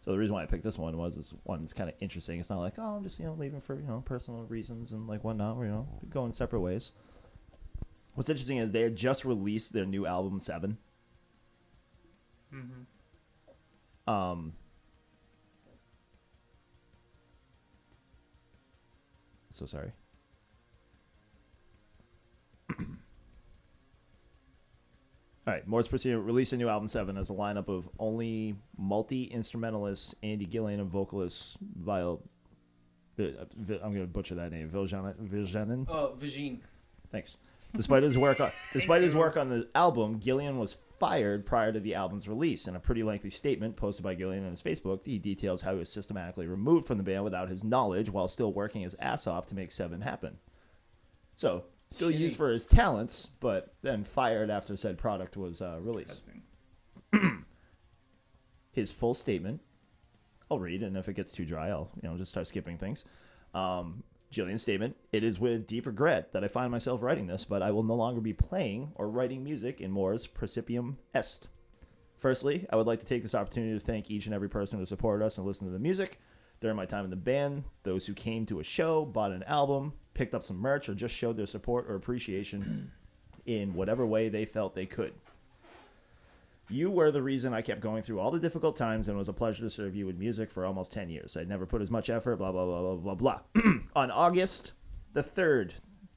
So 0.00 0.12
the 0.12 0.18
reason 0.18 0.34
why 0.34 0.42
I 0.42 0.46
picked 0.46 0.64
this 0.64 0.78
one 0.78 0.96
was 0.96 1.16
this 1.16 1.34
one 1.44 1.62
is 1.64 1.72
kind 1.72 1.88
of 1.88 1.94
interesting. 2.00 2.40
It's 2.40 2.50
not 2.50 2.60
like 2.60 2.74
oh 2.78 2.96
I'm 2.96 3.02
just 3.02 3.18
you 3.18 3.26
know 3.26 3.34
leaving 3.38 3.60
for 3.60 3.76
you 3.76 3.86
know 3.86 4.02
personal 4.04 4.44
reasons 4.44 4.92
and 4.92 5.06
like 5.06 5.22
whatnot. 5.22 5.56
We're, 5.56 5.66
you 5.66 5.70
know 5.70 5.88
going 6.10 6.32
separate 6.32 6.60
ways. 6.60 6.92
What's 8.14 8.28
interesting 8.28 8.58
is 8.58 8.72
they 8.72 8.82
had 8.82 8.96
just 8.96 9.24
released 9.24 9.72
their 9.72 9.84
new 9.84 10.06
album 10.06 10.40
Seven. 10.40 10.78
Mm-hmm. 12.52 14.12
Um, 14.12 14.54
so 19.58 19.66
sorry. 19.66 19.90
All 22.78 22.86
right, 25.54 25.66
Mors 25.66 25.88
proceeded 25.88 26.16
to 26.16 26.20
release 26.20 26.52
a 26.52 26.56
new 26.56 26.68
album 26.68 26.88
seven 26.88 27.16
as 27.16 27.30
a 27.30 27.32
lineup 27.32 27.68
of 27.68 27.88
only 27.98 28.54
multi 28.76 29.24
instrumentalist 29.24 30.14
Andy 30.22 30.46
Gillion 30.46 30.80
and 30.80 30.90
vocalist 30.90 31.56
Ville. 31.60 32.22
Uh, 33.18 33.22
I'm 33.58 33.66
going 33.66 33.94
to 33.94 34.06
butcher 34.06 34.36
that 34.36 34.52
name. 34.52 34.70
Viljanen. 34.70 35.16
Viljanen. 35.28 35.86
Oh, 35.88 36.14
Vagine. 36.20 36.60
Thanks. 37.10 37.36
Despite 37.74 38.04
his 38.04 38.16
work 38.16 38.40
on 38.40 38.52
despite 38.72 39.02
his 39.02 39.14
work 39.14 39.36
on 39.36 39.48
the 39.48 39.68
album, 39.74 40.20
Gillian 40.20 40.58
was 40.58 40.78
fired 40.98 41.46
prior 41.46 41.72
to 41.72 41.80
the 41.80 41.94
album's 41.94 42.28
release. 42.28 42.66
In 42.66 42.76
a 42.76 42.80
pretty 42.80 43.02
lengthy 43.02 43.30
statement 43.30 43.76
posted 43.76 44.02
by 44.02 44.14
Gillion 44.14 44.44
on 44.44 44.50
his 44.50 44.62
Facebook, 44.62 45.04
he 45.04 45.18
details 45.18 45.62
how 45.62 45.72
he 45.72 45.78
was 45.78 45.92
systematically 45.92 46.46
removed 46.46 46.86
from 46.86 46.98
the 46.98 47.04
band 47.04 47.24
without 47.24 47.48
his 47.48 47.64
knowledge 47.64 48.10
while 48.10 48.28
still 48.28 48.52
working 48.52 48.82
his 48.82 48.96
ass 48.98 49.26
off 49.26 49.46
to 49.48 49.54
make 49.54 49.70
Seven 49.70 50.00
happen. 50.00 50.38
So, 51.36 51.64
still 51.90 52.10
Shitty. 52.10 52.18
used 52.18 52.36
for 52.36 52.50
his 52.50 52.66
talents, 52.66 53.28
but 53.40 53.74
then 53.82 54.04
fired 54.04 54.50
after 54.50 54.76
said 54.76 54.98
product 54.98 55.36
was 55.36 55.62
uh, 55.62 55.78
released. 55.80 56.24
His 58.72 58.92
full 58.92 59.14
statement. 59.14 59.60
I'll 60.50 60.58
read, 60.58 60.82
and 60.82 60.96
if 60.96 61.08
it 61.08 61.14
gets 61.14 61.32
too 61.32 61.44
dry, 61.44 61.68
I'll 61.68 61.90
you 62.02 62.08
know 62.08 62.16
just 62.16 62.30
start 62.30 62.46
skipping 62.46 62.78
things. 62.78 63.04
Um, 63.54 64.02
Gillion's 64.30 64.62
statement: 64.62 64.96
It 65.12 65.24
is 65.24 65.40
with 65.40 65.66
deep 65.66 65.86
regret 65.86 66.32
that 66.32 66.44
I 66.44 66.48
find 66.48 66.70
myself 66.70 67.02
writing 67.02 67.26
this, 67.26 67.44
but 67.44 67.62
I 67.62 67.70
will 67.70 67.82
no 67.82 67.94
longer 67.94 68.20
be 68.20 68.32
playing 68.32 68.92
or 68.94 69.08
writing 69.08 69.42
music 69.42 69.80
in 69.80 69.90
Mors 69.90 70.26
Principium 70.26 70.96
Est. 71.14 71.48
Firstly, 72.16 72.66
I 72.70 72.76
would 72.76 72.86
like 72.86 72.98
to 72.98 73.06
take 73.06 73.22
this 73.22 73.34
opportunity 73.34 73.78
to 73.78 73.84
thank 73.84 74.10
each 74.10 74.26
and 74.26 74.34
every 74.34 74.48
person 74.48 74.78
who 74.78 74.84
supported 74.84 75.24
us 75.24 75.38
and 75.38 75.46
listened 75.46 75.68
to 75.68 75.72
the 75.72 75.78
music 75.78 76.18
during 76.60 76.76
my 76.76 76.84
time 76.84 77.04
in 77.04 77.10
the 77.10 77.16
band. 77.16 77.64
Those 77.84 78.06
who 78.06 78.14
came 78.14 78.44
to 78.46 78.60
a 78.60 78.64
show, 78.64 79.04
bought 79.04 79.30
an 79.30 79.44
album, 79.44 79.92
picked 80.14 80.34
up 80.34 80.44
some 80.44 80.58
merch, 80.58 80.88
or 80.88 80.94
just 80.94 81.14
showed 81.14 81.36
their 81.36 81.46
support 81.46 81.86
or 81.88 81.94
appreciation 81.94 82.90
in 83.46 83.72
whatever 83.74 84.04
way 84.04 84.28
they 84.28 84.44
felt 84.44 84.74
they 84.74 84.86
could. 84.86 85.14
You 86.70 86.90
were 86.90 87.10
the 87.10 87.22
reason 87.22 87.54
I 87.54 87.62
kept 87.62 87.80
going 87.80 88.02
through 88.02 88.20
all 88.20 88.30
the 88.30 88.38
difficult 88.38 88.76
times, 88.76 89.08
and 89.08 89.14
it 89.14 89.18
was 89.18 89.28
a 89.28 89.32
pleasure 89.32 89.62
to 89.62 89.70
serve 89.70 89.96
you 89.96 90.04
with 90.04 90.18
music 90.18 90.50
for 90.50 90.66
almost 90.66 90.92
10 90.92 91.08
years. 91.08 91.36
I'd 91.36 91.48
never 91.48 91.64
put 91.64 91.80
as 91.80 91.90
much 91.90 92.10
effort, 92.10 92.36
blah, 92.36 92.52
blah, 92.52 92.66
blah, 92.66 92.94
blah, 92.94 93.14
blah, 93.14 93.14
blah. 93.14 93.62
On 93.96 94.10
August 94.10 94.72
the 95.14 95.22
3rd, 95.22 95.72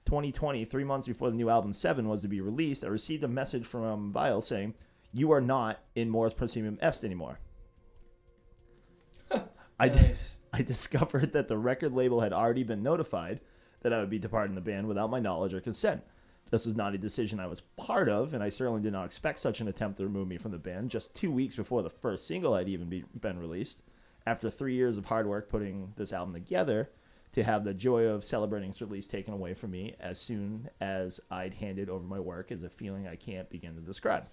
2020, 0.06 0.66
three 0.66 0.84
months 0.84 1.08
before 1.08 1.30
the 1.30 1.38
new 1.38 1.50
album 1.50 1.72
7 1.72 2.06
was 2.08 2.22
to 2.24 2.28
be 2.28 2.42
released, 2.42 2.84
I 2.84 2.88
received 2.88 3.24
a 3.24 3.30
message 3.30 3.66
from 3.66 4.12
Ville 4.12 4.42
saying, 4.42 4.74
You 5.14 5.32
are 5.32 5.40
not 5.40 5.80
in 5.96 6.10
Mors 6.10 6.34
Principium 6.34 6.78
Est 6.82 7.06
anymore. 7.06 7.40
I, 9.80 9.88
Nice. 9.88 10.38
I 10.54 10.64
discovered 10.64 11.32
that 11.32 11.48
the 11.48 11.58
record 11.58 11.94
label 11.94 12.20
had 12.20 12.34
already 12.34 12.64
been 12.64 12.84
notified 12.84 13.40
that 13.84 13.94
I 13.94 14.00
would 14.00 14.10
be 14.10 14.20
departing 14.20 14.56
the 14.56 14.62
band 14.62 14.86
without 14.86 15.10
my 15.10 15.22
knowledge 15.22 15.54
or 15.54 15.62
consent. 15.62 16.04
This 16.52 16.66
was 16.66 16.76
not 16.76 16.94
a 16.94 16.98
decision 16.98 17.40
I 17.40 17.48
was 17.48 17.62
part 17.78 18.10
of, 18.10 18.34
and 18.34 18.44
I 18.44 18.50
certainly 18.50 18.82
did 18.82 18.94
not 18.94 19.06
expect 19.06 19.40
such 19.40 19.62
an 19.62 19.68
attempt 19.68 19.98
to 19.98 20.04
remove 20.04 20.28
me 20.28 20.38
from 20.38 20.52
the 20.52 20.58
band 20.58 20.92
just 20.92 21.16
two 21.16 21.32
weeks 21.32 21.56
before 21.56 21.82
the 21.82 21.90
first 21.90 22.28
single 22.28 22.56
had 22.56 22.70
even 22.70 22.90
be, 22.90 23.06
been 23.20 23.40
released. 23.40 23.82
After 24.28 24.50
three 24.50 24.76
years 24.76 24.98
of 24.98 25.06
hard 25.06 25.26
work 25.26 25.50
putting 25.50 25.94
this 25.96 26.14
album 26.14 26.34
together, 26.34 26.90
to 27.34 27.44
have 27.44 27.64
the 27.64 27.74
joy 27.74 28.04
of 28.04 28.24
celebrating 28.24 28.70
its 28.70 28.82
release 28.82 29.08
taken 29.08 29.34
away 29.34 29.54
from 29.54 29.72
me 29.72 29.96
as 30.00 30.20
soon 30.20 30.70
as 30.82 31.22
I'd 31.30 31.54
handed 31.54 31.90
over 31.90 32.04
my 32.04 32.20
work 32.20 32.52
is 32.52 32.64
a 32.64 32.70
feeling 32.70 33.08
I 33.08 33.16
can't 33.16 33.50
begin 33.50 33.76
to 33.76 33.82
describe. 33.82 34.26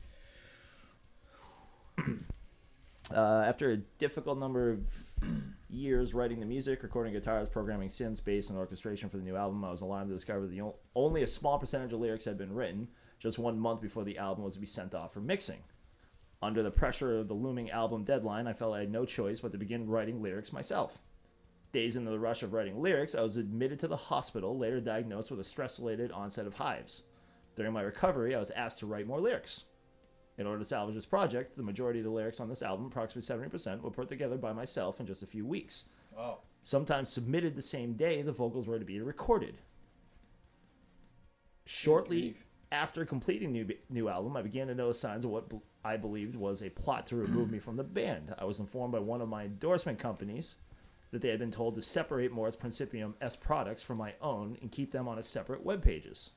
Uh, 3.10 3.42
after 3.46 3.70
a 3.70 3.76
difficult 3.78 4.38
number 4.38 4.70
of 4.70 4.80
years 5.68 6.14
writing 6.14 6.40
the 6.40 6.46
music, 6.46 6.82
recording 6.82 7.12
guitars, 7.12 7.48
programming 7.48 7.88
synths, 7.88 8.22
bass, 8.22 8.48
and 8.48 8.58
orchestration 8.58 9.08
for 9.08 9.18
the 9.18 9.22
new 9.22 9.36
album, 9.36 9.64
I 9.64 9.70
was 9.70 9.80
alarmed 9.80 10.08
to 10.08 10.14
discover 10.14 10.46
that 10.46 10.72
only 10.94 11.22
a 11.22 11.26
small 11.26 11.58
percentage 11.58 11.92
of 11.92 12.00
lyrics 12.00 12.24
had 12.24 12.38
been 12.38 12.52
written 12.52 12.88
just 13.18 13.38
one 13.38 13.58
month 13.58 13.80
before 13.80 14.04
the 14.04 14.18
album 14.18 14.44
was 14.44 14.54
to 14.54 14.60
be 14.60 14.66
sent 14.66 14.94
off 14.94 15.12
for 15.12 15.20
mixing. 15.20 15.62
Under 16.40 16.62
the 16.62 16.70
pressure 16.70 17.18
of 17.18 17.28
the 17.28 17.34
looming 17.34 17.70
album 17.70 18.04
deadline, 18.04 18.46
I 18.46 18.52
felt 18.52 18.74
I 18.74 18.80
had 18.80 18.92
no 18.92 19.04
choice 19.04 19.40
but 19.40 19.52
to 19.52 19.58
begin 19.58 19.88
writing 19.88 20.22
lyrics 20.22 20.52
myself. 20.52 21.02
Days 21.72 21.96
into 21.96 22.10
the 22.10 22.18
rush 22.18 22.42
of 22.42 22.52
writing 22.52 22.80
lyrics, 22.80 23.14
I 23.14 23.20
was 23.20 23.36
admitted 23.36 23.78
to 23.80 23.88
the 23.88 23.96
hospital, 23.96 24.56
later 24.56 24.80
diagnosed 24.80 25.30
with 25.30 25.40
a 25.40 25.44
stress 25.44 25.78
related 25.78 26.12
onset 26.12 26.46
of 26.46 26.54
hives. 26.54 27.02
During 27.56 27.72
my 27.72 27.82
recovery, 27.82 28.34
I 28.34 28.38
was 28.38 28.50
asked 28.50 28.78
to 28.78 28.86
write 28.86 29.06
more 29.06 29.20
lyrics. 29.20 29.64
In 30.38 30.46
order 30.46 30.60
to 30.60 30.64
salvage 30.64 30.94
this 30.94 31.04
project, 31.04 31.56
the 31.56 31.64
majority 31.64 31.98
of 31.98 32.04
the 32.04 32.10
lyrics 32.10 32.38
on 32.38 32.48
this 32.48 32.62
album, 32.62 32.86
approximately 32.86 33.48
70%, 33.50 33.82
were 33.82 33.90
put 33.90 34.08
together 34.08 34.36
by 34.36 34.52
myself 34.52 35.00
in 35.00 35.06
just 35.06 35.22
a 35.22 35.26
few 35.26 35.44
weeks. 35.44 35.86
Wow. 36.16 36.38
Sometimes 36.62 37.12
submitted 37.12 37.56
the 37.56 37.62
same 37.62 37.94
day 37.94 38.22
the 38.22 38.32
vocals 38.32 38.68
were 38.68 38.78
to 38.78 38.84
be 38.84 39.00
recorded. 39.00 39.60
Shortly 41.66 42.36
after 42.70 43.04
completing 43.04 43.52
the 43.52 43.64
new, 43.64 43.74
new 43.90 44.08
album, 44.08 44.36
I 44.36 44.42
began 44.42 44.68
to 44.68 44.74
notice 44.74 45.00
signs 45.00 45.24
of 45.24 45.30
what 45.30 45.50
I 45.84 45.96
believed 45.96 46.36
was 46.36 46.62
a 46.62 46.70
plot 46.70 47.06
to 47.08 47.16
remove 47.16 47.50
me 47.50 47.58
from 47.58 47.76
the 47.76 47.84
band. 47.84 48.34
I 48.38 48.44
was 48.44 48.58
informed 48.58 48.92
by 48.92 49.00
one 49.00 49.20
of 49.20 49.28
my 49.28 49.44
endorsement 49.44 49.98
companies 49.98 50.56
that 51.10 51.22
they 51.22 51.28
had 51.28 51.38
been 51.38 51.50
told 51.50 51.74
to 51.74 51.82
separate 51.82 52.32
Mors 52.32 52.56
Principium 52.56 53.14
Est 53.20 53.40
products 53.40 53.82
from 53.82 53.96
my 53.96 54.14
own 54.20 54.58
and 54.60 54.70
keep 54.70 54.92
them 54.92 55.08
on 55.08 55.18
a 55.18 55.22
separate 55.22 55.64
web 55.64 55.82
pages. 55.82 56.30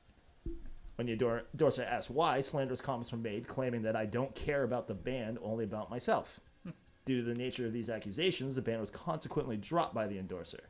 When 1.02 1.08
the 1.08 1.14
endor- 1.14 1.46
endorser 1.52 1.82
asked 1.82 2.10
why, 2.10 2.40
slanderous 2.40 2.80
comments 2.80 3.10
were 3.10 3.18
made 3.18 3.48
claiming 3.48 3.82
that 3.82 3.96
I 3.96 4.06
don't 4.06 4.32
care 4.36 4.62
about 4.62 4.86
the 4.86 4.94
band, 4.94 5.36
only 5.42 5.64
about 5.64 5.90
myself. 5.90 6.38
Hmm. 6.62 6.70
Due 7.04 7.24
to 7.24 7.28
the 7.28 7.34
nature 7.34 7.66
of 7.66 7.72
these 7.72 7.90
accusations, 7.90 8.54
the 8.54 8.62
band 8.62 8.78
was 8.78 8.88
consequently 8.88 9.56
dropped 9.56 9.96
by 9.96 10.06
the 10.06 10.16
endorser. 10.16 10.60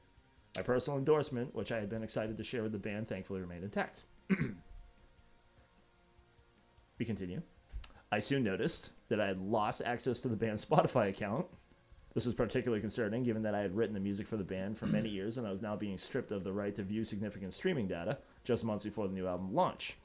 My 0.56 0.62
personal 0.62 0.98
endorsement, 0.98 1.54
which 1.54 1.70
I 1.70 1.80
had 1.80 1.90
been 1.90 2.02
excited 2.02 2.38
to 2.38 2.44
share 2.44 2.62
with 2.62 2.72
the 2.72 2.78
band, 2.78 3.08
thankfully 3.08 3.42
remained 3.42 3.64
intact. 3.64 4.04
we 6.98 7.04
continue. 7.04 7.42
I 8.10 8.18
soon 8.18 8.42
noticed 8.42 8.92
that 9.10 9.20
I 9.20 9.26
had 9.26 9.38
lost 9.38 9.82
access 9.84 10.22
to 10.22 10.28
the 10.28 10.36
band's 10.36 10.64
Spotify 10.70 11.10
account. 11.10 11.44
This 12.14 12.24
was 12.24 12.34
particularly 12.34 12.80
concerning 12.80 13.22
given 13.22 13.42
that 13.42 13.54
I 13.54 13.60
had 13.60 13.76
written 13.76 13.92
the 13.92 14.00
music 14.00 14.26
for 14.26 14.38
the 14.38 14.44
band 14.44 14.78
for 14.78 14.86
many 14.86 15.10
years 15.10 15.36
and 15.36 15.46
I 15.46 15.52
was 15.52 15.60
now 15.60 15.76
being 15.76 15.98
stripped 15.98 16.32
of 16.32 16.42
the 16.42 16.54
right 16.54 16.74
to 16.76 16.82
view 16.82 17.04
significant 17.04 17.52
streaming 17.52 17.86
data 17.86 18.16
just 18.44 18.64
months 18.64 18.84
before 18.84 19.08
the 19.08 19.14
new 19.14 19.26
album 19.26 19.54
launch. 19.54 19.98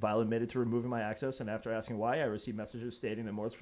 Ville 0.00 0.20
admitted 0.20 0.48
to 0.50 0.58
removing 0.58 0.90
my 0.90 1.00
access, 1.00 1.40
and 1.40 1.50
after 1.50 1.72
asking 1.72 1.98
why, 1.98 2.18
I 2.20 2.24
received 2.24 2.56
messages 2.56 2.96
stating 2.96 3.24
that 3.26 3.32
Mors, 3.32 3.56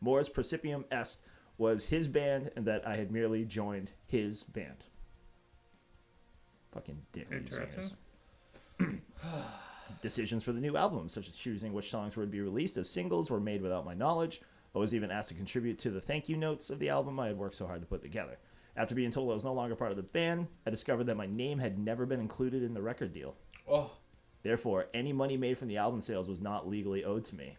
Mors 0.00 0.28
Principium 0.28 0.84
Est 0.90 1.20
was 1.56 1.84
his 1.84 2.06
band 2.06 2.50
and 2.56 2.64
that 2.66 2.86
I 2.86 2.96
had 2.96 3.10
merely 3.10 3.44
joined 3.44 3.90
his 4.06 4.42
band. 4.44 4.84
Fucking 6.72 7.02
dick. 7.12 7.26
what 7.28 7.38
are 7.38 7.42
you 7.42 7.48
saying 7.48 7.68
Interesting. 8.78 9.02
Decisions 10.02 10.44
for 10.44 10.52
the 10.52 10.60
new 10.60 10.76
album, 10.76 11.08
such 11.08 11.28
as 11.28 11.34
choosing 11.34 11.72
which 11.72 11.90
songs 11.90 12.16
would 12.16 12.30
be 12.30 12.40
released 12.40 12.76
as 12.76 12.88
singles, 12.88 13.30
were 13.30 13.40
made 13.40 13.62
without 13.62 13.84
my 13.84 13.94
knowledge. 13.94 14.40
I 14.74 14.78
was 14.78 14.94
even 14.94 15.10
asked 15.10 15.30
to 15.30 15.34
contribute 15.34 15.78
to 15.80 15.90
the 15.90 16.00
thank 16.00 16.28
you 16.28 16.36
notes 16.36 16.70
of 16.70 16.78
the 16.78 16.90
album 16.90 17.18
I 17.18 17.28
had 17.28 17.38
worked 17.38 17.56
so 17.56 17.66
hard 17.66 17.80
to 17.80 17.86
put 17.86 18.02
together. 18.02 18.36
After 18.76 18.94
being 18.94 19.10
told 19.10 19.30
I 19.30 19.34
was 19.34 19.44
no 19.44 19.54
longer 19.54 19.74
part 19.74 19.90
of 19.90 19.96
the 19.96 20.04
band, 20.04 20.46
I 20.66 20.70
discovered 20.70 21.04
that 21.04 21.16
my 21.16 21.26
name 21.26 21.58
had 21.58 21.78
never 21.78 22.06
been 22.06 22.20
included 22.20 22.62
in 22.62 22.74
the 22.74 22.82
record 22.82 23.12
deal. 23.12 23.34
Oh, 23.68 23.90
Therefore, 24.42 24.86
any 24.94 25.12
money 25.12 25.36
made 25.36 25.58
from 25.58 25.68
the 25.68 25.76
album 25.76 26.00
sales 26.00 26.28
was 26.28 26.40
not 26.40 26.68
legally 26.68 27.04
owed 27.04 27.24
to 27.26 27.34
me. 27.34 27.56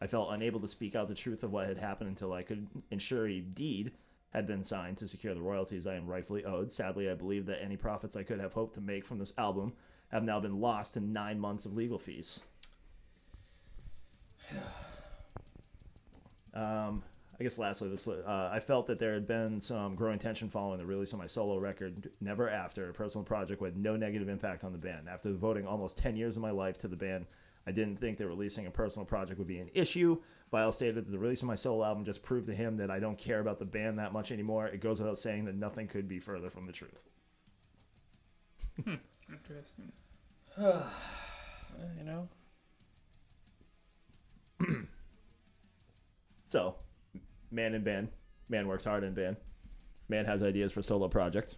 I 0.00 0.06
felt 0.06 0.32
unable 0.32 0.60
to 0.60 0.68
speak 0.68 0.94
out 0.94 1.08
the 1.08 1.14
truth 1.14 1.44
of 1.44 1.52
what 1.52 1.68
had 1.68 1.78
happened 1.78 2.08
until 2.08 2.32
I 2.32 2.42
could 2.42 2.66
ensure 2.90 3.28
a 3.28 3.40
deed 3.40 3.92
had 4.30 4.46
been 4.46 4.62
signed 4.62 4.96
to 4.98 5.08
secure 5.08 5.34
the 5.34 5.42
royalties 5.42 5.86
I 5.86 5.96
am 5.96 6.06
rightfully 6.06 6.44
owed. 6.44 6.70
Sadly, 6.70 7.10
I 7.10 7.14
believe 7.14 7.46
that 7.46 7.62
any 7.62 7.76
profits 7.76 8.16
I 8.16 8.22
could 8.22 8.40
have 8.40 8.54
hoped 8.54 8.74
to 8.74 8.80
make 8.80 9.04
from 9.04 9.18
this 9.18 9.32
album 9.36 9.74
have 10.08 10.24
now 10.24 10.40
been 10.40 10.60
lost 10.60 10.94
to 10.94 11.00
nine 11.00 11.38
months 11.38 11.64
of 11.64 11.74
legal 11.74 11.98
fees. 11.98 12.40
Um, 16.52 17.04
I 17.40 17.42
guess 17.42 17.56
lastly, 17.56 17.88
this 17.88 18.06
uh, 18.06 18.50
I 18.52 18.60
felt 18.60 18.86
that 18.88 18.98
there 18.98 19.14
had 19.14 19.26
been 19.26 19.60
some 19.60 19.94
growing 19.94 20.18
tension 20.18 20.50
following 20.50 20.78
the 20.78 20.84
release 20.84 21.14
of 21.14 21.18
my 21.18 21.26
solo 21.26 21.56
record, 21.56 22.10
Never 22.20 22.50
After, 22.50 22.90
a 22.90 22.92
personal 22.92 23.24
project 23.24 23.62
with 23.62 23.76
no 23.76 23.96
negative 23.96 24.28
impact 24.28 24.62
on 24.62 24.72
the 24.72 24.78
band. 24.78 25.08
After 25.08 25.30
devoting 25.30 25.66
almost 25.66 25.96
10 25.96 26.16
years 26.16 26.36
of 26.36 26.42
my 26.42 26.50
life 26.50 26.76
to 26.78 26.88
the 26.88 26.96
band, 26.96 27.24
I 27.66 27.72
didn't 27.72 27.96
think 27.96 28.18
that 28.18 28.28
releasing 28.28 28.66
a 28.66 28.70
personal 28.70 29.06
project 29.06 29.38
would 29.38 29.48
be 29.48 29.58
an 29.58 29.70
issue. 29.72 30.18
Ville 30.50 30.70
stated 30.70 30.96
that 30.96 31.10
the 31.10 31.18
release 31.18 31.40
of 31.40 31.48
my 31.48 31.54
solo 31.54 31.82
album 31.82 32.04
just 32.04 32.22
proved 32.22 32.44
to 32.46 32.54
him 32.54 32.76
that 32.76 32.90
I 32.90 32.98
don't 32.98 33.16
care 33.16 33.40
about 33.40 33.58
the 33.58 33.64
band 33.64 33.98
that 33.98 34.12
much 34.12 34.32
anymore. 34.32 34.66
It 34.66 34.82
goes 34.82 35.00
without 35.00 35.18
saying 35.18 35.46
that 35.46 35.54
nothing 35.54 35.88
could 35.88 36.08
be 36.08 36.18
further 36.18 36.50
from 36.50 36.66
the 36.66 36.72
truth. 36.72 37.08
Interesting. 38.86 39.92
Uh, 40.58 40.82
you 41.96 42.04
know, 42.04 42.28
So, 46.50 46.74
man 47.50 47.74
in 47.74 47.82
band, 47.82 48.08
man 48.48 48.66
works 48.68 48.84
hard 48.84 49.04
in 49.04 49.14
band, 49.14 49.36
man 50.08 50.24
has 50.24 50.42
ideas 50.42 50.72
for 50.72 50.82
solo 50.82 51.08
project, 51.08 51.56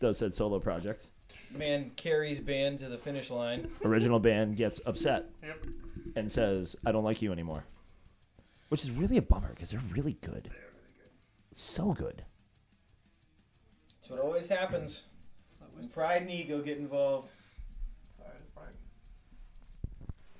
does 0.00 0.18
said 0.18 0.32
solo 0.34 0.58
project. 0.60 1.08
man 1.56 1.90
carries 1.96 2.38
band 2.40 2.78
to 2.78 2.88
the 2.88 2.98
finish 2.98 3.30
line. 3.30 3.70
Original 3.84 4.18
band 4.20 4.56
gets 4.56 4.80
upset 4.86 5.30
Yep. 5.42 5.66
and 6.16 6.30
says, 6.30 6.76
"I 6.84 6.92
don't 6.92 7.04
like 7.04 7.22
you 7.22 7.32
anymore," 7.32 7.64
which 8.68 8.82
is 8.82 8.90
really 8.90 9.16
a 9.16 9.22
bummer 9.22 9.50
because 9.50 9.70
they're 9.70 9.80
really 9.92 10.14
good. 10.20 10.50
So 11.52 11.92
good. 11.92 12.24
That's 14.00 14.10
what 14.10 14.20
always 14.20 14.48
happens 14.48 15.06
when 15.74 15.88
pride 15.88 16.22
and 16.22 16.30
ego 16.30 16.60
get 16.62 16.78
involved. 16.78 17.30
Sorry, 18.08 18.30
it's 18.40 18.50
probably. 18.50 18.72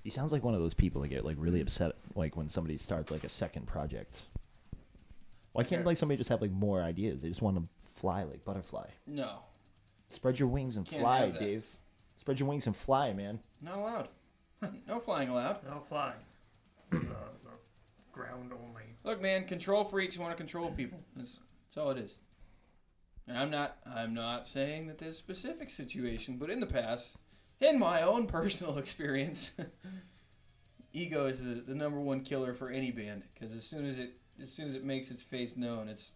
He 0.02 0.10
sounds 0.10 0.32
like 0.32 0.42
one 0.42 0.54
of 0.54 0.60
those 0.60 0.74
people 0.74 1.00
that 1.02 1.08
get 1.08 1.24
like 1.24 1.36
really 1.38 1.60
upset 1.60 1.92
like 2.14 2.36
when 2.36 2.48
somebody 2.48 2.76
starts 2.76 3.10
like 3.10 3.24
a 3.24 3.28
second 3.28 3.66
project. 3.66 4.22
Why 5.52 5.64
can't 5.64 5.84
like 5.84 5.96
somebody 5.96 6.16
just 6.16 6.30
have 6.30 6.40
like 6.40 6.50
more 6.50 6.82
ideas? 6.82 7.22
They 7.22 7.28
just 7.28 7.42
want 7.42 7.56
to 7.56 7.64
fly 7.80 8.22
like 8.22 8.44
butterfly. 8.44 8.86
No. 9.06 9.40
Spread 10.08 10.38
your 10.38 10.48
wings 10.48 10.76
and 10.76 10.86
Can't 10.86 11.02
fly, 11.02 11.20
have 11.20 11.32
that. 11.34 11.40
Dave. 11.40 11.64
Spread 12.16 12.40
your 12.40 12.48
wings 12.48 12.66
and 12.66 12.76
fly, 12.76 13.12
man. 13.12 13.40
Not 13.60 13.78
allowed. 13.78 14.08
no 14.88 15.00
flying 15.00 15.28
allowed. 15.28 15.64
No 15.64 15.80
flying. 15.80 16.14
It's, 16.92 17.04
uh, 17.04 17.08
it's, 17.34 17.46
uh, 17.46 17.50
ground 18.12 18.52
only. 18.52 18.82
Look, 19.04 19.20
man, 19.20 19.44
control 19.44 19.84
freaks 19.84 20.18
want 20.18 20.32
to 20.32 20.36
control 20.36 20.70
people. 20.70 21.00
That's, 21.16 21.42
that's 21.64 21.76
all 21.76 21.90
it 21.90 21.98
is. 21.98 22.20
And 23.26 23.38
I'm 23.38 23.50
not 23.50 23.76
I'm 23.86 24.14
not 24.14 24.46
saying 24.46 24.88
that 24.88 24.98
this 24.98 25.16
specific 25.16 25.70
situation, 25.70 26.36
but 26.38 26.50
in 26.50 26.60
the 26.60 26.66
past, 26.66 27.16
in 27.60 27.78
my 27.78 28.02
own 28.02 28.26
personal 28.38 28.78
experience, 28.78 29.52
ego 30.92 31.26
is 31.26 31.44
the, 31.44 31.54
the 31.54 31.74
number 31.74 32.00
one 32.00 32.22
killer 32.22 32.52
for 32.52 32.70
any 32.70 32.90
band 32.90 33.26
because 33.32 33.54
as 33.54 33.64
soon 33.64 33.86
as 33.86 33.98
it 33.98 34.14
as 34.42 34.50
soon 34.52 34.66
as 34.68 34.74
it 34.74 34.84
makes 34.84 35.10
its 35.10 35.22
face 35.22 35.56
known, 35.56 35.88
it's 35.88 36.14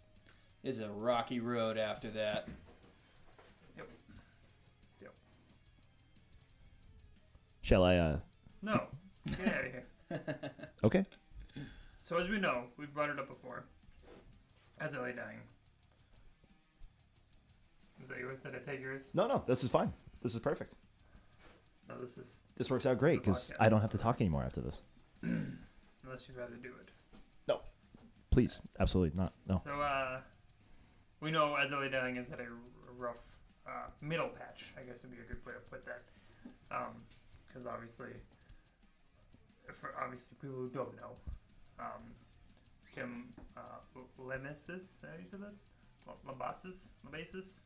it's 0.63 0.79
a 0.79 0.91
rocky 0.91 1.41
road 1.41 1.79
after 1.79 2.11
that. 2.11 2.49
Yep. 3.77 3.91
Yep. 5.03 5.15
Shall 7.63 7.85
I? 7.85 7.97
uh 7.97 8.19
No. 8.63 8.83
Get 9.39 9.49
out 9.49 9.65
of 9.65 9.73
here. 9.73 9.85
Okay. 10.85 11.05
So 12.01 12.17
as 12.19 12.29
we 12.29 12.39
know, 12.39 12.65
we've 12.77 12.93
brought 12.95 13.11
it 13.11 13.19
up 13.19 13.29
before. 13.29 13.65
As 14.81 14.95
I 14.95 15.01
lay 15.03 15.13
dying. 15.13 15.41
Is 18.01 18.09
that 18.09 18.19
yours? 18.19 18.41
Did 18.41 18.55
I 18.55 18.59
take 18.59 18.81
yours? 18.81 19.11
No, 19.15 19.27
no, 19.27 19.43
this 19.49 19.65
is 19.65 19.71
fine. 19.71 19.93
This 20.23 20.35
is 20.35 20.41
perfect. 20.41 20.75
No, 21.89 21.99
this 22.01 22.17
is 22.19 22.45
This 22.57 22.71
works 22.71 22.87
out 22.87 22.99
great 22.99 23.21
because 23.25 23.53
I 23.59 23.69
don't 23.69 23.81
have 23.81 23.91
to 23.91 23.99
talk 23.99 24.21
anymore 24.21 24.45
after 24.45 24.61
this. 24.61 24.83
unless 25.23 26.29
you'd 26.29 26.37
rather 26.37 26.55
do 26.57 26.69
it. 26.81 26.91
Please, 28.37 28.61
absolutely 28.79 29.17
not. 29.17 29.33
No. 29.49 29.55
So 29.65 29.71
uh, 29.81 30.21
we 31.21 31.31
know 31.31 31.55
as 31.57 31.73
I 31.73 31.81
lay 31.81 31.89
dying 31.89 32.17
is 32.17 32.29
at 32.29 32.39
a 32.39 32.45
rough 32.99 33.39
uh, 33.67 33.89
middle 34.03 34.29
patch. 34.29 34.75
I 34.77 34.83
guess 34.83 34.97
would 35.01 35.11
be 35.11 35.17
a 35.17 35.27
good 35.27 35.43
way 35.47 35.55
to 35.55 35.61
put 35.71 35.87
that. 35.87 36.03
Because 37.49 37.67
obviously, 37.67 38.11
for 39.73 39.95
obviously 39.99 40.37
people 40.39 40.59
who 40.59 40.69
don't 40.69 40.95
know, 40.97 41.17
um, 41.81 42.13
Kim 42.95 43.33
uh, 43.57 43.61
Lemesis, 44.21 45.01
how 45.01 45.17
you 45.19 45.25
say 45.31 45.39
that? 45.39 45.55
Lambesis, 46.29 46.89
Lambesis. 47.09 47.61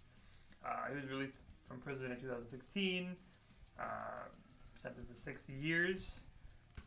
Uh, 0.64 0.86
he 0.90 0.94
was 0.94 1.10
released 1.10 1.40
from 1.66 1.80
prison 1.80 2.12
in 2.12 2.20
2016. 2.20 3.16
Uh, 3.76 3.82
sentenced 4.76 5.08
to 5.10 5.18
six 5.18 5.48
years 5.48 6.22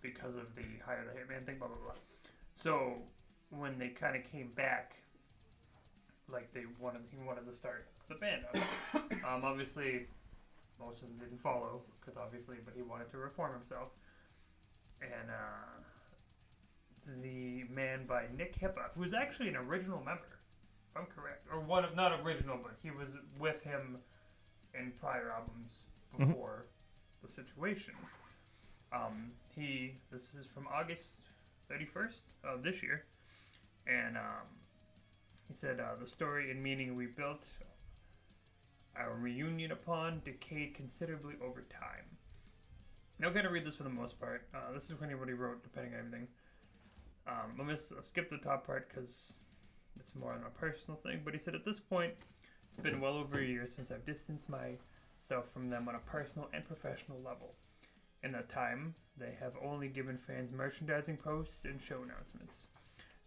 because 0.02 0.38
of 0.38 0.56
the 0.56 0.64
hire 0.86 1.04
the 1.04 1.20
hitman 1.20 1.46
thing. 1.46 1.58
Blah 1.58 1.68
blah 1.68 1.76
blah. 1.84 1.96
So 2.54 3.04
when 3.58 3.78
they 3.78 3.90
kind 3.90 4.16
of 4.16 4.24
came 4.32 4.52
back, 4.56 4.96
like 6.32 6.54
they 6.54 6.64
wanted, 6.80 7.02
he 7.12 7.18
wanted 7.26 7.46
to 7.46 7.54
start 7.54 7.88
the 8.10 8.16
band 8.16 8.44
up. 8.54 9.04
um, 9.28 9.44
obviously, 9.44 10.08
most 10.80 11.02
of 11.02 11.08
them 11.10 11.18
didn't 11.20 11.42
follow 11.42 11.82
because 12.00 12.18
obviously, 12.18 12.58
but 12.64 12.74
he 12.76 12.82
wanted 12.82 13.10
to 13.12 13.18
reform 13.18 13.54
himself. 13.54 13.90
And 15.02 15.30
uh, 15.30 15.84
the 17.22 17.66
man 17.70 18.06
by 18.08 18.26
Nick 18.38 18.60
Hipa, 18.60 18.92
who 18.96 19.02
was 19.02 19.14
actually 19.14 19.50
an 19.50 19.56
original 19.56 19.98
member, 19.98 20.40
if 20.90 20.98
I'm 20.98 21.08
correct, 21.08 21.48
or 21.52 21.60
one 21.60 21.84
of 21.84 21.96
not 21.96 22.20
original, 22.24 22.58
but 22.62 22.74
he 22.82 22.92
was 22.92 23.10
with 23.40 23.64
him 23.64 23.98
in 24.74 24.92
prior 25.00 25.32
albums 25.32 25.74
before 26.18 26.66
the 27.22 27.30
situation. 27.30 27.94
Um, 28.94 29.32
he 29.56 29.96
this 30.12 30.34
is 30.36 30.46
from 30.46 30.68
August 30.72 31.22
31st 31.72 32.22
of 32.44 32.64
this 32.64 32.84
year, 32.84 33.06
and 33.88 34.18
um, 34.18 34.48
he 35.48 35.54
said 35.54 35.80
uh, 35.80 35.96
the 36.00 36.08
story 36.08 36.52
and 36.52 36.62
meaning 36.62 36.96
we 36.96 37.06
built 37.06 37.46
our 38.96 39.14
reunion 39.16 39.72
upon 39.72 40.22
decayed 40.24 40.74
considerably 40.76 41.34
over 41.44 41.62
time. 41.62 42.18
Now, 43.20 43.28
I'm 43.28 43.34
going 43.34 43.46
to 43.46 43.52
read 43.52 43.66
this 43.66 43.76
for 43.76 43.84
the 43.84 43.90
most 43.90 44.20
part. 44.20 44.48
Uh, 44.54 44.72
this 44.74 44.90
is 44.90 45.00
what 45.00 45.10
he 45.10 45.34
wrote, 45.34 45.64
depending 45.64 45.94
on 45.94 46.00
everything. 46.00 46.28
Um, 47.28 47.56
let 47.58 47.68
me 47.68 47.74
s- 47.74 47.94
skip 48.02 48.30
the 48.30 48.38
top 48.38 48.66
part 48.66 48.90
because 48.90 49.34
it's 50.00 50.14
more 50.16 50.34
on 50.34 50.44
a 50.46 50.50
personal 50.50 51.00
thing. 51.00 51.22
But 51.24 51.34
he 51.34 51.40
said, 51.40 51.56
at 51.56 51.64
this 51.64 51.80
point, 51.80 52.14
it's 52.68 52.78
been 52.80 53.00
well 53.00 53.16
over 53.16 53.40
a 53.40 53.46
year 53.46 53.66
since 53.68 53.92
I've 53.92 54.06
distanced 54.06 54.50
myself 54.50 55.50
from 55.52 55.70
them 55.70 55.88
on 55.88 55.96
a 55.96 56.00
personal 56.00 56.50
and 56.54 56.66
professional 56.66 57.20
level. 57.24 57.54
In 58.24 58.32
that 58.34 58.50
time, 58.50 58.96
they 59.18 59.36
have 59.40 59.54
only 59.64 59.88
given 59.88 60.18
fans 60.18 60.52
merchandising 60.52 61.18
posts 61.18 61.66
and 61.66 61.82
show 61.82 62.02
announcements. 62.04 62.68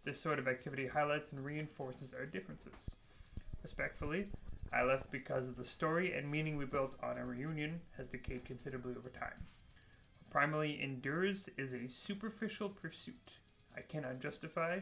This 0.07 0.21
sort 0.21 0.39
of 0.39 0.47
activity 0.47 0.87
highlights 0.87 1.33
and 1.33 1.43
reinforces 1.43 2.13
our 2.13 2.25
differences. 2.25 2.95
Respectfully, 3.61 4.27
I 4.71 4.83
left 4.83 5.11
because 5.11 5.49
of 5.49 5.57
the 5.57 5.65
story 5.65 6.13
and 6.13 6.31
meaning 6.31 6.55
we 6.55 6.63
built 6.63 6.93
on 7.03 7.17
our 7.17 7.25
reunion 7.25 7.81
has 7.97 8.07
decayed 8.07 8.45
considerably 8.45 8.93
over 8.97 9.09
time. 9.09 9.47
What 10.19 10.29
primarily 10.29 10.81
endures 10.81 11.49
is 11.57 11.73
a 11.73 11.89
superficial 11.89 12.69
pursuit 12.69 13.33
I 13.75 13.81
cannot 13.81 14.21
justify 14.21 14.79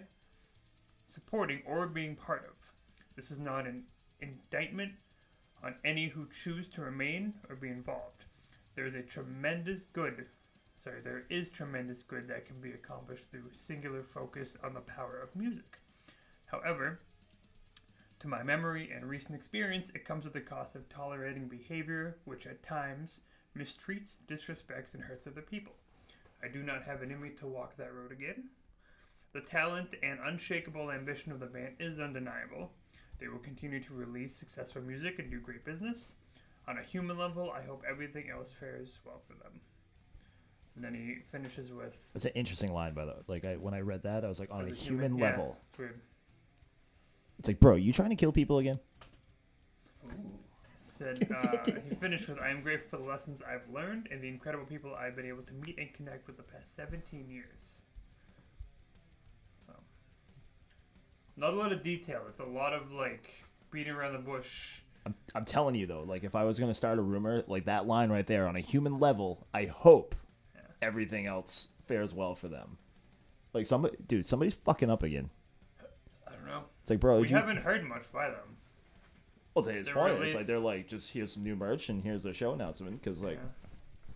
supporting 1.08 1.64
or 1.66 1.88
being 1.88 2.16
part 2.16 2.46
of. 2.48 2.54
This 3.16 3.32
is 3.32 3.40
not 3.40 3.66
an 3.66 3.86
indictment 4.20 4.92
on 5.64 5.74
any 5.84 6.10
who 6.10 6.28
choose 6.30 6.70
to 6.70 6.82
remain 6.82 7.34
or 7.50 7.56
be 7.56 7.70
involved. 7.70 8.26
There 8.76 8.86
is 8.86 8.94
a 8.94 9.02
tremendous 9.02 9.86
good, 9.86 10.28
sorry, 10.86 11.02
there 11.04 11.24
is 11.32 11.50
tremendous 11.50 12.04
good 12.04 12.28
that 12.28 12.46
can 12.46 12.62
be 12.62 12.70
accomplished 12.70 13.32
through 13.32 13.50
singular 13.52 14.04
focus 14.04 14.56
on 14.64 14.76
the 14.76 14.80
power 14.82 15.20
of 15.20 15.36
music. 15.36 15.80
However, 16.46 17.00
to 18.20 18.28
my 18.28 18.44
memory 18.44 18.92
and 18.96 19.10
recent 19.10 19.34
experience, 19.34 19.90
it 19.96 20.06
comes 20.06 20.28
at 20.28 20.34
the 20.34 20.42
cost 20.42 20.76
of 20.76 20.88
tolerating 20.88 21.48
behavior 21.48 22.18
which 22.26 22.46
at 22.46 22.62
times 22.62 23.22
mistreats, 23.58 24.18
disrespects, 24.28 24.94
and 24.94 25.02
hurts 25.02 25.26
other 25.26 25.42
people. 25.42 25.74
I 26.44 26.50
do 26.50 26.62
not 26.62 26.84
have 26.84 27.02
an 27.02 27.20
me 27.20 27.32
to 27.40 27.48
walk 27.48 27.76
that 27.78 27.92
road 27.92 28.12
again. 28.12 28.50
The 29.34 29.42
talent 29.42 29.90
and 30.04 30.20
unshakable 30.24 30.92
ambition 30.92 31.32
of 31.32 31.40
the 31.40 31.48
band 31.48 31.78
is 31.80 32.00
undeniable. 32.00 32.72
They 33.20 33.28
will 33.28 33.40
continue 33.40 33.82
to 33.82 33.94
release 33.96 34.36
successful 34.36 34.84
music 34.84 35.18
and 35.18 35.32
do 35.32 35.40
great 35.40 35.66
business. 35.66 36.14
On 36.68 36.78
a 36.78 36.84
human 36.84 37.18
level, 37.18 37.52
I 37.52 37.64
hope 37.64 37.84
everything 37.90 38.30
else 38.30 38.54
fares 38.54 39.00
well 39.04 39.24
for 39.28 39.34
them. 39.34 39.62
And 40.76 40.84
then 40.84 40.94
he 40.94 41.16
finishes 41.32 41.72
with 41.72 41.98
That's 42.14 42.26
an 42.26 42.32
interesting 42.36 42.74
line, 42.74 42.94
by 42.94 43.06
the 43.06 43.12
way. 43.12 43.18
Like 43.28 43.46
I, 43.46 43.56
when 43.56 43.74
I 43.74 43.80
read 43.80 44.04
that, 44.04 44.26
I 44.26 44.28
was 44.28 44.40
like, 44.40 44.52
on 44.52 44.68
a 44.68 44.74
human, 44.74 45.18
yeah. 45.18 45.30
level, 45.30 45.58
it's 45.70 45.80
weird. 45.80 46.02
it's 47.40 47.48
like, 47.48 47.60
bro, 47.62 47.76
you 47.76 47.94
trying 47.94 48.10
to 48.10 48.16
kill 48.16 48.34
people 48.34 48.58
again? 48.58 48.80
said 50.96 51.28
uh, 51.32 51.72
he 51.88 51.96
finished 52.00 52.30
with, 52.30 52.40
"I 52.40 52.50
am 52.50 52.62
grateful 52.62 52.98
for 52.98 53.04
the 53.04 53.10
lessons 53.10 53.42
I've 53.42 53.70
learned 53.74 54.08
and 54.12 54.22
the 54.22 54.28
incredible 54.28 54.66
people 54.66 54.96
I've 54.96 55.16
been 55.16 55.26
able 55.26 55.44
to 55.44 55.54
meet 55.54 55.78
and 55.78 55.94
connect 55.94 56.28
with 56.28 56.38
the 56.38 56.44
past 56.44 56.76
17 56.76 57.30
years." 57.30 57.82
So, 59.66 59.74
not 61.36 61.54
a 61.54 61.56
lot 61.56 61.72
of 61.72 61.84
detail. 61.84 62.24
It's 62.30 62.40
a 62.40 62.46
lot 62.46 62.74
of 62.74 62.92
like 62.92 63.30
beating 63.72 63.94
around 63.94 64.14
the 64.14 64.20
bush. 64.20 64.80
I'm, 65.06 65.14
I'm 65.36 65.46
telling 65.46 65.76
you 65.76 65.86
though, 65.86 66.04
like 66.04 66.24
if 66.24 66.36
I 66.36 66.46
was 66.46 66.60
gonna 66.60 66.74
start 66.74 66.98
a 66.98 67.02
rumor, 67.02 67.44
like 67.48 67.66
that 67.66 67.86
line 67.86 68.10
right 68.10 68.26
there, 68.26 68.48
on 68.48 68.56
a 68.56 68.62
human 68.62 69.00
level, 69.00 69.48
I 69.54 69.66
hope. 69.66 70.16
Everything 70.82 71.26
else 71.28 71.68
fares 71.88 72.14
well 72.14 72.36
for 72.36 72.48
them. 72.48 72.78
Like 73.54 73.66
somebody, 73.66 73.96
dude, 74.08 74.26
somebody's 74.26 74.56
fucking 74.56 74.90
up 74.90 75.04
again. 75.04 75.30
I 76.28 76.32
don't 76.34 76.46
know. 76.46 76.64
It's 76.82 76.90
like, 76.90 77.00
bro, 77.00 77.20
we 77.22 77.30
you, 77.30 77.36
haven't 77.36 77.58
heard 77.58 77.84
much 77.88 78.12
by 78.12 78.30
them. 78.30 78.58
well, 79.54 79.64
to 79.64 79.72
his 79.72 79.86
they're 79.86 79.96
point, 79.96 80.12
it's 80.14 80.20
released- 80.20 80.36
like 80.38 80.46
they're 80.48 80.60
like, 80.60 80.88
just 80.88 81.12
here's 81.12 81.34
some 81.34 81.44
new 81.44 81.56
merch 81.56 81.90
and 81.90 82.04
here's 82.04 82.26
a 82.26 82.34
show 82.34 82.52
announcement. 82.54 83.02
Because 83.02 83.22
like, 83.22 83.36
Yeah. 83.38 84.16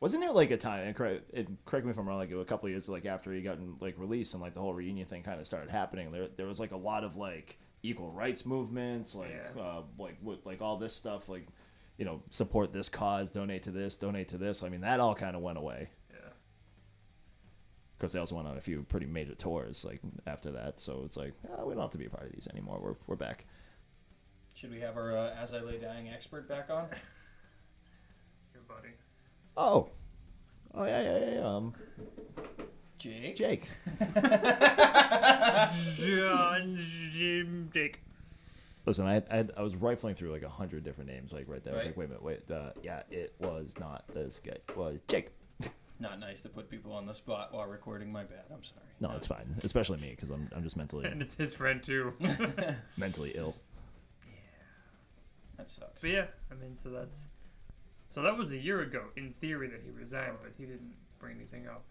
wasn't 0.00 0.22
there 0.22 0.32
like 0.32 0.50
a 0.50 0.56
time? 0.56 0.86
And 0.86 0.94
correct, 0.96 1.32
and 1.34 1.56
correct 1.64 1.84
me 1.84 1.90
if 1.90 1.98
I'm 1.98 2.08
wrong. 2.08 2.18
Like 2.18 2.30
a 2.30 2.44
couple 2.44 2.66
of 2.66 2.70
years, 2.70 2.88
like 2.88 3.06
after 3.06 3.32
he 3.32 3.42
got 3.42 3.58
like 3.80 3.94
released 3.98 4.34
and 4.34 4.42
like 4.42 4.54
the 4.54 4.60
whole 4.60 4.72
reunion 4.74 5.06
thing 5.06 5.22
kind 5.22 5.40
of 5.40 5.46
started 5.46 5.70
happening. 5.70 6.10
There, 6.12 6.28
there 6.36 6.46
was 6.46 6.60
like 6.60 6.70
a 6.72 6.76
lot 6.76 7.04
of 7.04 7.16
like 7.16 7.58
equal 7.82 8.10
rights 8.12 8.46
movements, 8.46 9.14
like 9.14 9.30
Yeah. 9.56 9.60
uh, 9.62 9.82
like 9.98 10.16
like 10.44 10.60
all 10.62 10.76
this 10.76 10.94
stuff, 10.94 11.28
like 11.28 11.46
you 12.00 12.06
know, 12.06 12.22
support 12.30 12.72
this 12.72 12.88
cause, 12.88 13.28
donate 13.30 13.64
to 13.64 13.70
this, 13.70 13.94
donate 13.96 14.28
to 14.28 14.38
this. 14.38 14.62
I 14.62 14.70
mean, 14.70 14.80
that 14.80 15.00
all 15.00 15.14
kind 15.14 15.36
of 15.36 15.42
went 15.42 15.58
away. 15.58 15.90
Yeah. 16.10 16.16
Of 16.16 17.98
course, 17.98 18.12
they 18.14 18.18
also 18.18 18.36
went 18.36 18.48
on 18.48 18.56
a 18.56 18.60
few 18.62 18.84
pretty 18.84 19.04
major 19.04 19.34
tours 19.34 19.84
like 19.84 20.00
after 20.26 20.50
that. 20.52 20.80
So 20.80 21.02
it's 21.04 21.18
like, 21.18 21.34
oh, 21.58 21.66
we 21.66 21.74
don't 21.74 21.82
have 21.82 21.90
to 21.90 21.98
be 21.98 22.06
a 22.06 22.10
part 22.10 22.24
of 22.24 22.32
these 22.32 22.48
anymore. 22.50 22.80
We're 22.82 22.94
we're 23.06 23.16
back. 23.16 23.44
Should 24.54 24.70
we 24.70 24.80
have 24.80 24.96
our 24.96 25.14
uh, 25.14 25.34
As 25.38 25.52
I 25.52 25.60
Lay 25.60 25.76
Dying 25.76 26.08
expert 26.08 26.48
back 26.48 26.70
on? 26.70 26.86
Your 28.54 28.62
buddy. 28.66 28.94
Oh, 29.58 29.90
oh 30.74 30.84
yeah, 30.84 31.02
yeah, 31.02 31.18
yeah. 31.18 31.34
yeah. 31.34 31.54
Um, 31.54 31.74
Jake? 32.96 33.36
Jake. 33.36 33.68
John 35.96 36.78
Jim 37.12 37.68
Dick. 37.74 38.00
Listen, 38.86 39.06
I, 39.06 39.16
I 39.30 39.46
I 39.56 39.62
was 39.62 39.76
rifling 39.76 40.14
through 40.14 40.32
like 40.32 40.42
a 40.42 40.48
hundred 40.48 40.84
different 40.84 41.10
names 41.10 41.32
like 41.32 41.44
right 41.48 41.62
there. 41.62 41.74
I 41.74 41.76
was 41.76 41.86
like, 41.86 41.96
wait 41.96 42.04
a 42.06 42.08
minute, 42.08 42.22
wait. 42.22 42.50
Uh, 42.50 42.70
yeah, 42.82 43.02
it 43.10 43.34
was 43.40 43.74
not 43.78 44.04
this 44.14 44.40
guy. 44.44 44.52
It 44.52 44.76
was 44.76 44.98
Jake. 45.08 45.30
Not 46.00 46.18
nice 46.18 46.40
to 46.40 46.48
put 46.48 46.70
people 46.70 46.94
on 46.94 47.04
the 47.04 47.12
spot 47.12 47.52
while 47.52 47.66
recording. 47.66 48.10
My 48.10 48.24
bad. 48.24 48.44
I'm 48.50 48.64
sorry. 48.64 48.80
No, 49.00 49.10
it's 49.14 49.26
fine. 49.26 49.54
Especially 49.62 49.98
me 49.98 50.10
because 50.10 50.30
I'm 50.30 50.48
I'm 50.56 50.62
just 50.62 50.76
mentally 50.76 51.04
And 51.04 51.20
it's 51.22 51.34
his 51.34 51.52
friend 51.52 51.82
too. 51.82 52.14
mentally 52.96 53.32
ill. 53.34 53.54
Yeah. 54.26 54.32
That 55.58 55.68
sucks. 55.68 56.00
But 56.00 56.10
yeah, 56.10 56.24
I 56.50 56.54
mean, 56.54 56.74
so 56.74 56.88
that's 56.88 57.28
So 58.08 58.22
that 58.22 58.34
was 58.34 58.50
a 58.52 58.56
year 58.56 58.80
ago, 58.80 59.08
in 59.14 59.34
theory, 59.40 59.68
that 59.68 59.82
he 59.84 59.90
resigned, 59.90 60.38
but 60.42 60.52
he 60.56 60.64
didn't 60.64 60.94
bring 61.18 61.36
anything 61.36 61.66
up 61.66 61.84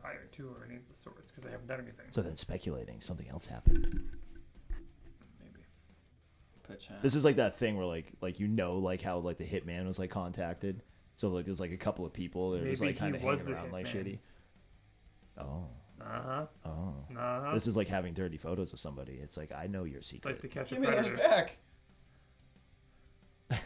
prior 0.00 0.24
to 0.32 0.48
or 0.48 0.64
any 0.66 0.76
of 0.76 0.88
the 0.88 0.96
sorts 0.96 1.30
because 1.30 1.44
I 1.46 1.50
haven't 1.50 1.68
done 1.68 1.80
anything. 1.80 2.06
So 2.08 2.22
then 2.22 2.34
speculating 2.34 3.02
something 3.02 3.28
else 3.28 3.44
happened. 3.44 4.00
Maybe. 6.72 6.76
Pitch 6.78 6.86
hand. 6.88 7.00
This 7.02 7.14
is 7.14 7.24
like 7.24 7.36
that 7.36 7.58
thing 7.58 7.76
where 7.76 7.86
like 7.86 8.12
like 8.20 8.40
you 8.40 8.48
know 8.48 8.76
like 8.78 9.00
how 9.02 9.18
like 9.18 9.38
the 9.38 9.44
hitman 9.44 9.86
was 9.86 9.98
like 9.98 10.10
contacted. 10.10 10.82
So 11.14 11.28
like 11.28 11.44
there's 11.44 11.60
like 11.60 11.72
a 11.72 11.76
couple 11.76 12.04
of 12.06 12.12
people 12.12 12.52
that 12.52 12.66
was 12.66 12.80
like 12.80 12.96
kind 12.96 13.14
of 13.14 13.20
hanging 13.20 13.52
around 13.52 13.72
like 13.72 13.86
shitty. 13.86 14.18
Oh, 15.38 15.64
Uh 16.00 16.04
huh. 16.04 16.46
oh. 16.64 16.94
Uh 17.16 17.40
huh. 17.44 17.50
This 17.54 17.66
is 17.66 17.76
like 17.76 17.88
having 17.88 18.14
dirty 18.14 18.36
photos 18.36 18.72
of 18.72 18.78
somebody. 18.78 19.14
It's 19.22 19.36
like 19.36 19.52
I 19.52 19.66
know 19.66 19.84
your 19.84 19.98
It's 19.98 20.08
secret. 20.08 20.32
like 20.32 20.40
to 20.40 20.48
catch 20.48 20.72
a 20.72 20.76
Give 20.76 20.82
me 20.84 20.90
those 20.90 21.20
back. 21.20 21.58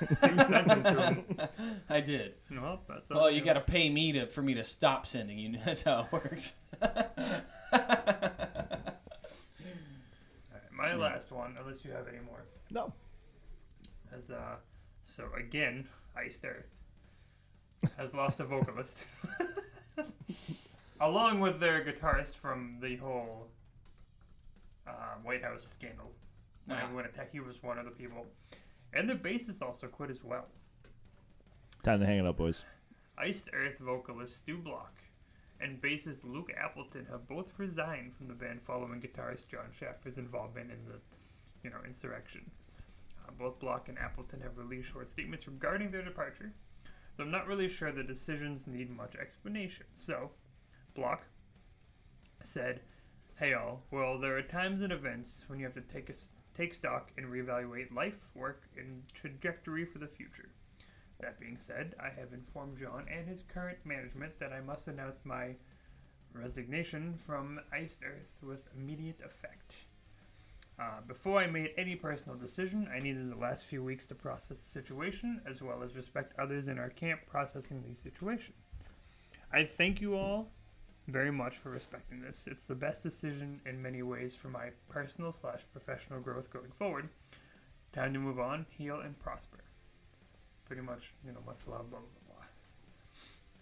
you 0.00 0.44
sent 0.44 0.68
them 0.68 0.82
to 0.84 1.02
him. 1.02 1.24
I 1.88 2.00
did. 2.00 2.36
Well, 2.50 2.80
that's 2.88 3.10
Well, 3.10 3.24
up 3.26 3.32
you 3.32 3.40
got 3.40 3.54
to 3.54 3.60
pay 3.60 3.90
me 3.90 4.12
to 4.12 4.26
for 4.26 4.42
me 4.42 4.54
to 4.54 4.62
stop 4.64 5.06
sending 5.06 5.38
you. 5.38 5.58
That's 5.64 5.82
how 5.82 6.02
it 6.06 6.12
works. 6.12 6.54
Alright, 10.92 10.98
my 11.10 11.14
last 11.14 11.30
one, 11.32 11.56
unless 11.60 11.84
you 11.84 11.92
have 11.92 12.08
any 12.08 12.20
more. 12.24 12.44
no. 12.70 12.92
As 14.14 14.30
uh, 14.30 14.56
so 15.04 15.24
again, 15.38 15.86
Iced 16.16 16.44
Earth 16.44 16.80
has 17.98 18.14
lost 18.14 18.40
a 18.40 18.44
vocalist, 18.44 19.06
along 21.00 21.40
with 21.40 21.60
their 21.60 21.84
guitarist 21.84 22.36
from 22.36 22.78
the 22.80 22.96
whole 22.96 23.48
uh, 24.86 25.16
White 25.22 25.42
House 25.44 25.64
scandal. 25.64 26.10
When 26.66 26.78
Ah. 26.78 26.82
everyone 26.82 27.04
attacked, 27.04 27.32
he 27.32 27.40
was 27.40 27.62
one 27.62 27.78
of 27.78 27.84
the 27.84 27.90
people, 27.90 28.26
and 28.92 29.08
their 29.08 29.16
bassist 29.16 29.62
also 29.62 29.86
quit 29.88 30.10
as 30.10 30.22
well. 30.24 30.46
Time 31.82 32.00
to 32.00 32.06
hang 32.06 32.18
it 32.18 32.26
up, 32.26 32.36
boys. 32.36 32.64
Iced 33.16 33.50
Earth 33.52 33.78
vocalist 33.78 34.38
Stu 34.38 34.58
Block 34.58 34.94
and 35.60 35.82
bassist 35.82 36.24
Luke 36.24 36.50
Appleton 36.56 37.06
have 37.10 37.26
both 37.26 37.52
resigned 37.58 38.14
from 38.14 38.28
the 38.28 38.34
band 38.34 38.62
following 38.62 39.00
guitarist 39.00 39.48
Jon 39.48 39.70
Schaffer's 39.76 40.18
involvement 40.18 40.70
in 40.70 40.84
the, 40.84 41.00
you 41.64 41.70
know, 41.70 41.78
insurrection. 41.84 42.50
Uh, 43.26 43.32
both 43.38 43.58
Block 43.58 43.88
and 43.88 43.98
Appleton 43.98 44.40
have 44.40 44.58
released 44.58 44.92
short 44.92 45.10
statements 45.10 45.46
regarding 45.48 45.90
their 45.90 46.04
departure, 46.04 46.52
though 47.16 47.24
I'm 47.24 47.30
not 47.30 47.46
really 47.46 47.68
sure 47.68 47.90
the 47.90 48.04
decisions 48.04 48.66
need 48.66 48.90
much 48.90 49.16
explanation. 49.16 49.86
So, 49.94 50.30
Block 50.94 51.24
said, 52.40 52.80
"Hey 53.36 53.52
all, 53.52 53.82
well, 53.90 54.18
there 54.18 54.36
are 54.36 54.42
times 54.42 54.82
and 54.82 54.92
events 54.92 55.48
when 55.48 55.58
you 55.58 55.64
have 55.64 55.74
to 55.74 55.80
take 55.80 56.08
a 56.08 56.14
take 56.54 56.74
stock 56.74 57.12
and 57.16 57.26
reevaluate 57.26 57.92
life, 57.92 58.24
work, 58.34 58.68
and 58.76 59.02
trajectory 59.12 59.84
for 59.84 59.98
the 59.98 60.08
future." 60.08 60.50
That 61.20 61.40
being 61.40 61.58
said, 61.58 61.94
I 62.00 62.10
have 62.10 62.32
informed 62.32 62.78
Jon 62.78 63.06
and 63.10 63.28
his 63.28 63.42
current 63.42 63.78
management 63.84 64.38
that 64.38 64.52
I 64.52 64.60
must 64.60 64.86
announce 64.86 65.22
my 65.24 65.56
resignation 66.32 67.14
from 67.18 67.60
Iced 67.72 68.00
Earth 68.04 68.38
with 68.42 68.68
immediate 68.76 69.20
effect. 69.24 69.74
Uh, 70.78 71.00
before 71.08 71.40
I 71.40 71.48
made 71.48 71.72
any 71.76 71.96
personal 71.96 72.38
decision, 72.38 72.88
I 72.94 73.00
needed 73.00 73.32
the 73.32 73.36
last 73.36 73.64
few 73.64 73.82
weeks 73.82 74.06
to 74.06 74.14
process 74.14 74.62
the 74.62 74.70
situation, 74.70 75.40
as 75.44 75.60
well 75.60 75.82
as 75.82 75.96
respect 75.96 76.38
others 76.38 76.68
in 76.68 76.78
our 76.78 76.90
camp 76.90 77.22
processing 77.28 77.82
the 77.82 77.96
situation. 77.96 78.54
I 79.52 79.64
thank 79.64 80.00
you 80.00 80.14
all 80.16 80.50
very 81.08 81.32
much 81.32 81.56
for 81.56 81.70
respecting 81.70 82.20
this. 82.20 82.46
It's 82.46 82.66
the 82.66 82.76
best 82.76 83.02
decision 83.02 83.60
in 83.66 83.82
many 83.82 84.02
ways 84.02 84.36
for 84.36 84.48
my 84.48 84.68
personal 84.88 85.32
slash 85.32 85.62
professional 85.72 86.20
growth 86.20 86.50
going 86.52 86.70
forward. 86.70 87.08
Time 87.90 88.12
to 88.12 88.20
move 88.20 88.38
on, 88.38 88.66
heal, 88.70 89.00
and 89.00 89.18
prosper 89.18 89.58
pretty 90.68 90.82
much, 90.82 91.14
you 91.26 91.32
know, 91.32 91.40
much 91.44 91.66
love, 91.66 91.90
blah, 91.90 91.98
blah, 91.98 92.34
blah. 92.34 92.44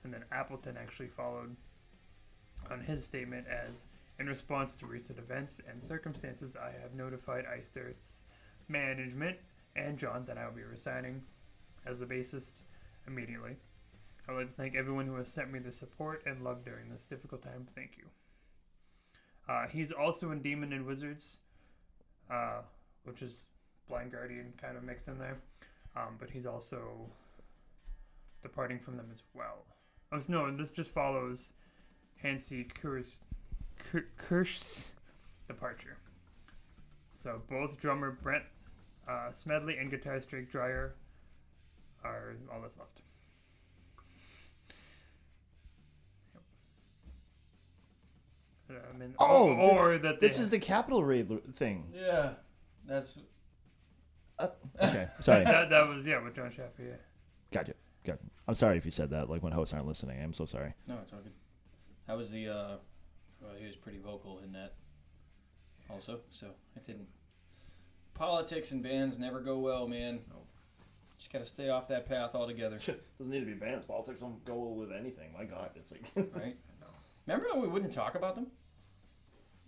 And 0.04 0.12
then 0.12 0.24
Appleton 0.30 0.76
actually 0.76 1.08
followed 1.08 1.56
on 2.70 2.80
his 2.80 3.04
statement 3.04 3.46
as, 3.48 3.84
in 4.18 4.26
response 4.26 4.76
to 4.76 4.86
recent 4.86 5.18
events 5.18 5.60
and 5.70 5.82
circumstances, 5.82 6.56
I 6.56 6.72
have 6.82 6.94
notified 6.94 7.44
Earth's 7.48 8.24
management 8.68 9.36
and 9.76 9.96
Jon 9.96 10.24
that 10.26 10.36
I 10.36 10.46
will 10.46 10.54
be 10.54 10.64
resigning 10.64 11.22
as 11.86 12.02
a 12.02 12.06
bassist 12.06 12.54
immediately. 13.06 13.56
I 14.28 14.32
would 14.32 14.38
like 14.38 14.48
to 14.48 14.54
thank 14.54 14.74
everyone 14.74 15.06
who 15.06 15.14
has 15.16 15.28
sent 15.28 15.52
me 15.52 15.60
the 15.60 15.70
support 15.70 16.22
and 16.26 16.42
love 16.42 16.64
during 16.64 16.90
this 16.90 17.06
difficult 17.06 17.42
time. 17.42 17.68
Thank 17.76 17.92
you. 17.96 18.04
Uh, 19.48 19.68
he's 19.68 19.92
also 19.92 20.32
in 20.32 20.42
Demon 20.42 20.72
and 20.72 20.84
Wizards, 20.84 21.38
uh, 22.28 22.62
which 23.04 23.22
is 23.22 23.46
Blind 23.88 24.10
Guardian 24.10 24.52
kind 24.60 24.76
of 24.76 24.82
mixed 24.82 25.06
in 25.06 25.18
there. 25.18 25.38
Um, 25.96 26.16
but 26.18 26.30
he's 26.30 26.44
also 26.46 27.08
departing 28.42 28.78
from 28.78 28.96
them 28.96 29.08
as 29.10 29.22
well. 29.34 29.64
Oh 30.12 30.20
no, 30.28 30.54
this 30.54 30.70
just 30.70 30.90
follows 30.90 31.54
Hansi 32.22 32.64
Kur's 32.64 33.16
Kur- 33.78 34.06
Kirsch's 34.16 34.88
departure. 35.48 35.96
So 37.08 37.40
both 37.48 37.80
drummer 37.80 38.10
Brent 38.22 38.44
uh, 39.08 39.32
Smedley 39.32 39.78
and 39.78 39.90
guitarist 39.90 40.28
Drake 40.28 40.50
Dreyer 40.50 40.94
are 42.04 42.36
all 42.52 42.60
that's 42.60 42.78
left. 42.78 43.02
Yep. 46.34 46.42
Uh, 48.70 48.74
I 48.94 48.98
mean, 48.98 49.14
Oh, 49.18 49.48
or, 49.54 49.94
or 49.94 49.98
that 49.98 50.20
they 50.20 50.26
This 50.28 50.38
is 50.38 50.50
the 50.50 50.58
capital 50.58 51.04
raid 51.04 51.30
thing. 51.54 51.92
Yeah, 51.94 52.34
that's 52.86 53.18
Okay, 54.40 55.08
sorry. 55.20 55.44
that 55.44 55.70
that 55.70 55.88
was 55.88 56.06
yeah 56.06 56.22
with 56.22 56.34
Jon 56.34 56.50
Schaffer 56.50 56.82
yeah. 56.82 56.96
Gotcha. 57.52 57.74
Gotcha. 58.04 58.20
I'm 58.46 58.54
sorry 58.54 58.76
if 58.76 58.84
you 58.84 58.90
said 58.90 59.10
that. 59.10 59.30
Like 59.30 59.42
when 59.42 59.52
hosts 59.52 59.72
aren't 59.74 59.86
listening, 59.86 60.22
I'm 60.22 60.32
so 60.32 60.44
sorry. 60.44 60.74
no, 60.86 60.96
it's 61.02 61.12
all 61.12 61.20
good. 61.20 61.32
That 62.06 62.16
was 62.16 62.30
the. 62.30 62.48
uh 62.48 62.76
Well, 63.40 63.52
he 63.58 63.66
was 63.66 63.76
pretty 63.76 63.98
vocal 63.98 64.40
in 64.44 64.52
that. 64.52 64.74
Also, 65.90 66.20
so 66.30 66.48
it 66.76 66.86
didn't. 66.86 67.08
Politics 68.14 68.72
and 68.72 68.82
bands 68.82 69.18
never 69.18 69.40
go 69.40 69.58
well, 69.58 69.86
man. 69.86 70.20
Just 71.18 71.32
gotta 71.32 71.46
stay 71.46 71.70
off 71.70 71.88
that 71.88 72.06
path 72.06 72.34
altogether, 72.34 72.76
Doesn't 72.78 73.00
need 73.20 73.40
to 73.40 73.46
be 73.46 73.54
bands. 73.54 73.86
Politics 73.86 74.20
don't 74.20 74.44
go 74.44 74.54
well 74.56 74.74
with 74.74 74.92
anything. 74.92 75.32
My 75.32 75.44
God, 75.44 75.70
it's 75.74 75.90
like. 75.90 76.02
right? 76.34 76.56
Remember 77.26 77.48
when 77.52 77.62
we 77.62 77.68
wouldn't 77.68 77.92
talk 77.92 78.14
about 78.14 78.34
them? 78.36 78.48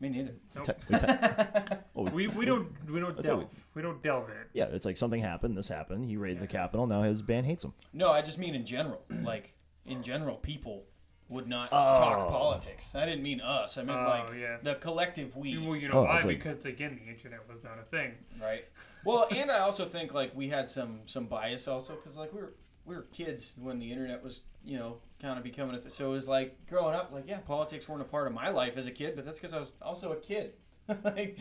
Me 0.00 0.08
neither. 0.08 0.34
Nope. 0.54 0.68
we, 0.88 0.96
oh, 1.96 2.02
We, 2.10 2.28
we 2.28 2.44
don't 2.44 2.68
we 2.88 3.00
don't 3.00 3.16
That's 3.16 3.26
how 3.28 3.34
we- 3.36 3.40
delve 3.44 3.64
we 3.74 3.82
don't 3.82 4.02
delve 4.02 4.28
in 4.30 4.36
it. 4.36 4.48
yeah, 4.52 4.64
it's 4.66 4.84
like 4.84 4.96
something 4.96 5.20
happened. 5.20 5.56
This 5.56 5.68
happened. 5.68 6.04
He 6.04 6.16
raided 6.16 6.40
the 6.42 6.46
Capitol. 6.46 6.86
Now 6.86 7.02
his 7.02 7.22
band 7.22 7.46
hates 7.46 7.64
him. 7.64 7.72
No, 7.92 8.10
I 8.12 8.22
just 8.22 8.38
mean 8.38 8.54
in 8.54 8.64
general. 8.64 9.02
Like 9.22 9.56
in 9.84 10.02
general, 10.02 10.36
people 10.36 10.84
would 11.28 11.46
not 11.48 11.68
oh. 11.72 11.76
talk 11.76 12.18
Oh. 12.26 12.30
politics. 12.30 12.94
I 12.94 13.04
didn't 13.04 13.22
mean 13.22 13.40
us. 13.40 13.76
I 13.76 13.82
meant 13.82 13.98
Oh, 13.98 14.04
like 14.08 14.30
yeah. 14.38 14.56
the 14.62 14.76
collective 14.76 15.36
we. 15.36 15.58
Well, 15.58 15.76
you 15.76 15.88
Oh, 15.88 15.94
know 15.94 16.02
why? 16.04 16.16
it's 16.16 16.24
like- 16.24 16.38
because 16.38 16.64
again, 16.64 17.00
the 17.04 17.10
internet 17.10 17.40
was 17.48 17.62
not 17.64 17.78
a 17.78 17.82
thing. 17.84 18.12
right 18.40 18.64
well 19.04 19.28
and 19.30 19.48
i 19.48 19.60
also 19.60 19.84
think 19.84 20.12
like 20.12 20.34
we 20.34 20.48
had 20.48 20.68
some 20.68 20.98
some 21.06 21.26
bias 21.26 21.68
also 21.68 21.94
because 21.94 22.16
like 22.16 22.32
we 22.34 22.40
were 22.40 22.52
we 22.88 22.96
were 22.96 23.02
kids 23.12 23.54
when 23.60 23.78
the 23.78 23.92
internet 23.92 24.22
was 24.24 24.40
you 24.64 24.78
know 24.78 24.96
kind 25.20 25.36
of 25.38 25.44
becoming 25.44 25.74
a 25.76 25.78
th- 25.78 25.92
so 25.92 26.06
it 26.08 26.12
was 26.12 26.26
like 26.26 26.56
growing 26.66 26.94
up 26.94 27.10
like 27.12 27.24
yeah 27.28 27.38
politics 27.38 27.88
weren't 27.88 28.02
a 28.02 28.04
part 28.04 28.26
of 28.26 28.32
my 28.32 28.48
life 28.48 28.76
as 28.76 28.86
a 28.86 28.90
kid 28.90 29.14
but 29.14 29.24
that's 29.24 29.38
because 29.38 29.52
i 29.54 29.58
was 29.58 29.72
also 29.82 30.12
a 30.12 30.16
kid 30.16 30.54
like 31.04 31.38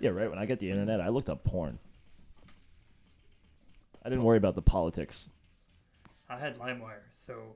Yeah, 0.00 0.10
right. 0.10 0.28
When 0.28 0.38
I 0.38 0.44
get 0.44 0.58
the 0.58 0.70
internet, 0.70 1.00
I 1.00 1.08
looked 1.08 1.30
up 1.30 1.44
porn. 1.44 1.78
I 4.04 4.08
didn't 4.10 4.24
worry 4.24 4.36
about 4.36 4.54
the 4.54 4.60
politics. 4.60 5.30
I 6.28 6.36
had 6.36 6.58
LimeWire, 6.58 7.00
so 7.12 7.54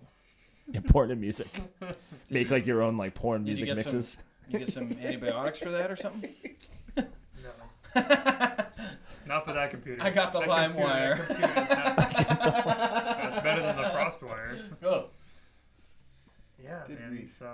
Yeah, 0.70 0.80
porn 0.86 1.10
and 1.10 1.20
music. 1.20 1.48
Make 2.30 2.50
like 2.50 2.64
your 2.64 2.80
own 2.80 2.96
like 2.96 3.12
porn 3.14 3.44
Did 3.44 3.58
you 3.58 3.66
music 3.66 3.84
some- 3.86 3.96
mixes. 3.96 4.18
you 4.48 4.58
get 4.60 4.70
some 4.72 4.90
antibiotics 5.02 5.58
for 5.58 5.70
that 5.70 5.90
or 5.90 5.96
something 5.96 6.32
no. 6.96 7.04
Not 9.28 9.44
for 9.44 9.52
that 9.52 9.70
computer. 9.70 10.02
I 10.02 10.08
got 10.10 10.32
the 10.32 10.40
That 10.40 10.70
computer- 10.70 10.88
LimeWire. 10.88 11.28
that 11.28 12.08
computer 12.16 12.34
That's 13.30 13.42
better 13.44 13.62
than 13.62 13.76
the 13.76 13.82
FrostWire. 13.94 14.58
oh 14.84 15.10
Yeah, 16.62 16.82
Good 16.86 16.98
man. 16.98 17.08
grief. 17.10 17.36
So 17.38 17.52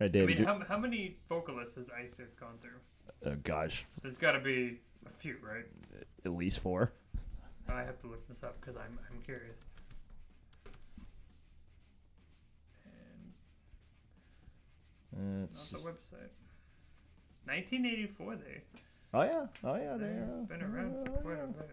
Right, 0.00 0.14
I 0.14 0.20
mean, 0.26 0.38
you- 0.38 0.46
how, 0.46 0.60
how 0.68 0.78
many 0.78 1.18
vocalists 1.28 1.74
has 1.74 1.90
Iced 1.90 2.20
Earth 2.20 2.38
gone 2.38 2.58
through? 2.60 2.78
oh 3.26 3.34
gosh, 3.42 3.84
There's 4.00 4.16
got 4.16 4.32
to 4.32 4.40
be 4.40 4.78
a 5.04 5.10
few, 5.10 5.36
right? 5.42 5.64
at 6.24 6.32
least 6.32 6.60
four. 6.60 6.92
I 7.68 7.80
have 7.82 7.98
to 8.02 8.06
look 8.06 8.26
this 8.28 8.42
up 8.44 8.60
because 8.60 8.76
I'm 8.76 8.96
I'm 9.10 9.20
curious. 9.22 9.66
And 15.16 15.48
Uh, 15.52 15.58
not 15.58 15.70
the 15.72 15.78
website. 15.78 16.30
1984, 17.46 18.36
they 18.36 18.62
oh 19.14 19.22
yeah, 19.22 19.46
oh 19.64 19.76
yeah, 19.76 19.92
they've 19.92 20.00
they're 20.00 20.58
been 20.58 20.62
around 20.62 20.92
for 21.06 21.12
oh, 21.12 21.20
quite 21.22 21.42
a 21.42 21.46
bit. 21.46 21.70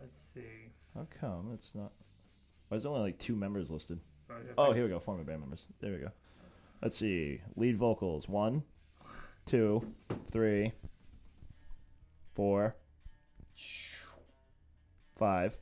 Let's 0.00 0.18
see. 0.18 0.72
How 0.94 1.06
come 1.20 1.50
it's 1.54 1.74
not? 1.74 1.92
Why 2.68 2.76
is 2.76 2.82
there 2.82 2.92
only 2.92 3.02
like 3.02 3.18
two 3.18 3.36
members 3.36 3.70
listed? 3.70 4.00
Oh, 4.30 4.34
I 4.34 4.68
Oh, 4.68 4.72
here 4.72 4.84
we 4.84 4.90
go. 4.90 4.98
Former 4.98 5.24
band 5.24 5.40
members. 5.40 5.64
There 5.80 5.92
we 5.92 5.98
go. 5.98 6.10
Let's 6.82 6.96
see. 6.96 7.40
Lead 7.56 7.76
vocals. 7.76 8.28
One, 8.28 8.62
two, 9.46 9.94
three, 10.30 10.72
four, 12.34 12.76
five. 15.16 15.58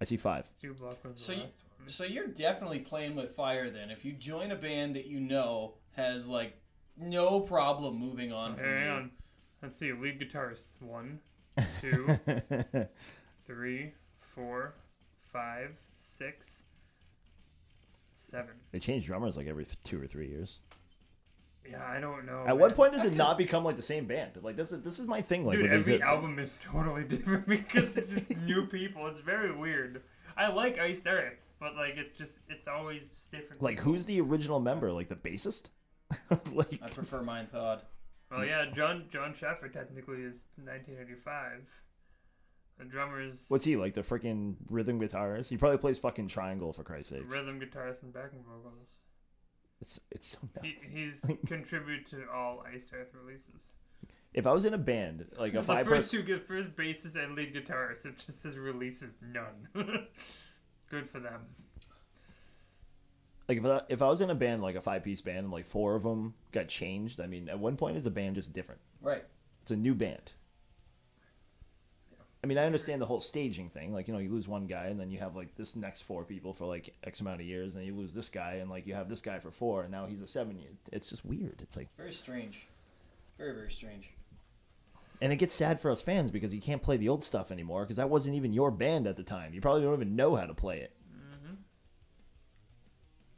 I 0.00 0.04
see 0.04 0.16
five. 0.16 0.44
Stu 0.44 0.74
Block 0.74 1.02
was 1.04 1.16
the 1.16 1.22
So 1.22 1.32
you- 1.32 1.42
last 1.42 1.58
one. 1.78 1.88
So 1.88 2.04
you're 2.04 2.26
definitely 2.26 2.80
playing 2.80 3.14
with 3.14 3.30
fire 3.30 3.70
then. 3.70 3.90
If 3.90 4.04
you 4.04 4.12
join 4.12 4.50
a 4.50 4.56
band 4.56 4.96
that 4.96 5.06
you 5.06 5.20
know 5.20 5.74
has 5.94 6.26
like 6.26 6.60
no 6.98 7.40
problem 7.40 7.98
moving 7.98 8.32
on 8.32 8.54
from 8.56 8.64
Hang 8.64 8.88
on. 8.88 9.10
Let's 9.62 9.76
see. 9.76 9.92
Lead 9.92 10.20
guitarist. 10.20 10.80
One, 10.82 11.20
two, 11.80 12.18
three, 13.46 13.92
four, 14.20 14.74
five, 15.18 15.70
six, 15.98 16.64
seven. 18.12 18.52
they 18.72 18.78
change 18.78 19.06
drummers 19.06 19.36
like 19.36 19.46
every 19.46 19.64
th- 19.64 19.76
two 19.84 20.00
or 20.02 20.06
three 20.06 20.28
years. 20.28 20.58
Yeah, 21.68 21.82
I 21.84 21.98
don't 22.00 22.26
know. 22.26 22.44
At 22.46 22.56
what 22.58 22.76
point 22.76 22.92
does 22.92 23.04
it 23.04 23.14
not 23.16 23.36
become 23.36 23.64
like 23.64 23.74
the 23.76 23.82
same 23.82 24.06
band? 24.06 24.32
Like 24.40 24.56
this 24.56 24.70
is 24.72 24.82
this 24.82 24.98
is 24.98 25.06
my 25.06 25.20
thing. 25.20 25.44
Like 25.44 25.56
Dude, 25.58 25.70
with 25.70 25.84
these- 25.86 25.94
every 25.96 26.02
album 26.08 26.38
is 26.38 26.56
totally 26.62 27.04
different 27.04 27.46
because 27.48 27.96
it's 27.96 28.14
just 28.14 28.36
new 28.38 28.66
people. 28.66 29.06
It's 29.08 29.20
very 29.20 29.52
weird. 29.54 30.02
I 30.36 30.48
like 30.52 30.78
Iced 30.78 31.06
Earth, 31.06 31.34
but 31.58 31.74
like 31.74 31.96
it's 31.96 32.12
just 32.16 32.40
it's 32.48 32.68
always 32.68 33.08
just 33.08 33.30
different. 33.32 33.62
like 33.62 33.78
people. 33.78 33.92
who's 33.92 34.06
the 34.06 34.20
original 34.20 34.60
member? 34.60 34.92
Like 34.92 35.08
the 35.08 35.16
bassist? 35.16 35.70
like 36.52 36.80
I 36.82 36.88
prefer 36.88 37.22
mine 37.22 37.48
Pod. 37.50 37.82
Well, 38.30 38.44
yeah, 38.44 38.66
Jon 38.72 39.04
Jon 39.12 39.34
Schaffer 39.34 39.68
technically 39.68 40.22
is 40.22 40.46
1985. 40.56 41.66
The 42.78 42.84
drummer's 42.84 43.44
what's 43.48 43.64
he 43.64 43.76
like? 43.76 43.94
The 43.94 44.02
freaking 44.02 44.56
rhythm 44.68 45.00
guitarist? 45.00 45.48
He 45.48 45.56
probably 45.56 45.78
plays 45.78 45.98
fucking 45.98 46.28
triangle 46.28 46.72
for 46.72 46.82
Christ's 46.84 47.10
sakes. 47.12 47.32
rhythm 47.32 47.58
guitarist 47.60 48.02
and 48.02 48.12
backing 48.12 48.42
vocals. 48.44 48.88
It's 49.80 50.00
it's 50.10 50.26
so 50.26 50.38
He, 50.62 50.70
nuts. 50.70 50.82
he's 50.84 51.24
contributed 51.46 52.06
to 52.10 52.30
all 52.30 52.64
Iced 52.72 52.92
Earth 52.94 53.12
releases. 53.14 53.74
If 54.34 54.46
I 54.46 54.52
was 54.52 54.66
in 54.66 54.74
a 54.74 54.78
band, 54.78 55.26
like 55.38 55.52
a 55.54 55.58
the 55.58 55.62
five 55.62 55.86
first 55.86 56.10
person, 56.12 56.20
two 56.20 56.26
get 56.26 56.46
first 56.46 56.76
bassist 56.76 57.16
and 57.22 57.34
lead 57.34 57.54
guitarist. 57.54 58.04
It 58.04 58.22
just 58.26 58.42
says 58.42 58.56
releases 58.58 59.16
none. 59.22 59.68
Good 60.90 61.08
for 61.08 61.20
them. 61.20 61.46
Like 63.48 63.58
if 63.58 63.64
I, 63.64 63.80
if 63.88 64.02
I 64.02 64.06
was 64.08 64.20
in 64.20 64.30
a 64.30 64.34
band 64.34 64.62
like 64.62 64.76
a 64.76 64.80
five 64.80 65.02
piece 65.04 65.20
band 65.20 65.38
and 65.38 65.50
like 65.50 65.64
four 65.64 65.94
of 65.94 66.02
them 66.02 66.34
got 66.52 66.68
changed, 66.68 67.20
I 67.20 67.26
mean, 67.26 67.48
at 67.48 67.58
one 67.58 67.76
point 67.76 67.96
is 67.96 68.04
the 68.04 68.10
band 68.10 68.34
just 68.36 68.52
different? 68.52 68.80
Right. 69.00 69.24
It's 69.62 69.70
a 69.70 69.76
new 69.76 69.94
band. 69.94 70.32
I 72.44 72.46
mean, 72.46 72.58
I 72.58 72.64
understand 72.64 73.02
the 73.02 73.06
whole 73.06 73.18
staging 73.18 73.70
thing. 73.70 73.92
Like, 73.92 74.06
you 74.06 74.14
know, 74.14 74.20
you 74.20 74.30
lose 74.30 74.46
one 74.46 74.66
guy 74.66 74.84
and 74.86 75.00
then 75.00 75.10
you 75.10 75.18
have 75.18 75.34
like 75.34 75.56
this 75.56 75.74
next 75.74 76.02
four 76.02 76.22
people 76.24 76.52
for 76.52 76.66
like 76.66 76.94
X 77.02 77.20
amount 77.20 77.40
of 77.40 77.46
years, 77.46 77.74
and 77.74 77.84
you 77.84 77.94
lose 77.94 78.14
this 78.14 78.28
guy 78.28 78.54
and 78.54 78.70
like 78.70 78.86
you 78.86 78.94
have 78.94 79.08
this 79.08 79.20
guy 79.20 79.38
for 79.40 79.50
four, 79.50 79.82
and 79.82 79.90
now 79.90 80.06
he's 80.06 80.22
a 80.22 80.28
seven 80.28 80.58
year. 80.58 80.70
It's 80.92 81.06
just 81.06 81.24
weird. 81.24 81.60
It's 81.62 81.76
like, 81.76 81.88
Very 81.96 82.12
strange. 82.12 82.66
Very 83.38 83.52
very 83.54 83.70
strange. 83.70 84.10
and 85.20 85.32
it 85.32 85.36
gets 85.36 85.54
sad 85.54 85.80
for 85.80 85.90
us 85.90 86.00
fans 86.00 86.30
because 86.30 86.54
you 86.54 86.60
can't 86.60 86.82
play 86.82 86.96
the 86.96 87.08
old 87.08 87.24
stuff 87.24 87.50
anymore 87.50 87.82
because 87.84 87.96
that 87.96 88.10
wasn't 88.10 88.34
even 88.34 88.52
your 88.52 88.70
band 88.70 89.06
at 89.06 89.16
the 89.16 89.22
time. 89.22 89.52
You 89.52 89.60
probably 89.60 89.82
don't 89.82 89.94
even 89.94 90.14
know 90.16 90.36
how 90.36 90.46
to 90.46 90.54
play 90.54 90.78
it. 90.80 90.92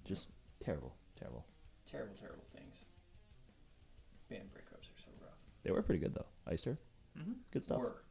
Just 0.08 0.28
terrible, 0.64 0.94
terrible. 1.18 1.44
Terrible 1.90 2.14
terrible 2.18 2.44
things. 2.56 2.84
Band 4.30 4.48
breakups 4.54 4.88
are 4.88 4.98
so 5.04 5.10
rough. 5.20 5.36
They 5.62 5.70
were 5.70 5.82
pretty 5.82 6.00
good 6.00 6.14
though. 6.14 6.26
Iced 6.46 6.66
Earth, 6.66 6.82
mm-hmm. 7.18 7.32
good 7.50 7.62
stuff. 7.62 7.78
Were. 7.80 8.02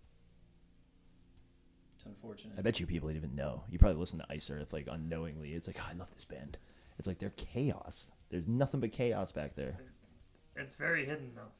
It's 1.96 2.06
unfortunate. 2.06 2.54
I 2.58 2.62
bet 2.62 2.80
you 2.80 2.86
people 2.86 3.10
didn't 3.10 3.24
even 3.24 3.36
know. 3.36 3.64
You 3.72 3.80
probably 3.80 4.00
listen 4.00 4.20
to 4.20 4.26
Iced 4.30 4.52
Earth 4.52 4.74
like 4.74 4.88
unknowingly. 4.92 5.54
It's 5.54 5.66
like, 5.66 5.78
oh, 5.80 5.88
I 5.90 5.94
love 5.98 6.14
this 6.14 6.26
band. 6.26 6.58
It's 7.00 7.08
like 7.08 7.18
they're 7.18 7.34
chaos. 7.36 8.12
There's 8.30 8.48
nothing 8.48 8.80
but 8.80 8.92
chaos 8.92 9.32
back 9.32 9.56
there. 9.56 9.78
It's 10.56 10.76
very 10.76 11.06
hidden 11.06 11.32
though. 11.36 11.52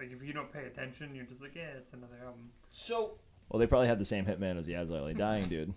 Like 0.00 0.12
if 0.12 0.20
you 0.26 0.32
don't 0.32 0.52
pay 0.52 0.64
attention, 0.64 1.14
you're 1.14 1.26
just 1.26 1.42
like, 1.42 1.54
yeah, 1.54 1.76
it's 1.76 1.92
another 1.92 2.16
album. 2.24 2.50
So 2.70 3.18
Well, 3.48 3.60
they 3.60 3.66
probably 3.68 3.88
have 3.88 3.98
the 4.00 4.04
same 4.04 4.24
hitman 4.24 4.58
as 4.58 4.66
Yaz 4.66 4.88
Lily 4.90 5.14
Dying, 5.14 5.48
dude. 5.48 5.74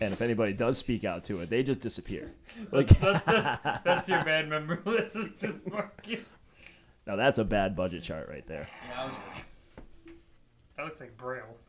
And 0.00 0.12
if 0.12 0.20
anybody 0.20 0.52
does 0.52 0.76
speak 0.78 1.04
out 1.04 1.24
to 1.24 1.40
it, 1.40 1.48
they 1.50 1.62
just 1.62 1.80
disappear. 1.80 2.28
Like 2.72 2.88
That's, 2.88 3.24
that's, 3.24 3.84
that's 3.84 4.08
your 4.08 4.22
band 4.24 4.48
member 4.50 4.80
list. 4.86 5.16
Is 5.16 5.30
just 5.40 5.58
marking. 5.70 6.24
now, 7.06 7.16
that's 7.16 7.38
a 7.38 7.44
bad 7.44 7.76
budget 7.76 8.02
chart 8.02 8.28
right 8.28 8.46
there. 8.46 8.68
yeah, 8.88 9.02
I 9.02 9.06
was 9.06 9.14
That 10.76 10.84
looks 10.84 11.00
like 11.00 11.16
Braille. 11.16 11.56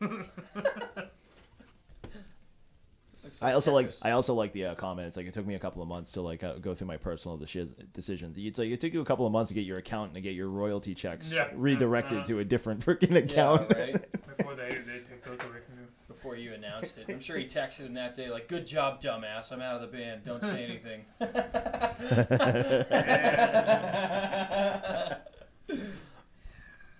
looks 3.28 3.42
I 3.42 3.52
also 3.52 3.72
like 3.72 3.92
I 4.02 4.10
also 4.12 4.34
like 4.34 4.52
the 4.52 4.66
uh, 4.66 4.74
comment. 4.74 5.08
It's 5.08 5.16
like 5.16 5.26
it 5.26 5.34
took 5.34 5.46
me 5.46 5.54
a 5.54 5.58
couple 5.58 5.82
of 5.82 5.88
months 5.88 6.12
to 6.12 6.22
like 6.22 6.42
uh, 6.42 6.54
go 6.54 6.74
through 6.74 6.86
my 6.88 6.96
personal 6.96 7.38
deci- 7.38 7.72
decisions. 7.92 8.36
It's 8.38 8.58
like 8.58 8.70
it 8.70 8.80
took 8.80 8.92
you 8.92 9.00
a 9.00 9.04
couple 9.04 9.26
of 9.26 9.32
months 9.32 9.48
to 9.48 9.54
get 9.54 9.64
your 9.64 9.78
accountant 9.78 10.14
to 10.14 10.20
get 10.20 10.34
your 10.34 10.48
royalty 10.48 10.94
checks 10.94 11.32
Yeah. 11.32 11.48
redirected 11.54 12.18
Uh-huh. 12.18 12.26
to 12.28 12.38
a 12.40 12.44
different 12.44 12.84
freaking 12.84 13.10
yeah, 13.12 13.18
account. 13.18 13.72
right. 13.74 14.04
Before 14.36 14.54
they, 14.54 14.68
they 14.68 14.98
take 15.00 15.24
those 15.24 15.40
away 15.40 15.58
from 15.66 15.78
you. 15.80 15.86
Before 16.06 16.36
you 16.36 16.52
announced 16.54 16.98
it, 16.98 17.06
I'm 17.08 17.20
sure 17.20 17.36
he 17.38 17.46
texted 17.46 17.86
him 17.86 17.94
that 17.94 18.14
day 18.14 18.30
like, 18.30 18.48
"Good 18.48 18.66
job, 18.66 19.00
dumbass. 19.00 19.52
I'm 19.52 19.60
out 19.62 19.80
of 19.80 19.90
the 19.90 19.96
band. 19.96 20.24
Don't 20.24 20.42
say 20.42 20.64
anything." 20.64 21.00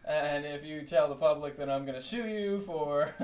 and 0.07 0.45
if 0.45 0.64
you 0.64 0.83
tell 0.83 1.09
the 1.09 1.14
public, 1.16 1.57
then 1.57 1.70
I'm 1.70 1.85
gonna 1.87 2.03
sue 2.03 2.26
you 2.29 2.61
for. 2.61 3.14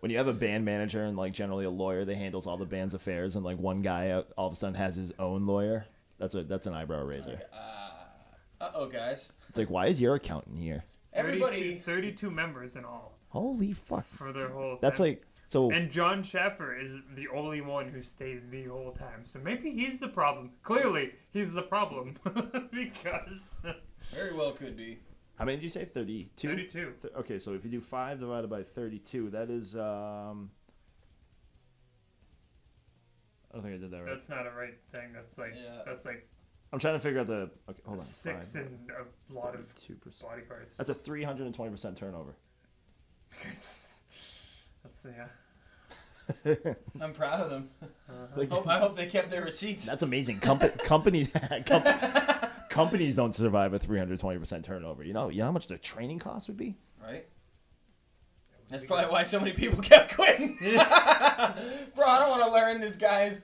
When 0.00 0.10
you 0.10 0.18
have 0.18 0.28
a 0.28 0.32
band 0.32 0.64
manager 0.64 1.04
and 1.04 1.16
like 1.16 1.32
generally 1.32 1.64
a 1.64 1.70
lawyer 1.70 2.04
that 2.04 2.16
handles 2.16 2.46
all 2.46 2.56
the 2.56 2.64
band's 2.64 2.94
affairs, 2.94 3.36
and 3.36 3.44
like 3.44 3.58
one 3.58 3.82
guy 3.82 4.10
uh, 4.10 4.22
all 4.36 4.46
of 4.46 4.52
a 4.52 4.56
sudden 4.56 4.74
has 4.76 4.94
his 4.94 5.12
own 5.18 5.46
lawyer, 5.46 5.86
that's 6.18 6.34
a 6.34 6.44
that's 6.44 6.66
an 6.66 6.74
eyebrow 6.74 7.02
raiser. 7.02 7.40
Uh 8.60 8.70
oh, 8.74 8.86
guys. 8.86 9.32
It's 9.48 9.58
like, 9.58 9.70
why 9.70 9.86
is 9.86 10.00
your 10.00 10.16
accountant 10.16 10.58
here? 10.58 10.84
32, 11.14 11.28
Everybody. 11.44 11.78
32 11.78 12.30
members 12.30 12.76
in 12.76 12.84
all 12.84 13.18
Holy 13.28 13.72
fuck! 13.72 14.04
for 14.04 14.32
their 14.32 14.48
whole 14.48 14.78
That's 14.80 14.98
thing. 14.98 15.06
like 15.14 15.22
so. 15.46 15.70
And 15.70 15.90
Jon 15.90 16.22
Schaffer 16.22 16.76
is 16.76 16.98
the 17.14 17.28
only 17.28 17.60
one 17.60 17.88
who 17.88 18.02
stayed 18.02 18.50
the 18.50 18.64
whole 18.64 18.92
time. 18.92 19.24
So 19.24 19.38
maybe 19.38 19.70
he's 19.70 20.00
the 20.00 20.08
problem. 20.08 20.52
Clearly, 20.62 21.12
he's 21.32 21.54
the 21.54 21.62
problem. 21.62 22.16
because 22.72 23.62
Very 24.14 24.34
well 24.34 24.52
could 24.52 24.76
be. 24.76 24.98
How 25.38 25.44
many 25.44 25.56
did 25.58 25.62
you 25.62 25.68
say? 25.70 25.84
Thirty-two. 25.84 26.48
32. 26.48 26.92
Th- 27.00 27.14
okay, 27.14 27.38
so 27.38 27.54
if 27.54 27.64
you 27.64 27.70
do 27.70 27.80
five 27.80 28.18
divided 28.18 28.50
by 28.50 28.62
thirty-two, 28.64 29.30
that 29.30 29.50
is 29.50 29.76
um. 29.76 30.50
I 33.50 33.54
don't 33.54 33.62
think 33.62 33.74
I 33.76 33.78
did 33.78 33.90
that 33.92 33.98
right. 33.98 34.06
That's 34.10 34.28
not 34.28 34.46
a 34.46 34.50
right 34.50 34.74
thing. 34.92 35.12
That's 35.14 35.38
like 35.38 35.54
Yeah. 35.54 35.82
that's 35.86 36.04
like 36.04 36.28
I'm 36.72 36.78
trying 36.78 36.94
to 36.94 37.00
figure 37.00 37.20
out 37.20 37.26
the. 37.26 37.50
Okay, 37.70 37.80
hold 37.86 37.98
on. 37.98 38.04
six 38.04 38.54
five, 38.54 38.66
and 38.66 38.90
a 39.30 39.32
lot 39.32 39.54
of 39.54 39.72
32%. 39.74 40.22
body 40.22 40.42
parts. 40.42 40.76
That's 40.76 40.90
a 40.90 40.94
three 40.94 41.22
hundred 41.22 41.46
and 41.46 41.54
twenty 41.54 41.70
percent 41.70 41.96
turnover. 41.96 42.34
that's 43.44 44.00
yeah. 45.06 45.28
I'm 47.00 47.14
proud 47.14 47.40
of 47.40 47.48
them. 47.50 47.70
Like, 48.36 48.50
Hope, 48.50 48.66
I 48.68 48.78
hope 48.80 48.96
they 48.96 49.06
kept 49.06 49.30
their 49.30 49.42
receipts. 49.44 49.86
that's 49.86 50.02
amazing. 50.02 50.40
Compa- 50.40 50.76
companies 50.84 51.32
com- 51.64 51.82
companies 52.78 53.16
don't 53.16 53.34
survive 53.34 53.74
a 53.74 53.78
three 53.78 53.98
hundred 53.98 54.18
twenty 54.20 54.38
percent 54.38 54.64
turnover. 54.64 55.02
You 55.02 55.12
know, 55.12 55.28
you 55.28 55.38
know 55.38 55.46
how 55.46 55.52
much 55.52 55.66
the 55.66 55.78
training 55.78 56.18
cost 56.18 56.48
would 56.48 56.56
be. 56.56 56.76
right? 57.02 57.26
That's 58.68 58.84
probably 58.84 59.10
why 59.10 59.22
so 59.22 59.40
many 59.40 59.52
people 59.52 59.80
kept 59.82 60.14
quitting. 60.14 60.56
Bro, 60.60 60.70
I 60.76 62.18
don't 62.20 62.30
want 62.30 62.44
to 62.44 62.52
learn 62.52 62.80
this 62.80 62.96
guy's. 62.96 63.42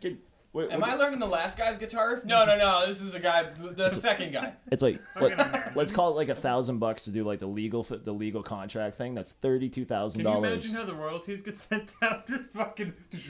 Wait, 0.54 0.70
Am 0.70 0.80
what- 0.80 0.88
I 0.88 0.94
learning 0.94 1.18
the 1.18 1.26
last 1.26 1.58
guy's 1.58 1.76
guitar? 1.76 2.22
No, 2.24 2.46
no, 2.46 2.56
no. 2.56 2.86
This 2.86 3.02
is 3.02 3.12
a 3.14 3.20
guy, 3.20 3.44
the 3.60 3.90
second 3.90 4.32
guy. 4.32 4.54
It's 4.72 4.80
like 4.80 4.98
let, 5.20 5.38
us 5.76 5.92
call 5.92 6.12
it 6.12 6.16
like 6.16 6.30
a 6.30 6.34
thousand 6.34 6.78
bucks 6.78 7.04
to 7.04 7.10
do 7.10 7.24
like 7.24 7.40
the 7.40 7.46
legal 7.46 7.82
the 7.82 8.12
legal 8.12 8.42
contract 8.42 8.96
thing. 8.96 9.14
That's 9.14 9.32
thirty 9.34 9.68
two 9.68 9.84
thousand 9.84 10.22
dollars. 10.24 10.36
Can 10.36 10.44
you 10.44 10.50
imagine 10.54 10.74
how 10.74 10.84
the 10.84 10.94
royalties 10.94 11.42
get 11.42 11.56
sent 11.56 11.92
down? 12.00 12.22
Just 12.26 12.48
fucking, 12.50 12.94
just 13.10 13.26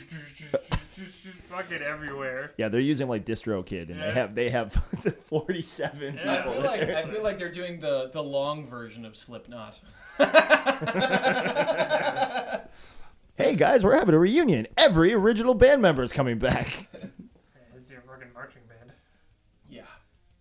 fucking 1.50 1.82
everywhere. 1.82 2.52
Yeah, 2.56 2.68
they're 2.68 2.80
using 2.80 3.08
like 3.08 3.26
DistroKid, 3.26 3.88
and 3.90 3.96
Yeah. 3.96 4.06
they 4.06 4.12
have 4.12 4.34
they 4.34 4.48
have 4.50 4.72
forty 5.22 5.62
seven 5.62 6.14
Yeah. 6.16 6.32
I 6.32 6.36
people. 6.38 6.52
feel 6.52 6.62
like 6.62 6.80
I 6.82 7.02
feel 7.04 7.22
like 7.22 7.38
they're 7.38 7.52
doing 7.52 7.80
the 7.80 8.10
the 8.12 8.22
long 8.22 8.66
version 8.68 9.04
of 9.04 9.16
Slipknot. 9.16 9.80
Hey 13.37 13.57
guys, 13.57 13.82
we're 13.85 13.97
having 13.99 14.14
a 14.14 14.18
reunion. 14.18 14.66
Every 14.76 15.12
original 15.12 15.55
band 15.55 15.82
member 15.82 16.03
is 16.03 16.12
coming 16.12 16.39
back. 16.39 16.89
It's 17.76 17.91
your 17.91 18.01
fucking 18.03 18.28
marching 18.32 18.62
band. 18.68 18.93
Yeah. 19.68 19.82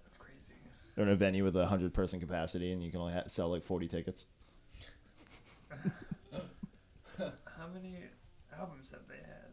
That's 0.05 0.15
crazy. 0.17 0.53
They're 0.95 1.03
in 1.05 1.11
a 1.11 1.15
venue 1.15 1.43
with 1.43 1.57
a 1.57 1.65
hundred 1.65 1.93
person 1.93 2.21
capacity, 2.21 2.71
and 2.71 2.81
you 2.81 2.89
can 2.89 3.01
only 3.01 3.13
ha- 3.13 3.23
sell 3.27 3.49
like 3.49 3.63
forty 3.63 3.87
tickets. 3.87 4.25
How 7.17 7.67
many 7.73 7.97
albums 8.57 8.91
have 8.91 9.01
they 9.09 9.15
had? 9.17 9.49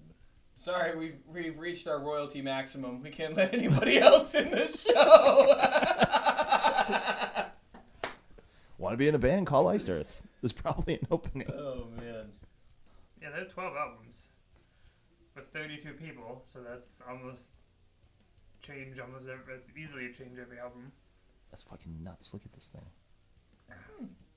Sorry, 0.55 0.97
we've 0.97 1.17
we've 1.27 1.59
reached 1.59 1.89
our 1.89 1.99
royalty 1.99 2.43
maximum. 2.43 3.03
We 3.03 3.11
can't 3.11 3.35
let 3.35 3.53
anybody 3.55 3.99
else 4.03 4.35
in 4.37 4.51
the 4.51 4.67
show. 4.69 5.57
Want 8.79 8.93
to 8.93 8.97
be 8.99 9.09
in 9.09 9.15
a 9.17 9.19
band? 9.19 9.49
Call 9.49 9.67
Iced 9.67 9.89
Earth. 9.89 10.23
There's 10.43 10.53
probably 10.53 10.95
an 10.95 11.07
opening. 11.11 11.51
oh 11.51 11.87
man. 11.97 12.27
Yeah, 13.21 13.31
they 13.31 13.39
have 13.41 13.53
12 13.53 13.77
albums 13.77 14.33
with 15.37 15.53
32 15.53 15.93
people, 15.93 16.41
so 16.45 16.61
that's 16.67 17.03
almost 17.09 17.49
change 18.63 18.99
almost 18.99 19.25
every, 19.25 19.55
that's 19.55 19.71
easily 19.77 20.07
a 20.07 20.13
change 20.13 20.39
every 20.41 20.59
album. 20.59 20.93
That's 21.51 21.63
fucking 21.63 22.03
nuts. 22.03 22.31
Look 22.33 22.43
at 22.45 22.53
this 22.53 22.69
thing. 22.69 22.87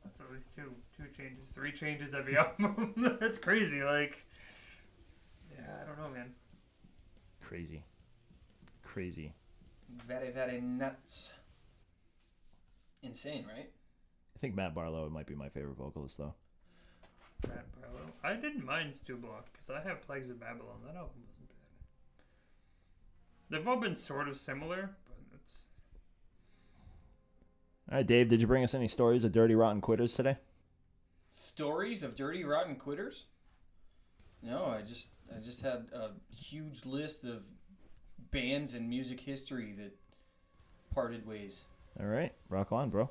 That's 0.03 0.19
at 0.19 0.31
least 0.31 0.55
two, 0.55 0.73
two 0.95 1.05
changes, 1.17 1.49
three 1.49 1.71
changes 1.71 2.13
every 2.13 2.37
album. 2.43 2.93
That's 3.19 3.37
crazy. 3.37 3.81
Like, 3.81 4.25
yeah, 5.51 5.65
I 5.81 5.85
don't 5.87 5.97
know, 5.97 6.09
man. 6.09 6.33
Crazy. 7.41 7.83
Crazy. 8.83 9.33
Very, 10.07 10.31
very 10.31 10.59
nuts. 10.61 11.33
Insane, 13.01 13.45
right? 13.47 13.69
I 14.35 14.39
think 14.39 14.55
Matt 14.55 14.75
Barlow 14.75 15.09
might 15.09 15.27
be 15.27 15.35
my 15.35 15.49
favorite 15.49 15.77
vocalist, 15.77 16.17
though. 16.17 16.33
Matt 17.47 17.65
Barlow. 17.81 18.11
I 18.23 18.33
didn't 18.39 18.65
mind 18.65 18.95
Stu 18.95 19.17
Block 19.17 19.51
because 19.51 19.69
I 19.69 19.87
have 19.87 20.01
Plagues 20.05 20.29
of 20.29 20.39
Babylon. 20.39 20.77
That 20.85 20.95
album 20.95 21.23
wasn't 21.25 21.49
bad. 21.49 21.57
They've 23.49 23.67
all 23.67 23.79
been 23.79 23.95
sort 23.95 24.27
of 24.27 24.37
similar, 24.37 24.95
but 25.07 25.17
it's 25.35 25.65
All 27.91 27.97
right, 27.97 28.07
Dave, 28.07 28.29
did 28.29 28.41
you 28.41 28.47
bring 28.47 28.63
us 28.63 28.73
any 28.73 28.87
stories 28.87 29.23
of 29.23 29.31
dirty, 29.31 29.55
rotten 29.55 29.81
quitters 29.81 30.15
today? 30.15 30.37
Stories 31.31 32.03
of 32.03 32.15
dirty, 32.15 32.43
rotten 32.43 32.75
quitters? 32.75 33.25
No, 34.41 34.65
I 34.65 34.81
just 34.81 35.07
I 35.35 35.39
just 35.39 35.61
had 35.61 35.87
a 35.93 36.09
huge 36.33 36.85
list 36.85 37.23
of 37.23 37.43
bands 38.31 38.73
in 38.73 38.89
music 38.89 39.19
history 39.19 39.73
that 39.77 39.95
parted 40.93 41.25
ways. 41.25 41.63
All 41.99 42.05
right, 42.07 42.33
rock 42.49 42.71
on, 42.71 42.89
bro. 42.89 43.09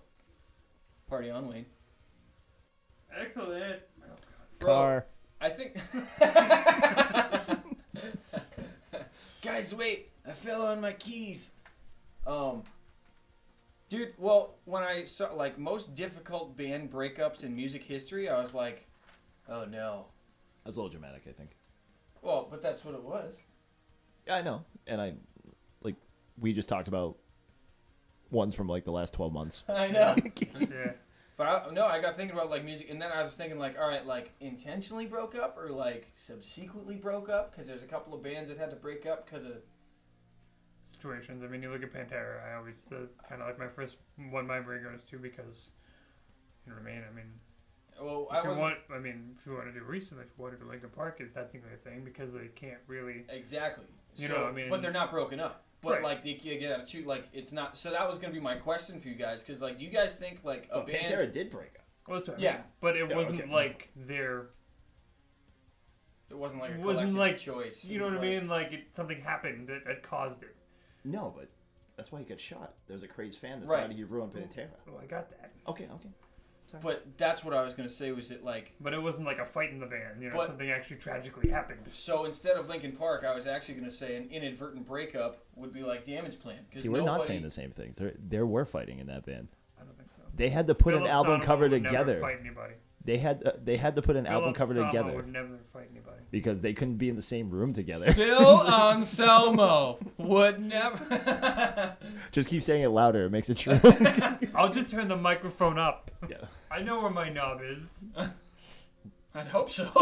Party 1.08 1.30
on, 1.30 1.48
Wayne. 1.48 1.66
Excellent. 3.18 3.80
Bro, 4.58 4.68
Car. 4.68 5.06
I 5.40 5.48
think. 5.48 5.76
Guys, 9.42 9.74
wait! 9.74 10.10
I 10.26 10.30
fell 10.32 10.62
on 10.62 10.80
my 10.80 10.92
keys. 10.92 11.52
Um, 12.26 12.62
dude. 13.88 14.12
Well, 14.18 14.54
when 14.64 14.82
I 14.82 15.04
saw 15.04 15.32
like 15.34 15.58
most 15.58 15.94
difficult 15.94 16.56
band 16.56 16.90
breakups 16.92 17.42
in 17.42 17.56
music 17.56 17.82
history, 17.82 18.28
I 18.28 18.38
was 18.38 18.54
like, 18.54 18.86
"Oh 19.48 19.64
no." 19.64 20.06
That's 20.64 20.76
a 20.76 20.80
little 20.80 20.90
dramatic, 20.90 21.22
I 21.28 21.32
think. 21.32 21.50
Well, 22.22 22.46
but 22.48 22.62
that's 22.62 22.84
what 22.84 22.94
it 22.94 23.02
was. 23.02 23.34
Yeah, 24.26 24.36
I 24.36 24.42
know. 24.42 24.64
And 24.86 25.00
I, 25.00 25.14
like, 25.82 25.96
we 26.38 26.52
just 26.52 26.68
talked 26.68 26.86
about 26.86 27.16
ones 28.30 28.54
from, 28.54 28.68
like, 28.68 28.84
the 28.84 28.92
last 28.92 29.12
12 29.14 29.32
months. 29.32 29.64
I 29.68 29.88
know. 29.88 30.14
Yeah. 30.60 30.92
But 31.36 31.46
I, 31.46 31.72
no, 31.72 31.86
I 31.86 32.00
got 32.00 32.16
thinking 32.16 32.36
about 32.36 32.50
like 32.50 32.64
music, 32.64 32.88
and 32.90 33.00
then 33.00 33.10
I 33.10 33.22
was 33.22 33.34
thinking 33.34 33.58
like, 33.58 33.78
all 33.80 33.88
right, 33.88 34.06
like 34.06 34.32
intentionally 34.40 35.06
broke 35.06 35.34
up 35.34 35.56
or 35.58 35.70
like 35.70 36.08
subsequently 36.14 36.96
broke 36.96 37.28
up 37.28 37.50
because 37.50 37.66
there's 37.66 37.82
a 37.82 37.86
couple 37.86 38.14
of 38.14 38.22
bands 38.22 38.48
that 38.50 38.58
had 38.58 38.70
to 38.70 38.76
break 38.76 39.06
up 39.06 39.24
because 39.26 39.44
of 39.46 39.54
situations. 40.92 41.42
I 41.42 41.46
mean, 41.48 41.62
you 41.62 41.70
look 41.70 41.82
at 41.82 41.92
Pantera. 41.92 42.46
I 42.50 42.56
always 42.56 42.86
uh, 42.92 43.06
kind 43.28 43.40
of 43.40 43.48
like 43.48 43.58
my 43.58 43.68
first 43.68 43.96
one. 44.30 44.46
My 44.46 44.60
brain 44.60 44.82
goes 44.82 45.02
to 45.04 45.18
because 45.18 45.70
you 46.66 46.72
know 46.72 46.78
what 46.80 46.88
I 46.90 46.94
mean. 46.94 47.02
I 47.10 47.14
mean, 47.14 47.26
well, 48.00 48.28
if 48.30 48.44
I 48.44 48.52
you 48.52 48.58
want, 48.58 48.76
I 48.94 48.98
mean, 48.98 49.34
if 49.38 49.46
you 49.46 49.52
want 49.54 49.66
to 49.66 49.72
do 49.72 49.84
recently, 49.84 50.24
if 50.24 50.30
you 50.36 50.42
want 50.42 50.54
to 50.58 50.62
do 50.62 50.68
Linkin 50.70 50.90
Park, 50.90 51.20
is 51.20 51.32
technically 51.32 51.70
a 51.74 51.76
thing 51.88 52.04
because 52.04 52.34
they 52.34 52.48
can't 52.54 52.78
really. 52.86 53.24
exactly. 53.28 53.86
You 54.16 54.28
So- 54.28 54.34
know, 54.34 54.46
I 54.46 54.52
mean- 54.52 54.68
but 54.68 54.82
they're 54.82 54.92
not 54.92 55.10
broken 55.10 55.40
up. 55.40 55.64
But 55.82 55.94
Right. 55.94 56.02
like 56.02 56.22
they, 56.24 56.38
you 56.42 56.60
gotta 56.68 56.86
choose. 56.86 57.04
Like 57.06 57.24
it's 57.32 57.52
not. 57.52 57.76
So 57.76 57.90
that 57.90 58.08
was 58.08 58.18
gonna 58.20 58.32
be 58.32 58.40
my 58.40 58.54
question 58.54 59.00
for 59.00 59.08
you 59.08 59.14
guys 59.16 59.42
because 59.42 59.60
like, 59.60 59.78
do 59.78 59.84
you 59.84 59.90
guys 59.90 60.14
think 60.16 60.40
like 60.44 60.68
a 60.70 60.78
But 60.80 60.86
band? 60.92 61.06
Pantera 61.12 61.32
did 61.32 61.50
break 61.50 61.74
up. 61.76 61.86
Well, 62.06 62.18
that's 62.18 62.28
what 62.28 62.38
I 62.38 62.42
Yeah. 62.42 62.60
but 62.80 62.96
it 62.96 63.08
Yeah, 63.10 63.16
wasn't 63.16 63.40
okay. 63.42 63.52
like 63.52 63.90
their. 63.96 64.50
It 66.30 66.38
wasn't 66.38 66.62
like 66.62 66.70
a 66.70 66.74
It 66.74 66.80
wasn't 66.80 67.14
like 67.14 67.36
choice. 67.38 67.84
You 67.84 67.98
know 67.98 68.04
was 68.04 68.14
what 68.14 68.24
I 68.24 68.26
like- 68.28 68.40
mean? 68.42 68.48
Like 68.48 68.72
it, 68.72 68.94
something 68.94 69.20
happened 69.20 69.68
that, 69.68 69.84
that 69.86 70.02
caused 70.02 70.42
it. 70.42 70.56
No, 71.04 71.32
but 71.36 71.48
that's 71.96 72.10
why 72.12 72.20
he 72.20 72.24
got 72.24 72.40
shot. 72.40 72.74
There 72.86 72.94
was 72.94 73.02
a 73.02 73.08
crazed 73.08 73.38
fan 73.38 73.60
that 73.60 73.66
Right. 73.66 73.82
thought 73.86 73.92
he 73.92 74.04
ruined 74.04 74.32
Pantera. 74.32 74.68
Oh, 74.88 74.98
I 75.02 75.06
got 75.06 75.30
that, 75.30 75.52
Okay, 75.68 75.88
okay. 75.92 76.08
But 76.80 77.06
that's 77.18 77.44
what 77.44 77.52
I 77.54 77.62
was 77.64 77.74
gonna 77.74 77.88
say. 77.88 78.12
Was 78.12 78.30
it 78.30 78.44
like 78.44 78.72
but 78.80 78.94
it 78.94 79.02
wasn't 79.02 79.26
like 79.26 79.38
a 79.38 79.44
fight 79.44 79.70
in 79.70 79.78
the 79.80 79.86
band. 79.86 80.22
You 80.22 80.30
know, 80.30 80.36
But- 80.36 80.46
something 80.46 80.70
actually 80.70 80.96
tragically 80.96 81.50
happened. 81.50 81.80
so 81.92 82.24
instead 82.24 82.56
of 82.56 82.68
Linkin 82.68 82.92
Park, 82.92 83.24
I 83.24 83.34
was 83.34 83.46
actually 83.46 83.74
gonna 83.74 83.90
say 83.90 84.16
an 84.16 84.28
inadvertent 84.30 84.86
breakup 84.86 85.44
would 85.56 85.72
be 85.72 85.82
like 85.82 86.04
Damage 86.04 86.38
Plan. 86.40 86.58
'cause 86.72 86.82
See, 86.82 86.88
we're 86.88 86.98
not 86.98 87.06
nobody- 87.06 87.26
saying 87.28 87.42
the 87.42 87.50
same 87.50 87.70
things. 87.72 87.96
There, 87.96 88.12
there 88.16 88.46
were 88.46 88.64
fighting 88.64 88.98
in 89.00 89.06
that 89.08 89.26
band. 89.26 89.48
I 89.80 89.84
don't 89.84 89.96
think 89.98 90.10
so. 90.10 90.22
They 90.34 90.48
had 90.48 90.66
to 90.68 90.74
put 90.74 90.92
Philip 90.94 91.04
an 91.04 91.10
album 91.10 91.40
Sonomo 91.40 91.44
cover 91.44 91.62
would 91.68 91.72
never 91.82 91.84
together. 91.88 92.20
Fight 92.20 92.38
anybody. 92.40 92.74
They 93.04 93.16
had 93.16 93.44
uh, 93.44 93.52
they 93.60 93.76
had 93.76 93.96
to 93.96 94.02
put 94.02 94.14
an 94.14 94.26
album 94.28 94.54
Philip 94.54 94.56
cover 94.56 94.74
Sonomo 94.74 94.90
together 94.92 95.16
Would 95.16 95.26
never 95.32 95.58
fight 95.72 95.88
anybody. 95.90 96.22
because 96.30 96.62
they 96.62 96.72
couldn't 96.72 96.98
be 96.98 97.08
in 97.08 97.16
the 97.16 97.22
same 97.22 97.50
room 97.50 97.72
together. 97.72 98.14
Bill 98.14 98.60
Anselmo 98.70 99.98
would 100.18 100.60
never. 100.60 101.96
Just 102.30 102.48
keep 102.48 102.62
saying 102.62 102.82
it 102.82 102.88
louder. 102.90 103.24
It 103.24 103.30
makes 103.30 103.50
it 103.50 103.56
true. 103.58 103.80
I'll 104.54 104.70
just 104.70 104.90
turn 104.92 105.08
the 105.08 105.16
microphone 105.16 105.78
up. 105.80 106.10
yeah. 106.30 106.36
I 106.72 106.80
know 106.80 107.02
where 107.02 107.10
my 107.10 107.28
knob 107.28 107.60
is. 107.62 108.06
I'd 109.34 109.46
hope 109.48 109.70
so. 109.70 109.90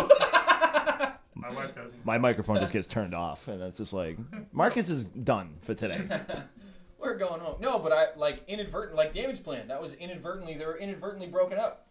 My 1.35 1.51
wife 1.51 1.75
doesn't. 1.75 2.05
My 2.05 2.19
microphone 2.19 2.57
just 2.57 2.73
gets 2.73 2.87
turned 2.87 3.15
off, 3.15 3.49
and 3.49 3.63
it's 3.63 3.79
just 3.79 3.93
like 3.93 4.19
Marcus 4.53 4.91
is 4.91 5.09
done 5.09 5.57
for 5.63 5.75
today. 5.75 6.07
We're 6.99 7.17
going 7.17 7.41
home. 7.41 7.57
No, 7.61 7.79
but 7.79 7.93
I 7.93 8.09
like 8.17 8.43
inadvertent, 8.47 8.97
like 8.97 9.13
Damage 9.13 9.43
Plan. 9.43 9.69
That 9.69 9.81
was 9.81 9.95
inadvertently. 9.95 10.55
They 10.55 10.67
were 10.67 10.77
inadvertently 10.77 11.29
broken 11.29 11.59
up. 11.59 11.87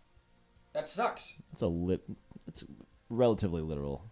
That 0.73 0.87
sucks. 0.87 1.41
It's 1.51 1.61
a 1.61 1.67
lit. 1.67 2.01
It's 2.47 2.63
relatively 3.09 3.61
literal. 3.61 4.05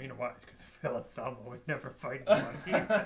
You 0.00 0.08
know 0.08 0.14
why? 0.14 0.32
Because 0.40 0.62
Phil 0.64 0.96
Anselmo 0.96 1.38
would 1.46 1.66
never 1.68 1.90
fight 1.90 2.22
anybody. 2.26 3.04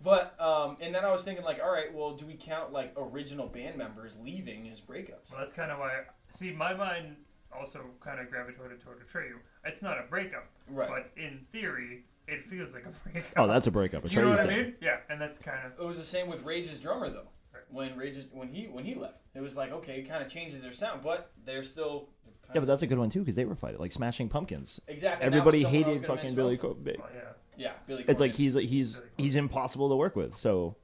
But 0.00 0.40
um, 0.40 0.76
and 0.80 0.94
then 0.94 1.04
I 1.04 1.10
was 1.10 1.22
thinking 1.24 1.44
like, 1.44 1.60
all 1.62 1.70
right, 1.72 1.92
well, 1.92 2.12
do 2.12 2.24
we 2.26 2.34
count 2.34 2.72
like 2.72 2.92
original 2.96 3.46
band 3.46 3.76
members 3.76 4.14
leaving 4.22 4.68
as 4.68 4.80
breakups? 4.80 5.30
well, 5.30 5.40
that's 5.40 5.52
kind 5.52 5.70
of 5.72 5.78
why. 5.78 6.02
See, 6.30 6.52
my 6.52 6.72
mind 6.74 7.16
also 7.52 7.80
kind 8.00 8.20
of 8.20 8.30
gravitated 8.30 8.80
toward 8.80 8.98
a 9.00 9.04
Atreyu. 9.04 9.34
It's 9.64 9.82
not 9.82 9.98
a 9.98 10.02
breakup, 10.08 10.46
Right. 10.70 10.88
but 10.88 11.10
in 11.20 11.40
theory, 11.50 12.04
it 12.28 12.44
feels 12.44 12.74
like 12.74 12.84
a 12.86 12.90
breakup. 13.10 13.32
Oh, 13.36 13.46
that's 13.48 13.66
a 13.66 13.70
breakup. 13.70 14.04
A 14.04 14.08
you 14.08 14.20
know 14.20 14.30
what 14.30 14.40
I 14.40 14.44
Trey's 14.44 14.56
dead. 14.56 14.64
mean? 14.66 14.74
Yeah, 14.80 14.98
and 15.08 15.20
that's 15.20 15.38
kind 15.38 15.58
of 15.66 15.72
It 15.82 15.86
was 15.86 15.96
the 15.98 16.04
same 16.04 16.28
with 16.28 16.44
Rage's 16.44 16.78
drummer 16.78 17.08
though. 17.10 17.28
Right. 17.52 17.62
When 17.70 17.96
Rage's 17.96 18.26
when 18.32 18.48
he 18.48 18.66
when 18.66 18.84
he 18.84 18.94
left, 18.94 19.16
it 19.34 19.40
was 19.40 19.56
like 19.56 19.72
okay, 19.72 19.98
it 20.00 20.08
kind 20.08 20.22
of 20.22 20.30
changes 20.30 20.62
their 20.62 20.72
sound, 20.72 21.02
but 21.02 21.32
they're 21.44 21.64
still. 21.64 22.10
Yeah, 22.54 22.60
but 22.60 22.66
that's 22.66 22.82
a 22.82 22.86
good 22.86 22.98
one 22.98 23.10
too 23.10 23.20
because 23.20 23.34
they 23.34 23.44
were 23.46 23.56
fighting 23.56 23.80
like 23.80 23.92
Smashing 23.92 24.28
Pumpkins. 24.28 24.80
exactly. 24.86 25.24
and 25.26 25.34
that 25.34 25.44
was 25.44 25.54
Everybody 25.54 25.62
someone 25.64 25.84
I 25.84 25.88
was 25.88 26.00
hated 26.00 26.06
fucking 26.08 26.34
Billy. 26.36 26.56
also. 26.56 26.68
Co- 26.68 26.80
Ba- 26.80 26.92
yeah. 27.14 27.20
Yeah, 27.58 27.72
Billy. 27.86 28.04
It's 28.08 28.20
like 28.20 28.34
he's 28.34 28.54
he's 28.54 28.98
he's 29.18 29.36
impossible 29.36 29.88
to 29.90 29.96
work 29.96 30.14
with. 30.16 30.38
So, 30.38 30.76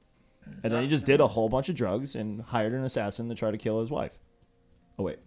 and 0.63 0.71
then 0.73 0.83
he 0.83 0.89
just 0.89 1.05
did 1.05 1.21
a 1.21 1.27
whole 1.27 1.49
bunch 1.49 1.69
of 1.69 1.75
drugs 1.75 2.15
and 2.15 2.41
hired 2.41 2.73
an 2.73 2.83
assassin 2.83 3.29
to 3.29 3.35
try 3.35 3.49
to 3.49 3.57
kill 3.57 3.79
his 3.79 3.89
wife. 3.89 4.19
Oh 4.99 5.03
wait, 5.03 5.19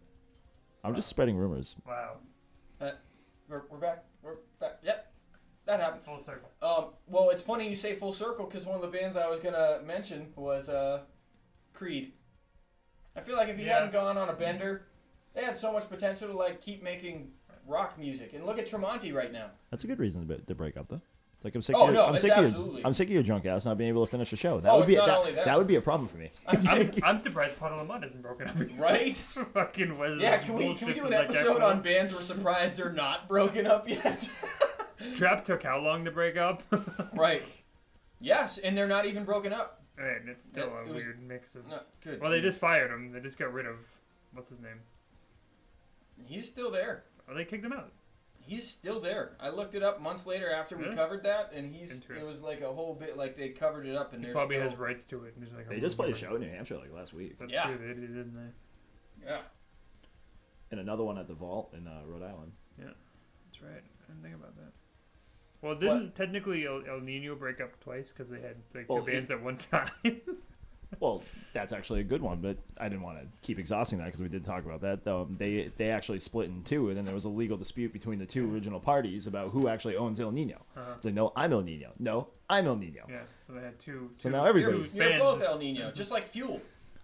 I'm 0.84 0.94
just 0.94 1.08
spreading 1.08 1.36
rumors. 1.36 1.74
Wow, 1.86 2.18
Uh, 2.80 2.90
we're, 3.48 3.62
we're 3.70 3.78
back. 3.78 4.04
We're 4.22 4.36
back. 4.60 4.78
Yep, 4.82 5.12
that 5.66 5.80
happened. 5.80 6.02
full 6.02 6.18
circle. 6.18 6.50
Um, 6.62 6.86
well, 7.06 7.30
it's 7.30 7.42
funny 7.42 7.68
you 7.68 7.74
say 7.74 7.94
full 7.96 8.12
circle 8.12 8.44
because 8.46 8.66
one 8.66 8.76
of 8.76 8.82
the 8.82 8.88
bands 8.98 9.16
I 9.16 9.26
was 9.28 9.40
gonna 9.40 9.80
mention 9.86 10.32
was 10.36 10.68
uh, 10.68 11.00
Creed. 11.72 12.12
I 13.16 13.20
feel 13.20 13.36
like 13.36 13.48
if 13.48 13.56
he 13.56 13.64
Yeah. 13.64 13.74
hadn't 13.74 13.92
gone 13.92 14.16
on 14.18 14.28
a 14.28 14.34
bender, 14.34 14.82
they 15.34 15.42
had 15.44 15.56
so 15.56 15.72
much 15.72 15.88
potential 15.88 16.28
to 16.28 16.34
like 16.36 16.60
keep 16.60 16.82
making 16.82 17.32
rock 17.66 17.98
music. 17.98 18.32
And 18.34 18.44
look 18.46 18.58
at 18.58 18.66
Tremonti 18.66 19.12
right 19.14 19.32
now. 19.32 19.50
That's 19.70 19.84
a 19.84 19.86
good 19.86 19.98
reason 19.98 20.28
to, 20.28 20.38
to 20.38 20.54
break 20.54 20.76
up 20.76 20.88
though. 20.88 21.00
It's 21.38 21.44
like 21.44 21.54
I'm 21.54 21.62
sick. 21.62 21.76
Oh, 21.76 21.82
of 21.82 21.86
your, 21.86 21.94
no, 21.94 22.06
I'm 22.06 22.14
it's 22.14 22.22
sick 22.22 22.32
of 22.32 22.36
your, 22.38 22.46
absolutely- 22.46 22.84
I'm 22.84 22.92
sick 22.92 23.06
of 23.08 23.12
your 23.14 23.22
drunk 23.22 23.46
ass 23.46 23.64
not 23.64 23.78
being 23.78 23.88
able 23.90 24.04
to 24.04 24.10
finish 24.10 24.32
a 24.32 24.36
show. 24.36 24.58
That 24.60 24.72
Oh, 24.72 24.78
would 24.78 24.88
be 24.88 24.96
a, 24.96 24.98
not 24.98 25.06
that, 25.06 25.18
only 25.18 25.32
that. 25.34 25.44
that 25.44 25.56
would 25.56 25.68
be 25.68 25.76
a 25.76 25.80
problem 25.80 26.08
for 26.08 26.16
me. 26.16 26.30
I'm 26.48 26.66
I'm, 26.68 26.90
I'm 27.04 27.18
surprised 27.18 27.56
Puddle 27.60 27.78
of 27.78 27.86
Mudd 27.86 28.02
isn't 28.04 28.20
broken 28.20 28.48
up. 28.48 28.56
right? 28.76 29.14
Fucking 29.54 29.96
was 29.96 30.20
Yeah, 30.20 30.38
can 30.38 30.54
we 30.56 30.74
can 30.74 30.88
we 30.88 30.94
do 30.94 31.06
an 31.06 31.12
episode 31.14 31.62
on 31.62 31.80
bands 31.80 32.12
we're 32.12 32.22
surprised 32.22 32.76
they're 32.76 32.92
not 32.92 33.28
broken 33.28 33.68
up 33.68 33.88
yet? 33.88 34.28
Trapt 35.14 35.44
took 35.44 35.62
how 35.62 35.78
long 35.78 36.04
to 36.06 36.10
break 36.10 36.36
up? 36.36 36.64
right. 37.14 37.42
Yes, 38.20 38.58
and 38.58 38.76
they're 38.76 38.88
not 38.88 39.06
even 39.06 39.22
broken 39.24 39.52
up. 39.52 39.82
and 39.96 40.28
it's 40.28 40.44
still 40.44 40.66
It- 40.66 40.72
a 40.88 40.90
it 40.90 40.94
was- 40.94 41.04
weird 41.04 41.22
mix 41.22 41.54
of. 41.54 41.68
No, 41.68 41.78
good. 42.02 42.20
Well, 42.20 42.32
they 42.32 42.40
just 42.40 42.58
fired 42.58 42.90
him. 42.90 43.12
They 43.12 43.20
just 43.20 43.38
got 43.38 43.52
rid 43.52 43.66
of 43.66 43.76
what's 44.32 44.50
his 44.50 44.58
name? 44.58 44.80
He's 46.26 46.48
still 46.48 46.72
there. 46.72 47.04
Oh, 47.30 47.34
they 47.34 47.44
kicked 47.44 47.64
him 47.64 47.72
out. 47.72 47.92
He's 48.48 48.66
still 48.66 48.98
there. 49.00 49.36
I 49.38 49.50
looked 49.50 49.74
it 49.74 49.82
up 49.82 50.00
months 50.00 50.24
later 50.26 50.50
after 50.50 50.76
we 50.76 50.84
Really? 50.84 50.96
covered 50.96 51.22
that, 51.24 51.52
and 51.54 51.74
he's 51.74 52.02
it 52.08 52.26
was 52.26 52.40
like 52.42 52.62
a 52.62 52.72
whole 52.72 52.94
bit 52.94 53.16
like 53.16 53.36
they 53.36 53.50
covered 53.50 53.84
it 53.86 53.94
up, 53.94 54.12
and 54.14 54.20
He 54.22 54.26
there's 54.26 54.34
probably 54.34 54.56
still, 54.56 54.68
has 54.70 54.78
rights 54.78 55.04
to 55.04 55.24
it. 55.24 55.34
And 55.34 55.44
he's 55.44 55.52
like, 55.54 55.68
They 55.68 55.74
I'm 55.76 55.80
just 55.82 55.96
played 55.96 56.08
a 56.08 56.12
gonna- 56.12 56.20
show 56.20 56.34
in 56.36 56.40
New 56.40 56.48
Hampshire 56.50 56.78
like 56.78 56.92
last 56.92 57.12
week, 57.12 57.38
That's 57.38 57.52
Yeah. 57.52 57.64
true. 57.66 57.76
They 57.78 57.88
did, 57.88 58.00
didn't 58.00 58.34
they? 58.34 59.26
Yeah, 59.26 59.40
and 60.70 60.80
another 60.80 61.04
one 61.04 61.18
at 61.18 61.28
the 61.28 61.34
Vault 61.34 61.74
in 61.76 61.86
uh, 61.86 62.00
Rhode 62.06 62.22
Island. 62.22 62.52
Yeah, 62.78 62.86
that's 63.46 63.60
right. 63.62 63.82
I 63.82 64.06
didn't 64.12 64.22
think 64.22 64.34
about 64.34 64.56
that. 64.56 64.72
Well, 65.60 65.74
didn't 65.74 66.14
technically 66.14 66.66
El, 66.66 66.84
Ill 66.86 67.00
Niño 67.00 67.38
break 67.38 67.60
up 67.60 67.78
twice 67.80 68.08
because 68.10 68.30
they 68.30 68.40
had 68.40 68.56
like 68.74 68.88
Well, 68.88 69.00
two 69.04 69.10
bands 69.12 69.30
at 69.30 69.42
one 69.42 69.56
time? 69.58 69.90
Well, 71.00 71.22
that's 71.52 71.72
actually 71.72 72.00
a 72.00 72.04
good 72.04 72.22
one, 72.22 72.38
but 72.40 72.56
I 72.78 72.88
didn't 72.88 73.02
want 73.02 73.18
to 73.20 73.26
keep 73.42 73.58
exhausting 73.58 73.98
that 73.98 74.06
because 74.06 74.20
we 74.22 74.28
did 74.28 74.42
talk 74.44 74.64
about 74.64 74.80
that. 74.80 75.04
Though 75.04 75.28
they 75.36 75.70
they 75.76 75.90
actually 75.90 76.18
split 76.18 76.48
in 76.48 76.62
two, 76.62 76.88
and 76.88 76.96
then 76.96 77.04
there 77.04 77.14
was 77.14 77.26
a 77.26 77.28
legal 77.28 77.56
dispute 77.58 77.92
between 77.92 78.18
the 78.18 78.24
two 78.26 78.50
original 78.52 78.80
parties 78.80 79.26
about 79.26 79.50
who 79.50 79.68
actually 79.68 79.96
owns 79.96 80.18
Ill 80.18 80.32
Niño. 80.32 80.56
Uh-huh. 80.76 80.92
It's 80.96 81.04
like, 81.04 81.14
no, 81.14 81.32
I'm 81.36 81.52
Ill 81.52 81.62
Niño. 81.62 81.90
No, 81.98 82.28
I'm 82.48 82.66
Ill 82.66 82.76
Niño. 82.76 83.08
yeah. 83.08 83.20
So 83.46 83.52
they 83.52 83.60
had 83.60 83.78
two. 83.78 84.10
So 84.16 84.30
two- 84.30 84.36
now 84.36 84.44
everybody- 84.46 84.78
you're, 84.78 84.86
two 84.86 84.96
you're 84.96 85.18
both 85.18 85.42
Ill 85.42 85.58
Niño, 85.58 85.94
just 85.94 86.10
like 86.10 86.24
Fuel. 86.24 86.60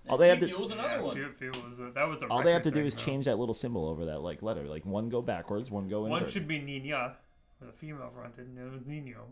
All 0.09 0.17
they 0.19 0.29
have 0.29 0.39
to- 0.41 0.47
Fuel's 0.47 0.71
another 0.71 0.97
yeah, 0.97 1.01
one. 1.03 1.15
Fuel, 1.17 1.33
fuel 1.33 1.67
was 1.69 1.81
a, 1.81 1.91
that 1.91 2.09
was 2.09 2.23
a 2.23 2.27
All 2.29 2.43
they 2.43 2.53
have 2.53 2.63
to 2.63 2.69
record 2.71 2.81
do 2.83 2.87
is 2.87 2.95
though. 2.95 3.01
change 3.03 3.25
that 3.27 3.39
little 3.39 3.55
symbol 3.55 3.87
over 3.89 4.07
that 4.07 4.21
like 4.23 4.43
letter. 4.43 4.65
Like 4.65 4.85
one 4.87 5.09
go 5.11 5.21
backwards, 5.23 5.71
one 5.71 5.89
go 5.89 6.05
in. 6.07 6.11
One 6.11 6.27
should 6.29 6.49
be 6.49 6.59
Nina 6.59 7.17
with 7.61 7.69
a 7.71 7.73
female 7.73 8.11
fronted, 8.15 8.47
and 8.47 8.57
the 8.59 8.67
other 8.67 8.81
Nino, 8.87 9.27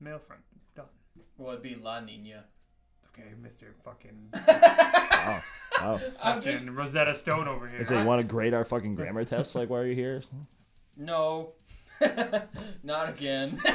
male 0.00 0.18
front. 0.18 0.42
Done. 0.76 0.86
Well, 1.38 1.50
it'd 1.52 1.62
be 1.62 1.74
La 1.74 2.00
Nina. 2.00 2.44
Okay, 3.14 3.28
Mister 3.42 3.74
fucking, 3.84 4.30
Oh, 4.34 5.42
oh. 5.80 6.00
I'm 6.22 6.36
fucking 6.36 6.42
just 6.52 6.68
Rosetta 6.68 7.14
Stone 7.14 7.46
over 7.48 7.68
here. 7.68 7.80
I 7.80 7.82
say, 7.84 8.00
you 8.00 8.06
want 8.06 8.20
to 8.20 8.26
grade 8.26 8.54
our 8.54 8.64
fucking 8.64 8.94
grammar 8.94 9.24
test? 9.24 9.54
Like, 9.54 9.68
why 9.70 9.78
are 9.80 9.86
you 9.86 9.94
here? 9.94 10.22
no, 10.96 11.52
not 12.82 13.08
again. 13.10 13.60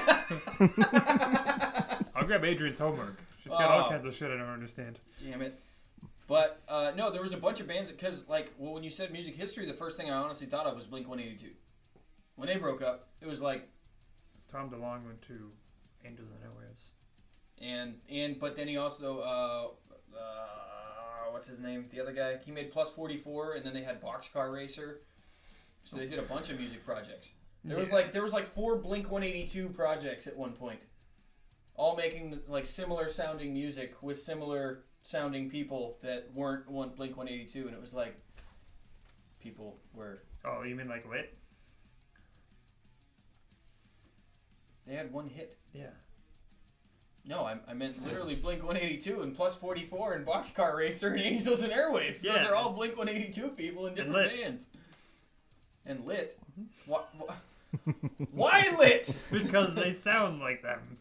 I'll 2.16 2.26
grab 2.26 2.44
Adrian's 2.44 2.80
homework. 2.80 3.20
She's 3.42 3.52
got 3.52 3.70
all 3.72 3.86
Oh. 3.86 3.90
kinds 3.90 4.06
of 4.06 4.14
shit 4.16 4.32
I 4.32 4.38
don't 4.38 4.48
understand. 4.50 5.00
Damn 5.24 5.42
it. 5.42 5.58
But 6.28 6.60
uh, 6.68 6.92
no, 6.96 7.10
there 7.12 7.22
was 7.22 7.32
a 7.34 7.38
bunch 7.38 7.60
of 7.62 7.68
bands 7.68 7.90
because, 7.92 8.28
like, 8.28 8.52
well, 8.58 8.74
when 8.74 8.84
you 8.84 8.90
said 8.90 9.12
music 9.14 9.36
history, 9.36 9.66
the 9.66 9.74
first 9.74 9.96
thing 9.96 10.10
I 10.12 10.16
honestly 10.18 10.48
thought 10.48 10.66
of 10.66 10.76
was 10.76 10.86
Blink 10.86 11.08
One 11.08 11.20
Eighty 11.20 11.36
Two. 11.38 11.52
When 12.36 12.48
they 12.48 12.58
broke 12.58 12.82
up, 12.82 13.08
it 13.22 13.28
was 13.28 13.42
like, 13.42 13.70
It's 14.36 14.46
Tom 14.46 14.70
DeLonge 14.70 15.06
went 15.06 15.22
to 15.24 15.52
Angels 16.06 16.28
and 16.30 16.40
Airwaves. 16.44 16.90
And 17.62 17.96
and 18.10 18.40
but 18.40 18.56
then 18.56 18.68
he 18.68 18.78
also, 18.78 19.20
uh, 19.20 19.68
uh, 20.18 21.32
what's 21.32 21.48
his 21.48 21.60
name? 21.60 21.86
The 21.92 22.02
other 22.02 22.14
guy. 22.14 22.38
He 22.46 22.52
made 22.52 22.72
Plus 22.72 22.92
Forty 22.92 23.18
Four, 23.18 23.54
and 23.54 23.66
then 23.66 23.74
they 23.74 23.84
had 23.84 24.02
Boxcar 24.02 24.52
Racer. 24.54 25.02
So 25.84 25.98
they 25.98 26.06
did 26.06 26.20
a 26.20 26.24
bunch 26.24 26.50
of 26.50 26.60
music 26.60 26.86
projects. 26.86 27.32
There 27.64 27.78
was 27.78 27.92
like 27.92 28.12
there 28.14 28.22
was 28.24 28.34
like 28.34 28.46
four 28.46 28.78
Blink 28.78 29.10
One 29.10 29.24
Eighty 29.24 29.46
Two 29.48 29.70
projects 29.70 30.28
at 30.28 30.36
one 30.38 30.54
point, 30.54 30.82
all 31.76 31.96
making 31.96 32.40
like 32.48 32.66
similar 32.66 33.10
sounding 33.10 33.54
music 33.54 33.96
with 34.02 34.20
similar 34.20 34.84
sounding 35.02 35.50
people 35.50 35.98
that 36.02 36.30
weren't 36.34 36.70
one 36.70 36.90
Blink 36.90 37.18
One 37.18 37.28
Eighty 37.28 37.46
Two, 37.46 37.68
and 37.68 37.74
it 37.76 37.82
was 37.82 37.94
like 37.94 38.20
people 39.40 39.80
were 39.94 40.24
Oh, 40.46 40.64
you 40.64 40.76
mean 40.76 40.88
like 40.88 41.10
lit? 41.10 41.38
they 44.86 44.96
had 44.96 45.12
one 45.12 45.28
hit. 45.28 45.58
Yeah. 45.74 45.90
No, 47.28 47.42
I, 47.42 47.58
I 47.68 47.74
meant 47.74 48.02
literally 48.04 48.36
Blink 48.36 48.64
182 48.64 49.22
and 49.22 49.36
Plus 49.36 49.56
44 49.56 50.14
and 50.14 50.26
Boxcar 50.26 50.76
Racer 50.78 51.10
and 51.10 51.22
Angels 51.22 51.62
and 51.62 51.74
Airwaves. 51.74 52.22
Those 52.22 52.38
are 52.46 52.56
all 52.56 52.72
Blink 52.72 52.98
182 52.98 53.50
people 53.50 53.86
in 53.88 53.96
different 53.96 54.16
lit. 54.16 54.42
bands. 54.42 54.68
And 55.86 56.06
lit. 56.06 56.40
Why, 56.86 57.02
why 58.32 58.76
lit? 58.80 59.14
Because 59.32 59.76
they 59.76 59.92
sound 59.94 60.40
like 60.40 60.62
them. 60.64 60.98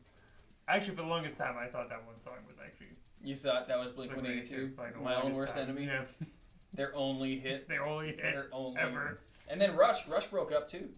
Actually, 0.68 0.96
for 0.96 1.02
the 1.02 1.08
longest 1.08 1.38
time, 1.38 1.54
I 1.56 1.66
thought 1.68 1.88
that 1.90 2.04
one 2.04 2.18
song 2.18 2.34
was 2.46 2.56
actually 2.64 2.88
You 3.22 3.36
thought 3.36 3.68
that 3.68 3.78
was 3.78 3.92
Blink 3.92 4.10
182? 4.16 4.72
like, 4.76 5.00
My 5.00 5.20
own 5.22 5.32
worst 5.32 5.54
time. 5.54 5.64
enemy? 5.64 5.84
Yeah. 5.86 6.04
Their 6.74 6.94
only 6.96 7.38
hit. 7.38 7.68
they 7.68 7.78
only 7.78 8.08
hit 8.08 8.20
Their 8.22 8.48
only. 8.52 8.78
ever. 8.80 9.20
And 9.48 9.60
then 9.60 9.76
Rush. 9.76 10.06
Rush 10.08 10.26
broke 10.26 10.50
up 10.52 10.68
too. 10.68 10.88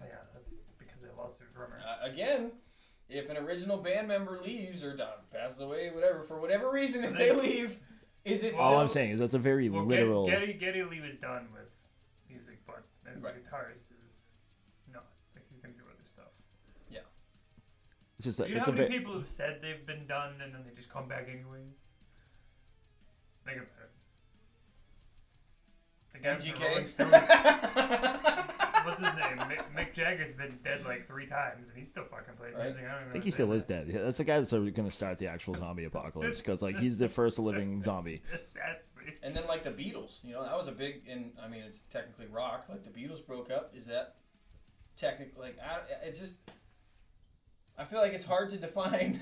Yeah, 0.00 0.06
that's 0.34 0.50
because 0.78 1.00
they 1.00 1.08
lost 1.16 1.38
their 1.38 1.48
drummer. 1.54 1.78
Uh, 1.80 2.10
again, 2.10 2.50
if 3.10 3.28
an 3.28 3.36
original 3.36 3.76
band 3.78 4.08
member 4.08 4.40
leaves 4.42 4.82
or 4.84 4.96
uh, 5.00 5.06
passes 5.32 5.60
away, 5.60 5.90
whatever, 5.90 6.22
for 6.22 6.40
whatever 6.40 6.70
reason, 6.70 7.04
if 7.04 7.12
they 7.16 7.30
They- 7.30 7.32
leave, 7.40 7.78
is 8.24 8.42
it 8.44 8.54
All 8.54 8.70
still... 8.70 8.78
I'm 8.80 8.88
saying 8.88 9.10
is 9.12 9.18
that's 9.18 9.34
a 9.34 9.38
very 9.38 9.68
well, 9.68 9.84
literal. 9.84 10.26
Geddy, 10.26 10.52
Geddy, 10.54 10.58
Geddy 10.58 10.82
Lee 10.84 11.00
was 11.00 11.18
done 11.18 11.48
with 11.52 11.74
music, 12.28 12.60
but 12.66 12.84
as 13.06 13.20
Right. 13.22 13.34
a 13.34 13.38
guitarist 13.38 13.90
is 14.06 14.30
not. 14.92 15.04
Like 15.34 15.44
he's 15.50 15.60
gonna 15.60 15.74
do 15.74 15.82
other 15.90 16.04
stuff. 16.04 16.26
It's 18.18 18.26
just 18.26 18.36
that 18.38 18.48
you 18.50 18.54
know 18.54 18.58
it's 18.58 18.66
how 18.66 18.72
a 18.74 18.76
many 18.76 18.88
bit. 18.88 18.98
people 18.98 19.14
have 19.14 19.26
said 19.26 19.60
they've 19.62 19.86
been 19.86 20.06
done 20.06 20.34
and 20.44 20.52
then 20.54 20.62
they 20.68 20.74
just 20.74 20.90
come 20.90 21.08
back 21.08 21.26
anyways? 21.30 21.88
Think 23.46 23.56
about 23.56 23.80
it. 23.80 23.90
The 26.12 26.18
guy 26.18 26.36
from 26.36 26.44
the 26.44 26.52
MGK? 26.52 26.68
Rolling 26.68 26.86
Stones. 26.88 27.12
What's 28.84 29.00
his 29.00 29.14
name? 29.14 29.38
Mick, 29.48 29.62
Mick 29.76 29.92
Jagger's 29.94 30.32
been 30.32 30.58
dead 30.64 30.84
like 30.84 31.06
three 31.06 31.26
times 31.26 31.68
and 31.68 31.76
he 31.78 31.84
still 31.84 32.04
fucking 32.04 32.34
plays 32.38 32.54
Right. 32.54 32.64
music. 32.66 32.84
I, 32.84 32.92
don't 32.92 33.00
even 33.02 33.08
I 33.08 33.12
think 33.12 33.24
he 33.24 33.30
still 33.30 33.52
is 33.52 33.64
dead. 33.64 33.88
Yeah, 33.88 34.02
That's 34.02 34.18
the 34.18 34.24
guy 34.24 34.38
that's 34.38 34.50
going 34.52 34.72
to 34.74 34.90
start 34.90 35.18
the 35.18 35.26
actual 35.26 35.54
zombie 35.58 35.84
apocalypse 35.84 36.38
because 36.40 36.62
like 36.62 36.76
he's 36.78 36.98
the 36.98 37.08
first 37.20 37.38
living 37.38 37.82
zombie. 37.82 38.22
That's 38.54 38.80
me. 38.98 39.12
And 39.22 39.34
then 39.34 39.46
like 39.46 39.62
the 39.64 39.70
Beatles, 39.70 40.18
you 40.24 40.32
know, 40.32 40.42
that 40.42 40.56
was 40.56 40.66
a 40.68 40.72
big. 40.72 41.02
And 41.08 41.32
I 41.42 41.48
mean, 41.48 41.62
it's 41.62 41.80
technically 41.90 42.26
rock. 42.26 42.66
Like 42.68 42.82
the 42.84 42.90
Beatles 42.90 43.24
broke 43.24 43.50
up. 43.50 43.72
Is 43.76 43.86
that 43.86 44.16
technically 44.96 45.40
like? 45.48 45.58
I, 45.58 46.06
it's 46.06 46.18
just. 46.18 46.36
I 47.78 47.84
feel 47.84 48.00
like 48.00 48.12
it's 48.12 48.26
hard 48.26 48.50
to 48.50 48.56
define. 48.58 49.20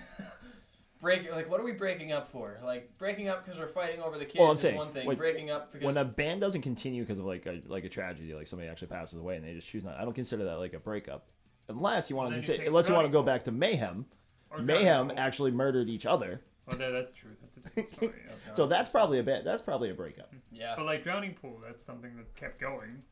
Break 1.01 1.31
like 1.33 1.49
what 1.51 1.61
are 1.61 1.65
we 1.65 1.73
breaking 1.73 2.13
up 2.13 2.31
for? 2.31 2.59
Like 2.65 2.97
breaking 2.99 3.29
up 3.29 3.45
because 3.45 3.59
we're 3.59 3.69
fighting 3.69 4.01
over 4.03 4.19
the 4.19 4.25
kids 4.25 4.41
Well, 4.41 4.53
is 4.53 4.61
saying, 4.61 4.77
one 4.77 4.91
thing. 4.91 5.07
like, 5.07 5.17
breaking 5.19 5.51
up 5.51 5.73
because 5.73 5.87
When 5.87 5.97
a 5.97 6.05
band 6.05 6.41
doesn't 6.41 6.63
continue 6.63 7.03
because 7.05 7.19
of 7.19 7.25
like 7.25 7.47
a 7.47 7.61
like 7.67 7.85
a 7.85 7.89
tragedy, 7.89 8.35
like 8.35 8.47
somebody 8.49 8.69
actually 8.69 8.89
passes 8.89 9.19
away 9.19 9.37
and 9.37 9.45
they 9.47 9.55
just 9.55 9.69
choose 9.69 9.85
not, 9.85 9.97
I 9.97 10.03
don't 10.05 10.15
consider 10.15 10.45
that 10.45 10.59
like 10.59 10.75
a 10.75 10.81
breakup, 10.81 11.29
unless 11.69 12.11
you 12.11 12.17
want 12.17 12.29
to 12.29 12.35
then 12.35 12.43
you 12.43 12.47
consider, 12.47 12.69
unless 12.69 12.89
you 12.89 12.95
want 12.95 13.07
to 13.07 13.13
go 13.13 13.23
back 13.23 13.45
to 13.45 13.53
mayhem. 13.53 14.07
Or 14.51 14.59
Mayhem 14.61 15.09
Drowning 15.09 15.19
actually 15.19 15.51
murdered 15.51 15.91
each 15.91 16.07
other, 16.07 16.41
Pool. 16.67 16.79
Well, 16.79 16.79
that, 16.79 16.91
that's 16.91 17.13
true. 17.13 17.33
That's 17.43 17.59
a 17.59 17.61
different 17.61 17.89
story. 17.91 18.13
yeah. 18.47 18.53
so 18.53 18.67
that's 18.67 18.89
probably 18.89 19.19
a 19.19 19.23
bad. 19.23 19.45
That's 19.45 19.61
probably 19.61 19.91
a 19.91 19.95
breakup, 19.95 20.33
yeah. 20.51 20.73
But 20.75 20.87
like 20.87 21.03
Drowning 21.03 21.35
Pool, 21.35 21.61
that's 21.65 21.85
something 21.85 22.17
that 22.17 22.35
kept 22.35 22.59
going. 22.59 23.03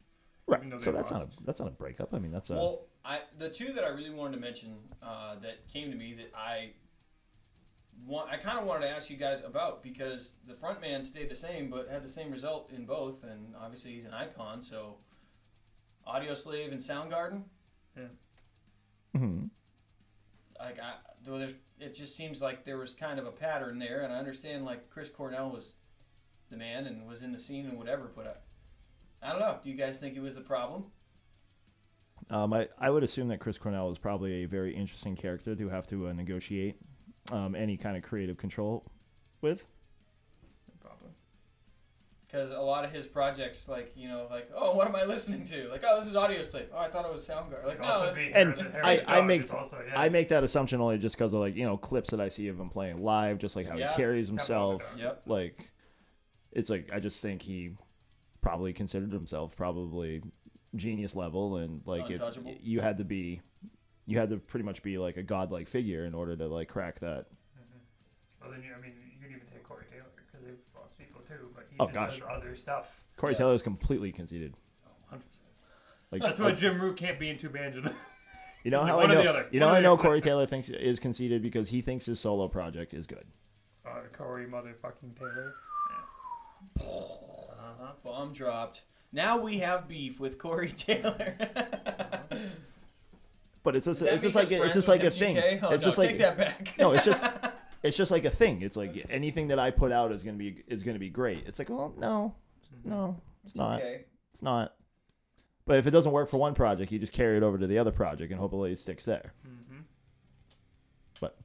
right? 0.47 0.61
Even 0.61 0.71
though 0.71 0.79
So 0.79 0.93
they 0.93 0.97
that's 0.97 1.11
not 1.11 1.23
a, 1.23 1.29
that's 1.45 1.61
not 1.61 1.69
a 1.69 1.73
breakup. 1.73 2.15
I 2.15 2.19
mean, 2.19 2.33
that's 2.33 2.49
a 2.49 2.55
Well, 2.55 2.87
I 3.05 3.21
the 3.37 3.51
two 3.51 3.75
that 3.75 3.85
I 3.85 3.89
really 3.89 4.09
wanted 4.11 4.37
to 4.37 4.41
mention 4.41 4.77
uh, 5.03 5.35
that 5.43 5.69
came 5.69 5.91
to 5.91 5.97
me 5.97 6.15
that 6.15 6.33
I 6.35 6.71
want 8.05 8.29
I 8.31 8.37
kind 8.37 8.59
of 8.59 8.65
wanted 8.67 8.87
to 8.87 8.91
ask 8.93 9.09
you 9.11 9.17
guys 9.17 9.43
about 9.45 9.83
because 9.83 10.35
the 10.47 10.55
front 10.55 10.81
man 10.81 11.03
stayed 11.05 11.31
the 11.31 11.37
same 11.37 11.71
but 11.71 11.89
had 11.89 12.03
the 12.05 12.09
same 12.09 12.31
result 12.31 12.71
in 12.71 12.85
both, 12.87 13.23
and 13.25 13.55
obviously 13.61 13.93
he's 13.93 14.05
an 14.05 14.13
icon. 14.15 14.61
So, 14.63 14.99
Audioslave 16.07 16.71
and 16.71 16.81
Soundgarden, 16.81 17.43
Yeah. 17.97 18.09
Mhm. 19.15 19.51
like 20.59 20.79
I, 20.79 20.95
though 21.25 21.39
there's 21.39 21.55
it 21.79 21.95
just 21.95 22.17
seems 22.17 22.41
like 22.41 22.65
there 22.65 22.79
was 22.79 22.93
kind 22.95 23.19
of 23.19 23.27
a 23.27 23.33
pattern 23.33 23.79
there, 23.79 24.03
and 24.03 24.13
I 24.13 24.17
understand 24.19 24.65
like 24.65 24.89
Chris 24.91 25.09
Cornell 25.11 25.51
was 25.51 25.75
the 26.51 26.57
man 26.57 26.87
and 26.87 27.07
was 27.07 27.23
in 27.23 27.33
the 27.33 27.39
scene 27.39 27.67
and 27.67 27.77
whatever, 27.77 28.11
but 28.15 28.43
I, 29.23 29.29
I 29.29 29.31
don't 29.33 29.41
know. 29.41 29.59
Do 29.63 29.69
you 29.71 29.77
guys 29.77 29.99
think 29.99 30.17
it 30.17 30.21
was 30.21 30.35
the 30.37 30.41
problem? 30.43 30.87
Um, 32.31 32.53
I, 32.53 32.69
I 32.79 32.91
would 32.91 33.05
assume 33.05 33.29
that 33.29 33.41
Chris 33.41 33.59
Cornell 33.59 33.91
is 33.91 33.99
probably 33.99 34.43
a 34.45 34.47
very 34.47 34.75
interesting 34.75 35.17
character 35.17 35.55
to 35.55 35.69
have 35.69 35.87
to 35.89 36.09
uh, 36.09 36.13
negotiate 36.13 36.77
um, 37.33 37.55
any 37.55 37.77
kind 37.77 37.97
of 37.97 38.03
creative 38.03 38.37
control 38.37 38.85
with. 39.41 39.67
Probably. 40.81 41.11
Because 42.27 42.51
a 42.51 42.61
lot 42.61 42.85
of 42.85 42.93
his 42.93 43.07
projects, 43.07 43.69
like 43.69 43.93
you 43.97 44.09
know, 44.09 44.27
like 44.31 44.51
oh, 44.55 44.75
what 44.75 44.89
am 44.89 44.97
I 44.97 45.05
listening 45.05 45.45
to? 45.47 45.69
Like 45.69 45.85
oh, 45.87 45.99
this 45.99 46.09
is 46.09 46.15
Audioslave. 46.15 46.67
Oh, 46.75 46.79
I 46.79 46.89
thought 46.89 47.05
it 47.05 47.13
was 47.13 47.27
Soundgarden. 47.27 47.65
Like 47.67 47.81
no, 47.81 48.05
it's, 48.05 48.19
be 48.19 48.33
And 48.33 48.55
I, 48.83 49.03
I 49.07 49.21
make 49.23 49.53
also, 49.53 49.83
yeah. 49.87 49.99
I 49.99 50.09
make 50.09 50.29
that 50.29 50.45
assumption 50.45 50.81
only 50.81 50.99
just 50.99 51.17
because 51.17 51.33
of 51.33 51.41
like 51.41 51.57
you 51.57 51.65
know 51.65 51.77
clips 51.77 52.11
that 52.11 52.21
I 52.21 52.29
see 52.29 52.49
of 52.49 52.59
him 52.59 52.69
playing 52.71 53.03
live, 53.03 53.39
just 53.39 53.57
like 53.57 53.69
how 53.69 53.77
Yeah. 53.77 53.91
he 53.91 53.97
carries 53.97 54.29
himself. 54.29 54.97
Yep. 54.99 55.23
Like 55.27 55.71
it's 56.53 56.71
like 56.71 56.91
I 56.93 57.01
just 57.01 57.21
think 57.21 57.43
he 57.43 57.73
probably 58.41 58.73
considered 58.73 59.13
himself 59.13 59.57
probably 59.57 60.23
genius 60.75 61.17
level, 61.17 61.57
and 61.57 61.83
like 61.87 62.11
it, 62.11 62.21
you 62.63 62.81
had 62.81 62.99
to 62.99 63.05
be 63.05 63.41
you 64.07 64.19
had 64.19 64.31
to 64.31 64.37
pretty 64.39 64.65
much 64.65 64.83
be 64.83 64.99
like 64.99 65.17
a 65.17 65.23
godlike 65.23 65.69
figure 65.69 66.05
in 66.05 66.15
order 66.15 66.37
to 66.37 66.47
like 66.47 66.69
crack 66.69 67.01
that. 67.01 67.27
Well, 68.41 68.51
then 68.51 68.63
you, 68.63 68.71
I 68.77 68.81
mean, 68.81 68.93
you 69.13 69.21
could 69.21 69.31
even 69.35 69.47
take 69.53 69.65
Corey 69.65 69.85
Taylor 69.91 70.05
because 70.15 70.47
they've 70.47 70.55
lost 70.81 70.97
people 70.99 71.21
too, 71.27 71.49
but 71.55 71.67
he 71.71 71.77
Oh, 71.81 71.87
just 71.87 71.95
gosh. 71.95 72.19
does 72.21 72.29
other 72.31 72.55
stuff. 72.55 73.03
Corey 73.17 73.33
Yeah. 73.33 73.39
Taylor 73.39 73.55
is 73.55 73.63
completely 73.63 74.13
conceited. 74.13 74.55
Oh, 74.87 75.17
100%. 75.17 75.21
Like 76.13 76.23
That's 76.23 76.39
why 76.39 76.53
Jim 76.53 76.81
Root 76.81 76.97
can't 76.97 77.19
be 77.19 77.29
in 77.29 77.37
two 77.37 77.49
bands 77.51 77.77
with 77.77 77.87
him. 77.87 77.95
You 78.65 78.73
know 78.73 78.81
how 78.85 78.97
like 78.97 79.11
I 79.11 79.15
know. 79.15 79.23
the 79.23 79.31
other. 79.31 79.47
You 79.53 79.61
know 79.61 79.67
One 79.69 79.77
I 79.77 79.81
know. 79.81 79.97
Corey 79.97 80.21
Taylor 80.23 80.45
thinks 80.45 80.69
is 80.71 80.99
conceited 80.99 81.41
because 81.41 81.69
he 81.69 81.83
thinks 81.83 82.07
his 82.07 82.19
solo 82.19 82.49
project 82.49 82.95
is 82.95 83.07
good. 83.07 83.25
Uh, 83.87 84.01
Corey 84.13 84.47
motherfucking 84.47 85.17
Taylor. 85.17 85.55
uh-huh, 86.81 87.93
bomb 88.03 88.33
dropped. 88.33 88.83
Now 89.13 89.39
we 89.39 89.59
have 89.59 89.87
beef 89.87 90.19
with 90.19 90.39
Corey 90.39 90.71
Taylor. 90.73 91.37
But 93.67 93.75
it's 93.75 93.87
just, 93.87 94.01
it's 94.01 94.23
just 94.23 94.37
like 94.37 94.49
a, 94.53 94.63
it's 94.63 94.75
just 94.75 94.89
with 94.89 95.01
like 95.01 95.03
a 95.03 95.11
thing. 95.11 95.39
Oh, 95.39 95.71
it's 95.71 95.83
no, 95.83 95.89
just 95.89 95.99
like 95.99 96.11
take 96.11 96.19
that 96.19 96.37
back. 96.37 96.75
no, 96.79 96.93
it's 96.93 97.05
just 97.05 97.27
it's 97.83 97.97
just 97.97 98.13
like 98.13 98.25
a 98.25 98.31
thing. 98.31 98.63
It's 98.63 98.77
like 98.77 99.07
anything 99.11 99.49
that 99.49 99.59
I 99.59 99.73
put 99.73 99.91
out 99.91 100.13
is 100.13 100.23
gonna 100.23 100.37
be 100.37 100.63
is 100.69 100.85
gonna 100.85 101.01
be 101.01 101.09
great. 101.09 101.49
It's 101.49 101.59
like 101.59 101.69
well 101.69 101.93
no, 101.99 102.37
no, 102.85 103.21
it's 103.43 103.57
not. 103.57 103.81
okay. 103.81 104.05
It's 104.33 104.41
not. 104.41 104.77
But 105.65 105.79
if 105.79 105.89
it 105.89 105.91
doesn't 105.91 106.13
work 106.13 106.29
for 106.29 106.37
one 106.37 106.55
project, 106.55 106.93
you 106.93 107.01
just 107.01 107.13
carry 107.13 107.39
it 107.39 107.43
over 107.43 107.59
to 107.59 107.67
the 107.67 107.77
other 107.77 107.91
project 107.91 108.31
and 108.31 108.39
hopefully 108.39 108.71
it 108.71 108.79
sticks 108.79 109.05
there. 109.05 109.33
Mm-hmm. 109.45 109.81
But 111.21 111.37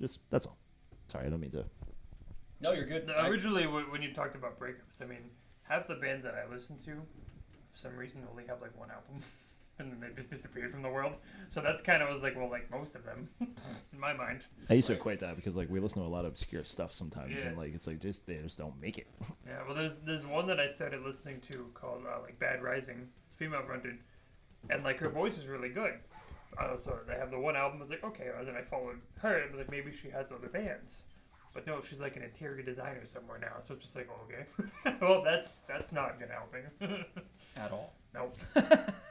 just 0.00 0.20
that's 0.30 0.46
all. 0.46 0.56
Sorry, 1.12 1.26
I 1.26 1.28
don't 1.28 1.40
mean 1.40 1.50
to. 1.50 1.66
No, 2.58 2.72
you're 2.72 2.86
good. 2.86 3.06
No, 3.06 3.22
originally, 3.26 3.66
when 3.66 3.90
when 3.90 4.00
you 4.00 4.14
talked 4.14 4.34
about 4.34 4.58
breakups, 4.58 5.02
I 5.02 5.04
mean, 5.04 5.28
half 5.60 5.86
the 5.86 5.96
bands 5.96 6.24
that 6.24 6.36
I 6.36 6.50
listen 6.50 6.78
to, 6.86 6.92
for 7.68 7.76
some 7.76 7.94
reason, 7.98 8.22
only 8.30 8.46
have 8.46 8.62
like 8.62 8.74
one 8.78 8.90
album. 8.90 9.20
and 9.78 9.92
then 9.92 10.00
they 10.00 10.14
just 10.14 10.30
disappeared 10.30 10.70
from 10.70 10.82
the 10.82 10.88
world. 10.88 11.18
So 11.48 11.60
that's 11.60 11.82
kind 11.82 12.02
of 12.02 12.08
was 12.08 12.22
like, 12.22 12.36
well, 12.36 12.50
like 12.50 12.70
most 12.70 12.94
of 12.94 13.04
them, 13.04 13.28
in 13.40 13.98
my 14.00 14.12
mind. 14.14 14.44
I 14.70 14.74
used 14.74 14.86
to 14.88 14.94
equate 14.94 15.18
that 15.20 15.36
because 15.36 15.54
like 15.56 15.68
we 15.70 15.80
listen 15.80 16.02
to 16.02 16.08
a 16.08 16.10
lot 16.10 16.24
of 16.24 16.32
obscure 16.32 16.64
stuff 16.64 16.92
sometimes, 16.92 17.34
Yeah. 17.36 17.48
and 17.48 17.56
like 17.58 17.74
it's 17.74 17.86
like 17.86 18.00
just 18.00 18.26
they 18.26 18.36
just 18.38 18.58
don't 18.58 18.80
make 18.80 18.98
it. 18.98 19.06
Yeah, 19.46 19.62
well, 19.66 19.74
there's 19.76 19.98
there's 20.00 20.26
one 20.26 20.46
that 20.48 20.58
I 20.58 20.66
started 20.68 21.02
listening 21.02 21.40
to 21.48 21.68
called 21.74 22.02
uh, 22.06 22.20
like 22.22 22.38
Bad 22.38 22.62
Rising. 22.62 23.08
It's 23.30 23.38
female 23.38 23.62
fronted, 23.64 23.98
and 24.70 24.82
like 24.84 24.98
her 24.98 25.08
voice 25.08 25.38
is 25.38 25.46
really 25.46 25.68
good. 25.68 25.94
Uh, 26.58 26.76
so 26.76 26.98
they 27.06 27.14
have 27.14 27.30
the 27.30 27.38
one 27.38 27.54
album. 27.54 27.78
I 27.78 27.80
was 27.82 27.90
like, 27.90 28.02
okay, 28.04 28.28
and 28.38 28.48
then 28.48 28.56
I 28.56 28.62
followed 28.62 28.96
her. 29.18 29.38
and 29.38 29.50
was 29.52 29.58
like, 29.58 29.70
maybe 29.70 29.92
she 29.92 30.08
has 30.08 30.32
other 30.32 30.48
bands, 30.48 31.04
but 31.52 31.66
no, 31.66 31.80
she's 31.82 32.00
like 32.00 32.16
an 32.16 32.22
interior 32.22 32.62
designer 32.62 33.04
somewhere 33.04 33.38
now. 33.38 33.60
So 33.66 33.74
it's 33.74 33.84
just 33.84 33.94
like, 33.96 34.08
oh, 34.10 34.24
okay, 34.26 34.96
well, 35.00 35.22
that's 35.22 35.60
that's 35.68 35.92
not 35.92 36.18
gonna 36.18 36.32
help 36.32 36.52
me. 36.54 37.04
At 37.56 37.70
all. 37.72 37.92
nope. 38.14 38.36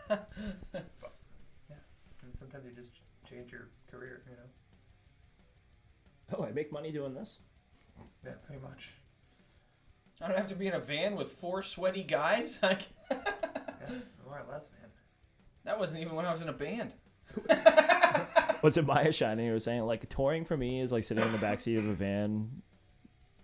But, 0.08 0.30
yeah, 0.74 1.76
and 2.24 2.36
sometimes 2.36 2.66
you 2.66 2.72
just 2.72 2.92
change 3.30 3.52
your 3.52 3.70
career, 3.90 4.24
you 4.30 4.36
know. 4.36 4.50
Oh, 6.40 6.44
I 6.44 6.52
make 6.52 6.72
money 6.72 6.92
doing 6.92 7.14
this. 7.14 7.38
Yeah, 8.24 8.32
pretty 8.46 8.62
much. 8.62 8.92
I 10.22 10.28
don't 10.28 10.38
have 10.38 10.48
to 10.48 10.56
be 10.56 10.68
in 10.68 10.74
a 10.74 10.80
van 10.80 11.16
with 11.16 11.32
four 11.34 11.62
sweaty 11.64 12.04
guys. 12.04 12.60
Like 12.64 12.82
Yeah, 13.12 13.98
more 14.26 14.40
or 14.40 14.46
less, 14.52 14.70
man. 14.82 14.90
that 15.66 15.78
wasn't 15.78 16.02
even 16.02 16.16
when 16.16 16.26
I 16.26 16.32
was 16.32 16.42
in 16.42 16.50
a 16.50 16.54
band. 16.54 16.94
Was 18.64 18.78
it 18.78 18.86
Maya 18.88 19.12
Shining 19.12 19.46
who 19.48 19.54
was 19.54 19.64
saying 19.64 19.84
like 19.84 20.10
touring 20.10 20.46
for 20.46 20.58
me 20.58 20.80
is 20.82 20.92
like 20.92 21.04
sitting 21.04 21.24
in 21.24 21.32
the 21.32 21.38
backseat 21.38 21.78
of 21.78 21.88
a 21.88 21.94
van 21.94 22.50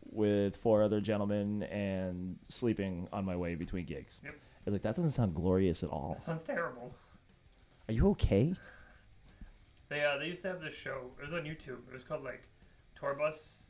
with 0.10 0.58
four 0.58 0.82
other 0.82 1.00
gentlemen 1.00 1.62
and 1.64 2.38
sleeping 2.50 3.08
on 3.14 3.24
my 3.26 3.36
way 3.36 3.54
between 3.56 3.86
gigs. 3.86 4.20
Yep. 4.24 4.36
I 4.62 4.70
was 4.70 4.74
like, 4.74 4.82
that 4.84 4.96
doesn't 4.96 5.12
sound 5.12 5.34
glorious 5.34 5.84
at 5.84 5.90
all. 5.90 6.18
Sounds 6.24 6.44
terrible. 6.44 6.94
Are 7.90 7.94
you 7.94 8.10
okay? 8.12 8.54
They 9.90 10.04
uh, 10.06 10.18
they 10.18 10.28
used 10.28 10.42
to 10.44 10.50
have 10.50 10.62
this 10.62 10.76
show. 10.76 11.12
It 11.22 11.26
was 11.26 11.34
on 11.34 11.46
YouTube. 11.46 11.80
It 11.90 11.94
was 11.94 12.04
called 12.04 12.24
like 12.24 12.44
Tour 12.98 13.16
Bus 13.16 13.64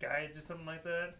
Guides 0.00 0.36
or 0.36 0.40
something 0.40 0.66
like 0.66 0.84
that. 0.84 1.14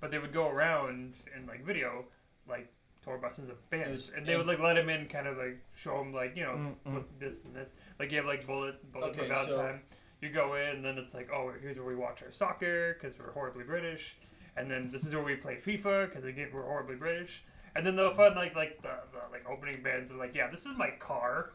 But 0.00 0.10
they 0.10 0.18
would 0.18 0.32
go 0.32 0.48
around 0.48 1.14
and 1.34 1.46
like 1.46 1.64
video 1.64 2.04
like 2.48 2.72
tour 3.04 3.18
buses 3.18 3.48
of 3.48 3.70
bands, 3.70 3.90
was- 3.90 4.12
and 4.16 4.26
they 4.26 4.36
would 4.36 4.46
like 4.46 4.58
let 4.58 4.74
them 4.74 4.88
in, 4.88 5.06
kind 5.06 5.26
of 5.28 5.36
like 5.36 5.58
show 5.76 5.98
them 5.98 6.12
like 6.12 6.36
you 6.36 6.44
know 6.44 6.74
what 6.84 7.04
this 7.20 7.44
and 7.44 7.54
this. 7.54 7.74
Like 8.00 8.10
you 8.10 8.16
have 8.18 8.26
like 8.26 8.46
bullet 8.46 8.90
bullet 8.92 9.10
Okay, 9.10 9.28
for 9.28 9.34
so- 9.34 9.56
Valentine. 9.56 9.80
You 10.22 10.30
go 10.30 10.54
in, 10.54 10.76
and 10.76 10.84
then 10.84 10.96
it's 10.96 11.12
like, 11.12 11.28
oh, 11.30 11.52
here's 11.60 11.76
where 11.76 11.84
we 11.84 11.94
watch 11.94 12.22
our 12.22 12.32
soccer 12.32 12.94
because 12.94 13.18
we're 13.18 13.32
horribly 13.32 13.64
British, 13.64 14.16
and 14.56 14.68
then 14.70 14.90
this 14.90 15.04
is 15.04 15.14
where 15.14 15.22
we 15.22 15.36
play 15.36 15.56
FIFA 15.56 16.08
because 16.08 16.24
again 16.24 16.48
we're 16.52 16.62
horribly 16.64 16.96
British. 16.96 17.44
And 17.76 17.84
then 17.84 17.96
they'll 17.96 18.14
find 18.14 18.34
like 18.34 18.56
like 18.56 18.82
the, 18.82 18.94
the 19.12 19.18
like 19.30 19.48
opening 19.48 19.82
bands 19.82 20.10
are 20.10 20.16
like, 20.16 20.34
yeah, 20.34 20.48
this 20.50 20.66
is 20.66 20.76
my 20.76 20.90
car. 20.98 21.50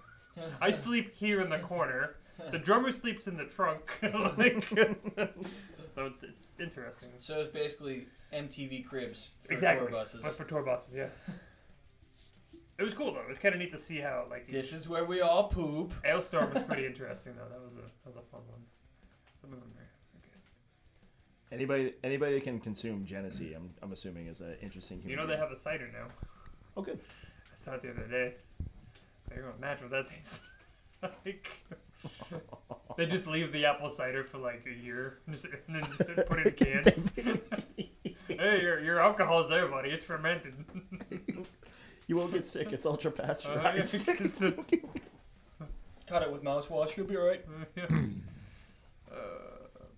I 0.62 0.72
sleep 0.72 1.16
here 1.16 1.42
in 1.42 1.50
the 1.50 1.60
corner. 1.60 2.16
The 2.52 2.60
drummer 2.60 2.92
sleeps 2.92 3.28
in 3.28 3.38
the 3.38 3.46
trunk. 3.46 3.92
like, 4.38 4.64
so 5.96 6.06
it's 6.06 6.24
it's 6.24 6.56
interesting. 6.60 7.10
So 7.20 7.42
it's 7.42 7.52
basically 7.52 8.08
MTV 8.34 8.86
Cribs 8.86 9.32
for 9.44 9.54
exactly. 9.54 9.88
tour 9.88 9.98
buses. 10.00 10.22
But 10.24 10.34
for 10.34 10.44
tour 10.46 10.64
buses, 10.64 10.96
yeah. 10.96 11.08
It 12.80 12.84
was 12.84 12.96
cool 12.96 13.14
though. 13.14 13.22
It 13.22 13.30
was 13.30 13.38
kind 13.38 13.54
of 13.54 13.60
neat 13.60 13.72
to 13.74 13.78
see 13.78 14.00
how 14.00 14.26
like 14.28 14.48
This 14.48 14.74
is 14.74 14.90
where 14.90 15.06
we 15.06 15.22
all 15.22 15.50
poop. 15.50 15.94
Alestorm 16.04 16.52
was 16.52 16.64
pretty 16.64 16.88
interesting 16.88 17.34
though. 17.38 17.48
That 17.48 17.64
was 17.64 17.76
a 17.76 17.82
that 17.82 18.08
was 18.08 18.16
a 18.16 18.24
fun 18.32 18.42
one. 18.48 18.64
Some 19.40 19.54
of 19.54 19.60
them 19.60 19.72
are. 19.78 19.88
Anybody 21.52 21.94
anybody 22.04 22.36
that 22.36 22.44
can 22.44 22.60
consume 22.60 23.06
Genesee, 23.06 23.54
I'm, 23.54 23.70
I'm 23.82 23.92
assuming 23.92 24.28
is 24.28 24.40
an 24.42 24.56
interesting 24.62 24.98
human. 24.98 25.10
You 25.12 25.16
know 25.18 25.24
they 25.24 25.34
being. 25.36 25.42
have 25.42 25.52
a 25.52 25.58
cider 25.58 25.90
now. 25.92 26.08
Oh, 26.78 26.82
good. 26.82 27.00
I 27.52 27.56
saw 27.56 27.74
it 27.74 27.82
the 27.82 27.90
other 27.92 28.08
day. 28.08 28.36
So 29.28 29.36
you're 29.36 29.44
gonna 29.44 29.58
imagine 29.58 29.90
what 29.90 30.08
that 30.08 30.08
tastes 30.16 30.40
like. 31.04 31.50
they 32.98 33.06
just 33.06 33.28
leave 33.28 33.52
the 33.52 33.66
apple 33.66 33.90
cider 33.90 34.24
for 34.24 34.38
like 34.38 34.66
a 34.66 34.74
year 34.84 35.20
and, 35.28 35.36
just, 35.36 35.46
and 35.68 35.76
then 35.76 35.88
just 35.98 36.10
put 36.28 36.40
it 36.40 36.48
in 36.60 36.84
cans. 36.84 37.12
hey, 38.28 38.62
your, 38.62 38.80
your 38.80 39.00
alcohol's 39.02 39.50
there, 39.50 39.68
buddy. 39.68 39.90
It's 39.90 40.04
fermented. 40.06 40.54
You 42.08 42.16
won't 42.16 42.32
get 42.34 42.46
sick. 42.48 42.72
It's 42.74 42.86
ultra 42.86 43.12
Uh, 43.12 43.16
yeah, 43.20 43.26
pasteurized. 43.28 43.94
it's 43.96 44.06
just- 44.06 44.42
it's- 44.42 44.70
Cut 46.08 46.24
it 46.24 46.32
with 46.32 46.44
mouthwash. 46.44 46.98
You'll 46.98 47.06
be 47.08 47.16
alright. 47.16 47.46
yeah. 47.78 47.86
uh, 49.10 49.16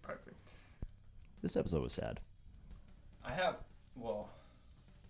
perfect. 0.04 0.52
This 1.44 1.56
episode 1.58 1.84
was 1.84 1.94
sad. 1.94 2.22
I 3.24 3.34
have. 3.34 3.58
Well, 3.96 4.30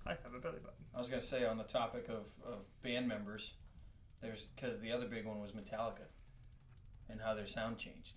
I 0.05 0.09
have 0.09 0.33
a 0.35 0.39
belly 0.39 0.57
button. 0.61 0.83
I 0.93 0.99
was 0.99 1.07
gonna 1.07 1.21
say 1.21 1.45
on 1.45 1.57
the 1.57 1.63
topic 1.63 2.09
of, 2.09 2.27
of 2.45 2.59
band 2.81 3.07
members, 3.07 3.53
there's 4.21 4.47
because 4.55 4.81
the 4.81 4.91
other 4.91 5.07
big 5.07 5.25
one 5.25 5.39
was 5.39 5.51
Metallica, 5.51 6.07
and 7.09 7.21
how 7.21 7.33
their 7.33 7.45
sound 7.45 7.77
changed. 7.77 8.15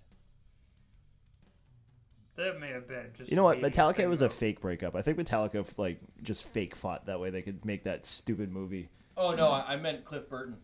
That 2.35 2.59
may 2.59 2.69
have 2.69 2.89
been 2.89 3.11
just. 3.15 3.31
You 3.31 3.37
know 3.37 3.45
what? 3.45 3.61
maybe 3.61 3.75
Metallica 3.75 3.97
thing, 3.97 4.09
was 4.09 4.23
a 4.23 4.25
though. 4.25 4.31
fake 4.31 4.61
breakup. 4.61 4.97
I 4.97 5.03
think 5.03 5.19
Metallica 5.19 5.79
like 5.79 6.01
just 6.23 6.45
fake 6.45 6.75
fought 6.75 7.07
that 7.07 7.21
way 7.21 7.31
they 7.31 7.43
could 7.43 7.65
make 7.65 7.85
that 7.85 8.05
stupid 8.05 8.51
movie. 8.51 8.89
Oh 9.17 9.35
no, 9.35 9.51
I, 9.51 9.75
I 9.75 9.77
meant 9.77 10.05
Cliff 10.05 10.29
Burton. 10.29 10.57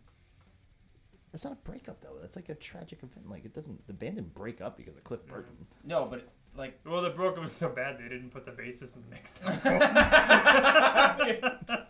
That's 1.32 1.44
not 1.44 1.54
a 1.54 1.56
breakup 1.56 2.00
though. 2.02 2.16
That's 2.20 2.36
like 2.36 2.50
a 2.50 2.54
tragic 2.54 3.02
event. 3.02 3.28
Like 3.28 3.44
it 3.44 3.54
doesn't. 3.54 3.86
The 3.86 3.94
band 3.94 4.16
didn't 4.16 4.34
break 4.34 4.60
up 4.60 4.76
because 4.76 4.96
of 4.96 5.04
Cliff 5.04 5.24
mm. 5.24 5.30
Burton. 5.30 5.66
No, 5.84 6.06
but 6.06 6.28
like 6.56 6.78
Well, 6.84 7.02
the 7.02 7.10
broke 7.10 7.38
was 7.40 7.52
so 7.52 7.68
bad 7.68 7.98
they 7.98 8.04
didn't 8.08 8.30
put 8.30 8.44
the 8.44 8.52
bassist 8.52 8.94
in 8.96 9.02
the 9.02 9.10
next 9.10 9.40
album. 9.44 9.78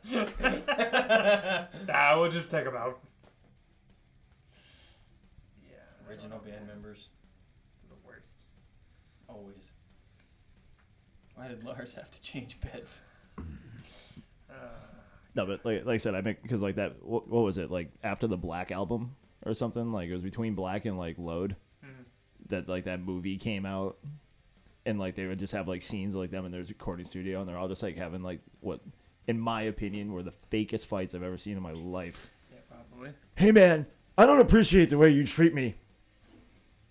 nah, 1.89 2.19
we'll 2.21 2.31
just 2.31 2.51
take 2.51 2.67
him 2.67 2.77
out. 2.77 3.01
Yeah. 5.65 6.09
Original 6.09 6.39
band 6.39 6.67
man. 6.67 6.67
members, 6.67 7.09
The 7.89 7.97
worst. 8.07 8.35
always. 9.29 9.73
Why 11.35 11.49
did 11.49 11.65
Lars 11.65 11.95
have 11.95 12.11
to 12.11 12.21
change 12.21 12.61
beds? 12.61 13.01
Uh, 13.39 14.55
No, 15.35 15.47
but 15.47 15.65
like, 15.65 15.85
like 15.87 15.95
I 15.95 15.99
said, 15.99 16.15
I 16.15 16.21
make 16.21 16.43
because 16.43 16.61
like 16.63 16.77
that. 16.77 17.03
What, 17.03 17.27
what 17.29 17.43
was 17.43 17.57
it 17.59 17.71
like 17.71 17.91
after 18.05 18.27
the 18.27 18.37
Black 18.37 18.71
album 18.71 19.17
or 19.47 19.55
something? 19.55 19.93
Like 19.93 20.09
it 20.09 20.13
was 20.13 20.23
between 20.23 20.55
Black 20.55 20.85
and 20.85 20.99
like 20.99 21.19
Load 21.19 21.57
Mhm. 21.85 22.05
that 22.49 22.69
like 22.69 22.85
that 22.85 23.01
movie 23.01 23.39
came 23.39 23.65
out, 23.65 23.97
and 24.87 24.99
like 24.99 25.15
they 25.15 25.27
would 25.27 25.39
just 25.39 25.53
have 25.53 25.69
like 25.69 25.83
scenes 25.83 26.15
like 26.15 26.31
them 26.31 26.45
in 26.45 26.53
their 26.53 26.63
recording 26.63 27.05
studio, 27.05 27.41
and 27.41 27.49
they're 27.49 27.59
all 27.59 27.69
just 27.69 27.83
like 27.83 27.97
having 27.97 28.23
like 28.23 28.41
what, 28.61 28.81
in 29.27 29.39
my 29.39 29.63
opinion, 29.63 30.13
were 30.13 30.23
the 30.23 30.35
fakest 30.51 30.87
fights 30.87 31.15
I've 31.15 31.23
ever 31.23 31.37
seen 31.39 31.57
in 31.57 31.63
my 31.63 31.73
life. 31.73 32.31
yeah, 32.51 32.59
probably. 32.69 33.11
Hey 33.37 33.53
man, 33.53 33.87
I 34.19 34.27
don't 34.27 34.41
appreciate 34.41 34.91
the 34.91 34.99
way 34.99 35.11
you 35.11 35.27
treat 35.27 35.55
me. 35.55 35.77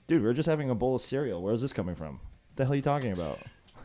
Dude, 0.08 0.24
we're 0.24 0.34
just 0.34 0.50
having 0.50 0.70
a 0.70 0.76
bowl 0.76 0.96
of 0.96 1.02
cereal. 1.02 1.42
Where's 1.42 1.62
this 1.62 1.74
coming 1.74 1.96
from? 1.96 2.16
What 2.16 2.56
the 2.56 2.64
hell 2.66 2.74
are 2.74 2.76
you 2.76 2.82
talking 2.82 3.12
about? 3.12 3.40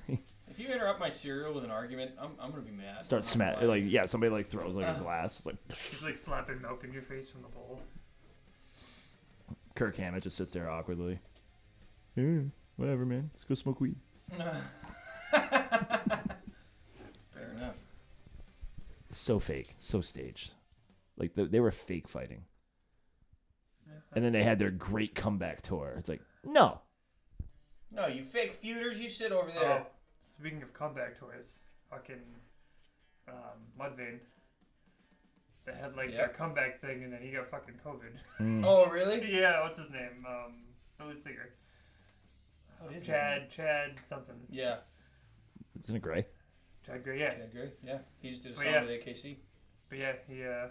If 0.49 0.61
you 0.61 0.69
interrupt 0.69 0.99
my 0.99 1.11
cereal 1.11 1.53
with 1.53 1.65
an 1.65 1.71
argument, 1.71 2.13
I'm, 2.19 2.31
I'm 2.41 2.51
gonna 2.51 2.63
be 2.63 2.71
mad. 2.71 3.05
Start 3.05 3.21
I'm 3.21 3.25
smack 3.25 3.61
like 3.61 3.83
yeah, 3.87 4.07
somebody 4.07 4.33
like 4.33 4.47
throws 4.47 4.75
like 4.75 4.87
a 4.87 4.99
glass. 4.99 5.37
It's 5.37 5.47
like 5.47 5.57
Just 5.69 6.03
like 6.03 6.17
slapping 6.17 6.63
milk 6.63 6.83
in 6.83 6.95
your 6.95 7.03
face 7.03 7.29
from 7.29 7.43
the 7.43 7.49
bowl. 7.49 7.83
Kirk 9.75 9.97
Hammett 9.97 10.23
just 10.23 10.39
sits 10.39 10.51
there 10.53 10.71
awkwardly. 10.71 11.19
Yeah, 12.15 12.41
whatever, 12.77 13.05
man. 13.07 13.31
Let's 13.33 13.45
go 13.45 13.55
smoke 13.55 13.81
weed. 13.81 13.97
Fair 17.33 17.51
enough. 17.57 17.75
So 19.13 19.39
fake, 19.39 19.75
so 19.79 20.01
staged. 20.01 20.53
Like 21.17 21.35
they, 21.35 21.45
they 21.45 21.61
were 21.61 21.71
fake 21.71 22.09
fighting, 22.09 22.45
Yeah, 23.87 23.95
and 24.15 24.25
then 24.25 24.33
they 24.33 24.43
had 24.43 24.59
their 24.59 24.71
great 24.71 25.15
comeback 25.15 25.63
tour. 25.63 25.95
It's 25.99 26.09
like 26.11 26.21
no, 26.45 26.81
No, 27.91 28.07
you 28.07 28.23
fake 28.23 28.53
feuders, 28.53 29.01
you 29.01 29.09
sit 29.09 29.33
over 29.33 29.51
Oh, 29.57 29.61
there. 29.61 29.87
speaking 30.27 30.63
of 30.63 30.75
comeback 30.75 31.19
tours, 31.19 31.61
fucking 31.91 32.21
um, 33.29 33.35
Mudvayne. 33.81 34.19
They 35.65 35.73
had 35.73 35.97
like 35.97 36.11
their 36.13 36.29
comeback 36.29 36.81
thing, 36.83 37.03
and 37.03 37.13
then 37.13 37.23
he 37.23 37.31
got 37.33 37.49
fucking 37.51 37.77
COVID. 37.85 38.63
Oh, 38.65 38.87
really? 38.87 39.21
yeah, 39.41 39.63
what's 39.63 39.79
his 39.79 39.91
name? 39.91 40.25
Um, 40.29 40.53
the 40.99 41.07
lead 41.07 41.19
singer. 41.19 41.49
What 42.81 42.91
is 42.93 42.97
his 42.99 43.07
Chad, 43.07 43.51
Chad 43.51 44.01
something. 44.07 44.37
Yeah, 44.51 44.77
isn't 45.83 45.97
it 45.97 46.03
gray? 46.03 46.27
Chad 46.85 47.03
Gray, 47.03 47.19
yeah. 47.21 47.31
Chad 47.31 47.53
Gray. 47.53 47.73
Yeah, 47.85 47.99
he 48.21 48.31
just 48.31 48.45
did 48.45 48.53
a 48.53 48.55
Well, 48.57 48.65
song 48.65 48.73
yeah. 48.75 48.81
with 48.83 48.91
AKC. 49.07 49.37
But 49.89 49.99
yeah, 49.99 50.13
he 50.29 50.45
uh, 50.45 50.69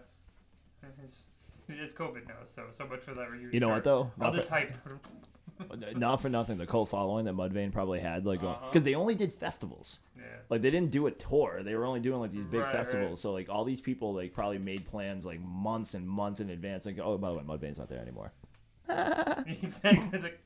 his, 1.01 1.23
it's 1.67 1.93
COVID 1.93 2.27
now, 2.27 2.35
so 2.45 2.65
so 2.71 2.85
much 2.87 3.01
for 3.01 3.13
that 3.13 3.29
reunion. 3.29 3.51
You 3.53 3.59
know 3.59 3.69
what 3.69 3.83
though? 3.83 3.99
All 3.99 4.13
Not 4.17 4.33
this 4.33 4.47
for, 4.47 4.53
hype. 4.53 4.73
not 5.97 6.21
for 6.21 6.29
nothing. 6.29 6.57
The 6.57 6.65
cult 6.67 6.89
following 6.89 7.25
that 7.25 7.33
Mudvayne 7.35 7.71
probably 7.71 7.99
had, 8.01 8.25
like, 8.25 8.39
because 8.41 8.55
Uh-huh. 8.61 8.79
they 8.79 8.95
only 8.95 9.15
did 9.15 9.31
festivals. 9.33 9.99
yeah. 10.17 10.23
Like 10.49 10.61
they 10.61 10.69
didn't 10.69 10.91
do 10.91 11.07
a 11.07 11.11
tour. 11.11 11.63
They 11.63 11.75
were 11.75 11.85
only 11.85 12.01
doing 12.01 12.19
like 12.19 12.31
these 12.31 12.45
big 12.45 12.61
Right, 12.61 12.71
festivals. 12.71 13.19
So 13.21 13.31
like 13.33 13.49
all 13.49 13.63
these 13.65 13.81
people 13.81 14.13
like 14.13 14.33
probably 14.33 14.57
made 14.59 14.85
plans 14.85 15.25
like 15.25 15.39
months 15.41 15.93
and 15.95 16.07
months 16.07 16.39
in 16.39 16.49
advance. 16.49 16.85
Like 16.85 16.99
oh 17.01 17.17
by 17.17 17.29
the 17.31 17.37
way, 17.37 17.43
Mudvayne's 17.43 17.77
not 17.77 17.89
there 17.89 17.99
anymore. 18.01 18.31
exactly. 18.87 20.09
It's 20.13 20.23
like, 20.23 20.39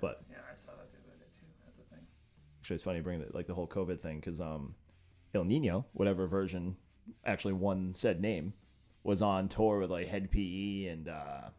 But 0.00 0.22
yeah, 0.30 0.38
I 0.50 0.54
saw 0.54 0.72
that 0.72 0.90
the 0.90 0.98
other 0.98 1.16
day 1.18 1.30
too. 1.38 1.46
That's 1.64 1.76
the 1.76 1.84
thing. 1.94 2.04
Actually, 2.64 2.76
it's 2.76 2.84
funny 2.84 3.00
bringing 3.02 3.26
the, 3.26 3.36
like 3.36 3.46
the 3.46 3.52
whole 3.52 3.66
COVID 3.68 4.00
thing 4.00 4.20
because 4.20 4.40
um, 4.40 4.74
Ill 5.34 5.44
Niño, 5.44 5.84
whatever 5.92 6.26
version, 6.26 6.76
actually 7.22 7.52
one 7.52 7.94
said 7.94 8.22
name. 8.22 8.54
was 9.02 9.20
on 9.20 9.50
tour 9.50 9.80
with 9.80 9.90
like 9.90 10.06
Hed 10.08 10.30
PE 10.30 10.86
and 10.86 11.08
uh, 11.10 11.50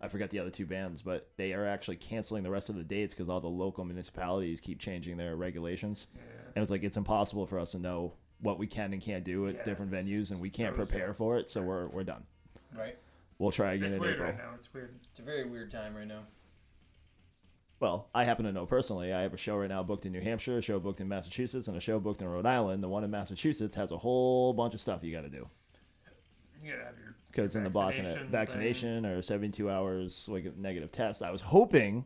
I 0.00 0.08
forgot 0.08 0.30
the 0.30 0.40
other 0.40 0.50
two 0.50 0.66
bands, 0.66 1.00
but 1.00 1.30
they 1.36 1.52
are 1.52 1.64
actually 1.64 1.94
canceling 1.94 2.42
the 2.42 2.50
rest 2.50 2.70
of 2.70 2.74
the 2.74 2.82
dates 2.82 3.14
because 3.14 3.28
all 3.28 3.40
the 3.40 3.46
local 3.46 3.84
municipalities 3.84 4.60
keep 4.60 4.80
changing 4.80 5.16
their 5.16 5.36
regulations, 5.36 6.08
and 6.56 6.60
it's 6.60 6.72
like 6.72 6.82
it's 6.82 6.96
impossible 6.96 7.46
for 7.46 7.60
us 7.60 7.70
to 7.70 7.78
know 7.78 8.14
what 8.40 8.58
we 8.58 8.66
can 8.66 8.92
and 8.92 9.00
can't 9.00 9.22
do 9.22 9.46
at 9.46 9.54
Yeah, 9.58 9.62
different 9.62 9.92
venues, 9.92 10.32
and 10.32 10.40
we 10.40 10.50
can't 10.50 10.74
prepare 10.74 11.12
for 11.12 11.38
it, 11.38 11.48
so 11.48 11.62
we're 11.62 11.86
we're 11.86 12.02
done. 12.02 12.24
Right. 12.76 12.98
We'll 13.38 13.52
try 13.52 13.74
again 13.74 13.86
It's 13.90 13.94
in 13.94 14.00
weird 14.00 14.14
April. 14.14 14.30
right 14.30 14.38
now. 14.38 14.54
It's 14.56 14.74
weird. 14.74 14.96
It's 15.08 15.20
a 15.20 15.22
very 15.22 15.44
weird 15.44 15.70
time 15.70 15.94
right 15.94 16.08
now. 16.08 16.22
Well, 17.80 18.08
I 18.14 18.24
happen 18.24 18.44
to 18.44 18.52
know 18.52 18.66
personally. 18.66 19.12
I 19.12 19.22
have 19.22 19.32
a 19.34 19.36
show 19.36 19.56
right 19.56 19.68
now 19.68 19.82
booked 19.84 20.04
in 20.04 20.12
New 20.12 20.20
Hampshire, 20.20 20.58
a 20.58 20.62
show 20.62 20.80
booked 20.80 21.00
in 21.00 21.06
Massachusetts, 21.08 21.68
and 21.68 21.76
a 21.76 21.80
show 21.80 22.00
booked 22.00 22.20
in 22.22 22.28
Rhode 22.28 22.46
Island. 22.46 22.82
The 22.82 22.88
one 22.88 23.04
in 23.04 23.10
Massachusetts 23.10 23.74
has 23.76 23.92
a 23.92 23.96
whole 23.98 24.52
bunch 24.52 24.74
of 24.74 24.80
stuff 24.80 25.04
you 25.04 25.12
got 25.12 25.22
to 25.22 25.28
do 25.28 25.48
You 26.62 26.72
gotta 26.72 26.84
have 26.84 26.98
your 26.98 27.14
because 27.30 27.54
in 27.54 27.62
the 27.62 27.70
Boston 27.70 28.04
Vaccination 28.04 28.22
thing. 28.22 28.30
vaccination 28.32 29.06
or 29.06 29.22
72 29.22 29.70
hours 29.70 30.24
like 30.28 30.44
a 30.46 30.52
negative 30.60 30.90
test. 30.90 31.22
I 31.22 31.30
was 31.30 31.40
hoping 31.40 32.04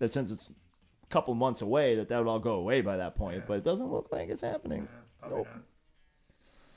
that 0.00 0.10
since 0.10 0.30
it's 0.30 0.50
a 0.50 1.06
couple 1.08 1.32
months 1.34 1.62
away, 1.62 1.94
that 1.94 2.08
that 2.08 2.18
would 2.18 2.28
all 2.28 2.38
go 2.40 2.56
away 2.56 2.82
by 2.82 2.98
that 2.98 3.14
point, 3.16 3.36
Yeah. 3.38 3.44
but 3.48 3.58
it 3.58 3.64
doesn't 3.64 3.90
look 3.90 4.08
like 4.12 4.28
it's 4.28 4.42
happening. 4.42 4.86
Yeah, 5.22 5.28
Nope. 5.30 5.46
not. 5.46 5.62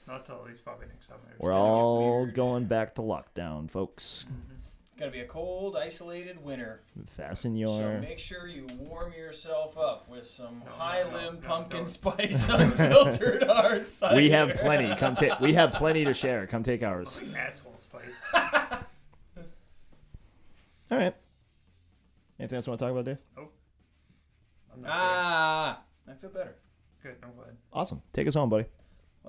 Not 0.07 0.25
till 0.25 0.35
at 0.37 0.45
least 0.45 0.63
probably 0.63 0.87
next 0.87 1.07
summer. 1.07 1.19
It's 1.35 1.39
We're 1.45 1.53
all 1.53 2.25
going 2.25 2.65
back 2.65 2.95
to 2.95 3.01
lockdown, 3.01 3.69
folks. 3.69 4.25
Gonna 4.99 5.11
be 5.11 5.21
a 5.21 5.25
cold, 5.25 5.77
isolated 5.77 6.43
winter. 6.43 6.81
Fasten 7.07 7.55
your. 7.55 7.77
So 7.79 7.99
make 8.01 8.19
sure 8.19 8.47
you 8.47 8.67
warm 8.77 9.13
yourself 9.13 9.77
up 9.77 10.09
with 10.09 10.27
some 10.27 10.59
No, 10.59 10.65
no, 10.65 10.71
high 10.73 11.03
no, 11.09 11.17
limb 11.17 11.35
no, 11.41 11.47
pumpkin 11.47 11.77
don't. 11.79 11.87
spice 11.87 12.49
unfiltered 12.53 13.43
hard 13.43 13.87
cider. 13.87 14.17
We 14.17 14.29
have 14.31 14.55
plenty. 14.55 14.93
Come 14.97 15.15
take. 15.15 15.39
We 15.39 15.53
have 15.53 15.71
plenty 15.71 16.03
to 16.03 16.13
share. 16.13 16.45
Come 16.47 16.63
take 16.63 16.83
ours. 16.83 17.19
asshole 17.35 17.77
spice. 17.77 18.29
All 20.91 20.97
right. 20.97 21.15
Anything 22.39 22.55
else 22.57 22.67
you 22.67 22.71
want 22.71 22.79
to 22.79 22.85
talk 22.85 22.91
about, 22.91 23.05
Dave? 23.05 23.17
I'm 24.73 24.81
not 24.81 24.91
Ah, 24.91 25.81
I 26.09 26.13
feel 26.13 26.29
better. 26.29 26.55
good. 27.03 27.11
Good. 27.13 27.23
I'm 27.23 27.35
glad. 27.35 27.55
Awesome. 27.71 28.01
Take 28.11 28.27
us 28.27 28.33
home, 28.33 28.49
buddy. 28.49 28.65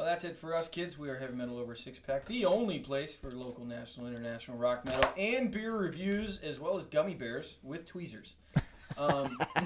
Well, 0.00 0.08
that's 0.08 0.24
it 0.24 0.38
for 0.38 0.54
us 0.54 0.66
kids. 0.66 0.98
We 0.98 1.10
are 1.10 1.18
Heavy 1.18 1.34
Metal 1.34 1.58
Over 1.58 1.74
Six 1.74 1.98
Pack, 1.98 2.24
the 2.24 2.46
only 2.46 2.78
place 2.78 3.14
for 3.14 3.32
local, 3.32 3.66
national, 3.66 4.06
international 4.06 4.56
rock 4.56 4.82
metal 4.86 5.04
and 5.14 5.50
beer 5.50 5.76
reviews, 5.76 6.38
as 6.38 6.58
well 6.58 6.78
as 6.78 6.86
gummy 6.86 7.12
bears 7.12 7.58
with 7.62 7.84
tweezers. 7.84 8.32
Um, 8.96 9.36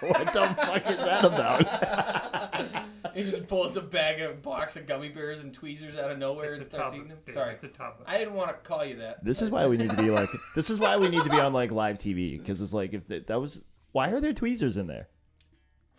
what 0.00 0.34
the 0.34 0.54
fuck 0.58 0.90
is 0.90 0.98
that 0.98 1.24
about? 1.24 2.84
he 3.14 3.22
just 3.22 3.48
pulls 3.48 3.78
a 3.78 3.80
bag 3.80 4.20
of 4.20 4.42
box 4.42 4.76
of 4.76 4.86
gummy 4.86 5.08
bears 5.08 5.42
and 5.42 5.54
tweezers 5.54 5.96
out 5.96 6.10
of 6.10 6.18
nowhere 6.18 6.52
It's 6.52 6.58
and 6.58 6.66
starts 6.66 6.94
eating 6.96 7.08
them. 7.08 7.18
Dude, 7.24 7.34
Sorry, 7.34 7.54
It's 7.54 7.64
a 7.64 7.68
tub. 7.68 8.02
I 8.06 8.18
didn't 8.18 8.34
want 8.34 8.50
to 8.50 8.56
call 8.68 8.84
you 8.84 8.96
that. 8.96 9.24
This 9.24 9.40
is 9.40 9.48
why 9.48 9.66
we 9.66 9.78
need 9.78 9.88
to 9.88 9.96
be 9.96 10.10
like. 10.10 10.28
This 10.54 10.68
is 10.68 10.78
why 10.78 10.98
we 10.98 11.08
need 11.08 11.24
to 11.24 11.30
be 11.30 11.40
on 11.40 11.54
like 11.54 11.70
live 11.70 11.96
TV 11.96 12.38
because 12.38 12.60
it's 12.60 12.74
like 12.74 12.92
if 12.92 13.08
that, 13.08 13.28
that 13.28 13.40
was. 13.40 13.62
Why 13.92 14.10
are 14.10 14.20
there 14.20 14.34
tweezers 14.34 14.76
in 14.76 14.88
there? 14.88 15.08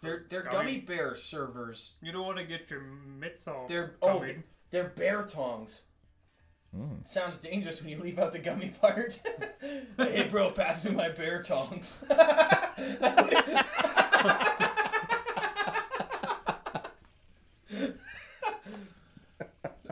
They're 0.02 0.26
they're 0.30 0.44
Gummy- 0.44 0.54
gummy 0.58 0.78
bear 0.80 1.16
servers. 1.16 1.96
You 2.02 2.12
don't 2.12 2.26
want 2.26 2.38
to 2.38 2.44
get 2.44 2.70
your 2.70 2.82
mitts 2.82 3.48
all 3.48 3.66
They're 3.68 3.96
oh 4.02 4.24
they're 4.72 4.90
bear 4.90 5.24
tongs. 5.24 5.82
Hmm. 6.76 7.04
Sounds 7.04 7.38
dangerous 7.38 7.82
when 7.82 7.90
you 7.90 8.00
leave 8.00 8.20
out 8.20 8.34
the 8.34 8.40
gummy 8.40 8.70
part. 8.82 9.22
hey 9.98 10.28
bro, 10.30 10.52
pass 10.52 10.84
me 10.84 10.92
my 10.92 11.10
bear 11.10 11.42
tongs. 11.42 12.04